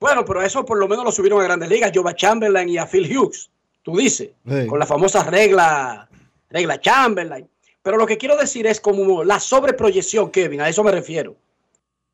Bueno, 0.00 0.24
pero 0.24 0.42
eso 0.42 0.64
por 0.64 0.78
lo 0.78 0.88
menos 0.88 1.04
lo 1.04 1.12
subieron 1.12 1.40
a 1.40 1.44
grandes 1.44 1.68
ligas. 1.68 1.92
Joba 1.94 2.14
Chamberlain 2.14 2.68
y 2.68 2.76
a 2.78 2.86
Phil 2.86 3.16
Hughes. 3.16 3.50
Tú 3.82 3.96
dices. 3.96 4.30
Sí. 4.46 4.66
Con 4.66 4.78
la 4.78 4.86
famosa 4.86 5.22
regla, 5.24 6.08
regla 6.50 6.80
Chamberlain. 6.80 7.48
Pero 7.82 7.96
lo 7.96 8.06
que 8.06 8.18
quiero 8.18 8.36
decir 8.36 8.66
es 8.66 8.80
como 8.80 9.22
la 9.24 9.38
sobreproyección, 9.40 10.30
Kevin. 10.30 10.60
A 10.60 10.68
eso 10.68 10.82
me 10.84 10.90
refiero. 10.92 11.36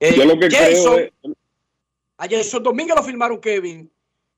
Eh, 0.01 0.15
Yo 0.17 0.25
lo 0.27 0.39
que 0.39 0.51
Jason, 0.51 0.95
creo 0.95 0.99
es, 0.99 1.13
A 2.19 2.29
Jason 2.29 2.63
Domínguez 2.63 2.95
lo 2.97 3.03
firmaron 3.03 3.41
Kevin. 3.41 3.91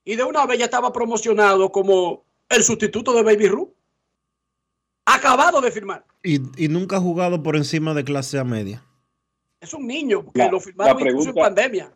Y 0.05 0.17
de 0.17 0.25
una 0.25 0.47
vez 0.47 0.59
ya 0.59 0.65
estaba 0.67 0.93
promocionado 0.93 1.71
como 1.71 2.25
el 2.49 2.63
sustituto 2.63 3.13
de 3.15 3.23
Baby 3.23 3.49
Ruth. 3.49 3.69
Acabado 5.07 5.61
de 5.61 5.71
firmar. 5.71 6.05
Y, 6.23 6.37
y 6.65 6.69
nunca 6.69 6.97
ha 6.97 7.01
jugado 7.01 7.43
por 7.43 7.57
encima 7.57 7.95
de 7.95 8.05
clase 8.05 8.39
A 8.39 8.45
media. 8.45 8.83
Es 9.61 9.75
un 9.75 9.87
niño, 9.87 10.25
porque 10.25 10.39
La- 10.39 10.51
lo 10.51 10.61
firmaron 10.61 10.97
la 11.03 11.11
incluso 11.11 11.29
en 11.31 11.35
pregunta- 11.35 11.55
pandemia. 11.55 11.93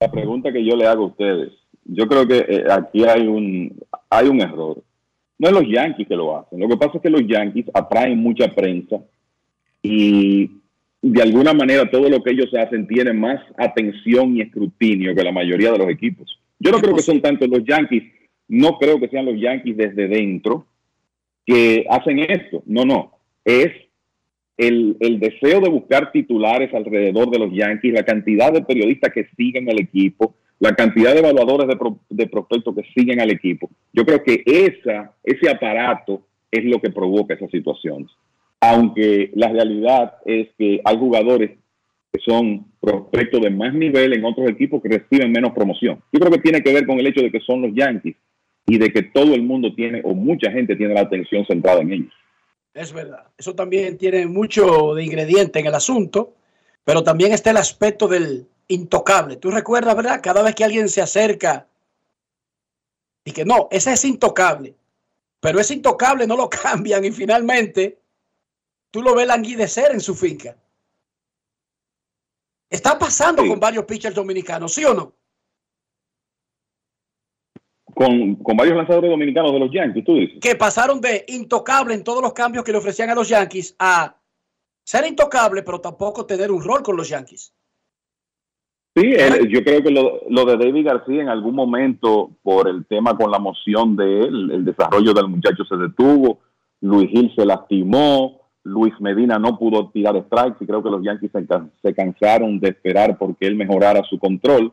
la 0.00 0.10
pregunta 0.10 0.52
que 0.52 0.64
yo 0.64 0.76
le 0.76 0.86
hago 0.86 1.04
a 1.04 1.06
ustedes, 1.08 1.52
yo 1.84 2.06
creo 2.06 2.26
que 2.26 2.38
eh, 2.38 2.64
aquí 2.70 3.04
hay 3.04 3.26
un, 3.26 3.78
hay 4.10 4.28
un 4.28 4.40
error. 4.40 4.82
No 5.38 5.48
es 5.48 5.54
los 5.54 5.64
Yankees 5.66 6.06
que 6.08 6.16
lo 6.16 6.36
hacen. 6.38 6.58
Lo 6.60 6.68
que 6.68 6.76
pasa 6.76 6.92
es 6.96 7.02
que 7.02 7.10
los 7.10 7.22
Yankees 7.26 7.66
atraen 7.72 8.18
mucha 8.18 8.54
prensa 8.54 9.00
y 9.82 10.50
de 11.02 11.22
alguna 11.22 11.52
manera 11.52 11.90
todo 11.90 12.08
lo 12.08 12.22
que 12.22 12.30
ellos 12.30 12.50
hacen 12.54 12.86
tiene 12.86 13.12
más 13.12 13.40
atención 13.56 14.36
y 14.36 14.42
escrutinio 14.42 15.14
que 15.14 15.22
la 15.24 15.32
mayoría 15.32 15.72
de 15.72 15.78
los 15.78 15.88
equipos. 15.88 16.38
Yo 16.58 16.70
no 16.70 16.78
creo 16.78 16.94
que 16.94 17.02
son 17.02 17.20
tanto 17.20 17.46
los 17.46 17.64
Yankees, 17.64 18.04
no 18.48 18.78
creo 18.78 18.98
que 19.00 19.08
sean 19.08 19.26
los 19.26 19.40
Yankees 19.40 19.76
desde 19.76 20.08
dentro 20.08 20.66
que 21.46 21.84
hacen 21.90 22.18
esto. 22.20 22.62
No, 22.66 22.84
no. 22.84 23.12
Es 23.44 23.70
el, 24.56 24.96
el 25.00 25.18
deseo 25.20 25.60
de 25.60 25.68
buscar 25.68 26.12
titulares 26.12 26.72
alrededor 26.72 27.30
de 27.30 27.38
los 27.38 27.52
Yankees, 27.52 27.92
la 27.92 28.04
cantidad 28.04 28.52
de 28.52 28.62
periodistas 28.62 29.12
que 29.12 29.26
siguen 29.36 29.68
al 29.68 29.80
equipo, 29.80 30.36
la 30.60 30.74
cantidad 30.74 31.12
de 31.12 31.18
evaluadores 31.18 31.66
de, 31.68 31.76
pro- 31.76 31.98
de 32.08 32.26
prospectos 32.28 32.74
que 32.76 32.84
siguen 32.94 33.20
al 33.20 33.30
equipo. 33.30 33.68
Yo 33.92 34.04
creo 34.04 34.22
que 34.22 34.42
esa, 34.46 35.12
ese 35.22 35.50
aparato 35.50 36.22
es 36.50 36.64
lo 36.64 36.80
que 36.80 36.90
provoca 36.90 37.34
esas 37.34 37.50
situaciones. 37.50 38.08
Aunque 38.60 39.30
la 39.34 39.48
realidad 39.48 40.14
es 40.24 40.48
que 40.56 40.80
hay 40.84 40.96
jugadores 40.96 41.50
que 42.14 42.20
son 42.20 42.64
prospectos 42.80 43.40
de 43.40 43.50
más 43.50 43.74
nivel 43.74 44.12
en 44.12 44.24
otros 44.24 44.48
equipos 44.48 44.80
que 44.80 44.88
reciben 44.88 45.32
menos 45.32 45.52
promoción. 45.52 46.00
Yo 46.12 46.20
creo 46.20 46.30
que 46.30 46.38
tiene 46.38 46.62
que 46.62 46.72
ver 46.72 46.86
con 46.86 47.00
el 47.00 47.08
hecho 47.08 47.20
de 47.20 47.32
que 47.32 47.40
son 47.40 47.60
los 47.60 47.72
Yankees 47.74 48.14
y 48.66 48.78
de 48.78 48.92
que 48.92 49.02
todo 49.02 49.34
el 49.34 49.42
mundo 49.42 49.74
tiene, 49.74 50.00
o 50.04 50.14
mucha 50.14 50.52
gente 50.52 50.76
tiene 50.76 50.94
la 50.94 51.00
atención 51.00 51.44
centrada 51.44 51.80
en 51.80 51.92
ellos. 51.92 52.12
Es 52.72 52.92
verdad. 52.92 53.26
Eso 53.36 53.56
también 53.56 53.98
tiene 53.98 54.26
mucho 54.26 54.94
de 54.94 55.02
ingrediente 55.02 55.58
en 55.58 55.66
el 55.66 55.74
asunto, 55.74 56.36
pero 56.84 57.02
también 57.02 57.32
está 57.32 57.50
el 57.50 57.56
aspecto 57.56 58.06
del 58.06 58.46
intocable. 58.68 59.34
Tú 59.34 59.50
recuerdas, 59.50 59.96
¿verdad? 59.96 60.20
Cada 60.22 60.42
vez 60.42 60.54
que 60.54 60.62
alguien 60.62 60.88
se 60.88 61.02
acerca 61.02 61.66
y 63.24 63.32
que 63.32 63.44
no, 63.44 63.66
ese 63.72 63.92
es 63.92 64.04
intocable, 64.04 64.76
pero 65.40 65.58
ese 65.58 65.74
intocable 65.74 66.28
no 66.28 66.36
lo 66.36 66.48
cambian 66.62 67.04
y 67.04 67.10
finalmente 67.10 67.98
tú 68.92 69.02
lo 69.02 69.16
ves 69.16 69.26
languidecer 69.26 69.90
en 69.90 70.00
su 70.00 70.14
finca. 70.14 70.56
Está 72.70 72.98
pasando 72.98 73.46
con 73.46 73.60
varios 73.60 73.84
pitchers 73.84 74.14
dominicanos, 74.14 74.72
¿sí 74.74 74.84
o 74.84 74.94
no? 74.94 75.12
Con, 77.94 78.34
con 78.36 78.56
varios 78.56 78.76
lanzadores 78.76 79.10
dominicanos 79.10 79.52
de 79.52 79.58
los 79.60 79.70
Yankees, 79.72 80.04
tú 80.04 80.16
dices. 80.16 80.38
que 80.40 80.56
pasaron 80.56 81.00
de 81.00 81.24
intocable 81.28 81.94
en 81.94 82.02
todos 82.02 82.20
los 82.22 82.32
cambios 82.32 82.64
que 82.64 82.72
le 82.72 82.78
ofrecían 82.78 83.10
a 83.10 83.14
los 83.14 83.28
Yankees 83.28 83.76
a 83.78 84.16
ser 84.84 85.06
intocable, 85.06 85.62
pero 85.62 85.80
tampoco 85.80 86.26
tener 86.26 86.50
un 86.50 86.62
rol 86.64 86.82
con 86.82 86.96
los 86.96 87.08
Yankees. 87.08 87.54
Sí, 88.96 89.12
él- 89.12 89.48
yo 89.48 89.62
creo 89.62 89.82
que 89.82 89.90
lo, 89.90 90.20
lo 90.28 90.44
de 90.44 90.56
David 90.56 90.86
García 90.86 91.22
en 91.22 91.28
algún 91.28 91.54
momento, 91.54 92.30
por 92.42 92.68
el 92.68 92.84
tema 92.86 93.16
con 93.16 93.30
la 93.30 93.38
moción 93.38 93.94
de 93.96 94.20
él, 94.20 94.50
el 94.50 94.64
desarrollo 94.64 95.12
del 95.12 95.28
muchacho 95.28 95.64
se 95.64 95.76
detuvo, 95.76 96.40
Luis 96.80 97.08
Gil 97.10 97.32
se 97.36 97.46
lastimó, 97.46 98.43
Luis 98.64 98.94
Medina 98.98 99.38
no 99.38 99.58
pudo 99.58 99.90
tirar 99.90 100.16
strikes 100.26 100.56
y 100.64 100.66
creo 100.66 100.82
que 100.82 100.90
los 100.90 101.04
Yankees 101.04 101.30
se, 101.30 101.46
se 101.82 101.94
cansaron 101.94 102.58
de 102.58 102.70
esperar 102.70 103.16
porque 103.18 103.46
él 103.46 103.56
mejorara 103.56 104.02
su 104.04 104.18
control 104.18 104.72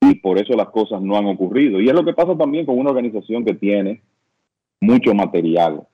y 0.00 0.16
por 0.16 0.38
eso 0.38 0.54
las 0.54 0.70
cosas 0.70 1.00
no 1.00 1.16
han 1.16 1.26
ocurrido. 1.26 1.80
Y 1.80 1.88
es 1.88 1.94
lo 1.94 2.04
que 2.04 2.12
pasa 2.12 2.36
también 2.36 2.66
con 2.66 2.78
una 2.78 2.90
organización 2.90 3.44
que 3.44 3.54
tiene 3.54 4.02
mucho 4.80 5.14
material. 5.14 5.86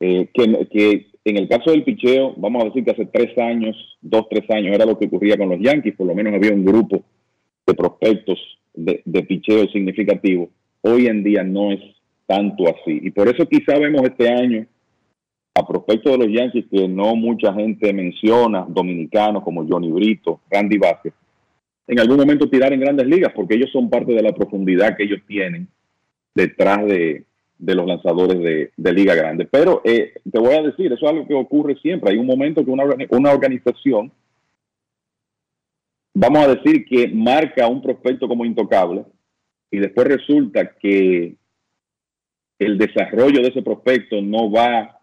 Eh, 0.00 0.28
que, 0.32 0.68
que 0.70 1.06
en 1.24 1.38
el 1.38 1.48
caso 1.48 1.70
del 1.70 1.84
picheo, 1.84 2.34
vamos 2.36 2.62
a 2.62 2.66
decir 2.66 2.84
que 2.84 2.90
hace 2.90 3.06
tres 3.06 3.36
años, 3.38 3.74
dos, 4.02 4.26
tres 4.28 4.48
años, 4.50 4.74
era 4.74 4.84
lo 4.84 4.98
que 4.98 5.06
ocurría 5.06 5.38
con 5.38 5.48
los 5.48 5.60
Yankees, 5.60 5.96
por 5.96 6.06
lo 6.06 6.14
menos 6.14 6.34
había 6.34 6.52
un 6.52 6.64
grupo 6.64 7.02
de 7.66 7.74
prospectos 7.74 8.38
de, 8.74 9.02
de 9.04 9.22
picheo 9.22 9.66
significativo. 9.68 10.50
Hoy 10.82 11.06
en 11.06 11.24
día 11.24 11.42
no 11.42 11.72
es 11.72 11.80
tanto 12.26 12.64
así. 12.68 13.00
Y 13.02 13.10
por 13.10 13.28
eso 13.28 13.46
quizá 13.48 13.78
vemos 13.78 14.02
este 14.02 14.28
año 14.30 14.66
a 15.58 15.66
prospectos 15.66 16.12
de 16.12 16.18
los 16.18 16.28
Yankees 16.32 16.66
que 16.70 16.86
no 16.86 17.16
mucha 17.16 17.52
gente 17.52 17.92
menciona, 17.92 18.64
dominicanos 18.68 19.42
como 19.42 19.66
Johnny 19.66 19.90
Brito, 19.90 20.40
Randy 20.48 20.78
Vázquez, 20.78 21.12
en 21.88 21.98
algún 21.98 22.18
momento 22.18 22.48
tirar 22.48 22.72
en 22.72 22.80
grandes 22.80 23.06
ligas, 23.06 23.32
porque 23.34 23.56
ellos 23.56 23.70
son 23.72 23.90
parte 23.90 24.12
de 24.12 24.22
la 24.22 24.32
profundidad 24.32 24.96
que 24.96 25.02
ellos 25.02 25.20
tienen 25.26 25.66
detrás 26.32 26.86
de, 26.86 27.24
los 27.58 27.86
lanzadores 27.86 28.70
de, 28.76 28.92
liga 28.92 29.16
grande. 29.16 29.46
Pero 29.50 29.80
eh, 29.84 30.12
te 30.30 30.38
voy 30.38 30.54
a 30.54 30.62
decir, 30.62 30.92
eso 30.92 31.06
es 31.06 31.10
algo 31.10 31.26
que 31.26 31.34
ocurre 31.34 31.74
siempre. 31.82 32.12
Hay 32.12 32.18
un 32.18 32.26
momento 32.26 32.64
que 32.64 32.70
una, 32.70 32.84
una 33.10 33.32
organización, 33.32 34.12
vamos 36.14 36.44
a 36.44 36.54
decir 36.54 36.84
que 36.84 37.08
marca 37.08 37.66
un 37.66 37.82
prospecto 37.82 38.28
como 38.28 38.44
intocable 38.44 39.04
y 39.72 39.78
después 39.78 40.06
resulta 40.06 40.70
que 40.78 41.34
el 42.60 42.78
desarrollo 42.78 43.42
de 43.42 43.48
ese 43.48 43.62
prospecto 43.62 44.20
no 44.22 44.50
va 44.50 44.97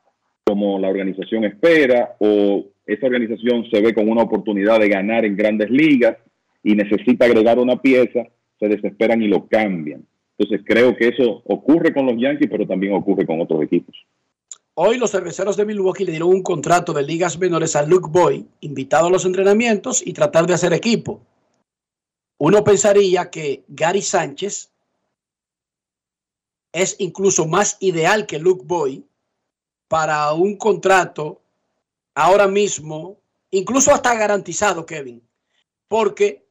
como 0.46 0.78
la 0.78 0.90
organización 0.90 1.44
espera 1.44 2.16
o 2.20 2.66
esa 2.86 3.08
organización 3.08 3.66
se 3.72 3.82
ve 3.82 3.94
con 3.94 4.08
una 4.08 4.22
oportunidad 4.22 4.80
de 4.80 4.90
ganar 4.90 5.26
en 5.26 5.36
grandes 5.36 5.72
ligas 5.72 6.18
y 6.64 6.76
necesita 6.76 7.26
agregar 7.26 7.58
una 7.58 7.82
pieza, 7.82 8.28
se 8.60 8.68
desesperan 8.68 9.22
y 9.24 9.28
lo 9.28 9.48
cambian. 9.48 10.06
Entonces 10.38 10.66
creo 10.66 10.96
que 10.96 11.08
eso 11.08 11.42
ocurre 11.46 11.94
con 11.94 12.06
los 12.06 12.16
Yankees, 12.18 12.50
pero 12.50 12.68
también 12.68 12.94
ocurre 12.94 13.26
con 13.26 13.42
otros 13.42 13.64
equipos. 13.64 13.96
Hoy 14.76 14.98
los 14.98 15.12
cerveceros 15.12 15.58
de 15.58 15.66
Milwaukee 15.66 16.06
le 16.06 16.12
dieron 16.12 16.30
un 16.30 16.44
contrato 16.44 16.94
de 16.94 17.02
ligas 17.02 17.40
menores 17.40 17.76
a 17.76 17.84
Luke 17.84 18.10
Boy, 18.12 18.46
invitado 18.60 19.08
a 19.08 19.10
los 19.10 19.26
entrenamientos 19.26 20.06
y 20.06 20.14
tratar 20.14 20.46
de 20.46 20.54
hacer 20.54 20.74
equipo. 20.74 21.22
Uno 22.38 22.64
pensaría 22.64 23.30
que 23.32 23.64
Gary 23.70 24.02
Sánchez 24.02 24.70
es 26.74 26.98
incluso 27.00 27.48
más 27.48 27.78
ideal 27.80 28.26
que 28.28 28.38
Luke 28.38 28.64
Boy 28.66 29.06
para 29.96 30.34
un 30.34 30.58
contrato 30.58 31.42
ahora 32.16 32.50
mismo, 32.50 33.18
incluso 33.52 33.94
hasta 33.94 34.14
garantizado, 34.14 34.86
Kevin, 34.86 35.26
porque 35.88 36.46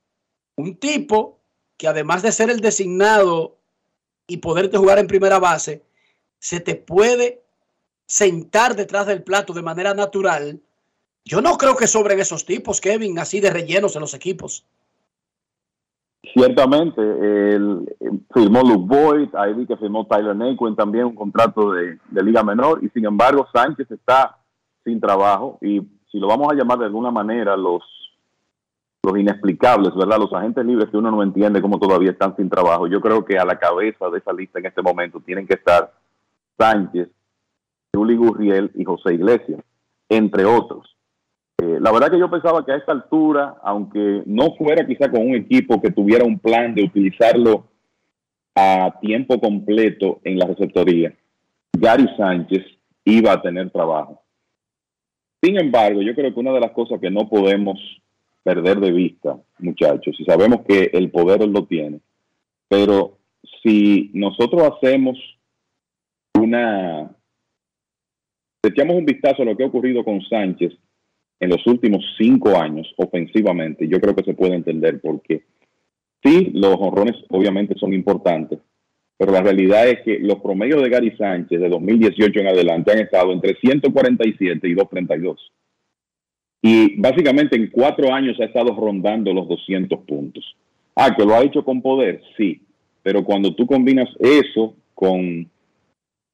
un 0.57 0.77
tipo 0.77 1.41
que 1.77 1.87
además 1.87 2.23
de 2.23 2.33
ser 2.33 2.49
el 2.49 2.61
designado 2.61 3.59
y 4.27 4.39
poderte 4.39 4.79
jugar 4.79 4.99
en 4.99 5.07
primera 5.07 5.41
base, 5.41 5.83
se 6.39 6.59
te 6.59 6.75
puede 6.75 7.43
sentar 8.07 8.77
detrás 8.77 9.07
del 9.07 9.23
plato 9.23 9.53
de 9.53 9.61
manera 9.61 9.93
natural. 9.93 10.63
Yo 11.23 11.43
no 11.43 11.59
creo 11.59 11.77
que 11.77 11.87
sobren 11.87 12.21
esos 12.21 12.47
tipos, 12.47 12.81
Kevin, 12.81 13.19
así 13.19 13.41
de 13.41 13.51
rellenos 13.51 13.95
en 13.95 14.01
los 14.01 14.15
equipos. 14.15 14.65
Ciertamente, 16.33 17.01
el, 17.01 17.95
firmó 18.33 18.63
Luke 18.63 18.87
Boyd, 18.87 19.35
ahí 19.35 19.53
vi 19.53 19.67
que 19.67 19.77
firmó 19.77 20.07
Tyler 20.07 20.35
Naquin 20.35 20.75
también 20.75 21.05
un 21.07 21.15
contrato 21.15 21.73
de, 21.73 21.99
de 22.09 22.23
liga 22.23 22.43
menor 22.43 22.83
y 22.83 22.89
sin 22.89 23.05
embargo 23.05 23.47
Sánchez 23.53 23.91
está 23.91 24.39
sin 24.85 25.01
trabajo 25.01 25.59
y 25.61 25.81
si 26.11 26.19
lo 26.19 26.27
vamos 26.29 26.51
a 26.51 26.55
llamar 26.55 26.79
de 26.79 26.87
alguna 26.87 27.11
manera 27.11 27.57
los 27.57 27.83
los 29.05 29.19
inexplicables, 29.19 29.95
¿verdad? 29.95 30.19
Los 30.19 30.33
agentes 30.33 30.65
libres 30.65 30.89
que 30.91 30.97
uno 30.97 31.11
no 31.11 31.23
entiende 31.23 31.61
cómo 31.61 31.79
todavía 31.79 32.11
están 32.11 32.35
sin 32.37 32.49
trabajo. 32.49 32.87
Yo 32.87 33.01
creo 33.01 33.25
que 33.25 33.39
a 33.39 33.45
la 33.45 33.59
cabeza 33.59 34.09
de 34.09 34.19
esa 34.19 34.33
lista 34.33 34.59
en 34.59 34.67
este 34.67 34.83
momento 34.83 35.21
tienen 35.21 35.47
que 35.47 35.55
estar 35.55 35.93
Sánchez, 36.59 37.09
Juli 37.93 38.17
Gurriel 38.17 38.71
y 38.75 38.85
José 38.85 39.15
Iglesias, 39.15 39.61
entre 40.09 40.45
otros. 40.45 40.94
Eh, 41.75 41.81
la 41.81 41.93
verdad 41.93 42.11
que 42.11 42.19
yo 42.19 42.31
pensaba 42.31 42.65
que 42.65 42.73
a 42.73 42.77
esta 42.77 42.93
altura, 42.93 43.57
aunque 43.63 44.23
no 44.27 44.55
fuera 44.57 44.87
quizá 44.87 45.11
con 45.11 45.29
un 45.29 45.35
equipo 45.35 45.81
que 45.81 45.91
tuviera 45.91 46.25
un 46.25 46.39
plan 46.39 46.75
de 46.75 46.85
utilizarlo 46.85 47.67
a 48.55 48.99
tiempo 49.01 49.41
completo 49.41 50.21
en 50.25 50.39
la 50.39 50.47
receptoría, 50.47 51.13
Gary 51.73 52.09
Sánchez 52.17 52.65
iba 53.05 53.33
a 53.33 53.43
tener 53.43 53.71
trabajo. 53.71 54.23
Sin 55.43 55.59
embargo, 55.59 56.01
yo 56.03 56.15
creo 56.15 56.33
que 56.33 56.41
una 56.41 56.53
de 56.53 56.61
las 56.61 56.71
cosas 56.71 57.01
que 57.01 57.11
no 57.11 57.29
podemos 57.29 57.79
perder 58.43 58.79
de 58.81 58.93
vista, 58.93 59.39
muchachos, 59.59 60.17
y 60.19 60.25
sabemos 60.25 60.61
que 60.67 60.91
el 60.93 61.11
poder 61.11 61.47
lo 61.49 61.67
tiene, 61.67 62.01
pero 62.69 63.19
si 63.63 64.11
nosotros 64.15 64.63
hacemos 64.63 65.19
una, 66.35 67.11
echamos 68.63 68.97
un 68.97 69.05
vistazo 69.05 69.43
a 69.43 69.45
lo 69.47 69.57
que 69.57 69.65
ha 69.65 69.69
ocurrido 69.69 70.05
con 70.05 70.21
Sánchez 70.23 70.73
en 71.41 71.51
los 71.51 71.67
últimos 71.67 72.05
cinco 72.17 72.57
años 72.57 72.93
ofensivamente, 72.97 73.89
yo 73.89 74.01
creo 74.01 74.15
que 74.15 74.25
se 74.25 74.35
puede 74.35 74.55
entender 74.55 75.01
por 75.01 75.21
qué. 75.23 75.43
Sí, 76.23 76.51
los 76.55 76.77
honrones 76.79 77.17
obviamente 77.29 77.75
son 77.79 77.93
importantes, 77.93 78.59
pero 79.19 79.33
la 79.33 79.43
realidad 79.43 79.89
es 79.89 80.01
que 80.03 80.19
los 80.19 80.41
promedios 80.41 80.83
de 80.83 80.89
Gary 80.89 81.17
Sánchez 81.17 81.61
de 81.61 81.69
2018 81.69 82.41
en 82.41 82.49
adelante 82.49 82.93
han 82.93 83.01
estado 83.01 83.33
entre 83.33 83.55
147 83.57 84.69
y 84.69 84.75
232. 84.75 85.53
Y 86.63 86.99
básicamente 86.99 87.57
en 87.57 87.69
cuatro 87.71 88.13
años 88.13 88.41
ha 88.41 88.45
estado 88.45 88.75
rondando 88.75 89.35
los 89.35 89.47
200 89.49 90.01
puntos. 90.01 90.57
Ah, 90.97 91.15
que 91.15 91.25
lo 91.25 91.35
ha 91.35 91.43
hecho 91.43 91.63
con 91.63 91.83
poder, 91.83 92.23
sí. 92.39 92.63
Pero 93.03 93.23
cuando 93.23 93.55
tú 93.55 93.67
combinas 93.67 94.09
eso 94.19 94.75
con 94.95 95.47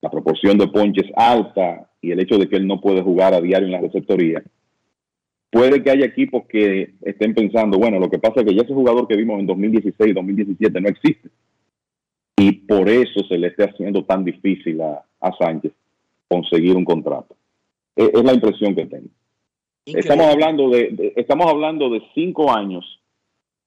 la 0.00 0.10
proporción 0.10 0.56
de 0.56 0.68
ponches 0.68 1.10
alta 1.16 1.90
y 2.00 2.12
el 2.12 2.20
hecho 2.20 2.38
de 2.38 2.48
que 2.48 2.56
él 2.56 2.66
no 2.66 2.80
puede 2.80 3.02
jugar 3.02 3.34
a 3.34 3.40
diario 3.40 3.66
en 3.66 3.72
la 3.72 3.80
receptoría, 3.80 4.42
puede 5.50 5.82
que 5.82 5.90
haya 5.90 6.06
equipos 6.06 6.44
que 6.46 6.94
estén 7.02 7.34
pensando, 7.34 7.78
bueno, 7.78 7.98
lo 7.98 8.08
que 8.08 8.18
pasa 8.18 8.40
es 8.40 8.46
que 8.46 8.54
ya 8.54 8.62
ese 8.62 8.74
jugador 8.74 9.06
que 9.08 9.16
vimos 9.16 9.40
en 9.40 9.46
2016 9.46 10.10
y 10.10 10.14
2017 10.14 10.80
no 10.80 10.88
existe. 10.88 11.28
Y 12.36 12.52
por 12.52 12.88
eso 12.88 13.20
se 13.28 13.36
le 13.36 13.48
esté 13.48 13.64
haciendo 13.64 14.04
tan 14.04 14.24
difícil 14.24 14.80
a, 14.80 15.04
a 15.20 15.36
Sánchez 15.36 15.72
conseguir 16.28 16.76
un 16.76 16.84
contrato. 16.84 17.36
Es, 17.96 18.08
es 18.14 18.24
la 18.24 18.32
impresión 18.32 18.74
que 18.74 18.86
tengo. 18.86 19.08
Estamos 19.84 20.26
hablando 20.26 20.70
de, 20.70 20.90
de, 20.90 21.12
estamos 21.16 21.46
hablando 21.50 21.90
de 21.90 22.02
cinco 22.14 22.52
años 22.52 23.00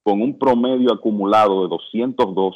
con 0.04 0.22
un 0.22 0.38
promedio 0.38 0.94
acumulado 0.94 1.64
de 1.64 1.70
202, 1.70 2.56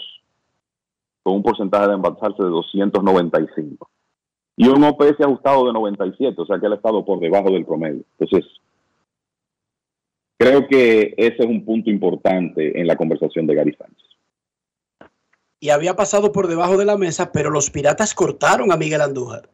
con 1.24 1.36
un 1.36 1.44
porcentaje 1.44 1.88
de 1.88 1.94
embarazarse 1.94 2.42
de 2.42 2.50
295 2.50 3.90
y 4.58 4.68
un 4.68 4.84
OPS 4.84 5.22
ajustado 5.22 5.68
de 5.68 5.74
97, 5.74 6.42
o 6.42 6.46
sea 6.46 6.60
que 6.60 6.66
él 6.66 6.74
ha 6.74 6.78
estado 6.78 7.06
por 7.06 7.20
debajo 7.20 7.52
del 7.52 7.64
promedio. 7.64 8.02
Entonces, 8.18 8.50
creo 10.38 10.68
que 10.68 11.14
ese 11.18 11.38
es 11.40 11.46
un 11.46 11.64
punto 11.66 11.90
importante 11.90 12.80
en 12.80 12.88
la 12.88 12.96
conversación 12.96 13.48
de 13.48 13.56
Gary 13.56 13.74
Sánchez. 13.74 14.06
Y 15.60 15.70
había 15.70 15.96
pasado 15.96 16.32
por 16.32 16.48
debajo 16.48 16.78
de 16.78 16.86
la 16.86 16.98
mesa, 16.98 17.32
pero 17.32 17.50
los 17.50 17.70
piratas 17.72 18.14
cortaron 18.14 18.72
a 18.72 18.78
Miguel 18.78 19.02
Andújar. 19.02 19.50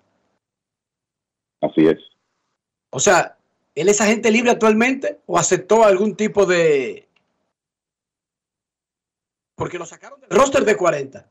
Así 1.62 1.88
es. 1.88 1.98
O 2.90 3.00
sea, 3.00 3.38
¿Él 3.76 3.90
es 3.90 4.02
agente 4.02 4.30
libre 4.32 4.52
actualmente 4.52 5.20
o 5.26 5.38
aceptó 5.38 5.84
algún 5.84 6.16
tipo 6.16 6.46
de... 6.46 7.08
Porque 9.56 9.80
lo 9.80 9.86
sacaron 9.86 10.20
del 10.20 10.30
roster 10.30 10.64
de 10.64 10.78
40. 10.78 11.28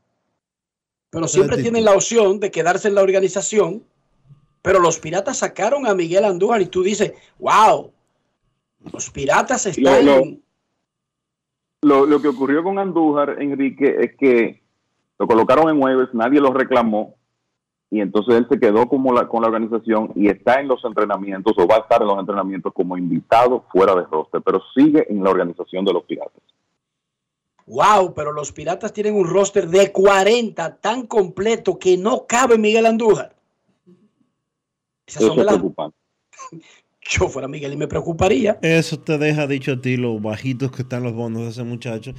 Pero 1.10 1.28
siempre 1.28 1.58
tienen 1.58 1.84
la 1.84 1.92
opción 1.92 2.40
de 2.40 2.50
quedarse 2.50 2.88
en 2.88 2.94
la 2.94 3.02
organización. 3.02 3.84
Pero 4.60 4.80
los 4.80 4.98
piratas 4.98 5.38
sacaron 5.38 5.86
a 5.86 5.94
Miguel 5.94 6.24
Andújar 6.24 6.62
y 6.62 6.66
tú 6.66 6.82
dices, 6.82 7.12
wow, 7.38 7.91
los 8.92 9.10
piratas 9.10 9.66
están... 9.66 10.04
Lo, 10.06 10.16
lo, 10.16 10.36
lo, 11.82 12.06
lo 12.06 12.22
que 12.22 12.28
ocurrió 12.28 12.62
con 12.62 12.78
Andújar, 12.78 13.42
Enrique, 13.42 13.96
es 14.00 14.16
que 14.16 14.62
lo 15.18 15.26
colocaron 15.26 15.68
en 15.68 15.80
jueves, 15.80 16.08
nadie 16.12 16.40
lo 16.40 16.52
reclamó, 16.52 17.16
y 17.92 18.00
entonces 18.00 18.36
él 18.36 18.46
se 18.48 18.58
quedó 18.58 18.88
como 18.88 19.12
la, 19.12 19.28
con 19.28 19.42
la 19.42 19.48
organización 19.48 20.12
y 20.14 20.28
está 20.28 20.60
en 20.60 20.66
los 20.66 20.82
entrenamientos 20.82 21.52
o 21.58 21.66
va 21.66 21.76
a 21.76 21.80
estar 21.80 22.00
en 22.00 22.08
los 22.08 22.18
entrenamientos 22.18 22.72
como 22.72 22.96
invitado 22.96 23.66
fuera 23.70 23.94
de 23.94 24.04
roster, 24.04 24.40
pero 24.40 24.62
sigue 24.74 25.06
en 25.12 25.22
la 25.22 25.28
organización 25.28 25.84
de 25.84 25.92
los 25.92 26.02
Piratas. 26.04 26.42
Wow, 27.66 28.14
pero 28.14 28.32
los 28.32 28.50
Piratas 28.50 28.94
tienen 28.94 29.14
un 29.14 29.28
roster 29.28 29.68
de 29.68 29.92
40 29.92 30.76
tan 30.76 31.06
completo 31.06 31.78
que 31.78 31.98
no 31.98 32.26
cabe 32.26 32.56
Miguel 32.56 32.86
Andújar. 32.86 33.36
Esas 35.06 35.24
Eso 35.24 35.32
es 35.32 35.44
las... 35.44 35.54
preocupante. 35.56 35.96
Yo 37.08 37.28
fuera 37.28 37.48
Miguel 37.48 37.72
y 37.72 37.76
me 37.76 37.88
preocuparía. 37.88 38.58
Eso 38.62 38.98
te 38.98 39.18
deja 39.18 39.46
dicho 39.46 39.72
a 39.72 39.80
ti 39.80 39.96
lo 39.96 40.18
bajitos 40.20 40.70
que 40.70 40.82
están 40.82 41.02
los 41.02 41.12
bonos 41.12 41.42
de 41.42 41.48
ese 41.48 41.62
muchacho 41.64 42.14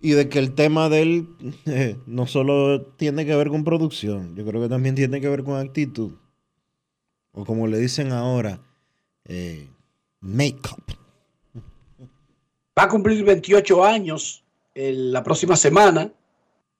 y 0.00 0.10
de 0.10 0.28
que 0.28 0.38
el 0.38 0.54
tema 0.54 0.88
de 0.88 1.02
él 1.02 1.28
eh, 1.66 1.96
no 2.06 2.26
solo 2.26 2.82
tiene 2.82 3.24
que 3.24 3.34
ver 3.34 3.48
con 3.48 3.64
producción, 3.64 4.36
yo 4.36 4.44
creo 4.44 4.60
que 4.60 4.68
también 4.68 4.94
tiene 4.94 5.20
que 5.20 5.28
ver 5.28 5.44
con 5.44 5.58
actitud. 5.58 6.12
O 7.32 7.44
como 7.44 7.66
le 7.66 7.78
dicen 7.78 8.12
ahora, 8.12 8.60
eh, 9.24 9.66
make-up. 10.20 10.84
Va 12.78 12.84
a 12.84 12.88
cumplir 12.88 13.24
28 13.24 13.82
años 13.82 14.44
en 14.74 15.12
la 15.12 15.22
próxima 15.22 15.56
semana. 15.56 16.12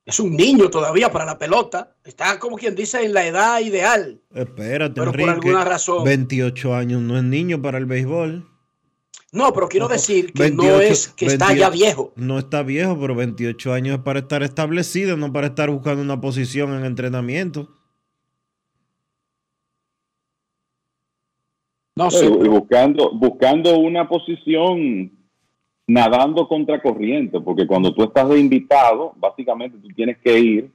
Es 0.06 0.20
un 0.20 0.36
niño 0.36 0.68
todavía 0.68 1.10
para 1.10 1.24
la 1.24 1.39
pelota. 1.39 1.97
Está 2.05 2.39
como 2.39 2.56
quien 2.56 2.74
dice 2.74 3.02
en 3.05 3.14
la 3.14 3.26
edad 3.26 3.60
ideal. 3.60 4.20
Espérate, 4.35 4.94
pero 4.94 5.10
Enrique, 5.10 5.26
por 5.26 5.35
alguna 5.35 5.64
razón. 5.64 6.05
28 6.05 6.74
años 6.74 7.01
no 7.01 7.16
es 7.16 7.24
niño 7.24 7.62
para 7.62 7.78
el 7.78 7.86
béisbol. 7.86 8.47
No, 9.32 9.52
pero 9.52 9.68
quiero 9.68 9.89
decir 9.89 10.32
que 10.32 10.43
28, 10.43 10.72
no 10.72 10.81
es 10.81 11.09
que 11.09 11.26
28, 11.26 11.32
está 11.32 11.59
ya 11.59 11.70
viejo. 11.70 12.12
No 12.16 12.39
está 12.39 12.62
viejo, 12.62 12.98
pero 13.01 13.14
28 13.14 13.72
años 13.72 13.97
es 13.97 14.02
para 14.02 14.20
estar 14.20 14.43
establecido, 14.43 15.16
no 15.16 15.32
para 15.32 15.48
estar 15.48 15.70
buscando 15.70 16.02
una 16.02 16.20
posición 16.20 16.74
en 16.74 16.85
entrenamiento. 16.85 17.68
No 21.97 22.10
sé. 22.10 22.26
Y 22.26 22.48
buscando, 22.48 23.10
buscando 23.12 23.78
una 23.78 24.09
posición 24.09 25.12
nadando 25.86 26.48
contra 26.48 26.81
corriente, 26.81 27.40
porque 27.40 27.66
cuando 27.66 27.93
tú 27.94 28.05
estás 28.05 28.28
de 28.28 28.40
invitado, 28.40 29.12
básicamente 29.16 29.78
tú 29.78 29.89
tienes 29.89 30.19
que 30.19 30.39
ir 30.39 30.70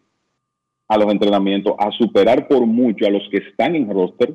a 0.88 0.98
los 0.98 1.12
entrenamientos 1.12 1.76
a 1.78 1.92
superar 1.92 2.48
por 2.48 2.66
mucho 2.66 3.06
a 3.06 3.10
los 3.10 3.28
que 3.30 3.38
están 3.38 3.76
en 3.76 3.90
roster 3.90 4.34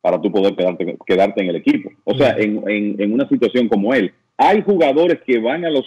para 0.00 0.20
tú 0.20 0.32
poder 0.32 0.56
quedarte, 0.56 0.96
quedarte 1.06 1.42
en 1.42 1.50
el 1.50 1.56
equipo. 1.56 1.90
O 2.04 2.16
sea, 2.16 2.34
en, 2.38 2.64
en, 2.66 3.12
una 3.12 3.28
situación 3.28 3.68
como 3.68 3.92
él, 3.92 4.12
hay 4.36 4.62
jugadores 4.62 5.20
que 5.26 5.38
van 5.38 5.64
a 5.64 5.70
los 5.70 5.84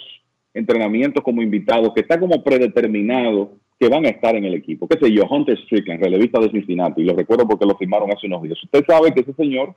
entrenamientos 0.52 1.22
como 1.24 1.42
invitados, 1.42 1.92
que 1.94 2.02
está 2.02 2.18
como 2.18 2.42
predeterminado 2.44 3.52
que 3.78 3.88
van 3.88 4.06
a 4.06 4.10
estar 4.10 4.36
en 4.36 4.44
el 4.44 4.54
equipo. 4.54 4.86
¿Qué 4.86 4.98
sé 5.00 5.12
yo? 5.12 5.24
Hunter 5.28 5.58
Strickland, 5.64 6.00
relevista 6.00 6.38
de 6.38 6.50
Cincinnati, 6.50 7.02
y 7.02 7.04
lo 7.04 7.16
recuerdo 7.16 7.46
porque 7.48 7.66
lo 7.66 7.76
firmaron 7.76 8.08
hace 8.12 8.28
unos 8.28 8.42
días. 8.42 8.62
Usted 8.62 8.84
sabe 8.86 9.12
que 9.12 9.22
ese 9.22 9.32
señor 9.34 9.74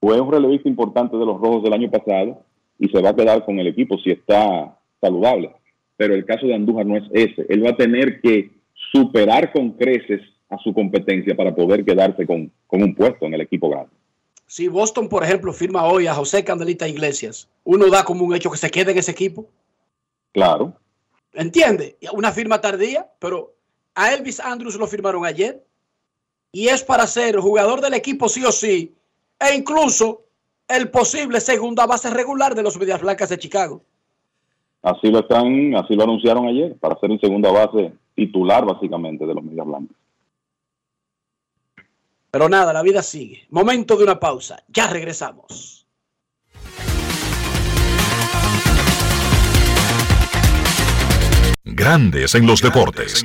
fue 0.00 0.18
un 0.18 0.32
relevista 0.32 0.70
importante 0.70 1.18
de 1.18 1.26
los 1.26 1.38
Rojos 1.38 1.62
del 1.62 1.74
año 1.74 1.90
pasado 1.90 2.42
y 2.80 2.88
se 2.88 3.00
va 3.00 3.10
a 3.10 3.16
quedar 3.16 3.44
con 3.44 3.60
el 3.60 3.68
equipo 3.68 3.98
si 3.98 4.10
está 4.10 4.76
saludable. 5.00 5.52
Pero 5.96 6.14
el 6.14 6.24
caso 6.24 6.46
de 6.46 6.54
Andújar 6.54 6.86
no 6.86 6.96
es 6.96 7.04
ese. 7.12 7.44
Él 7.48 7.64
va 7.64 7.70
a 7.70 7.76
tener 7.76 8.20
que 8.22 8.50
superar 8.90 9.52
con 9.52 9.72
creces 9.72 10.22
a 10.48 10.56
su 10.58 10.72
competencia 10.72 11.36
para 11.36 11.54
poder 11.54 11.84
quedarse 11.84 12.26
con, 12.26 12.50
con 12.66 12.82
un 12.82 12.94
puesto 12.94 13.26
en 13.26 13.34
el 13.34 13.42
equipo 13.42 13.68
grande. 13.68 13.92
Si 14.46 14.66
Boston, 14.66 15.08
por 15.08 15.22
ejemplo, 15.22 15.52
firma 15.52 15.84
hoy 15.84 16.06
a 16.06 16.14
José 16.14 16.42
Candelita 16.42 16.88
Iglesias, 16.88 17.48
uno 17.64 17.88
da 17.88 18.02
como 18.02 18.24
un 18.24 18.34
hecho 18.34 18.50
que 18.50 18.56
se 18.56 18.70
quede 18.70 18.92
en 18.92 18.98
ese 18.98 19.12
equipo. 19.12 19.46
Claro. 20.32 20.74
¿Entiende? 21.34 21.96
Una 22.14 22.32
firma 22.32 22.60
tardía, 22.60 23.08
pero 23.20 23.54
a 23.94 24.12
Elvis 24.12 24.40
Andrews 24.40 24.76
lo 24.76 24.86
firmaron 24.86 25.24
ayer. 25.26 25.62
Y 26.50 26.66
es 26.68 26.82
para 26.82 27.06
ser 27.06 27.36
jugador 27.36 27.80
del 27.80 27.94
equipo 27.94 28.28
sí 28.28 28.44
o 28.44 28.50
sí. 28.50 28.94
E 29.38 29.54
incluso 29.54 30.24
el 30.70 30.88
posible 30.88 31.40
segunda 31.40 31.86
base 31.86 32.10
regular 32.10 32.54
de 32.54 32.62
los 32.62 32.78
Medias 32.78 33.00
Blancas 33.00 33.28
de 33.28 33.38
Chicago. 33.38 33.82
así 34.82 35.10
lo 35.10 35.20
están, 35.20 35.74
así 35.74 35.94
lo 35.94 36.04
anunciaron 36.04 36.46
ayer, 36.46 36.76
para 36.78 36.98
ser 37.00 37.10
un 37.10 37.20
segunda 37.20 37.50
base 37.50 37.92
titular 38.14 38.64
básicamente 38.64 39.26
de 39.26 39.34
los 39.34 39.42
Medias 39.42 39.66
Blancas. 39.66 39.96
Pero 42.30 42.48
nada, 42.48 42.72
la 42.72 42.82
vida 42.82 43.02
sigue. 43.02 43.46
Momento 43.50 43.96
de 43.96 44.04
una 44.04 44.20
pausa. 44.20 44.62
Ya 44.68 44.86
regresamos. 44.86 45.84
Grandes 51.64 52.34
en 52.36 52.46
los 52.46 52.62
deportes. 52.62 53.24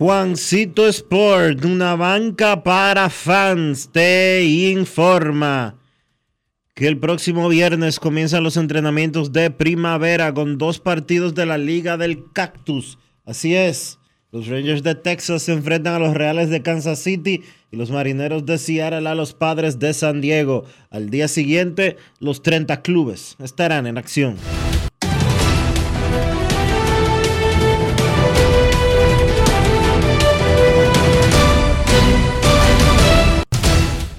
Juancito 0.00 0.88
Sport, 0.88 1.62
una 1.66 1.94
banca 1.94 2.62
para 2.62 3.10
fans, 3.10 3.90
te 3.92 4.42
informa 4.42 5.76
que 6.74 6.88
el 6.88 6.96
próximo 6.96 7.50
viernes 7.50 8.00
comienzan 8.00 8.42
los 8.42 8.56
entrenamientos 8.56 9.30
de 9.30 9.50
primavera 9.50 10.32
con 10.32 10.56
dos 10.56 10.80
partidos 10.80 11.34
de 11.34 11.44
la 11.44 11.58
Liga 11.58 11.98
del 11.98 12.32
Cactus. 12.32 12.96
Así 13.26 13.54
es, 13.54 13.98
los 14.32 14.46
Rangers 14.46 14.82
de 14.82 14.94
Texas 14.94 15.42
se 15.42 15.52
enfrentan 15.52 15.92
a 15.92 15.98
los 15.98 16.14
Reales 16.14 16.48
de 16.48 16.62
Kansas 16.62 17.00
City 17.00 17.42
y 17.70 17.76
los 17.76 17.90
Marineros 17.90 18.46
de 18.46 18.56
Seattle 18.56 19.06
a 19.06 19.14
los 19.14 19.34
Padres 19.34 19.78
de 19.80 19.92
San 19.92 20.22
Diego. 20.22 20.64
Al 20.88 21.10
día 21.10 21.28
siguiente, 21.28 21.98
los 22.20 22.42
30 22.42 22.80
clubes 22.80 23.36
estarán 23.38 23.86
en 23.86 23.98
acción. 23.98 24.36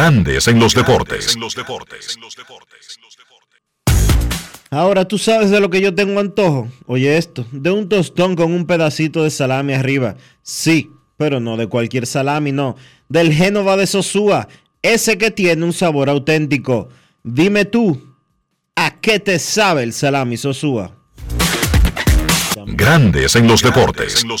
Grandes 0.00 0.48
en 0.48 0.58
los 0.58 0.74
deportes. 0.74 1.36
Ahora 4.70 5.06
tú 5.06 5.18
sabes 5.18 5.50
de 5.50 5.60
lo 5.60 5.68
que 5.68 5.82
yo 5.82 5.94
tengo 5.94 6.20
antojo. 6.20 6.70
Oye 6.86 7.18
esto, 7.18 7.44
de 7.52 7.70
un 7.70 7.86
tostón 7.86 8.34
con 8.34 8.50
un 8.50 8.66
pedacito 8.66 9.24
de 9.24 9.30
salami 9.30 9.74
arriba. 9.74 10.16
Sí, 10.42 10.90
pero 11.18 11.38
no 11.38 11.58
de 11.58 11.66
cualquier 11.66 12.06
salami, 12.06 12.50
no. 12.50 12.76
Del 13.10 13.30
Génova 13.30 13.76
de 13.76 13.86
Sosúa, 13.86 14.48
ese 14.80 15.18
que 15.18 15.30
tiene 15.30 15.66
un 15.66 15.74
sabor 15.74 16.08
auténtico. 16.08 16.88
Dime 17.22 17.66
tú, 17.66 18.16
¿a 18.76 19.02
qué 19.02 19.20
te 19.20 19.38
sabe 19.38 19.82
el 19.82 19.92
salami 19.92 20.38
Sosúa? 20.38 20.96
Grandes 22.68 23.36
en 23.36 23.46
los 23.46 23.62
deportes. 23.62 24.24
No 24.24 24.38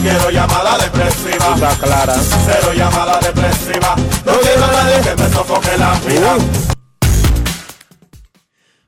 quiero 0.00 0.30
llamada 0.30 0.78
depresiva. 0.78 1.54
Está 1.54 1.76
clara. 1.78 2.14
Cero 2.46 2.72
llamada 2.74 3.20
depresiva. 3.20 3.94
No 4.24 4.32
quiero 4.40 4.64
a 4.64 4.72
nadie 4.72 5.02
que 5.02 5.14
me 5.22 5.28
sofoque 5.30 5.76
la 5.78 6.00
vida. 6.06 6.38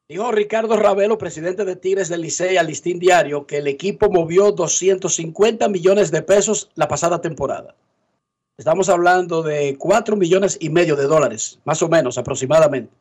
Dijo 0.09 0.31
Ricardo 0.31 0.77
Ravelo, 0.77 1.19
presidente 1.19 1.65
de 1.65 1.75
Tigres 1.75 2.09
del 2.09 2.21
Licey, 2.21 2.59
al 2.59 2.69
Listín 2.69 3.01
Diario, 3.01 3.47
que 3.47 3.59
el 3.59 3.67
equipo 3.67 4.09
movió 4.11 4.53
250 4.53 5.69
millones 5.69 6.11
de 6.11 6.23
pesos 6.23 6.71
la 6.75 6.87
pasada 6.87 7.21
temporada. 7.21 7.75
Estamos 8.63 8.89
hablando 8.89 9.43
de 9.43 9.77
4 9.77 10.17
millones 10.17 10.57
y 10.61 10.71
medio 10.71 10.95
de 10.95 11.09
dólares, 11.09 11.59
más 11.65 11.83
o 11.83 11.89
menos 11.89 12.17
aproximadamente. 12.17 12.93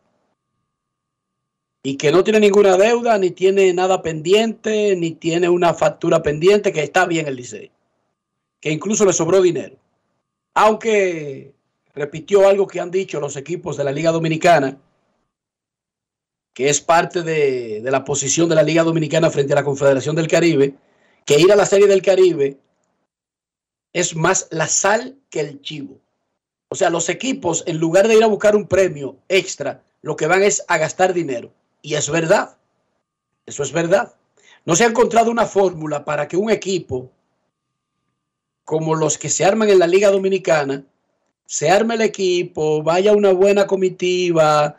Y 1.83 1.97
que 1.97 2.11
no 2.11 2.23
tiene 2.23 2.39
ninguna 2.39 2.77
deuda, 2.77 3.19
ni 3.19 3.29
tiene 3.29 3.71
nada 3.71 4.01
pendiente, 4.01 4.95
ni 4.95 5.11
tiene 5.11 5.49
una 5.49 5.75
factura 5.75 6.23
pendiente, 6.23 6.73
que 6.73 6.81
está 6.81 7.05
bien 7.05 7.27
el 7.27 7.35
Licey. 7.35 7.69
Que 8.59 8.71
incluso 8.71 9.05
le 9.05 9.13
sobró 9.13 9.39
dinero. 9.39 9.75
Aunque 10.55 11.53
repitió 11.93 12.49
algo 12.49 12.65
que 12.65 12.79
han 12.79 12.89
dicho 12.89 13.19
los 13.19 13.35
equipos 13.35 13.77
de 13.77 13.83
la 13.83 13.91
Liga 13.91 14.11
Dominicana, 14.11 14.79
que 16.55 16.69
es 16.69 16.81
parte 16.81 17.21
de, 17.21 17.81
de, 17.81 17.91
la 17.91 18.03
posición 18.03 18.49
de 18.49 18.55
la 18.55 18.63
Liga 18.63 18.81
Dominicana 18.81 19.29
frente 19.29 19.53
a 19.53 19.57
la 19.57 19.63
Confederación 19.63 20.15
del 20.15 20.27
Caribe, 20.27 20.73
que 21.23 21.39
ir 21.39 21.51
a 21.51 21.55
la 21.55 21.67
Serie 21.67 21.85
del 21.85 22.01
Caribe 22.01 22.57
es 23.93 24.15
más 24.15 24.47
la 24.51 24.67
sal 24.67 25.17
que 25.29 25.41
el 25.41 25.61
chivo. 25.61 25.99
O 26.69 26.75
sea, 26.75 26.89
los 26.89 27.09
equipos, 27.09 27.63
en 27.67 27.77
lugar 27.77 28.07
de 28.07 28.15
ir 28.15 28.23
a 28.23 28.27
buscar 28.27 28.55
un 28.55 28.67
premio 28.67 29.17
extra, 29.27 29.83
lo 30.01 30.15
que 30.15 30.27
van 30.27 30.43
es 30.43 30.63
a 30.67 30.77
gastar 30.77 31.13
dinero. 31.13 31.51
Y 31.81 31.95
es 31.95 32.09
verdad. 32.09 32.57
Eso 33.45 33.63
es 33.63 33.71
verdad. 33.71 34.13
No 34.65 34.75
se 34.75 34.85
ha 34.85 34.87
encontrado 34.87 35.31
una 35.31 35.45
fórmula 35.45 36.05
para 36.05 36.27
que 36.27 36.37
un 36.37 36.49
equipo 36.49 37.11
como 38.71 38.95
los 38.95 39.17
que 39.17 39.27
se 39.27 39.43
arman 39.43 39.69
en 39.69 39.79
la 39.79 39.87
Liga 39.87 40.09
Dominicana, 40.09 40.85
se 41.45 41.69
arme 41.69 41.95
el 41.95 42.01
equipo, 42.01 42.81
vaya 42.81 43.11
una 43.11 43.33
buena 43.33 43.67
comitiva, 43.67 44.77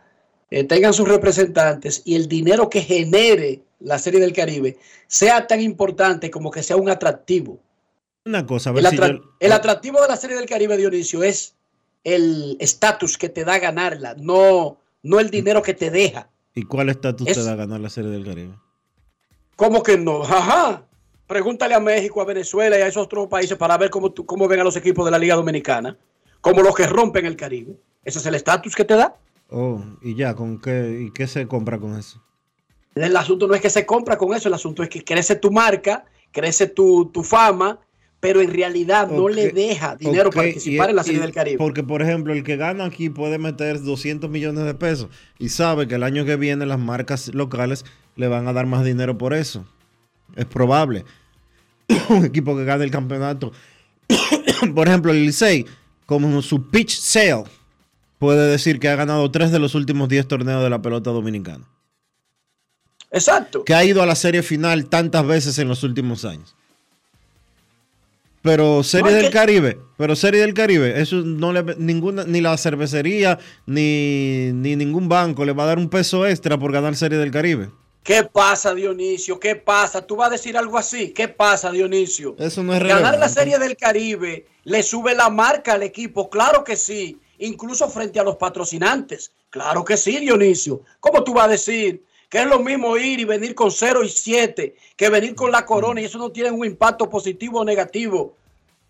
eh, 0.51 0.65
tengan 0.65 0.95
sus 0.95 1.07
representantes 1.07 2.01
y 2.07 2.15
el 2.15 2.27
dinero 2.27 2.71
que 2.71 2.81
genere 2.81 3.61
la 3.81 3.99
Serie 3.99 4.19
del 4.19 4.33
Caribe 4.33 4.79
sea 5.07 5.47
tan 5.47 5.61
importante 5.61 6.31
como 6.31 6.51
que 6.51 6.63
sea 6.63 6.77
un 6.77 6.89
atractivo. 6.89 7.59
Una 8.25 8.47
cosa, 8.47 8.71
a 8.71 8.73
el, 8.75 8.87
si 8.87 8.97
yo... 8.97 9.05
el, 9.41 9.53
atractivo 9.53 10.01
de 10.01 10.09
la 10.09 10.17
Serie 10.17 10.37
del 10.37 10.47
Caribe, 10.47 10.77
Dionisio, 10.77 11.23
es 11.23 11.57
el 12.05 12.57
estatus 12.61 13.19
que 13.19 13.29
te 13.29 13.45
da 13.45 13.59
ganarla, 13.59 14.15
no, 14.17 14.79
no 15.03 15.21
el 15.21 15.31
dinero 15.31 15.63
que 15.63 15.75
te 15.75 15.91
deja. 15.91 16.31
¿Y 16.55 16.63
cuál 16.63 16.89
estatus 16.89 17.27
es... 17.29 17.37
te 17.37 17.45
da 17.45 17.57
ganar 17.57 17.81
la 17.81 17.91
Serie 17.91 18.11
del 18.11 18.25
Caribe? 18.25 18.55
¿Cómo 19.57 19.83
que 19.83 19.99
no? 19.99 20.23
Ajá. 20.23 20.87
Pregúntale 21.27 21.75
a 21.75 21.81
México, 21.81 22.21
a 22.21 22.25
Venezuela 22.25 22.79
y 22.79 22.83
a 22.83 22.87
esos 22.87 23.05
otros 23.05 23.29
países 23.29 23.57
para 23.57 23.77
ver 23.79 23.91
cómo, 23.91 24.15
cómo 24.15 24.47
ven 24.49 24.61
a 24.61 24.65
los 24.65 24.77
equipos 24.77 25.05
de 25.05 25.11
la 25.11 25.19
Liga 25.19 25.35
Dominicana, 25.35 25.97
como 26.41 26.63
los 26.63 26.75
que 26.75 26.87
rompen 26.87 27.27
el 27.27 27.37
Caribe. 27.37 27.77
Ese 28.05 28.19
es 28.19 28.27
el 28.27 28.35
estatus 28.35 28.75
que 28.75 28.85
te 28.85 28.95
da. 28.95 29.17
Oh, 29.49 29.83
y 30.03 30.15
ya, 30.15 30.35
¿con 30.35 30.61
qué, 30.61 31.07
y 31.07 31.13
qué 31.13 31.27
se 31.27 31.47
compra 31.47 31.79
con 31.79 31.99
eso? 31.99 32.23
El 32.95 33.17
asunto 33.17 33.47
no 33.47 33.55
es 33.55 33.61
que 33.61 33.71
se 33.71 33.87
compra 33.87 34.19
con 34.19 34.35
eso, 34.35 34.49
el 34.49 34.55
asunto 34.55 34.83
es 34.83 34.89
que 34.89 35.05
crece 35.05 35.37
tu 35.37 35.51
marca, 35.51 36.05
crece 36.31 36.67
tu, 36.67 37.07
tu 37.07 37.23
fama, 37.23 37.79
pero 38.23 38.41
en 38.41 38.53
realidad 38.53 39.11
no 39.11 39.29
le 39.29 39.51
deja 39.51 39.97
dinero 39.97 40.31
participar 40.31 40.89
y- 40.89 40.91
en 40.91 40.97
la 40.97 41.03
Serie 41.03 41.19
y- 41.19 41.23
del 41.23 41.33
Caribe. 41.33 41.59
Porque, 41.59 41.83
por 41.83 42.03
ejemplo, 42.03 42.33
el 42.33 42.45
que 42.45 42.57
gana 42.57 42.85
aquí 42.85 43.11
puede 43.11 43.37
meter 43.37 43.83
200 43.83 44.31
millones 44.31 44.65
de 44.65 44.75
pesos 44.75 45.09
y 45.41 45.49
sabe 45.49 45.89
que 45.89 45.97
el 45.97 46.05
año 46.05 46.25
que 46.25 46.37
viene 46.37 46.65
las 46.65 46.79
marcas 46.79 47.35
locales 47.35 47.85
le 48.15 48.29
van 48.29 48.47
a 48.47 48.53
dar 48.53 48.67
más 48.67 48.85
dinero 48.85 49.19
por 49.19 49.35
eso. 49.35 49.67
Es 50.37 50.45
probable. 50.45 51.05
Un 52.11 52.25
equipo 52.25 52.57
que 52.57 52.65
gane 52.65 52.85
el 52.85 52.93
campeonato, 52.93 53.51
por 54.75 54.87
ejemplo, 54.87 55.11
el 55.11 55.27
Licey, 55.27 55.67
como 56.07 56.43
su 56.43 56.71
pitch 56.71 57.01
sale, 57.01 57.43
puede 58.21 58.49
decir 58.49 58.79
que 58.79 58.89
ha 58.89 58.95
ganado 58.95 59.29
tres 59.33 59.51
de 59.51 59.59
los 59.59 59.75
últimos 59.75 60.09
10 60.09 60.29
torneos 60.29 60.63
de 60.63 60.71
la 60.71 60.81
pelota 60.81 61.11
dominicana. 61.11 61.67
Exacto. 63.11 63.65
Que 63.65 63.75
ha 63.75 63.85
ido 63.85 64.01
a 64.01 64.07
la 64.07 64.15
serie 64.15 64.45
final 64.45 64.87
tantas 64.87 65.27
veces 65.27 65.59
en 65.59 65.67
los 65.67 65.83
últimos 65.83 66.25
años. 66.25 66.55
Pero 68.43 68.83
Serie 68.83 69.13
del 69.13 69.31
Caribe, 69.31 69.79
pero 69.97 70.17
Serie 70.17 70.41
del 70.41 70.53
Caribe, 70.53 71.01
eso 71.01 71.17
no 71.17 71.53
le 71.53 71.63
ninguna 71.79 72.25
ni 72.25 72.41
la 72.41 72.57
cervecería 72.59 73.39
ni, 73.67 74.51
ni 74.53 74.75
ningún 74.75 75.09
banco 75.09 75.45
le 75.45 75.53
va 75.53 75.63
a 75.63 75.67
dar 75.67 75.79
un 75.79 75.89
peso 75.89 76.27
extra 76.27 76.59
por 76.59 76.73
ganar 76.73 76.97
Serie 76.97 77.19
del 77.19 77.31
Caribe. 77.31 77.71
¿Qué 78.03 78.25
pasa, 78.25 78.75
Dionisio? 78.75 79.39
¿Qué 79.39 79.55
pasa? 79.55 80.05
¿Tú 80.05 80.17
vas 80.17 80.27
a 80.29 80.33
decir 80.33 80.57
algo 80.57 80.77
así? 80.77 81.11
¿Qué 81.11 81.29
pasa, 81.29 81.71
Dionisio? 81.71 82.35
Eso 82.37 82.65
no 82.65 82.75
es 82.75 82.83
Ganar 82.83 83.17
la. 83.17 83.29
Serie 83.29 83.61
del 83.61 83.77
Caribe 83.77 84.47
le 84.65 84.83
sube 84.83 85.15
la 85.15 85.31
marca 85.31 85.75
al 85.75 85.85
equipo, 85.85 86.29
claro 86.29 86.65
que 86.65 86.75
sí, 86.75 87.21
incluso 87.39 87.89
frente 87.89 88.19
a 88.19 88.25
los 88.25 88.37
patrocinantes. 88.37 89.31
Claro 89.51 89.85
que 89.85 89.97
sí, 89.97 90.19
Dionisio. 90.19 90.83
¿Cómo 90.99 91.23
tú 91.23 91.35
vas 91.35 91.47
a 91.47 91.51
decir 91.51 92.03
que 92.33 92.41
es 92.41 92.47
lo 92.47 92.61
mismo 92.61 92.97
ir 92.97 93.21
y 93.21 93.27
venir 93.27 93.55
con 93.55 93.71
0 93.71 94.03
y 94.05 94.09
7 94.09 94.75
que 94.97 95.11
venir 95.11 95.35
con 95.35 95.53
la 95.53 95.67
corona 95.67 96.01
y 96.01 96.07
eso 96.07 96.17
no 96.17 96.31
tiene 96.31 96.51
un 96.51 96.65
impacto 96.65 97.11
positivo 97.11 97.61
o 97.61 97.65
negativo 97.65 98.35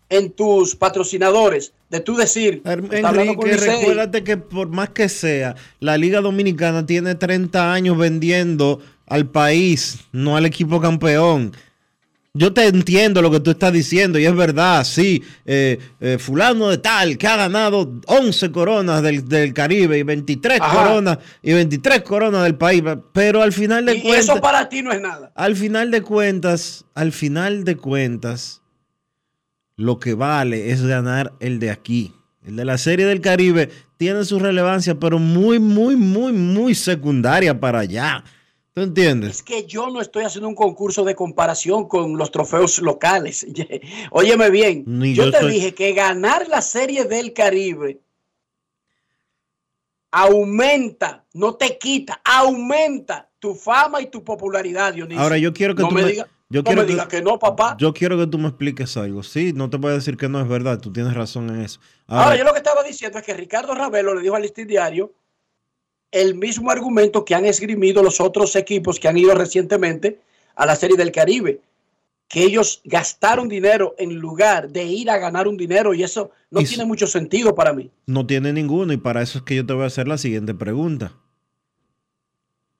en 0.07 0.31
tus 0.31 0.77
patrocinadores? 0.77 1.73
De 1.89 1.99
tú 1.99 2.15
decir, 2.15 2.61
Enrique, 2.63 3.57
recuérdate 3.57 4.23
que 4.23 4.37
por 4.37 4.69
más 4.69 4.91
que 4.91 5.09
sea, 5.09 5.55
la 5.81 5.97
Liga 5.97 6.21
Dominicana 6.21 6.85
tiene 6.85 7.15
30 7.15 7.73
años 7.73 7.97
vendiendo 7.97 8.79
al 9.07 9.29
país, 9.29 9.99
no 10.13 10.37
al 10.37 10.45
equipo 10.45 10.79
campeón. 10.79 11.51
Yo 12.35 12.51
te 12.51 12.65
entiendo 12.65 13.21
lo 13.21 13.29
que 13.29 13.39
tú 13.39 13.51
estás 13.51 13.71
diciendo 13.71 14.17
y 14.17 14.25
es 14.25 14.35
verdad, 14.35 14.83
sí, 14.85 15.23
eh, 15.45 15.77
eh, 15.99 16.17
fulano 16.17 16.69
de 16.69 16.79
tal 16.79 17.15
que 17.15 17.27
ha 17.27 17.37
ganado 17.37 18.01
11 18.07 18.51
coronas 18.51 19.03
del, 19.03 19.29
del 19.29 19.53
Caribe 19.53 19.99
y 19.99 20.03
23 20.03 20.59
Ajá. 20.59 20.83
coronas 20.83 21.19
y 21.43 21.53
23 21.53 22.01
coronas 22.01 22.41
del 22.41 22.55
país, 22.55 22.81
pero 23.13 23.43
al 23.43 23.53
final 23.53 23.85
de 23.85 23.97
Y 23.97 24.01
cuentas... 24.01 24.23
eso 24.23 24.41
para 24.41 24.67
ti 24.67 24.81
no 24.81 24.91
es 24.91 24.99
nada. 24.99 25.31
Al 25.35 25.55
final 25.55 25.91
de 25.91 26.01
cuentas, 26.01 26.85
al 26.95 27.11
final 27.11 27.65
de 27.65 27.77
cuentas, 27.77 28.63
lo 29.75 29.99
que 29.99 30.15
vale 30.15 30.71
es 30.71 30.83
ganar 30.83 31.33
el 31.39 31.59
de 31.59 31.69
aquí. 31.69 32.15
El 32.43 32.55
de 32.55 32.65
la 32.65 32.79
Serie 32.79 33.05
del 33.05 33.21
Caribe 33.21 33.69
tiene 33.97 34.25
su 34.25 34.39
relevancia, 34.39 34.95
pero 34.95 35.19
muy, 35.19 35.59
muy, 35.59 35.95
muy, 35.95 36.33
muy 36.33 36.73
secundaria 36.73 37.59
para 37.59 37.81
allá. 37.81 38.23
¿Tú 38.73 38.81
entiendes? 38.81 39.29
Es 39.37 39.43
que 39.43 39.65
yo 39.67 39.89
no 39.91 40.01
estoy 40.01 40.23
haciendo 40.23 40.47
un 40.47 40.55
concurso 40.55 41.03
de 41.03 41.13
comparación 41.15 41.87
con 41.87 42.17
los 42.17 42.31
trofeos 42.31 42.79
locales. 42.79 43.45
Óyeme 44.11 44.49
bien, 44.49 44.83
Ni 44.87 45.13
yo, 45.13 45.25
yo 45.25 45.31
te 45.31 45.47
dije 45.47 45.73
que 45.75 45.93
ganar 45.93 46.47
la 46.47 46.61
Serie 46.61 47.05
del 47.05 47.33
Caribe 47.33 47.99
aumenta, 50.11 51.25
no 51.33 51.55
te 51.55 51.77
quita, 51.77 52.21
aumenta 52.23 53.29
tu 53.39 53.55
fama 53.55 54.01
y 54.01 54.07
tu 54.07 54.23
popularidad, 54.23 54.93
Dionisio. 54.93 55.21
Ahora 55.21 55.37
yo 55.37 55.53
quiero 55.53 55.75
que 55.75 55.81
no 55.81 55.89
tú 55.89 55.95
me 55.95 56.03
me, 56.03 56.11
digas 56.11 56.27
yo 56.49 56.59
no 56.61 56.63
quiero 56.65 56.81
me 56.81 56.87
que- 56.87 56.93
digas 56.93 57.07
que 57.07 57.21
no, 57.21 57.39
papá. 57.39 57.75
Yo 57.79 57.93
quiero 57.93 58.17
que 58.17 58.27
tú 58.27 58.37
me 58.37 58.47
expliques 58.47 58.95
algo. 58.97 59.23
Sí, 59.23 59.53
no 59.53 59.69
te 59.69 59.77
voy 59.77 59.91
a 59.91 59.95
decir 59.95 60.17
que 60.17 60.29
no 60.29 60.39
es 60.39 60.47
verdad. 60.47 60.79
Tú 60.79 60.93
tienes 60.93 61.13
razón 61.15 61.49
en 61.49 61.61
eso. 61.61 61.79
Ahora, 62.05 62.23
Ahora, 62.25 62.37
yo 62.37 62.43
lo 62.43 62.51
que 62.53 62.59
estaba 62.59 62.83
diciendo 62.83 63.17
es 63.17 63.25
que 63.25 63.33
Ricardo 63.33 63.73
Ravelo 63.73 64.13
le 64.13 64.21
dijo 64.21 64.35
al 64.35 64.43
Listín 64.43 64.67
Diario 64.67 65.13
el 66.13 66.35
mismo 66.35 66.71
argumento 66.71 67.25
que 67.25 67.35
han 67.35 67.45
esgrimido 67.45 68.01
los 68.03 68.21
otros 68.21 68.55
equipos 68.55 68.99
que 68.99 69.07
han 69.07 69.17
ido 69.17 69.33
recientemente 69.33 70.21
a 70.55 70.65
la 70.65 70.75
Serie 70.75 70.95
del 70.95 71.11
Caribe, 71.11 71.59
que 72.29 72.43
ellos 72.43 72.81
gastaron 72.85 73.49
dinero 73.49 73.95
en 73.97 74.15
lugar 74.15 74.69
de 74.69 74.85
ir 74.85 75.09
a 75.09 75.17
ganar 75.17 75.47
un 75.47 75.57
dinero 75.57 75.93
y 75.93 76.03
eso 76.03 76.31
no 76.51 76.61
Y 76.61 76.65
tiene 76.65 76.85
mucho 76.85 77.07
sentido 77.07 77.53
para 77.55 77.73
mí. 77.73 77.91
no 78.05 78.25
tiene 78.25 78.53
ninguno 78.53 78.93
y 78.93 78.97
para 78.97 79.21
eso 79.21 79.39
es 79.39 79.43
que 79.43 79.55
yo 79.55 79.65
te 79.65 79.73
voy 79.73 79.83
a 79.83 79.87
hacer 79.87 80.07
la 80.07 80.17
siguiente 80.17 80.53
pregunta. 80.53 81.17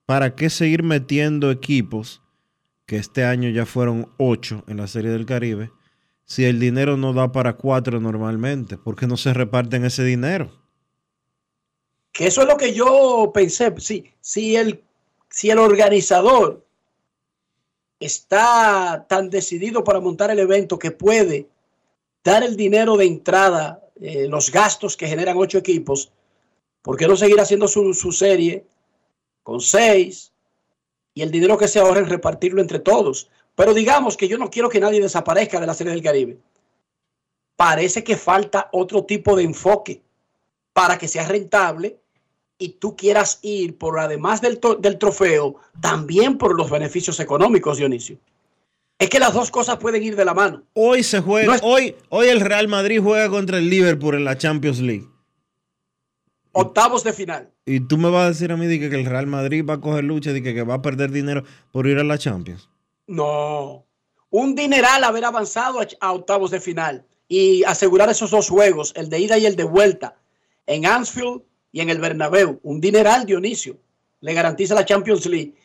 ¿Para 0.05 0.35
qué 0.35 0.49
seguir 0.49 0.83
metiendo 0.83 1.49
equipos 1.49 2.21
que 2.85 2.97
este 2.97 3.25
año 3.25 3.49
ya 3.49 3.65
fueron 3.65 4.09
ocho 4.17 4.63
en 4.67 4.77
la 4.77 4.87
Serie 4.87 5.11
del 5.11 5.25
Caribe 5.25 5.71
si 6.25 6.45
el 6.45 6.59
dinero 6.59 6.97
no 6.97 7.13
da 7.13 7.31
para 7.31 7.53
cuatro 7.53 7.99
normalmente? 7.99 8.77
¿Por 8.77 8.95
qué 8.95 9.07
no 9.07 9.17
se 9.17 9.33
reparten 9.33 9.85
ese 9.85 10.03
dinero? 10.03 10.62
Que 12.13 12.27
eso 12.27 12.43
es 12.43 12.47
lo 12.47 12.57
que 12.57 12.73
yo 12.73 13.31
pensé. 13.33 13.73
Si, 13.79 14.13
si, 14.21 14.55
el, 14.55 14.83
si 15.29 15.49
el 15.49 15.57
organizador 15.57 16.63
está 17.99 19.05
tan 19.09 19.29
decidido 19.31 19.83
para 19.83 19.99
montar 19.99 20.29
el 20.29 20.39
evento 20.39 20.77
que 20.77 20.91
puede 20.91 21.49
dar 22.23 22.43
el 22.43 22.55
dinero 22.55 22.97
de 22.97 23.05
entrada, 23.05 23.81
eh, 23.99 24.27
los 24.29 24.51
gastos 24.51 24.95
que 24.95 25.07
generan 25.07 25.37
ocho 25.37 25.57
equipos, 25.57 26.11
¿por 26.83 26.97
qué 26.97 27.07
no 27.07 27.17
seguir 27.17 27.39
haciendo 27.41 27.67
su, 27.67 27.93
su 27.95 28.11
serie 28.11 28.65
con 29.41 29.59
seis 29.59 30.31
y 31.15 31.23
el 31.23 31.31
dinero 31.31 31.57
que 31.57 31.67
se 31.67 31.79
ahorren 31.79 32.07
repartirlo 32.07 32.61
entre 32.61 32.79
todos? 32.79 33.27
Pero 33.55 33.73
digamos 33.73 34.17
que 34.17 34.27
yo 34.27 34.37
no 34.37 34.51
quiero 34.51 34.69
que 34.69 34.79
nadie 34.79 35.01
desaparezca 35.01 35.59
de 35.59 35.67
la 35.67 35.73
serie 35.73 35.93
del 35.93 36.03
Caribe. 36.03 36.37
Parece 37.55 38.03
que 38.03 38.17
falta 38.17 38.69
otro 38.71 39.03
tipo 39.03 39.35
de 39.35 39.43
enfoque 39.43 40.03
para 40.73 40.97
que 40.99 41.07
sea 41.07 41.27
rentable 41.27 42.02
y 42.63 42.69
tú 42.69 42.95
quieras 42.95 43.39
ir 43.41 43.77
por 43.77 43.99
además 43.99 44.39
del, 44.39 44.57
del 44.79 44.97
trofeo, 44.97 45.55
también 45.81 46.37
por 46.37 46.55
los 46.55 46.71
beneficios 46.71 47.19
económicos, 47.19 47.77
Dionisio. 47.77 48.17
Es 48.97 49.09
que 49.09 49.19
las 49.19 49.33
dos 49.33 49.51
cosas 49.51 49.75
pueden 49.79 50.01
ir 50.01 50.15
de 50.15 50.23
la 50.23 50.33
mano. 50.33 50.63
Hoy 50.71 51.03
se 51.03 51.19
juega, 51.19 51.57
hoy, 51.61 51.93
hoy 52.07 52.27
el 52.29 52.39
Real 52.39 52.69
Madrid 52.69 53.01
juega 53.03 53.27
contra 53.27 53.57
el 53.57 53.69
Liverpool 53.69 54.15
en 54.15 54.23
la 54.23 54.37
Champions 54.37 54.79
League. 54.79 55.05
Octavos 56.53 57.03
de 57.03 57.11
final. 57.11 57.51
Y 57.65 57.81
tú 57.81 57.97
me 57.97 58.09
vas 58.09 58.27
a 58.27 58.29
decir 58.29 58.49
a 58.53 58.55
mí 58.55 58.79
que, 58.79 58.89
que 58.89 58.95
el 58.95 59.05
Real 59.05 59.27
Madrid 59.27 59.65
va 59.69 59.73
a 59.73 59.81
coger 59.81 60.05
lucha 60.05 60.31
y 60.31 60.41
que, 60.41 60.53
que 60.53 60.63
va 60.63 60.75
a 60.75 60.81
perder 60.81 61.11
dinero 61.11 61.43
por 61.73 61.85
ir 61.85 61.99
a 61.99 62.05
la 62.05 62.17
Champions. 62.17 62.69
No. 63.07 63.85
Un 64.29 64.55
dineral 64.55 65.03
haber 65.03 65.25
avanzado 65.25 65.81
a, 65.81 65.87
a 65.99 66.13
octavos 66.13 66.51
de 66.51 66.61
final 66.61 67.05
y 67.27 67.65
asegurar 67.65 68.09
esos 68.09 68.31
dos 68.31 68.47
juegos, 68.47 68.93
el 68.95 69.09
de 69.09 69.19
ida 69.19 69.37
y 69.37 69.47
el 69.47 69.57
de 69.57 69.65
vuelta, 69.65 70.15
en 70.65 70.85
Anfield 70.85 71.41
y 71.73 71.81
en 71.81 71.89
el 71.89 71.99
Bernabéu. 71.99 72.61
Un 72.63 72.79
dineral, 72.79 73.25
Dionisio. 73.25 73.77
Le 74.21 74.33
garantiza 74.33 74.75
la 74.75 74.85
Champions 74.85 75.25
League. 75.25 75.55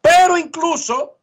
Pero 0.00 0.36
incluso 0.36 1.18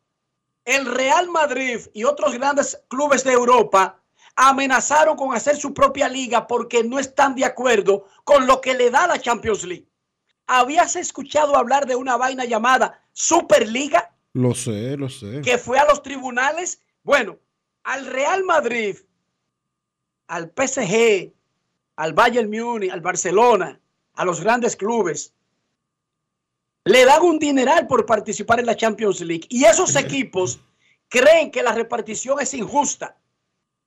el 0.64 0.86
Real 0.86 1.28
Madrid 1.30 1.80
y 1.94 2.06
otros 2.06 2.34
grandes 2.36 2.82
clubes 2.88 3.26
de 3.26 3.34
Europa 3.34 4.00
amenazaron 4.36 5.18
con 5.18 5.34
hacer 5.36 5.58
su 5.58 5.74
propia 5.74 6.08
liga 6.08 6.48
porque 6.48 6.84
no 6.84 7.00
están 7.00 7.36
de 7.36 7.44
acuerdo 7.44 8.06
con 8.24 8.48
lo 8.48 8.62
que 8.62 8.76
le 8.76 8.92
da 8.92 9.08
la 9.08 9.20
Champions 9.20 9.64
League. 9.64 9.88
¿Habías 10.48 10.96
escuchado 10.96 11.58
hablar 11.58 11.88
de 11.88 11.96
una 11.96 12.16
vaina 12.16 12.46
llamada 12.46 13.02
Superliga? 13.14 14.14
Lo 14.34 14.54
sé, 14.54 14.96
lo 14.96 15.10
sé. 15.10 15.42
que 15.42 15.58
fue 15.58 15.80
a 15.80 15.86
los 15.86 16.04
tribunales. 16.04 16.82
Bueno, 17.04 17.40
al 17.84 18.06
Real 18.06 18.44
Madrid, 18.44 18.98
al 20.28 20.52
PSG, 20.56 21.32
al 21.96 22.14
Bayern 22.14 22.50
Múnich, 22.50 22.92
al 22.92 23.02
Barcelona, 23.02 23.80
a 24.16 24.26
los 24.26 24.42
grandes 24.42 24.76
clubes, 24.76 25.34
le 26.86 27.04
dan 27.06 27.24
un 27.24 27.40
dineral 27.40 27.88
por 27.88 28.06
participar 28.06 28.60
en 28.60 28.68
la 28.68 28.76
Champions 28.76 29.20
League. 29.22 29.48
Y 29.50 29.66
esos 29.66 29.96
equipos 29.96 30.60
creen 31.10 31.52
que 31.52 31.64
la 31.64 31.74
repartición 31.74 32.40
es 32.40 32.54
injusta 32.54 33.18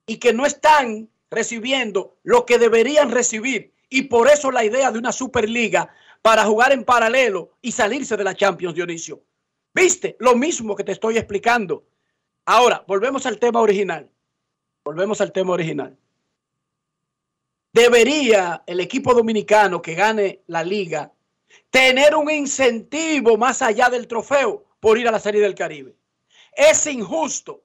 y 0.07 0.17
que 0.17 0.33
no 0.33 0.47
están 0.47 1.09
recibiendo 1.31 2.17
lo 2.23 2.45
que 2.45 2.59
deberían 2.59 3.11
recibir. 3.11 3.73
Y 3.89 4.03
por 4.03 4.29
eso 4.29 4.51
la 4.51 4.65
idea 4.65 4.91
de 4.91 4.99
una 4.99 5.13
Superliga 5.13 5.95
para 6.23 6.45
jugar 6.45 6.73
en 6.73 6.85
paralelo 6.85 7.53
y 7.63 7.73
salirse 7.73 8.17
de 8.17 8.25
la 8.25 8.35
Champions, 8.35 8.75
Dionisio. 8.75 9.23
¿Viste? 9.75 10.17
Lo 10.19 10.35
mismo 10.35 10.75
que 10.75 10.85
te 10.85 10.93
estoy 10.93 11.19
explicando. 11.19 11.85
Ahora, 12.47 12.85
volvemos 12.87 13.27
al 13.27 13.39
tema 13.39 13.61
original. 13.61 14.11
Volvemos 14.85 15.21
al 15.21 15.33
tema 15.33 15.53
original. 15.53 15.97
Debería 17.73 18.63
el 18.67 18.81
equipo 18.81 19.15
dominicano 19.15 19.83
que 19.83 19.95
gane 19.95 20.43
la 20.47 20.65
liga 20.65 21.13
tener 21.71 22.15
un 22.15 22.31
incentivo 22.31 23.37
más 23.37 23.63
allá 23.63 23.89
del 23.91 24.07
trofeo 24.07 24.65
por 24.81 24.99
ir 24.99 25.09
a 25.09 25.13
la 25.13 25.21
Serie 25.21 25.41
del 25.41 25.55
Caribe. 25.55 25.95
Es 26.53 26.87
injusto 26.87 27.63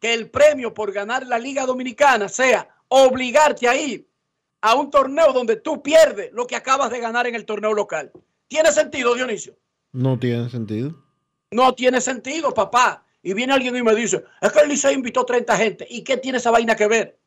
que 0.00 0.14
el 0.14 0.30
premio 0.30 0.74
por 0.74 0.92
ganar 0.92 1.26
la 1.26 1.38
Liga 1.38 1.64
Dominicana 1.64 2.28
sea 2.28 2.68
obligarte 2.88 3.68
a 3.68 3.76
ir 3.76 4.06
a 4.60 4.74
un 4.74 4.90
torneo 4.90 5.32
donde 5.32 5.56
tú 5.56 5.82
pierdes 5.82 6.32
lo 6.32 6.46
que 6.46 6.56
acabas 6.56 6.90
de 6.90 7.00
ganar 7.00 7.26
en 7.26 7.34
el 7.34 7.44
torneo 7.44 7.72
local. 7.72 8.12
¿Tiene 8.48 8.72
sentido, 8.72 9.14
Dionisio? 9.14 9.56
No 9.92 10.18
tiene 10.18 10.48
sentido. 10.50 10.94
No 11.50 11.74
tiene 11.74 12.00
sentido, 12.00 12.52
papá. 12.52 13.04
Y 13.22 13.34
viene 13.34 13.52
alguien 13.52 13.74
y 13.74 13.82
me 13.82 13.94
dice, 13.94 14.22
es 14.40 14.52
que 14.52 14.60
el 14.60 14.68
Licey 14.68 14.94
invitó 14.94 15.24
30 15.24 15.56
gente. 15.56 15.86
¿Y 15.88 16.02
qué 16.02 16.16
tiene 16.16 16.38
esa 16.38 16.50
vaina 16.50 16.76
que 16.76 16.86
ver? 16.86 17.18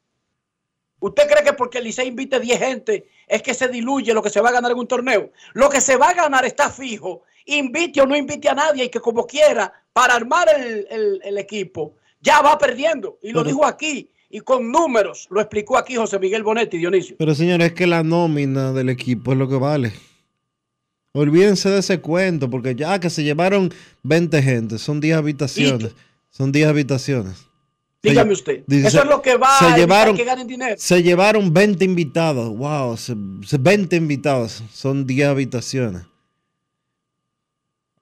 ¿Usted 1.00 1.28
cree 1.30 1.44
que 1.44 1.54
porque 1.54 1.78
el 1.78 1.86
Licey 1.86 2.08
invite 2.10 2.40
10 2.40 2.60
gente 2.60 3.08
es 3.28 3.42
que 3.42 3.54
se 3.54 3.68
diluye 3.70 4.14
lo 4.14 4.22
que 4.22 4.30
se 4.30 4.42
va 4.42 4.50
a 4.50 4.54
ganar 4.54 4.72
en 4.72 4.78
un 4.80 4.88
torneo? 4.88 5.32
Lo 5.54 5.70
que 5.70 5.80
se 5.82 5.96
va 5.96 6.10
a 6.10 6.14
ganar 6.14 6.46
está 6.46 6.70
fijo. 6.70 7.24
Invite 7.46 8.02
o 8.02 8.06
no 8.06 8.16
invite 8.16 8.50
a 8.50 8.54
nadie 8.54 8.84
y 8.86 8.90
que 8.90 9.00
como 9.00 9.26
quiera, 9.26 9.72
para 9.94 10.16
armar 10.16 10.48
el, 10.56 10.86
el- 10.90 11.22
el 11.24 11.38
equipo, 11.38 11.96
ya 12.22 12.42
va 12.42 12.58
perdiendo. 12.58 13.18
Y 13.24 13.32
lo 13.32 13.40
Pero- 13.44 13.56
dijo 13.56 13.66
aquí. 13.66 14.10
Y 14.32 14.42
con 14.42 14.72
números, 14.72 15.26
lo 15.32 15.42
explicó 15.42 15.76
aquí 15.76 15.96
José 15.96 16.20
Miguel 16.20 16.44
Bonetti, 16.44 16.78
Dionisio. 16.78 17.16
Pero 17.18 17.34
señores, 17.34 17.68
es 17.70 17.74
que 17.74 17.88
la 17.88 18.04
nómina 18.04 18.72
del 18.74 18.90
equipo 18.90 19.32
es 19.32 19.40
lo 19.40 19.50
que 19.50 19.56
vale. 19.56 19.92
Olvídense 21.14 21.70
de 21.70 21.80
ese 21.80 22.00
cuento, 22.00 22.48
porque 22.50 22.76
ya 22.76 23.00
que 23.00 23.10
se 23.10 23.24
llevaron 23.24 23.74
20 24.04 24.42
gente, 24.44 24.78
son 24.78 25.00
10 25.02 25.18
habitaciones. 25.18 25.94
Son 26.30 26.52
10 26.52 26.68
habitaciones. 26.68 27.48
Dígame 28.02 28.32
usted. 28.34 28.64
dice- 28.66 28.88
Eso 28.88 29.00
es 29.04 29.10
lo 29.10 29.22
que 29.22 29.36
va 29.36 29.60
se 29.60 29.66
a 29.66 29.78
llevaron, 29.78 30.16
que 30.16 30.24
ganen 30.24 30.48
dinero. 30.48 30.76
se 30.78 31.04
llevaron 31.04 31.54
20 31.54 31.84
invitados. 31.84 32.56
Wow, 32.56 32.96
se- 32.98 33.16
se- 33.46 33.58
20 33.58 33.96
invitados. 33.98 34.64
Son 34.72 35.06
10 35.06 35.28
habitaciones. 35.28 36.04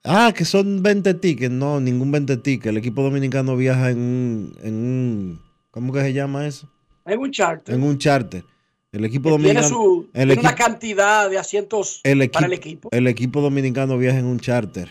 Ah, 0.03 0.32
que 0.36 0.45
son 0.45 0.82
20 0.84 1.14
tickets. 1.15 1.52
No, 1.53 1.80
ningún 1.80 2.11
20 2.11 2.38
tickets. 2.38 2.68
El 2.68 2.78
equipo 2.78 3.02
dominicano 3.02 3.57
viaja 3.57 3.90
en 3.90 3.98
un, 3.99 4.57
en 4.61 4.74
un 4.76 5.41
¿cómo 5.72 5.91
que 5.91 6.02
se 6.02 6.14
llama 6.14 6.48
eso? 6.48 6.69
En 7.06 7.19
un 7.19 7.32
charter. 7.32 7.74
En 7.76 7.84
un 7.84 7.98
charter. 7.98 8.44
El 8.91 9.03
equipo 9.03 9.30
tiene 9.30 9.44
dominicano. 9.56 9.68
su, 9.68 10.10
el, 10.14 10.28
tiene 10.30 10.41
una 10.41 10.56
cantidad 10.56 11.30
de 11.30 11.38
asientos 11.38 11.99
el 12.03 12.22
equipo, 12.22 12.34
para 12.34 12.45
el 12.48 12.53
equipo. 12.53 12.90
el 12.91 13.07
equipo 13.07 13.41
dominicano 13.41 13.98
viaja 13.98 14.18
en 14.19 14.26
un 14.26 14.40
charter. 14.40 14.90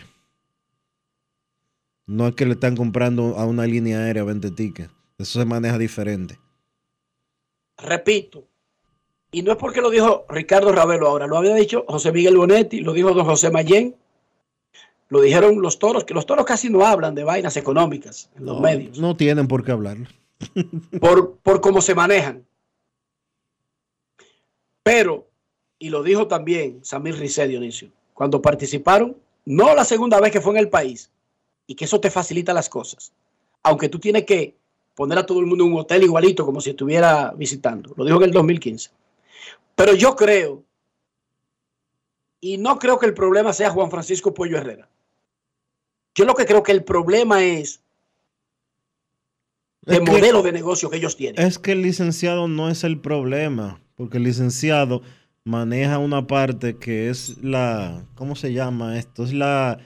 No 2.05 2.27
es 2.27 2.35
que 2.35 2.45
le 2.45 2.53
están 2.53 2.75
comprando 2.75 3.37
a 3.37 3.45
una 3.45 3.65
línea 3.65 3.99
aérea 3.99 4.23
20 4.23 4.51
tickets. 4.51 4.91
Eso 5.17 5.39
se 5.39 5.45
maneja 5.45 5.77
diferente. 5.77 6.39
Repito, 7.77 8.47
y 9.31 9.41
no 9.41 9.51
es 9.51 9.57
porque 9.57 9.81
lo 9.81 9.89
dijo 9.89 10.25
Ricardo 10.29 10.71
Ravelo 10.71 11.07
ahora, 11.07 11.27
lo 11.27 11.37
había 11.37 11.53
dicho 11.55 11.85
José 11.87 12.11
Miguel 12.11 12.37
Bonetti, 12.37 12.81
lo 12.81 12.93
dijo 12.93 13.13
don 13.13 13.25
José 13.25 13.51
Mayén, 13.51 13.95
lo 15.09 15.21
dijeron 15.21 15.61
los 15.61 15.79
toros, 15.79 16.03
que 16.03 16.13
los 16.13 16.25
toros 16.25 16.45
casi 16.45 16.69
no 16.69 16.85
hablan 16.85 17.15
de 17.15 17.23
vainas 17.23 17.57
económicas 17.57 18.29
en 18.35 18.45
los 18.45 18.55
No, 18.55 18.61
medios, 18.61 18.99
no 18.99 19.15
tienen 19.15 19.47
por 19.47 19.63
qué 19.63 19.71
hablar. 19.71 19.97
por, 20.99 21.37
por 21.37 21.61
cómo 21.61 21.81
se 21.81 21.95
manejan. 21.95 22.45
Pero, 24.83 25.27
y 25.79 25.89
lo 25.89 26.03
dijo 26.03 26.27
también 26.27 26.83
Samir 26.83 27.15
Rizé 27.15 27.47
Dionisio, 27.47 27.89
cuando 28.13 28.41
participaron, 28.41 29.17
no 29.45 29.73
la 29.75 29.83
segunda 29.85 30.19
vez 30.19 30.31
que 30.31 30.41
fue 30.41 30.53
en 30.53 30.59
el 30.59 30.69
país, 30.69 31.11
y 31.65 31.75
que 31.75 31.85
eso 31.85 31.99
te 31.99 32.11
facilita 32.11 32.53
las 32.53 32.69
cosas, 32.69 33.13
aunque 33.63 33.89
tú 33.89 33.99
tienes 33.99 34.25
que 34.25 34.55
poner 34.97 35.19
a 35.19 35.25
todo 35.27 35.39
el 35.39 35.45
mundo 35.45 35.63
en 35.63 35.73
un 35.73 35.79
hotel 35.79 36.01
igualito 36.03 36.43
como 36.43 36.59
si 36.59 36.71
estuviera 36.71 37.31
visitando. 37.37 37.93
Lo 37.95 38.03
dijo 38.03 38.17
en 38.17 38.23
el 38.23 38.31
2015. 38.31 38.89
Pero 39.75 39.93
yo 39.93 40.15
creo, 40.15 40.63
y 42.41 42.57
no 42.57 42.79
creo 42.79 42.97
que 42.97 43.05
el 43.05 43.13
problema 43.13 43.53
sea 43.53 43.69
Juan 43.69 43.91
Francisco 43.91 44.33
Pollo 44.33 44.57
Herrera. 44.57 44.89
Yo 46.15 46.25
lo 46.25 46.33
que 46.33 46.45
creo 46.47 46.63
que 46.63 46.71
el 46.71 46.83
problema 46.83 47.43
es 47.43 47.83
el 49.85 49.93
Es 49.93 49.99
que- 49.99 50.11
modelo 50.11 50.41
de 50.41 50.51
negocio 50.51 50.89
que 50.89 50.97
ellos 50.97 51.15
tienen. 51.15 51.45
Es 51.45 51.59
que 51.59 51.73
el 51.73 51.83
licenciado 51.83 52.47
no 52.47 52.67
es 52.71 52.83
el 52.83 52.99
problema, 52.99 53.79
porque 53.95 54.17
el 54.17 54.23
licenciado 54.23 55.03
maneja 55.43 55.99
una 55.99 56.25
parte 56.25 56.77
que 56.79 57.09
es 57.11 57.37
la, 57.43 58.03
¿cómo 58.15 58.35
se 58.35 58.51
llama 58.51 58.97
esto? 58.97 59.23
Es 59.23 59.31
la, 59.31 59.77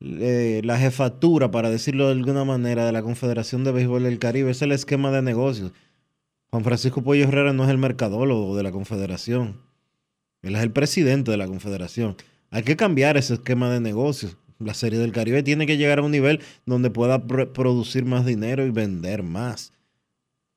eh, 0.00 0.60
la 0.64 0.78
jefatura, 0.78 1.50
para 1.50 1.70
decirlo 1.70 2.06
de 2.06 2.12
alguna 2.12 2.44
manera, 2.44 2.84
de 2.86 2.92
la 2.92 3.02
Confederación 3.02 3.64
de 3.64 3.72
Béisbol 3.72 4.02
del 4.04 4.18
Caribe. 4.18 4.50
Es 4.50 4.62
el 4.62 4.72
esquema 4.72 5.10
de 5.10 5.22
negocios. 5.22 5.72
Juan 6.50 6.64
Francisco 6.64 7.02
Pollo 7.02 7.24
Herrera 7.24 7.52
no 7.52 7.64
es 7.64 7.70
el 7.70 7.78
mercadólogo 7.78 8.56
de 8.56 8.62
la 8.62 8.72
Confederación. 8.72 9.60
Él 10.42 10.54
es 10.54 10.62
el 10.62 10.70
presidente 10.70 11.30
de 11.30 11.36
la 11.36 11.46
Confederación. 11.46 12.16
Hay 12.50 12.62
que 12.62 12.76
cambiar 12.76 13.16
ese 13.16 13.34
esquema 13.34 13.70
de 13.70 13.80
negocios. 13.80 14.36
La 14.58 14.74
Serie 14.74 14.98
del 14.98 15.12
Caribe 15.12 15.42
tiene 15.42 15.66
que 15.66 15.76
llegar 15.76 15.98
a 15.98 16.02
un 16.02 16.12
nivel 16.12 16.40
donde 16.64 16.90
pueda 16.90 17.26
pro- 17.26 17.52
producir 17.52 18.04
más 18.04 18.24
dinero 18.24 18.64
y 18.64 18.70
vender 18.70 19.22
más. 19.22 19.72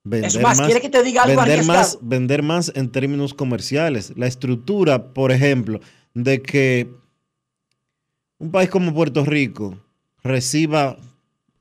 Vender 0.06 0.42
más, 0.42 0.62
¿quiere 0.62 0.80
que 0.80 0.90
te 0.90 1.04
diga 1.04 1.24
algo 1.24 1.42
vender 1.42 1.66
más, 1.66 2.00
vender 2.02 2.42
más 2.44 2.72
en 2.76 2.90
términos 2.90 3.34
comerciales. 3.34 4.14
La 4.16 4.28
estructura, 4.28 5.12
por 5.14 5.32
ejemplo, 5.34 5.82
de 6.14 6.42
que 6.42 6.90
un 8.40 8.52
país 8.52 8.70
como 8.70 8.94
Puerto 8.94 9.24
Rico 9.26 9.78
reciba, 10.24 10.98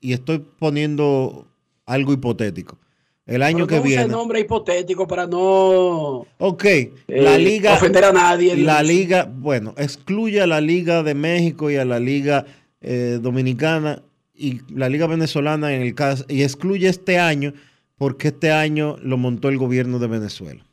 y 0.00 0.12
estoy 0.12 0.38
poniendo 0.58 1.46
algo 1.86 2.12
hipotético, 2.12 2.78
el 3.26 3.42
año 3.42 3.66
Pero 3.66 3.68
que 3.68 3.76
no 3.76 3.82
viene. 3.82 4.06
nombre 4.08 4.40
hipotético 4.40 5.06
para 5.06 5.26
no 5.26 6.24
Ok, 6.38 6.64
eh, 6.64 6.92
la 7.08 7.36
liga. 7.36 7.74
ofender 7.74 8.04
a 8.04 8.12
nadie. 8.12 8.56
La 8.56 8.82
liga, 8.82 9.28
bueno, 9.30 9.74
excluye 9.76 10.40
a 10.40 10.46
la 10.46 10.60
Liga 10.60 11.02
de 11.02 11.14
México 11.14 11.70
y 11.70 11.76
a 11.76 11.84
la 11.84 11.98
Liga 12.00 12.46
eh, 12.80 13.18
Dominicana 13.20 14.02
y 14.34 14.60
la 14.72 14.88
Liga 14.88 15.06
Venezolana 15.06 15.74
en 15.74 15.82
el 15.82 15.94
caso, 15.94 16.24
y 16.28 16.42
excluye 16.42 16.88
este 16.88 17.18
año 17.18 17.52
porque 17.96 18.28
este 18.28 18.52
año 18.52 18.96
lo 19.02 19.16
montó 19.16 19.48
el 19.48 19.58
gobierno 19.58 19.98
de 19.98 20.06
Venezuela. 20.06 20.64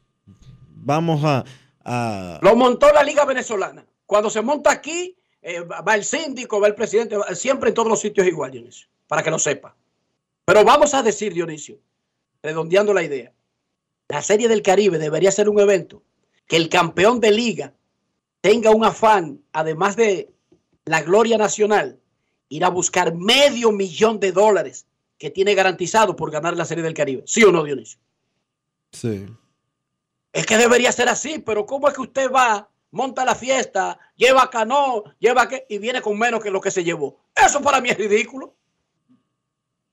Vamos 0.75 1.23
a. 1.23 1.43
a- 1.83 2.39
Lo 2.43 2.55
montó 2.55 2.91
la 2.93 3.03
Liga 3.03 3.25
Venezolana. 3.25 3.83
Cuando 4.05 4.29
se 4.29 4.41
monta 4.43 4.71
aquí, 4.71 5.15
eh, 5.47 5.61
va 5.61 5.93
el 5.95 6.03
síndico, 6.03 6.59
va 6.59 6.67
el 6.67 6.75
presidente, 6.75 7.15
va- 7.17 7.35
siempre 7.35 7.69
en 7.69 7.75
todos 7.75 7.87
los 7.87 7.99
sitios 7.99 8.25
igual, 8.25 8.51
Dionisio, 8.51 8.87
para 9.07 9.21
que 9.21 9.29
lo 9.29 9.37
sepa. 9.37 9.75
Pero 10.43 10.63
vamos 10.63 10.93
a 10.93 11.03
decir, 11.03 11.33
Dionisio, 11.33 11.77
redondeando 12.41 12.93
la 12.93 13.03
idea, 13.03 13.31
la 14.07 14.21
Serie 14.21 14.47
del 14.47 14.61
Caribe 14.61 14.97
debería 14.97 15.31
ser 15.31 15.47
un 15.49 15.59
evento 15.59 16.01
que 16.47 16.55
el 16.57 16.67
campeón 16.69 17.19
de 17.19 17.31
liga 17.31 17.73
tenga 18.41 18.71
un 18.71 18.85
afán, 18.85 19.41
además 19.51 19.95
de 19.95 20.31
la 20.85 21.01
gloria 21.01 21.37
nacional, 21.37 21.99
ir 22.49 22.63
a 22.65 22.69
buscar 22.69 23.13
medio 23.15 23.71
millón 23.71 24.19
de 24.19 24.31
dólares 24.31 24.85
que 25.17 25.29
tiene 25.31 25.55
garantizado 25.55 26.15
por 26.15 26.29
ganar 26.31 26.55
la 26.55 26.65
Serie 26.65 26.83
del 26.83 26.93
Caribe. 26.93 27.23
¿Sí 27.25 27.43
o 27.43 27.51
no, 27.51 27.63
Dionisio? 27.63 27.99
sí. 28.91 29.25
Es 30.33 30.45
que 30.45 30.57
debería 30.57 30.91
ser 30.91 31.07
así, 31.07 31.39
pero 31.39 31.65
¿cómo 31.65 31.87
es 31.87 31.93
que 31.93 32.01
usted 32.01 32.29
va, 32.29 32.69
monta 32.95 33.25
la 33.25 33.35
fiesta, 33.35 33.99
lleva 34.15 34.49
cano, 34.49 35.03
lleva 35.19 35.49
que 35.49 35.65
y 35.69 35.77
viene 35.79 36.01
con 36.01 36.17
menos 36.17 36.41
que 36.41 36.49
lo 36.49 36.61
que 36.61 36.71
se 36.71 36.83
llevó? 36.83 37.19
Eso 37.35 37.61
para 37.61 37.81
mí 37.81 37.89
es 37.89 37.97
ridículo. 37.97 38.55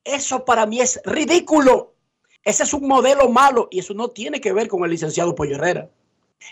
Eso 0.04 0.44
para 0.44 0.66
mí 0.66 0.80
es 0.80 1.00
ridículo. 1.04 1.96
Ese 2.44 2.62
es 2.62 2.72
un 2.72 2.86
modelo 2.86 3.28
malo 3.28 3.68
y 3.70 3.80
eso 3.80 3.92
no 3.92 4.08
tiene 4.10 4.40
que 4.40 4.52
ver 4.52 4.68
con 4.68 4.84
el 4.84 4.90
licenciado 4.90 5.34
Pollo 5.34 5.56
Herrera. 5.56 5.90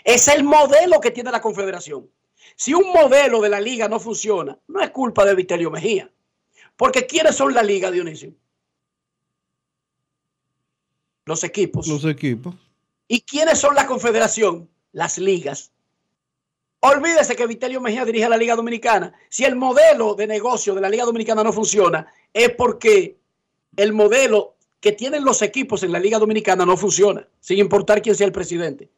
Es 0.03 0.27
el 0.27 0.43
modelo 0.43 0.99
que 0.99 1.11
tiene 1.11 1.31
la 1.31 1.41
Confederación. 1.41 2.09
Si 2.55 2.73
un 2.73 2.91
modelo 2.91 3.41
de 3.41 3.49
la 3.49 3.61
liga 3.61 3.87
no 3.87 3.99
funciona, 3.99 4.59
no 4.67 4.81
es 4.81 4.89
culpa 4.91 5.25
de 5.25 5.35
Vitelio 5.35 5.71
Mejía. 5.71 6.11
Porque 6.75 7.07
¿quiénes 7.07 7.35
son 7.35 7.53
la 7.53 7.63
liga, 7.63 7.91
Dionisio? 7.91 8.33
Los 11.25 11.43
equipos. 11.43 11.87
Los 11.87 12.03
equipos. 12.05 12.55
¿Y 13.07 13.21
quiénes 13.21 13.59
son 13.59 13.75
la 13.75 13.85
confederación? 13.87 14.69
Las 14.91 15.17
ligas. 15.17 15.71
Olvídese 16.83 17.35
que 17.35 17.45
Vitelio 17.45 17.79
Mejía 17.79 18.05
dirige 18.05 18.25
a 18.25 18.29
la 18.29 18.37
Liga 18.37 18.55
Dominicana. 18.55 19.13
Si 19.29 19.45
el 19.45 19.55
modelo 19.55 20.15
de 20.15 20.25
negocio 20.25 20.73
de 20.73 20.81
la 20.81 20.89
Liga 20.89 21.05
Dominicana 21.05 21.43
no 21.43 21.53
funciona, 21.53 22.11
es 22.33 22.49
porque 22.55 23.17
el 23.77 23.93
modelo 23.93 24.55
que 24.79 24.91
tienen 24.91 25.23
los 25.23 25.43
equipos 25.43 25.83
en 25.83 25.91
la 25.91 25.99
Liga 25.99 26.17
Dominicana 26.17 26.65
no 26.65 26.75
funciona, 26.75 27.27
sin 27.39 27.59
importar 27.59 28.01
quién 28.01 28.15
sea 28.15 28.25
el 28.25 28.33
presidente. 28.33 28.89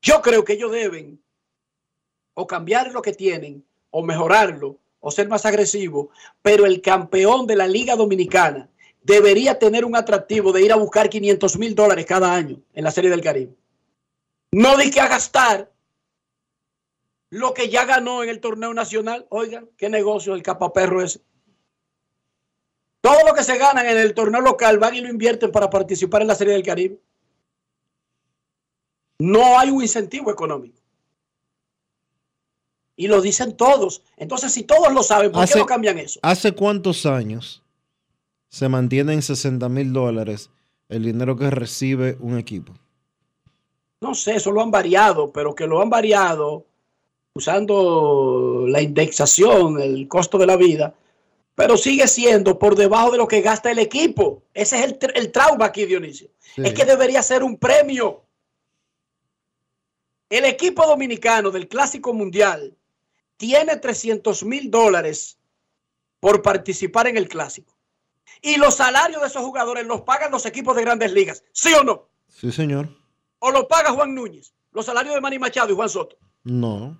Yo 0.00 0.22
creo 0.22 0.44
que 0.44 0.54
ellos 0.54 0.72
deben 0.72 1.20
o 2.32 2.46
cambiar 2.46 2.92
lo 2.92 3.02
que 3.02 3.12
tienen, 3.12 3.62
o 3.90 4.02
mejorarlo, 4.02 4.78
o 5.00 5.10
ser 5.10 5.28
más 5.28 5.44
agresivo, 5.44 6.08
pero 6.40 6.64
el 6.64 6.80
campeón 6.80 7.46
de 7.46 7.56
la 7.56 7.66
Liga 7.66 7.96
Dominicana 7.96 8.70
debería 9.02 9.58
tener 9.58 9.84
un 9.84 9.94
atractivo 9.94 10.52
de 10.52 10.62
ir 10.62 10.72
a 10.72 10.76
buscar 10.76 11.10
500 11.10 11.58
mil 11.58 11.74
dólares 11.74 12.06
cada 12.06 12.32
año 12.34 12.60
en 12.72 12.84
la 12.84 12.90
Serie 12.90 13.10
del 13.10 13.20
Caribe. 13.20 13.54
No 14.52 14.76
di 14.78 14.90
que 14.90 15.00
a 15.00 15.08
gastar 15.08 15.70
lo 17.30 17.54
que 17.54 17.68
ya 17.68 17.84
ganó 17.84 18.22
en 18.22 18.28
el 18.28 18.40
torneo 18.40 18.72
nacional. 18.74 19.26
Oigan, 19.30 19.68
qué 19.76 19.88
negocio 19.88 20.34
el 20.34 20.42
capaperro 20.42 21.02
ese. 21.02 21.20
Todo 23.00 23.24
lo 23.26 23.34
que 23.34 23.44
se 23.44 23.56
ganan 23.56 23.86
en 23.86 23.98
el 23.98 24.14
torneo 24.14 24.40
local 24.40 24.78
van 24.78 24.94
y 24.94 25.00
lo 25.00 25.08
invierten 25.08 25.52
para 25.52 25.70
participar 25.70 26.22
en 26.22 26.28
la 26.28 26.34
Serie 26.34 26.54
del 26.54 26.62
Caribe. 26.62 27.00
No 29.18 29.58
hay 29.58 29.70
un 29.70 29.82
incentivo 29.82 30.30
económico. 30.30 30.80
Y 32.96 33.08
lo 33.08 33.20
dicen 33.20 33.56
todos. 33.56 34.02
Entonces, 34.16 34.52
si 34.52 34.64
todos 34.64 34.92
lo 34.92 35.02
saben, 35.02 35.30
¿por 35.30 35.46
qué 35.46 35.58
no 35.58 35.66
cambian 35.66 35.98
eso? 35.98 36.18
¿Hace 36.22 36.52
cuántos 36.52 37.06
años 37.06 37.62
se 38.48 38.68
mantiene 38.68 39.12
en 39.12 39.22
60 39.22 39.68
mil 39.68 39.92
dólares 39.92 40.50
el 40.88 41.04
dinero 41.04 41.36
que 41.36 41.50
recibe 41.50 42.16
un 42.20 42.38
equipo? 42.38 42.72
No 44.00 44.14
sé, 44.14 44.36
eso 44.36 44.50
lo 44.50 44.62
han 44.62 44.70
variado, 44.70 45.32
pero 45.32 45.54
que 45.54 45.66
lo 45.66 45.80
han 45.80 45.90
variado 45.90 46.66
usando 47.36 48.64
la 48.66 48.80
indexación, 48.80 49.80
el 49.80 50.08
costo 50.08 50.38
de 50.38 50.46
la 50.46 50.56
vida, 50.56 50.94
pero 51.54 51.76
sigue 51.76 52.06
siendo 52.08 52.58
por 52.58 52.74
debajo 52.74 53.10
de 53.10 53.18
lo 53.18 53.28
que 53.28 53.40
gasta 53.40 53.70
el 53.70 53.78
equipo. 53.78 54.42
Ese 54.52 54.78
es 54.78 54.84
el, 54.84 54.98
el 55.14 55.32
trauma 55.32 55.66
aquí, 55.66 55.86
Dionisio. 55.86 56.28
Sí. 56.54 56.62
Es 56.64 56.74
que 56.74 56.84
debería 56.84 57.22
ser 57.22 57.42
un 57.42 57.56
premio. 57.56 58.24
El 60.28 60.44
equipo 60.44 60.86
dominicano 60.86 61.50
del 61.50 61.68
Clásico 61.68 62.12
Mundial 62.12 62.76
tiene 63.36 63.76
300 63.76 64.44
mil 64.44 64.70
dólares 64.70 65.38
por 66.20 66.42
participar 66.42 67.06
en 67.06 67.16
el 67.16 67.28
Clásico. 67.28 67.76
Y 68.42 68.56
los 68.56 68.76
salarios 68.76 69.20
de 69.20 69.28
esos 69.28 69.42
jugadores 69.42 69.86
los 69.86 70.02
pagan 70.02 70.30
los 70.30 70.44
equipos 70.46 70.76
de 70.76 70.82
grandes 70.82 71.12
ligas. 71.12 71.42
¿Sí 71.52 71.72
o 71.74 71.84
no? 71.84 72.08
Sí, 72.28 72.52
señor. 72.52 72.88
¿O 73.38 73.50
los 73.50 73.64
paga 73.66 73.92
Juan 73.92 74.14
Núñez? 74.14 74.52
Los 74.72 74.86
salarios 74.86 75.14
de 75.14 75.20
Manny 75.20 75.38
Machado 75.38 75.72
y 75.72 75.76
Juan 75.76 75.88
Soto. 75.88 76.18
No. 76.44 76.98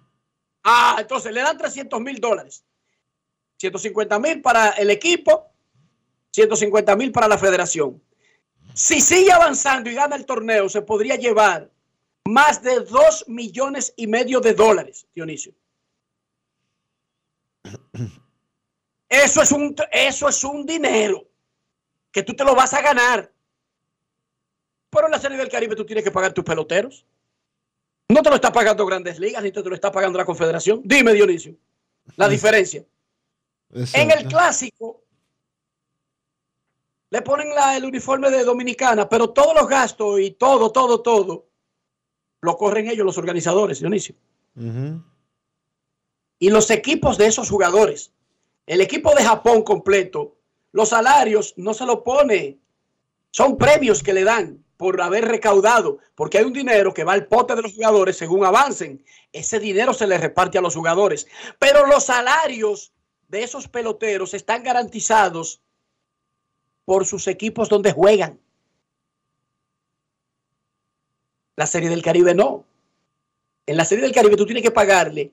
Ah, 0.69 0.97
entonces 0.99 1.33
le 1.33 1.43
dan 1.43 1.57
300 1.57 2.01
mil 2.01 2.21
dólares. 2.21 2.65
150 3.59 4.19
mil 4.19 4.43
para 4.43 4.71
el 4.71 4.91
equipo, 4.91 5.53
150 6.33 6.97
mil 6.97 7.13
para 7.13 7.29
la 7.29 7.39
federación. 7.39 8.03
Si 8.75 9.01
sigue 9.01 9.31
avanzando 9.31 9.89
y 9.89 9.95
gana 9.95 10.17
el 10.17 10.27
torneo, 10.27 10.69
se 10.69 10.83
podría 10.83 11.15
llevar 11.15 11.71
más 12.25 12.61
de 12.63 12.81
2 12.81 13.29
millones 13.29 13.95
y 13.97 14.09
medio 14.09 14.41
de 14.41 14.55
dólares, 14.55 15.07
Dionisio. 15.15 15.55
Eso 19.09 19.41
es 19.41 19.53
un, 19.53 19.77
eso 19.93 20.29
es 20.29 20.43
un 20.43 20.67
dinero 20.67 21.29
que 22.11 22.25
tú 22.25 22.35
te 22.35 22.43
lo 22.43 22.57
vas 22.57 22.75
a 22.75 22.83
ganar. 22.83 23.33
Pero 24.91 25.07
en 25.07 25.13
la 25.13 25.21
Serie 25.21 25.39
del 25.39 25.49
Caribe 25.49 25.77
tú 25.77 25.87
tienes 25.87 26.03
que 26.03 26.11
pagar 26.11 26.33
tus 26.33 26.43
peloteros. 26.43 27.07
No 28.09 28.23
te 28.23 28.31
lo 28.31 28.37
está 28.37 28.53
pagando 28.53 28.87
Grandes 28.87 29.19
Ligas, 29.19 29.43
ni 29.43 29.51
te 29.51 29.63
lo 29.63 29.75
está 29.75 29.91
pagando 29.91 30.19
la 30.19 30.25
Confederación. 30.25 30.81
Dime, 30.85 31.13
Dionisio, 31.13 31.57
la 32.17 32.29
diferencia. 32.29 32.85
En 33.95 34.11
el 34.11 34.29
clásico 34.29 35.03
le 37.11 37.23
ponen 37.23 37.49
la- 37.55 37.77
el 37.77 37.85
uniforme 37.85 38.31
de 38.31 38.45
Dominicana, 38.45 39.09
pero 39.09 39.31
todos 39.31 39.55
los 39.55 39.67
gastos 39.69 40.21
y 40.21 40.31
todo, 40.33 40.71
todo, 40.71 41.01
todo, 41.03 41.47
lo 42.43 42.57
corren 42.57 42.89
ellos, 42.89 43.05
los 43.05 43.19
organizadores, 43.19 43.81
Dionisio. 43.81 44.15
Y 46.39 46.51
los 46.51 46.71
equipos 46.71 47.19
de 47.19 47.27
esos 47.27 47.51
jugadores, 47.51 48.13
el 48.67 48.81
equipo 48.81 49.15
de 49.15 49.25
Japón 49.25 49.63
completo, 49.63 50.37
los 50.73 50.91
salarios 50.91 51.55
no 51.57 51.75
se 51.75 51.87
lo 51.87 52.05
pone, 52.05 52.59
son 53.31 53.57
premios 53.57 54.03
que 54.03 54.13
le 54.13 54.23
dan 54.25 54.63
por 54.77 55.01
haber 55.01 55.27
recaudado, 55.27 55.99
porque 56.15 56.39
hay 56.39 56.45
un 56.45 56.53
dinero 56.53 56.93
que 56.93 57.05
va 57.05 57.13
al 57.13 57.27
pote 57.27 57.55
de 57.55 57.63
los 57.63 57.75
jugadores 57.75 58.17
según 58.17 58.45
avancen. 58.45 59.05
Ese 59.33 59.59
dinero 59.59 59.95
se 59.95 60.07
le 60.07 60.19
reparte 60.19 60.59
a 60.59 60.61
los 60.61 60.75
jugadores, 60.75 61.27
pero 61.59 61.87
los 61.87 62.05
salarios 62.05 62.93
de 63.29 63.43
esos 63.43 63.69
peloteros 63.69 64.35
están 64.35 64.63
garantizados 64.63 65.61
por 66.85 67.07
sus 67.07 67.27
equipos 67.27 67.69
donde 67.69 67.93
juegan. 67.93 68.39
La 71.57 71.67
Serie 71.67 71.89
del 71.89 72.03
Caribe 72.03 72.35
no. 72.35 72.65
En 73.67 73.77
la 73.77 73.85
Serie 73.85 74.05
del 74.05 74.15
Caribe 74.15 74.37
tú 74.37 74.47
tienes 74.47 74.63
que 74.63 74.71
pagarle 74.71 75.33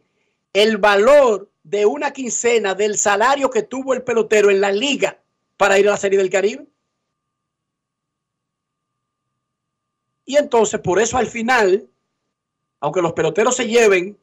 el 0.54 0.78
valor 0.78 1.50
de 1.64 1.86
una 1.86 2.12
quincena 2.12 2.74
del 2.76 2.98
salario 2.98 3.50
que 3.50 3.64
tuvo 3.64 3.94
el 3.94 4.04
pelotero 4.04 4.50
en 4.50 4.62
la 4.62 4.72
liga 4.72 5.20
para 5.58 5.78
ir 5.78 5.88
a 5.88 5.92
la 5.92 5.98
Serie 5.98 6.18
del 6.18 6.30
Caribe. 6.30 6.66
Y 10.26 10.38
entonces, 10.38 10.80
por 10.80 11.00
eso 11.00 11.18
al 11.18 11.28
final, 11.28 11.88
aunque 12.80 13.02
los 13.02 13.14
peloteros 13.14 13.56
se 13.56 13.68
lleven 13.68 14.18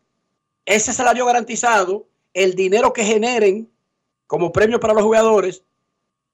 ese 0.65 0.93
salario 0.93 1.27
garantizado, 1.27 2.07
el 2.33 2.55
dinero 2.55 2.93
que 2.93 3.05
generen 3.05 3.71
como 4.27 4.53
premio 4.53 4.79
para 4.79 4.95
los 4.95 5.03
jugadores, 5.03 5.65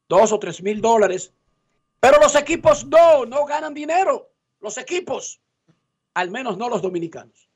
dos 0.08 0.32
o 0.32 0.38
tres 0.38 0.62
mil 0.62 0.80
dólares, 0.80 1.32
pero 2.00 2.18
los 2.20 2.34
equipos 2.34 2.86
no, 2.86 3.24
no 3.26 3.44
ganan 3.46 3.74
dinero. 3.74 4.30
Los 4.60 4.78
equipos, 4.78 5.40
al 6.14 6.30
menos 6.30 6.56
no 6.58 6.68
los 6.68 6.82
dominicanos. 6.82 7.48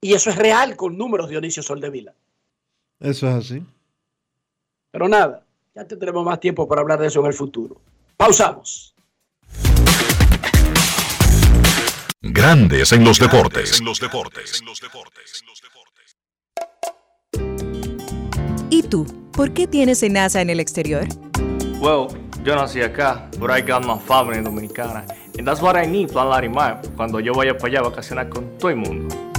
Y 0.00 0.14
eso 0.14 0.30
es 0.30 0.36
real 0.36 0.76
con 0.76 0.98
números, 0.98 1.28
Dionisio 1.28 1.62
Soldevila. 1.62 2.14
Eso 3.00 3.28
es 3.28 3.34
así. 3.34 3.66
Pero 4.90 5.08
nada, 5.08 5.46
ya 5.74 5.86
tendremos 5.86 6.24
más 6.24 6.40
tiempo 6.40 6.66
para 6.68 6.80
hablar 6.82 7.00
de 7.00 7.06
eso 7.06 7.20
en 7.20 7.26
el 7.26 7.34
futuro. 7.34 7.80
Pausamos. 8.16 8.91
Grandes 12.20 12.92
en 12.92 13.04
los 13.04 13.18
deportes. 13.18 13.78
En 13.78 13.84
los 13.84 14.00
deportes. 14.00 14.62
¿Y 18.70 18.82
tú? 18.84 19.06
¿Por 19.32 19.52
qué 19.52 19.66
tienes 19.66 20.02
NASA 20.02 20.40
en 20.40 20.50
el 20.50 20.60
exterior? 20.60 21.06
Well, 21.80 22.08
yo 22.44 22.54
nací 22.54 22.80
acá, 22.80 23.28
but 23.38 23.50
I 23.50 23.60
got 23.60 23.84
my 23.84 23.98
family 23.98 24.40
dominicana. 24.42 25.04
And 25.38 25.46
that's 25.46 25.60
what 25.60 25.76
I 25.76 25.86
need, 25.86 26.10
Plan 26.10 26.28
Larimar, 26.28 26.80
cuando 26.96 27.20
yo 27.20 27.32
vaya 27.32 27.56
para 27.56 27.68
allá 27.68 27.80
a 27.80 27.82
vacacionar 27.90 28.28
con 28.28 28.58
todo 28.58 28.70
el 28.70 28.76
mundo. 28.76 29.31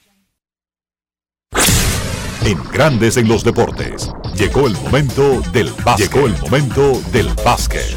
En 2.43 2.57
Grandes 2.71 3.17
en 3.17 3.27
los 3.27 3.43
deportes. 3.43 4.09
Llegó 4.35 4.65
el 4.65 4.73
momento 4.73 5.41
del 5.53 5.69
básquet. 5.85 6.11
Llegó 6.11 6.25
el 6.25 6.35
momento 6.39 6.99
del 7.11 7.27
básquet. 7.45 7.95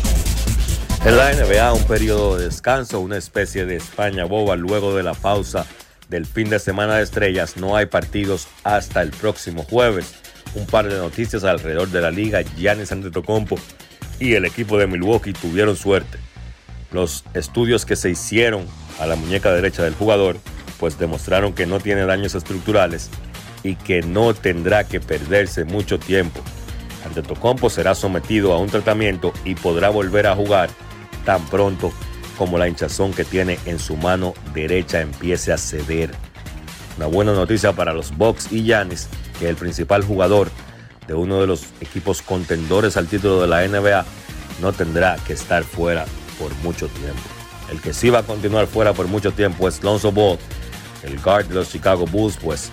En 1.03 1.17
la 1.17 1.33
NBA, 1.33 1.73
un 1.73 1.85
periodo 1.85 2.37
de 2.37 2.45
descanso, 2.45 3.01
una 3.01 3.17
especie 3.17 3.65
de 3.65 3.77
España 3.77 4.27
boba 4.27 4.57
luego 4.57 4.95
de 4.95 5.03
la 5.03 5.15
pausa 5.15 5.65
del 6.11 6.27
fin 6.27 6.51
de 6.51 6.59
semana 6.59 6.97
de 6.97 7.05
estrellas. 7.05 7.57
No 7.57 7.75
hay 7.75 7.87
partidos 7.87 8.47
hasta 8.65 9.01
el 9.01 9.13
próximo 9.13 9.63
jueves. 9.63 10.15
Un 10.55 10.67
par 10.67 10.91
de 10.91 10.99
noticias 10.99 11.43
alrededor 11.45 11.89
de 11.89 12.03
la 12.03 12.11
liga. 12.11 12.43
Giannis 12.43 12.93
Antetokounmpo 12.93 13.57
y 14.21 14.35
el 14.35 14.45
equipo 14.45 14.77
de 14.77 14.87
Milwaukee 14.87 15.33
tuvieron 15.33 15.75
suerte. 15.75 16.19
Los 16.93 17.25
estudios 17.33 17.87
que 17.87 17.97
se 17.97 18.11
hicieron 18.11 18.67
a 19.01 19.07
la 19.07 19.17
muñeca 19.17 19.53
derecha 19.53 19.83
del 19.83 19.95
jugador 19.95 20.37
pues 20.79 20.99
demostraron 20.99 21.55
que 21.55 21.65
no 21.65 21.81
tiene 21.81 22.05
daños 22.05 22.35
estructurales 22.35 23.09
y 23.65 23.75
que 23.75 24.03
no 24.03 24.35
tendrá 24.35 24.85
que 24.85 25.01
perderse 25.01 25.65
mucho 25.65 25.99
tiempo. 25.99 26.41
Antetokounmpo 27.05 27.69
será 27.69 27.95
sometido 27.95 28.53
a 28.53 28.59
un 28.59 28.69
tratamiento 28.69 29.33
y 29.45 29.57
podrá 29.57 29.89
volver 29.89 30.27
a 30.29 30.37
jugar 30.37 30.71
tan 31.25 31.45
pronto 31.47 31.93
como 32.39 32.59
la 32.59 32.69
hinchazón 32.69 33.13
que 33.13 33.25
tiene 33.25 33.59
en 33.65 33.79
su 33.79 33.97
mano 33.97 34.35
derecha 34.53 35.01
empiece 35.01 35.53
a 35.53 35.59
ceder. 35.59 36.11
Una 36.97 37.07
buena 37.07 37.33
noticia 37.33 37.73
para 37.73 37.93
los 37.93 38.17
Bucks 38.17 38.53
y 38.53 38.63
Giannis, 38.63 39.09
que 39.39 39.49
el 39.49 39.57
principal 39.57 40.05
jugador 40.05 40.51
de 41.07 41.15
uno 41.15 41.41
de 41.41 41.47
los 41.47 41.65
equipos 41.81 42.23
contendores 42.23 42.97
al 42.97 43.09
título 43.09 43.41
de 43.41 43.49
la 43.49 43.67
NBA 43.67 44.05
no 44.61 44.73
tendrá 44.73 45.17
que 45.27 45.33
estar 45.33 45.65
fuera 45.65 46.05
por 46.39 46.55
mucho 46.57 46.89
tiempo. 46.89 47.23
El 47.71 47.81
que 47.81 47.93
sí 47.93 48.11
va 48.11 48.21
a 48.21 48.23
continuar 48.23 48.67
fuera 48.67 48.93
por 48.93 49.09
mucho 49.09 49.33
tiempo 49.33 49.69
es 49.69 49.83
Lonzo 49.83 50.13
Ball, 50.13 50.39
el 51.03 51.19
guard 51.21 51.47
de 51.47 51.55
los 51.55 51.71
Chicago 51.71 52.07
Bulls, 52.07 52.37
pues 52.37 52.71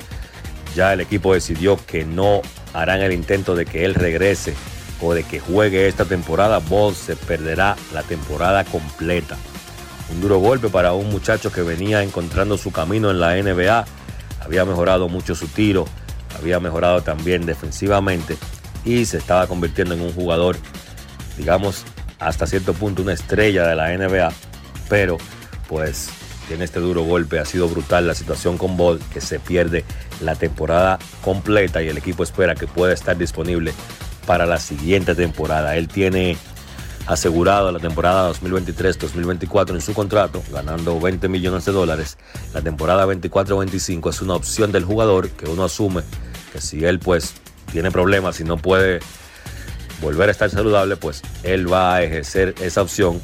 ya 0.75 0.93
el 0.93 1.01
equipo 1.01 1.33
decidió 1.33 1.77
que 1.85 2.05
no 2.05 2.41
harán 2.73 3.01
el 3.01 3.11
intento 3.11 3.55
de 3.55 3.65
que 3.65 3.85
él 3.85 3.95
regrese 3.95 4.53
o 5.01 5.13
de 5.13 5.23
que 5.23 5.39
juegue 5.39 5.87
esta 5.87 6.05
temporada. 6.05 6.59
Ball 6.59 6.95
se 6.95 7.15
perderá 7.15 7.75
la 7.93 8.03
temporada 8.03 8.63
completa. 8.63 9.37
Un 10.11 10.21
duro 10.21 10.39
golpe 10.39 10.69
para 10.69 10.93
un 10.93 11.09
muchacho 11.09 11.51
que 11.51 11.61
venía 11.61 12.03
encontrando 12.03 12.57
su 12.57 12.71
camino 12.71 13.11
en 13.11 13.19
la 13.19 13.35
NBA. 13.35 13.85
Había 14.41 14.65
mejorado 14.65 15.07
mucho 15.07 15.35
su 15.35 15.47
tiro, 15.47 15.85
había 16.37 16.59
mejorado 16.59 17.01
también 17.01 17.45
defensivamente 17.45 18.37
y 18.83 19.05
se 19.05 19.17
estaba 19.17 19.47
convirtiendo 19.47 19.93
en 19.93 20.01
un 20.01 20.13
jugador, 20.13 20.57
digamos, 21.37 21.83
hasta 22.19 22.47
cierto 22.47 22.73
punto 22.73 23.01
una 23.01 23.13
estrella 23.13 23.67
de 23.67 23.75
la 23.75 23.95
NBA, 23.95 24.31
pero 24.89 25.17
pues 25.67 26.09
tiene 26.51 26.65
este 26.65 26.81
duro 26.81 27.03
golpe, 27.03 27.39
ha 27.39 27.45
sido 27.45 27.69
brutal 27.69 28.05
la 28.05 28.13
situación 28.13 28.57
con 28.57 28.75
Ball, 28.75 28.99
que 29.13 29.21
se 29.21 29.39
pierde 29.39 29.85
la 30.19 30.35
temporada 30.35 30.99
completa 31.23 31.81
y 31.81 31.87
el 31.87 31.97
equipo 31.97 32.23
espera 32.23 32.55
que 32.55 32.67
pueda 32.67 32.91
estar 32.93 33.17
disponible 33.17 33.71
para 34.27 34.45
la 34.45 34.59
siguiente 34.59 35.15
temporada. 35.15 35.77
Él 35.77 35.87
tiene 35.87 36.35
asegurado 37.07 37.71
la 37.71 37.79
temporada 37.79 38.29
2023-2024 38.33 39.75
en 39.75 39.79
su 39.79 39.93
contrato, 39.93 40.43
ganando 40.51 40.99
20 40.99 41.29
millones 41.29 41.63
de 41.63 41.71
dólares. 41.71 42.17
La 42.53 42.61
temporada 42.61 43.05
24-25 43.05 44.09
es 44.09 44.21
una 44.21 44.33
opción 44.33 44.73
del 44.73 44.83
jugador 44.83 45.29
que 45.29 45.49
uno 45.49 45.63
asume 45.63 46.01
que 46.51 46.59
si 46.59 46.83
él 46.83 46.99
pues 46.99 47.35
tiene 47.71 47.91
problemas 47.91 48.41
y 48.41 48.43
no 48.43 48.57
puede 48.57 48.99
volver 50.01 50.27
a 50.27 50.33
estar 50.33 50.49
saludable, 50.49 50.97
pues 50.97 51.21
él 51.43 51.71
va 51.71 51.95
a 51.95 52.03
ejercer 52.03 52.55
esa 52.59 52.81
opción 52.81 53.21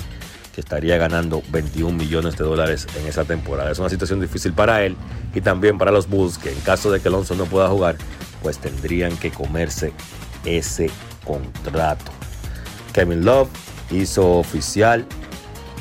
estaría 0.62 0.98
ganando 0.98 1.44
21 1.50 1.96
millones 1.96 2.38
de 2.38 2.44
dólares 2.44 2.88
en 3.00 3.08
esa 3.08 3.26
temporada. 3.26 3.72
Es 3.72 3.80
una 3.80 3.90
situación 3.90 4.20
difícil 4.20 4.54
para 4.54 4.84
él 4.84 4.96
y 5.34 5.42
también 5.42 5.78
para 5.78 5.92
los 5.92 6.08
Bulls 6.08 6.38
que 6.38 6.52
en 6.52 6.60
caso 6.62 6.92
de 6.92 7.00
que 7.00 7.08
Alonso 7.08 7.36
no 7.36 7.46
pueda 7.46 7.68
jugar, 7.70 7.96
pues 8.42 8.58
tendrían 8.58 9.16
que 9.18 9.32
comerse 9.32 9.94
ese 10.46 10.90
contrato. 11.26 12.12
Kevin 12.94 13.26
Love 13.26 13.50
hizo 13.92 14.38
oficial 14.38 15.06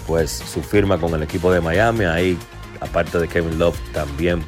pues 0.07 0.31
su 0.31 0.63
firma 0.63 0.99
con 0.99 1.15
el 1.15 1.23
equipo 1.23 1.53
de 1.53 1.61
Miami. 1.61 2.05
Ahí, 2.05 2.39
aparte 2.81 3.19
de 3.19 3.29
Kevin 3.29 3.59
Love, 3.59 3.79
también 3.93 4.45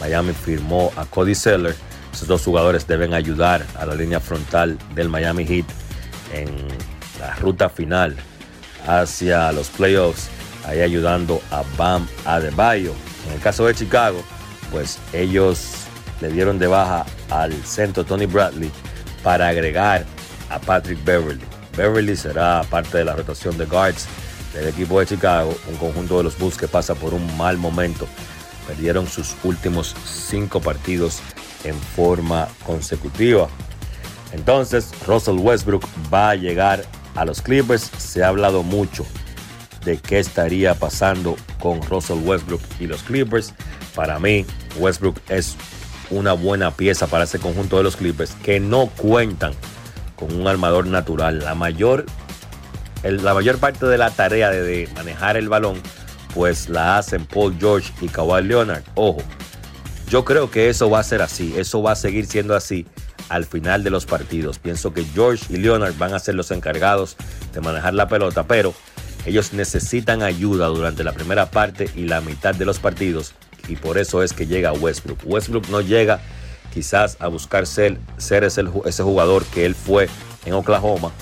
Miami 0.00 0.32
firmó 0.32 0.92
a 0.96 1.04
Cody 1.04 1.34
Seller. 1.34 1.74
Esos 2.12 2.28
dos 2.28 2.44
jugadores 2.44 2.86
deben 2.86 3.14
ayudar 3.14 3.66
a 3.78 3.86
la 3.86 3.94
línea 3.94 4.20
frontal 4.20 4.78
del 4.94 5.08
Miami 5.08 5.44
Heat 5.44 5.66
en 6.32 6.48
la 7.18 7.34
ruta 7.36 7.68
final 7.68 8.16
hacia 8.86 9.52
los 9.52 9.68
playoffs, 9.68 10.28
ahí 10.66 10.80
ayudando 10.80 11.40
a 11.50 11.62
Bam 11.76 12.06
Adebayo. 12.24 12.94
En 13.26 13.34
el 13.34 13.40
caso 13.40 13.66
de 13.66 13.74
Chicago, 13.74 14.22
pues 14.70 14.98
ellos 15.12 15.74
le 16.20 16.30
dieron 16.30 16.58
de 16.58 16.66
baja 16.66 17.04
al 17.30 17.52
centro 17.64 18.04
Tony 18.04 18.26
Bradley 18.26 18.70
para 19.22 19.48
agregar 19.48 20.04
a 20.50 20.58
Patrick 20.58 21.02
Beverly. 21.04 21.44
Beverly 21.76 22.16
será 22.16 22.62
parte 22.68 22.98
de 22.98 23.04
la 23.04 23.14
rotación 23.14 23.56
de 23.56 23.64
guards 23.64 24.06
del 24.52 24.68
equipo 24.68 25.00
de 25.00 25.06
Chicago, 25.06 25.56
un 25.68 25.76
conjunto 25.76 26.18
de 26.18 26.24
los 26.24 26.38
Bulls 26.38 26.56
que 26.56 26.68
pasa 26.68 26.94
por 26.94 27.14
un 27.14 27.36
mal 27.36 27.56
momento. 27.56 28.06
Perdieron 28.66 29.06
sus 29.06 29.34
últimos 29.44 29.96
cinco 30.04 30.60
partidos 30.60 31.20
en 31.64 31.74
forma 31.74 32.48
consecutiva. 32.64 33.48
Entonces, 34.32 34.90
Russell 35.06 35.38
Westbrook 35.38 35.84
va 36.12 36.30
a 36.30 36.34
llegar 36.34 36.84
a 37.14 37.24
los 37.24 37.42
Clippers. 37.42 37.90
Se 37.98 38.22
ha 38.22 38.28
hablado 38.28 38.62
mucho 38.62 39.06
de 39.84 39.98
qué 39.98 40.18
estaría 40.18 40.74
pasando 40.74 41.36
con 41.60 41.82
Russell 41.82 42.18
Westbrook 42.24 42.62
y 42.80 42.86
los 42.86 43.02
Clippers. 43.02 43.54
Para 43.94 44.18
mí, 44.18 44.46
Westbrook 44.78 45.16
es 45.28 45.56
una 46.10 46.32
buena 46.32 46.70
pieza 46.70 47.06
para 47.06 47.24
ese 47.24 47.38
conjunto 47.38 47.76
de 47.78 47.82
los 47.82 47.96
Clippers 47.96 48.34
que 48.42 48.60
no 48.60 48.86
cuentan 48.86 49.52
con 50.16 50.32
un 50.34 50.46
armador 50.46 50.86
natural. 50.86 51.40
La 51.40 51.54
mayor, 51.54 52.06
la 53.02 53.34
mayor 53.34 53.58
parte 53.58 53.86
de 53.86 53.98
la 53.98 54.10
tarea 54.10 54.50
de, 54.50 54.62
de 54.62 54.88
manejar 54.94 55.36
el 55.36 55.48
balón, 55.48 55.80
pues 56.34 56.68
la 56.68 56.98
hacen 56.98 57.26
Paul 57.26 57.56
George 57.58 57.92
y 58.00 58.08
Kawhi 58.08 58.42
Leonard. 58.42 58.84
Ojo, 58.94 59.22
yo 60.08 60.24
creo 60.24 60.50
que 60.50 60.68
eso 60.68 60.90
va 60.90 61.00
a 61.00 61.02
ser 61.02 61.22
así, 61.22 61.54
eso 61.56 61.82
va 61.82 61.92
a 61.92 61.96
seguir 61.96 62.26
siendo 62.26 62.54
así 62.54 62.86
al 63.28 63.44
final 63.44 63.84
de 63.84 63.90
los 63.90 64.06
partidos. 64.06 64.58
Pienso 64.58 64.92
que 64.92 65.04
George 65.04 65.46
y 65.48 65.56
Leonard 65.58 65.96
van 65.96 66.14
a 66.14 66.18
ser 66.18 66.34
los 66.34 66.50
encargados 66.50 67.16
de 67.52 67.60
manejar 67.60 67.94
la 67.94 68.08
pelota, 68.08 68.44
pero 68.44 68.74
ellos 69.24 69.52
necesitan 69.52 70.22
ayuda 70.22 70.66
durante 70.66 71.04
la 71.04 71.12
primera 71.12 71.50
parte 71.50 71.88
y 71.94 72.04
la 72.04 72.20
mitad 72.20 72.54
de 72.54 72.64
los 72.64 72.78
partidos 72.78 73.34
y 73.68 73.76
por 73.76 73.98
eso 73.98 74.22
es 74.22 74.32
que 74.32 74.46
llega 74.46 74.72
Westbrook. 74.72 75.20
Westbrook 75.24 75.68
no 75.68 75.80
llega 75.80 76.20
quizás 76.72 77.16
a 77.20 77.28
buscar 77.28 77.66
ser, 77.66 77.98
ese, 78.18 78.64
ese 78.84 79.02
jugador 79.02 79.44
que 79.46 79.64
él 79.64 79.74
fue 79.74 80.08
en 80.44 80.54
Oklahoma, 80.54 81.12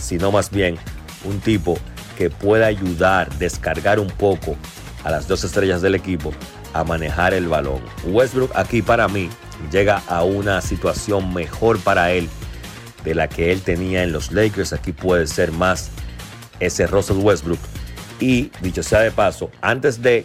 sino 0.00 0.30
más 0.30 0.50
bien 0.50 0.76
un 1.24 1.40
tipo 1.40 1.78
que 2.18 2.30
pueda 2.30 2.66
ayudar, 2.66 3.32
descargar 3.38 4.00
un 4.00 4.08
poco 4.08 4.56
a 5.04 5.10
las 5.10 5.28
dos 5.28 5.44
estrellas 5.44 5.82
del 5.82 5.94
equipo 5.94 6.32
a 6.72 6.84
manejar 6.84 7.34
el 7.34 7.48
balón. 7.48 7.80
Westbrook 8.04 8.50
aquí 8.54 8.82
para 8.82 9.08
mí 9.08 9.30
llega 9.70 10.02
a 10.08 10.22
una 10.22 10.60
situación 10.60 11.32
mejor 11.32 11.78
para 11.80 12.12
él 12.12 12.28
de 13.04 13.14
la 13.14 13.28
que 13.28 13.52
él 13.52 13.62
tenía 13.62 14.02
en 14.02 14.12
los 14.12 14.32
Lakers. 14.32 14.72
Aquí 14.72 14.92
puede 14.92 15.26
ser 15.26 15.52
más 15.52 15.90
ese 16.60 16.86
Russell 16.86 17.18
Westbrook. 17.18 17.60
Y 18.20 18.50
dicho 18.60 18.82
sea 18.82 19.00
de 19.00 19.10
paso, 19.10 19.50
antes 19.60 20.02
de 20.02 20.24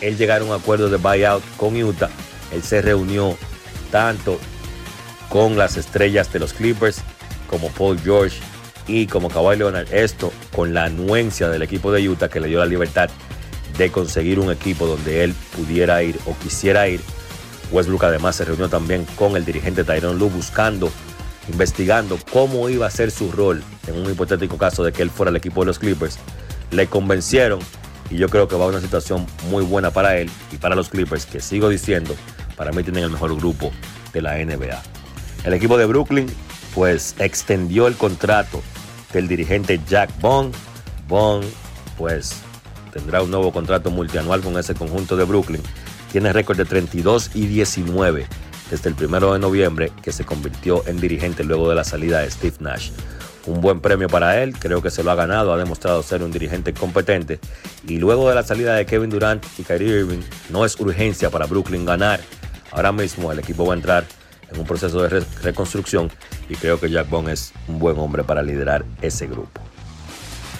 él 0.00 0.16
llegar 0.16 0.42
a 0.42 0.44
un 0.44 0.52
acuerdo 0.52 0.88
de 0.88 0.96
buyout 0.96 1.42
con 1.56 1.80
Utah, 1.80 2.10
él 2.52 2.62
se 2.62 2.82
reunió 2.82 3.36
tanto 3.90 4.38
con 5.28 5.56
las 5.56 5.76
estrellas 5.76 6.32
de 6.32 6.40
los 6.40 6.52
Clippers 6.52 7.00
como 7.48 7.68
Paul 7.68 7.98
George 8.00 8.38
y 8.86 9.06
como 9.06 9.28
Kawhi 9.28 9.56
Leonard. 9.56 9.92
Esto 9.92 10.32
con 10.54 10.74
la 10.74 10.84
anuencia 10.84 11.48
del 11.48 11.62
equipo 11.62 11.92
de 11.92 12.08
Utah 12.08 12.28
que 12.28 12.40
le 12.40 12.48
dio 12.48 12.58
la 12.58 12.66
libertad 12.66 13.08
de 13.78 13.90
conseguir 13.90 14.38
un 14.38 14.50
equipo 14.50 14.86
donde 14.86 15.24
él 15.24 15.34
pudiera 15.56 16.02
ir 16.02 16.18
o 16.26 16.36
quisiera 16.38 16.88
ir. 16.88 17.00
Westbrook 17.72 18.04
además 18.04 18.36
se 18.36 18.44
reunió 18.44 18.68
también 18.68 19.06
con 19.16 19.36
el 19.36 19.44
dirigente 19.44 19.82
Tyron 19.82 20.18
Lue 20.18 20.28
buscando, 20.28 20.90
investigando 21.50 22.18
cómo 22.32 22.68
iba 22.68 22.86
a 22.86 22.90
ser 22.90 23.10
su 23.10 23.32
rol 23.32 23.62
en 23.86 23.96
un 23.96 24.10
hipotético 24.10 24.58
caso 24.58 24.84
de 24.84 24.92
que 24.92 25.02
él 25.02 25.10
fuera 25.10 25.30
el 25.30 25.36
equipo 25.36 25.62
de 25.62 25.66
los 25.66 25.78
Clippers. 25.78 26.18
Le 26.70 26.86
convencieron 26.86 27.60
y 28.10 28.16
yo 28.16 28.28
creo 28.28 28.46
que 28.46 28.56
va 28.56 28.66
a 28.66 28.68
una 28.68 28.80
situación 28.80 29.26
muy 29.50 29.64
buena 29.64 29.90
para 29.90 30.16
él 30.18 30.30
y 30.52 30.56
para 30.56 30.74
los 30.74 30.90
Clippers, 30.90 31.26
que 31.26 31.40
sigo 31.40 31.68
diciendo, 31.68 32.14
para 32.56 32.72
mí 32.72 32.82
tienen 32.82 33.04
el 33.04 33.10
mejor 33.10 33.34
grupo 33.36 33.72
de 34.12 34.22
la 34.22 34.36
NBA. 34.36 34.82
El 35.44 35.54
equipo 35.54 35.78
de 35.78 35.86
Brooklyn 35.86 36.26
pues 36.74 37.14
extendió 37.18 37.86
el 37.86 37.96
contrato 37.96 38.62
del 39.12 39.28
dirigente 39.28 39.80
Jack 39.88 40.10
Bond. 40.20 40.54
Bond 41.08 41.44
pues 41.96 42.36
tendrá 42.92 43.22
un 43.22 43.30
nuevo 43.30 43.52
contrato 43.52 43.90
multianual 43.90 44.42
con 44.42 44.58
ese 44.58 44.74
conjunto 44.74 45.16
de 45.16 45.24
Brooklyn. 45.24 45.62
Tiene 46.12 46.30
récord 46.34 46.58
de 46.58 46.66
32 46.66 47.30
y 47.32 47.46
19 47.46 48.26
desde 48.70 48.90
el 48.90 48.94
primero 48.94 49.32
de 49.32 49.38
noviembre 49.38 49.90
que 50.02 50.12
se 50.12 50.26
convirtió 50.26 50.86
en 50.86 51.00
dirigente 51.00 51.42
luego 51.42 51.70
de 51.70 51.74
la 51.74 51.84
salida 51.84 52.20
de 52.20 52.30
Steve 52.30 52.56
Nash. 52.60 52.90
Un 53.46 53.62
buen 53.62 53.80
premio 53.80 54.08
para 54.08 54.42
él, 54.42 54.54
creo 54.58 54.82
que 54.82 54.90
se 54.90 55.02
lo 55.02 55.10
ha 55.10 55.14
ganado, 55.14 55.54
ha 55.54 55.56
demostrado 55.56 56.02
ser 56.02 56.22
un 56.22 56.30
dirigente 56.30 56.74
competente 56.74 57.40
y 57.88 57.96
luego 57.96 58.28
de 58.28 58.34
la 58.34 58.42
salida 58.42 58.74
de 58.74 58.84
Kevin 58.84 59.08
Durant 59.08 59.42
y 59.58 59.62
Kyrie 59.62 60.00
Irving 60.00 60.20
no 60.50 60.66
es 60.66 60.78
urgencia 60.78 61.30
para 61.30 61.46
Brooklyn 61.46 61.86
ganar. 61.86 62.20
Ahora 62.72 62.92
mismo 62.92 63.32
el 63.32 63.38
equipo 63.38 63.64
va 63.64 63.72
a 63.72 63.76
entrar 63.76 64.04
en 64.52 64.60
un 64.60 64.66
proceso 64.66 65.02
de 65.02 65.08
re 65.08 65.22
reconstrucción 65.42 66.10
y 66.50 66.56
creo 66.56 66.78
que 66.78 66.90
Jack 66.90 67.08
Bond 67.08 67.30
es 67.30 67.54
un 67.68 67.78
buen 67.78 67.98
hombre 67.98 68.22
para 68.22 68.42
liderar 68.42 68.84
ese 69.00 69.26
grupo. 69.26 69.71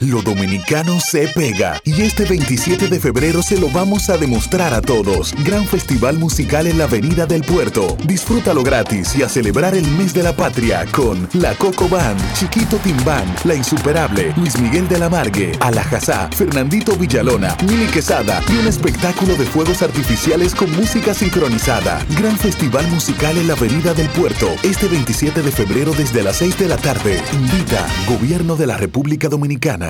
Lo 0.00 0.22
dominicano 0.22 0.98
se 0.98 1.28
pega 1.28 1.78
y 1.84 2.00
este 2.00 2.24
27 2.24 2.88
de 2.88 2.98
febrero 2.98 3.42
se 3.42 3.58
lo 3.58 3.68
vamos 3.68 4.08
a 4.08 4.16
demostrar 4.16 4.72
a 4.72 4.80
todos. 4.80 5.34
Gran 5.44 5.66
festival 5.66 6.16
musical 6.18 6.66
en 6.66 6.78
la 6.78 6.84
Avenida 6.84 7.26
del 7.26 7.42
Puerto. 7.42 7.98
Disfrútalo 8.06 8.62
gratis 8.62 9.14
y 9.14 9.22
a 9.22 9.28
celebrar 9.28 9.74
el 9.74 9.86
mes 9.98 10.14
de 10.14 10.22
la 10.22 10.34
patria 10.34 10.86
con 10.90 11.28
La 11.34 11.54
Coco 11.54 11.86
Band, 11.86 12.18
Chiquito 12.32 12.78
Timbán, 12.78 13.26
La 13.44 13.54
Insuperable, 13.54 14.32
Luis 14.38 14.58
Miguel 14.58 14.88
de 14.88 14.98
la 14.98 15.10
Margue, 15.10 15.52
Alajazá, 15.60 16.30
Fernandito 16.34 16.96
Villalona, 16.96 17.54
Mili 17.68 17.86
Quesada 17.88 18.42
y 18.48 18.56
un 18.56 18.68
espectáculo 18.68 19.34
de 19.34 19.44
fuegos 19.44 19.82
artificiales 19.82 20.54
con 20.54 20.74
música 20.76 21.12
sincronizada. 21.12 22.02
Gran 22.18 22.38
festival 22.38 22.88
musical 22.88 23.36
en 23.36 23.48
la 23.48 23.52
Avenida 23.52 23.92
del 23.92 24.08
Puerto 24.08 24.48
este 24.62 24.88
27 24.88 25.42
de 25.42 25.52
febrero 25.52 25.92
desde 25.92 26.22
las 26.22 26.38
6 26.38 26.58
de 26.58 26.68
la 26.68 26.78
tarde. 26.78 27.22
Invita 27.34 27.86
Gobierno 28.08 28.56
de 28.56 28.66
la 28.66 28.78
República 28.78 29.28
Dominicana. 29.28 29.89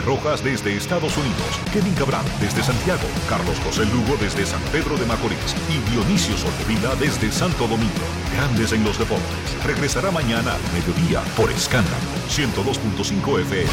Rojas 0.00 0.42
desde 0.42 0.76
Estados 0.76 1.16
Unidos, 1.16 1.60
Kevin 1.72 1.94
Cabral 1.94 2.24
desde 2.40 2.62
Santiago, 2.62 3.02
Carlos 3.28 3.56
José 3.64 3.84
Lugo 3.86 4.16
desde 4.20 4.46
San 4.46 4.60
Pedro 4.72 4.96
de 4.96 5.06
Macorís 5.06 5.54
y 5.68 5.90
Dionisio 5.90 6.36
Solterida 6.36 6.94
desde 6.96 7.30
Santo 7.30 7.68
Domingo. 7.68 7.92
Grandes 8.34 8.72
en 8.72 8.84
los 8.84 8.98
Deportes. 8.98 9.64
Regresará 9.64 10.10
mañana 10.10 10.54
a 10.54 10.72
mediodía 10.72 11.20
por 11.36 11.50
Escándalo 11.50 11.96
102.5 12.28 13.40
FM. 13.40 13.70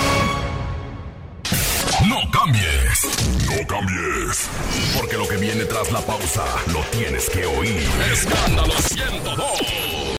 No 2.07 2.31
cambies, 2.31 3.07
no 3.45 3.67
cambies, 3.67 4.49
porque 4.97 5.17
lo 5.17 5.27
que 5.27 5.37
viene 5.37 5.65
tras 5.65 5.91
la 5.91 5.99
pausa 5.99 6.45
lo 6.71 6.79
tienes 6.91 7.29
que 7.29 7.45
oír. 7.45 7.87
Escándalo 8.11 8.73
102. 8.73 9.99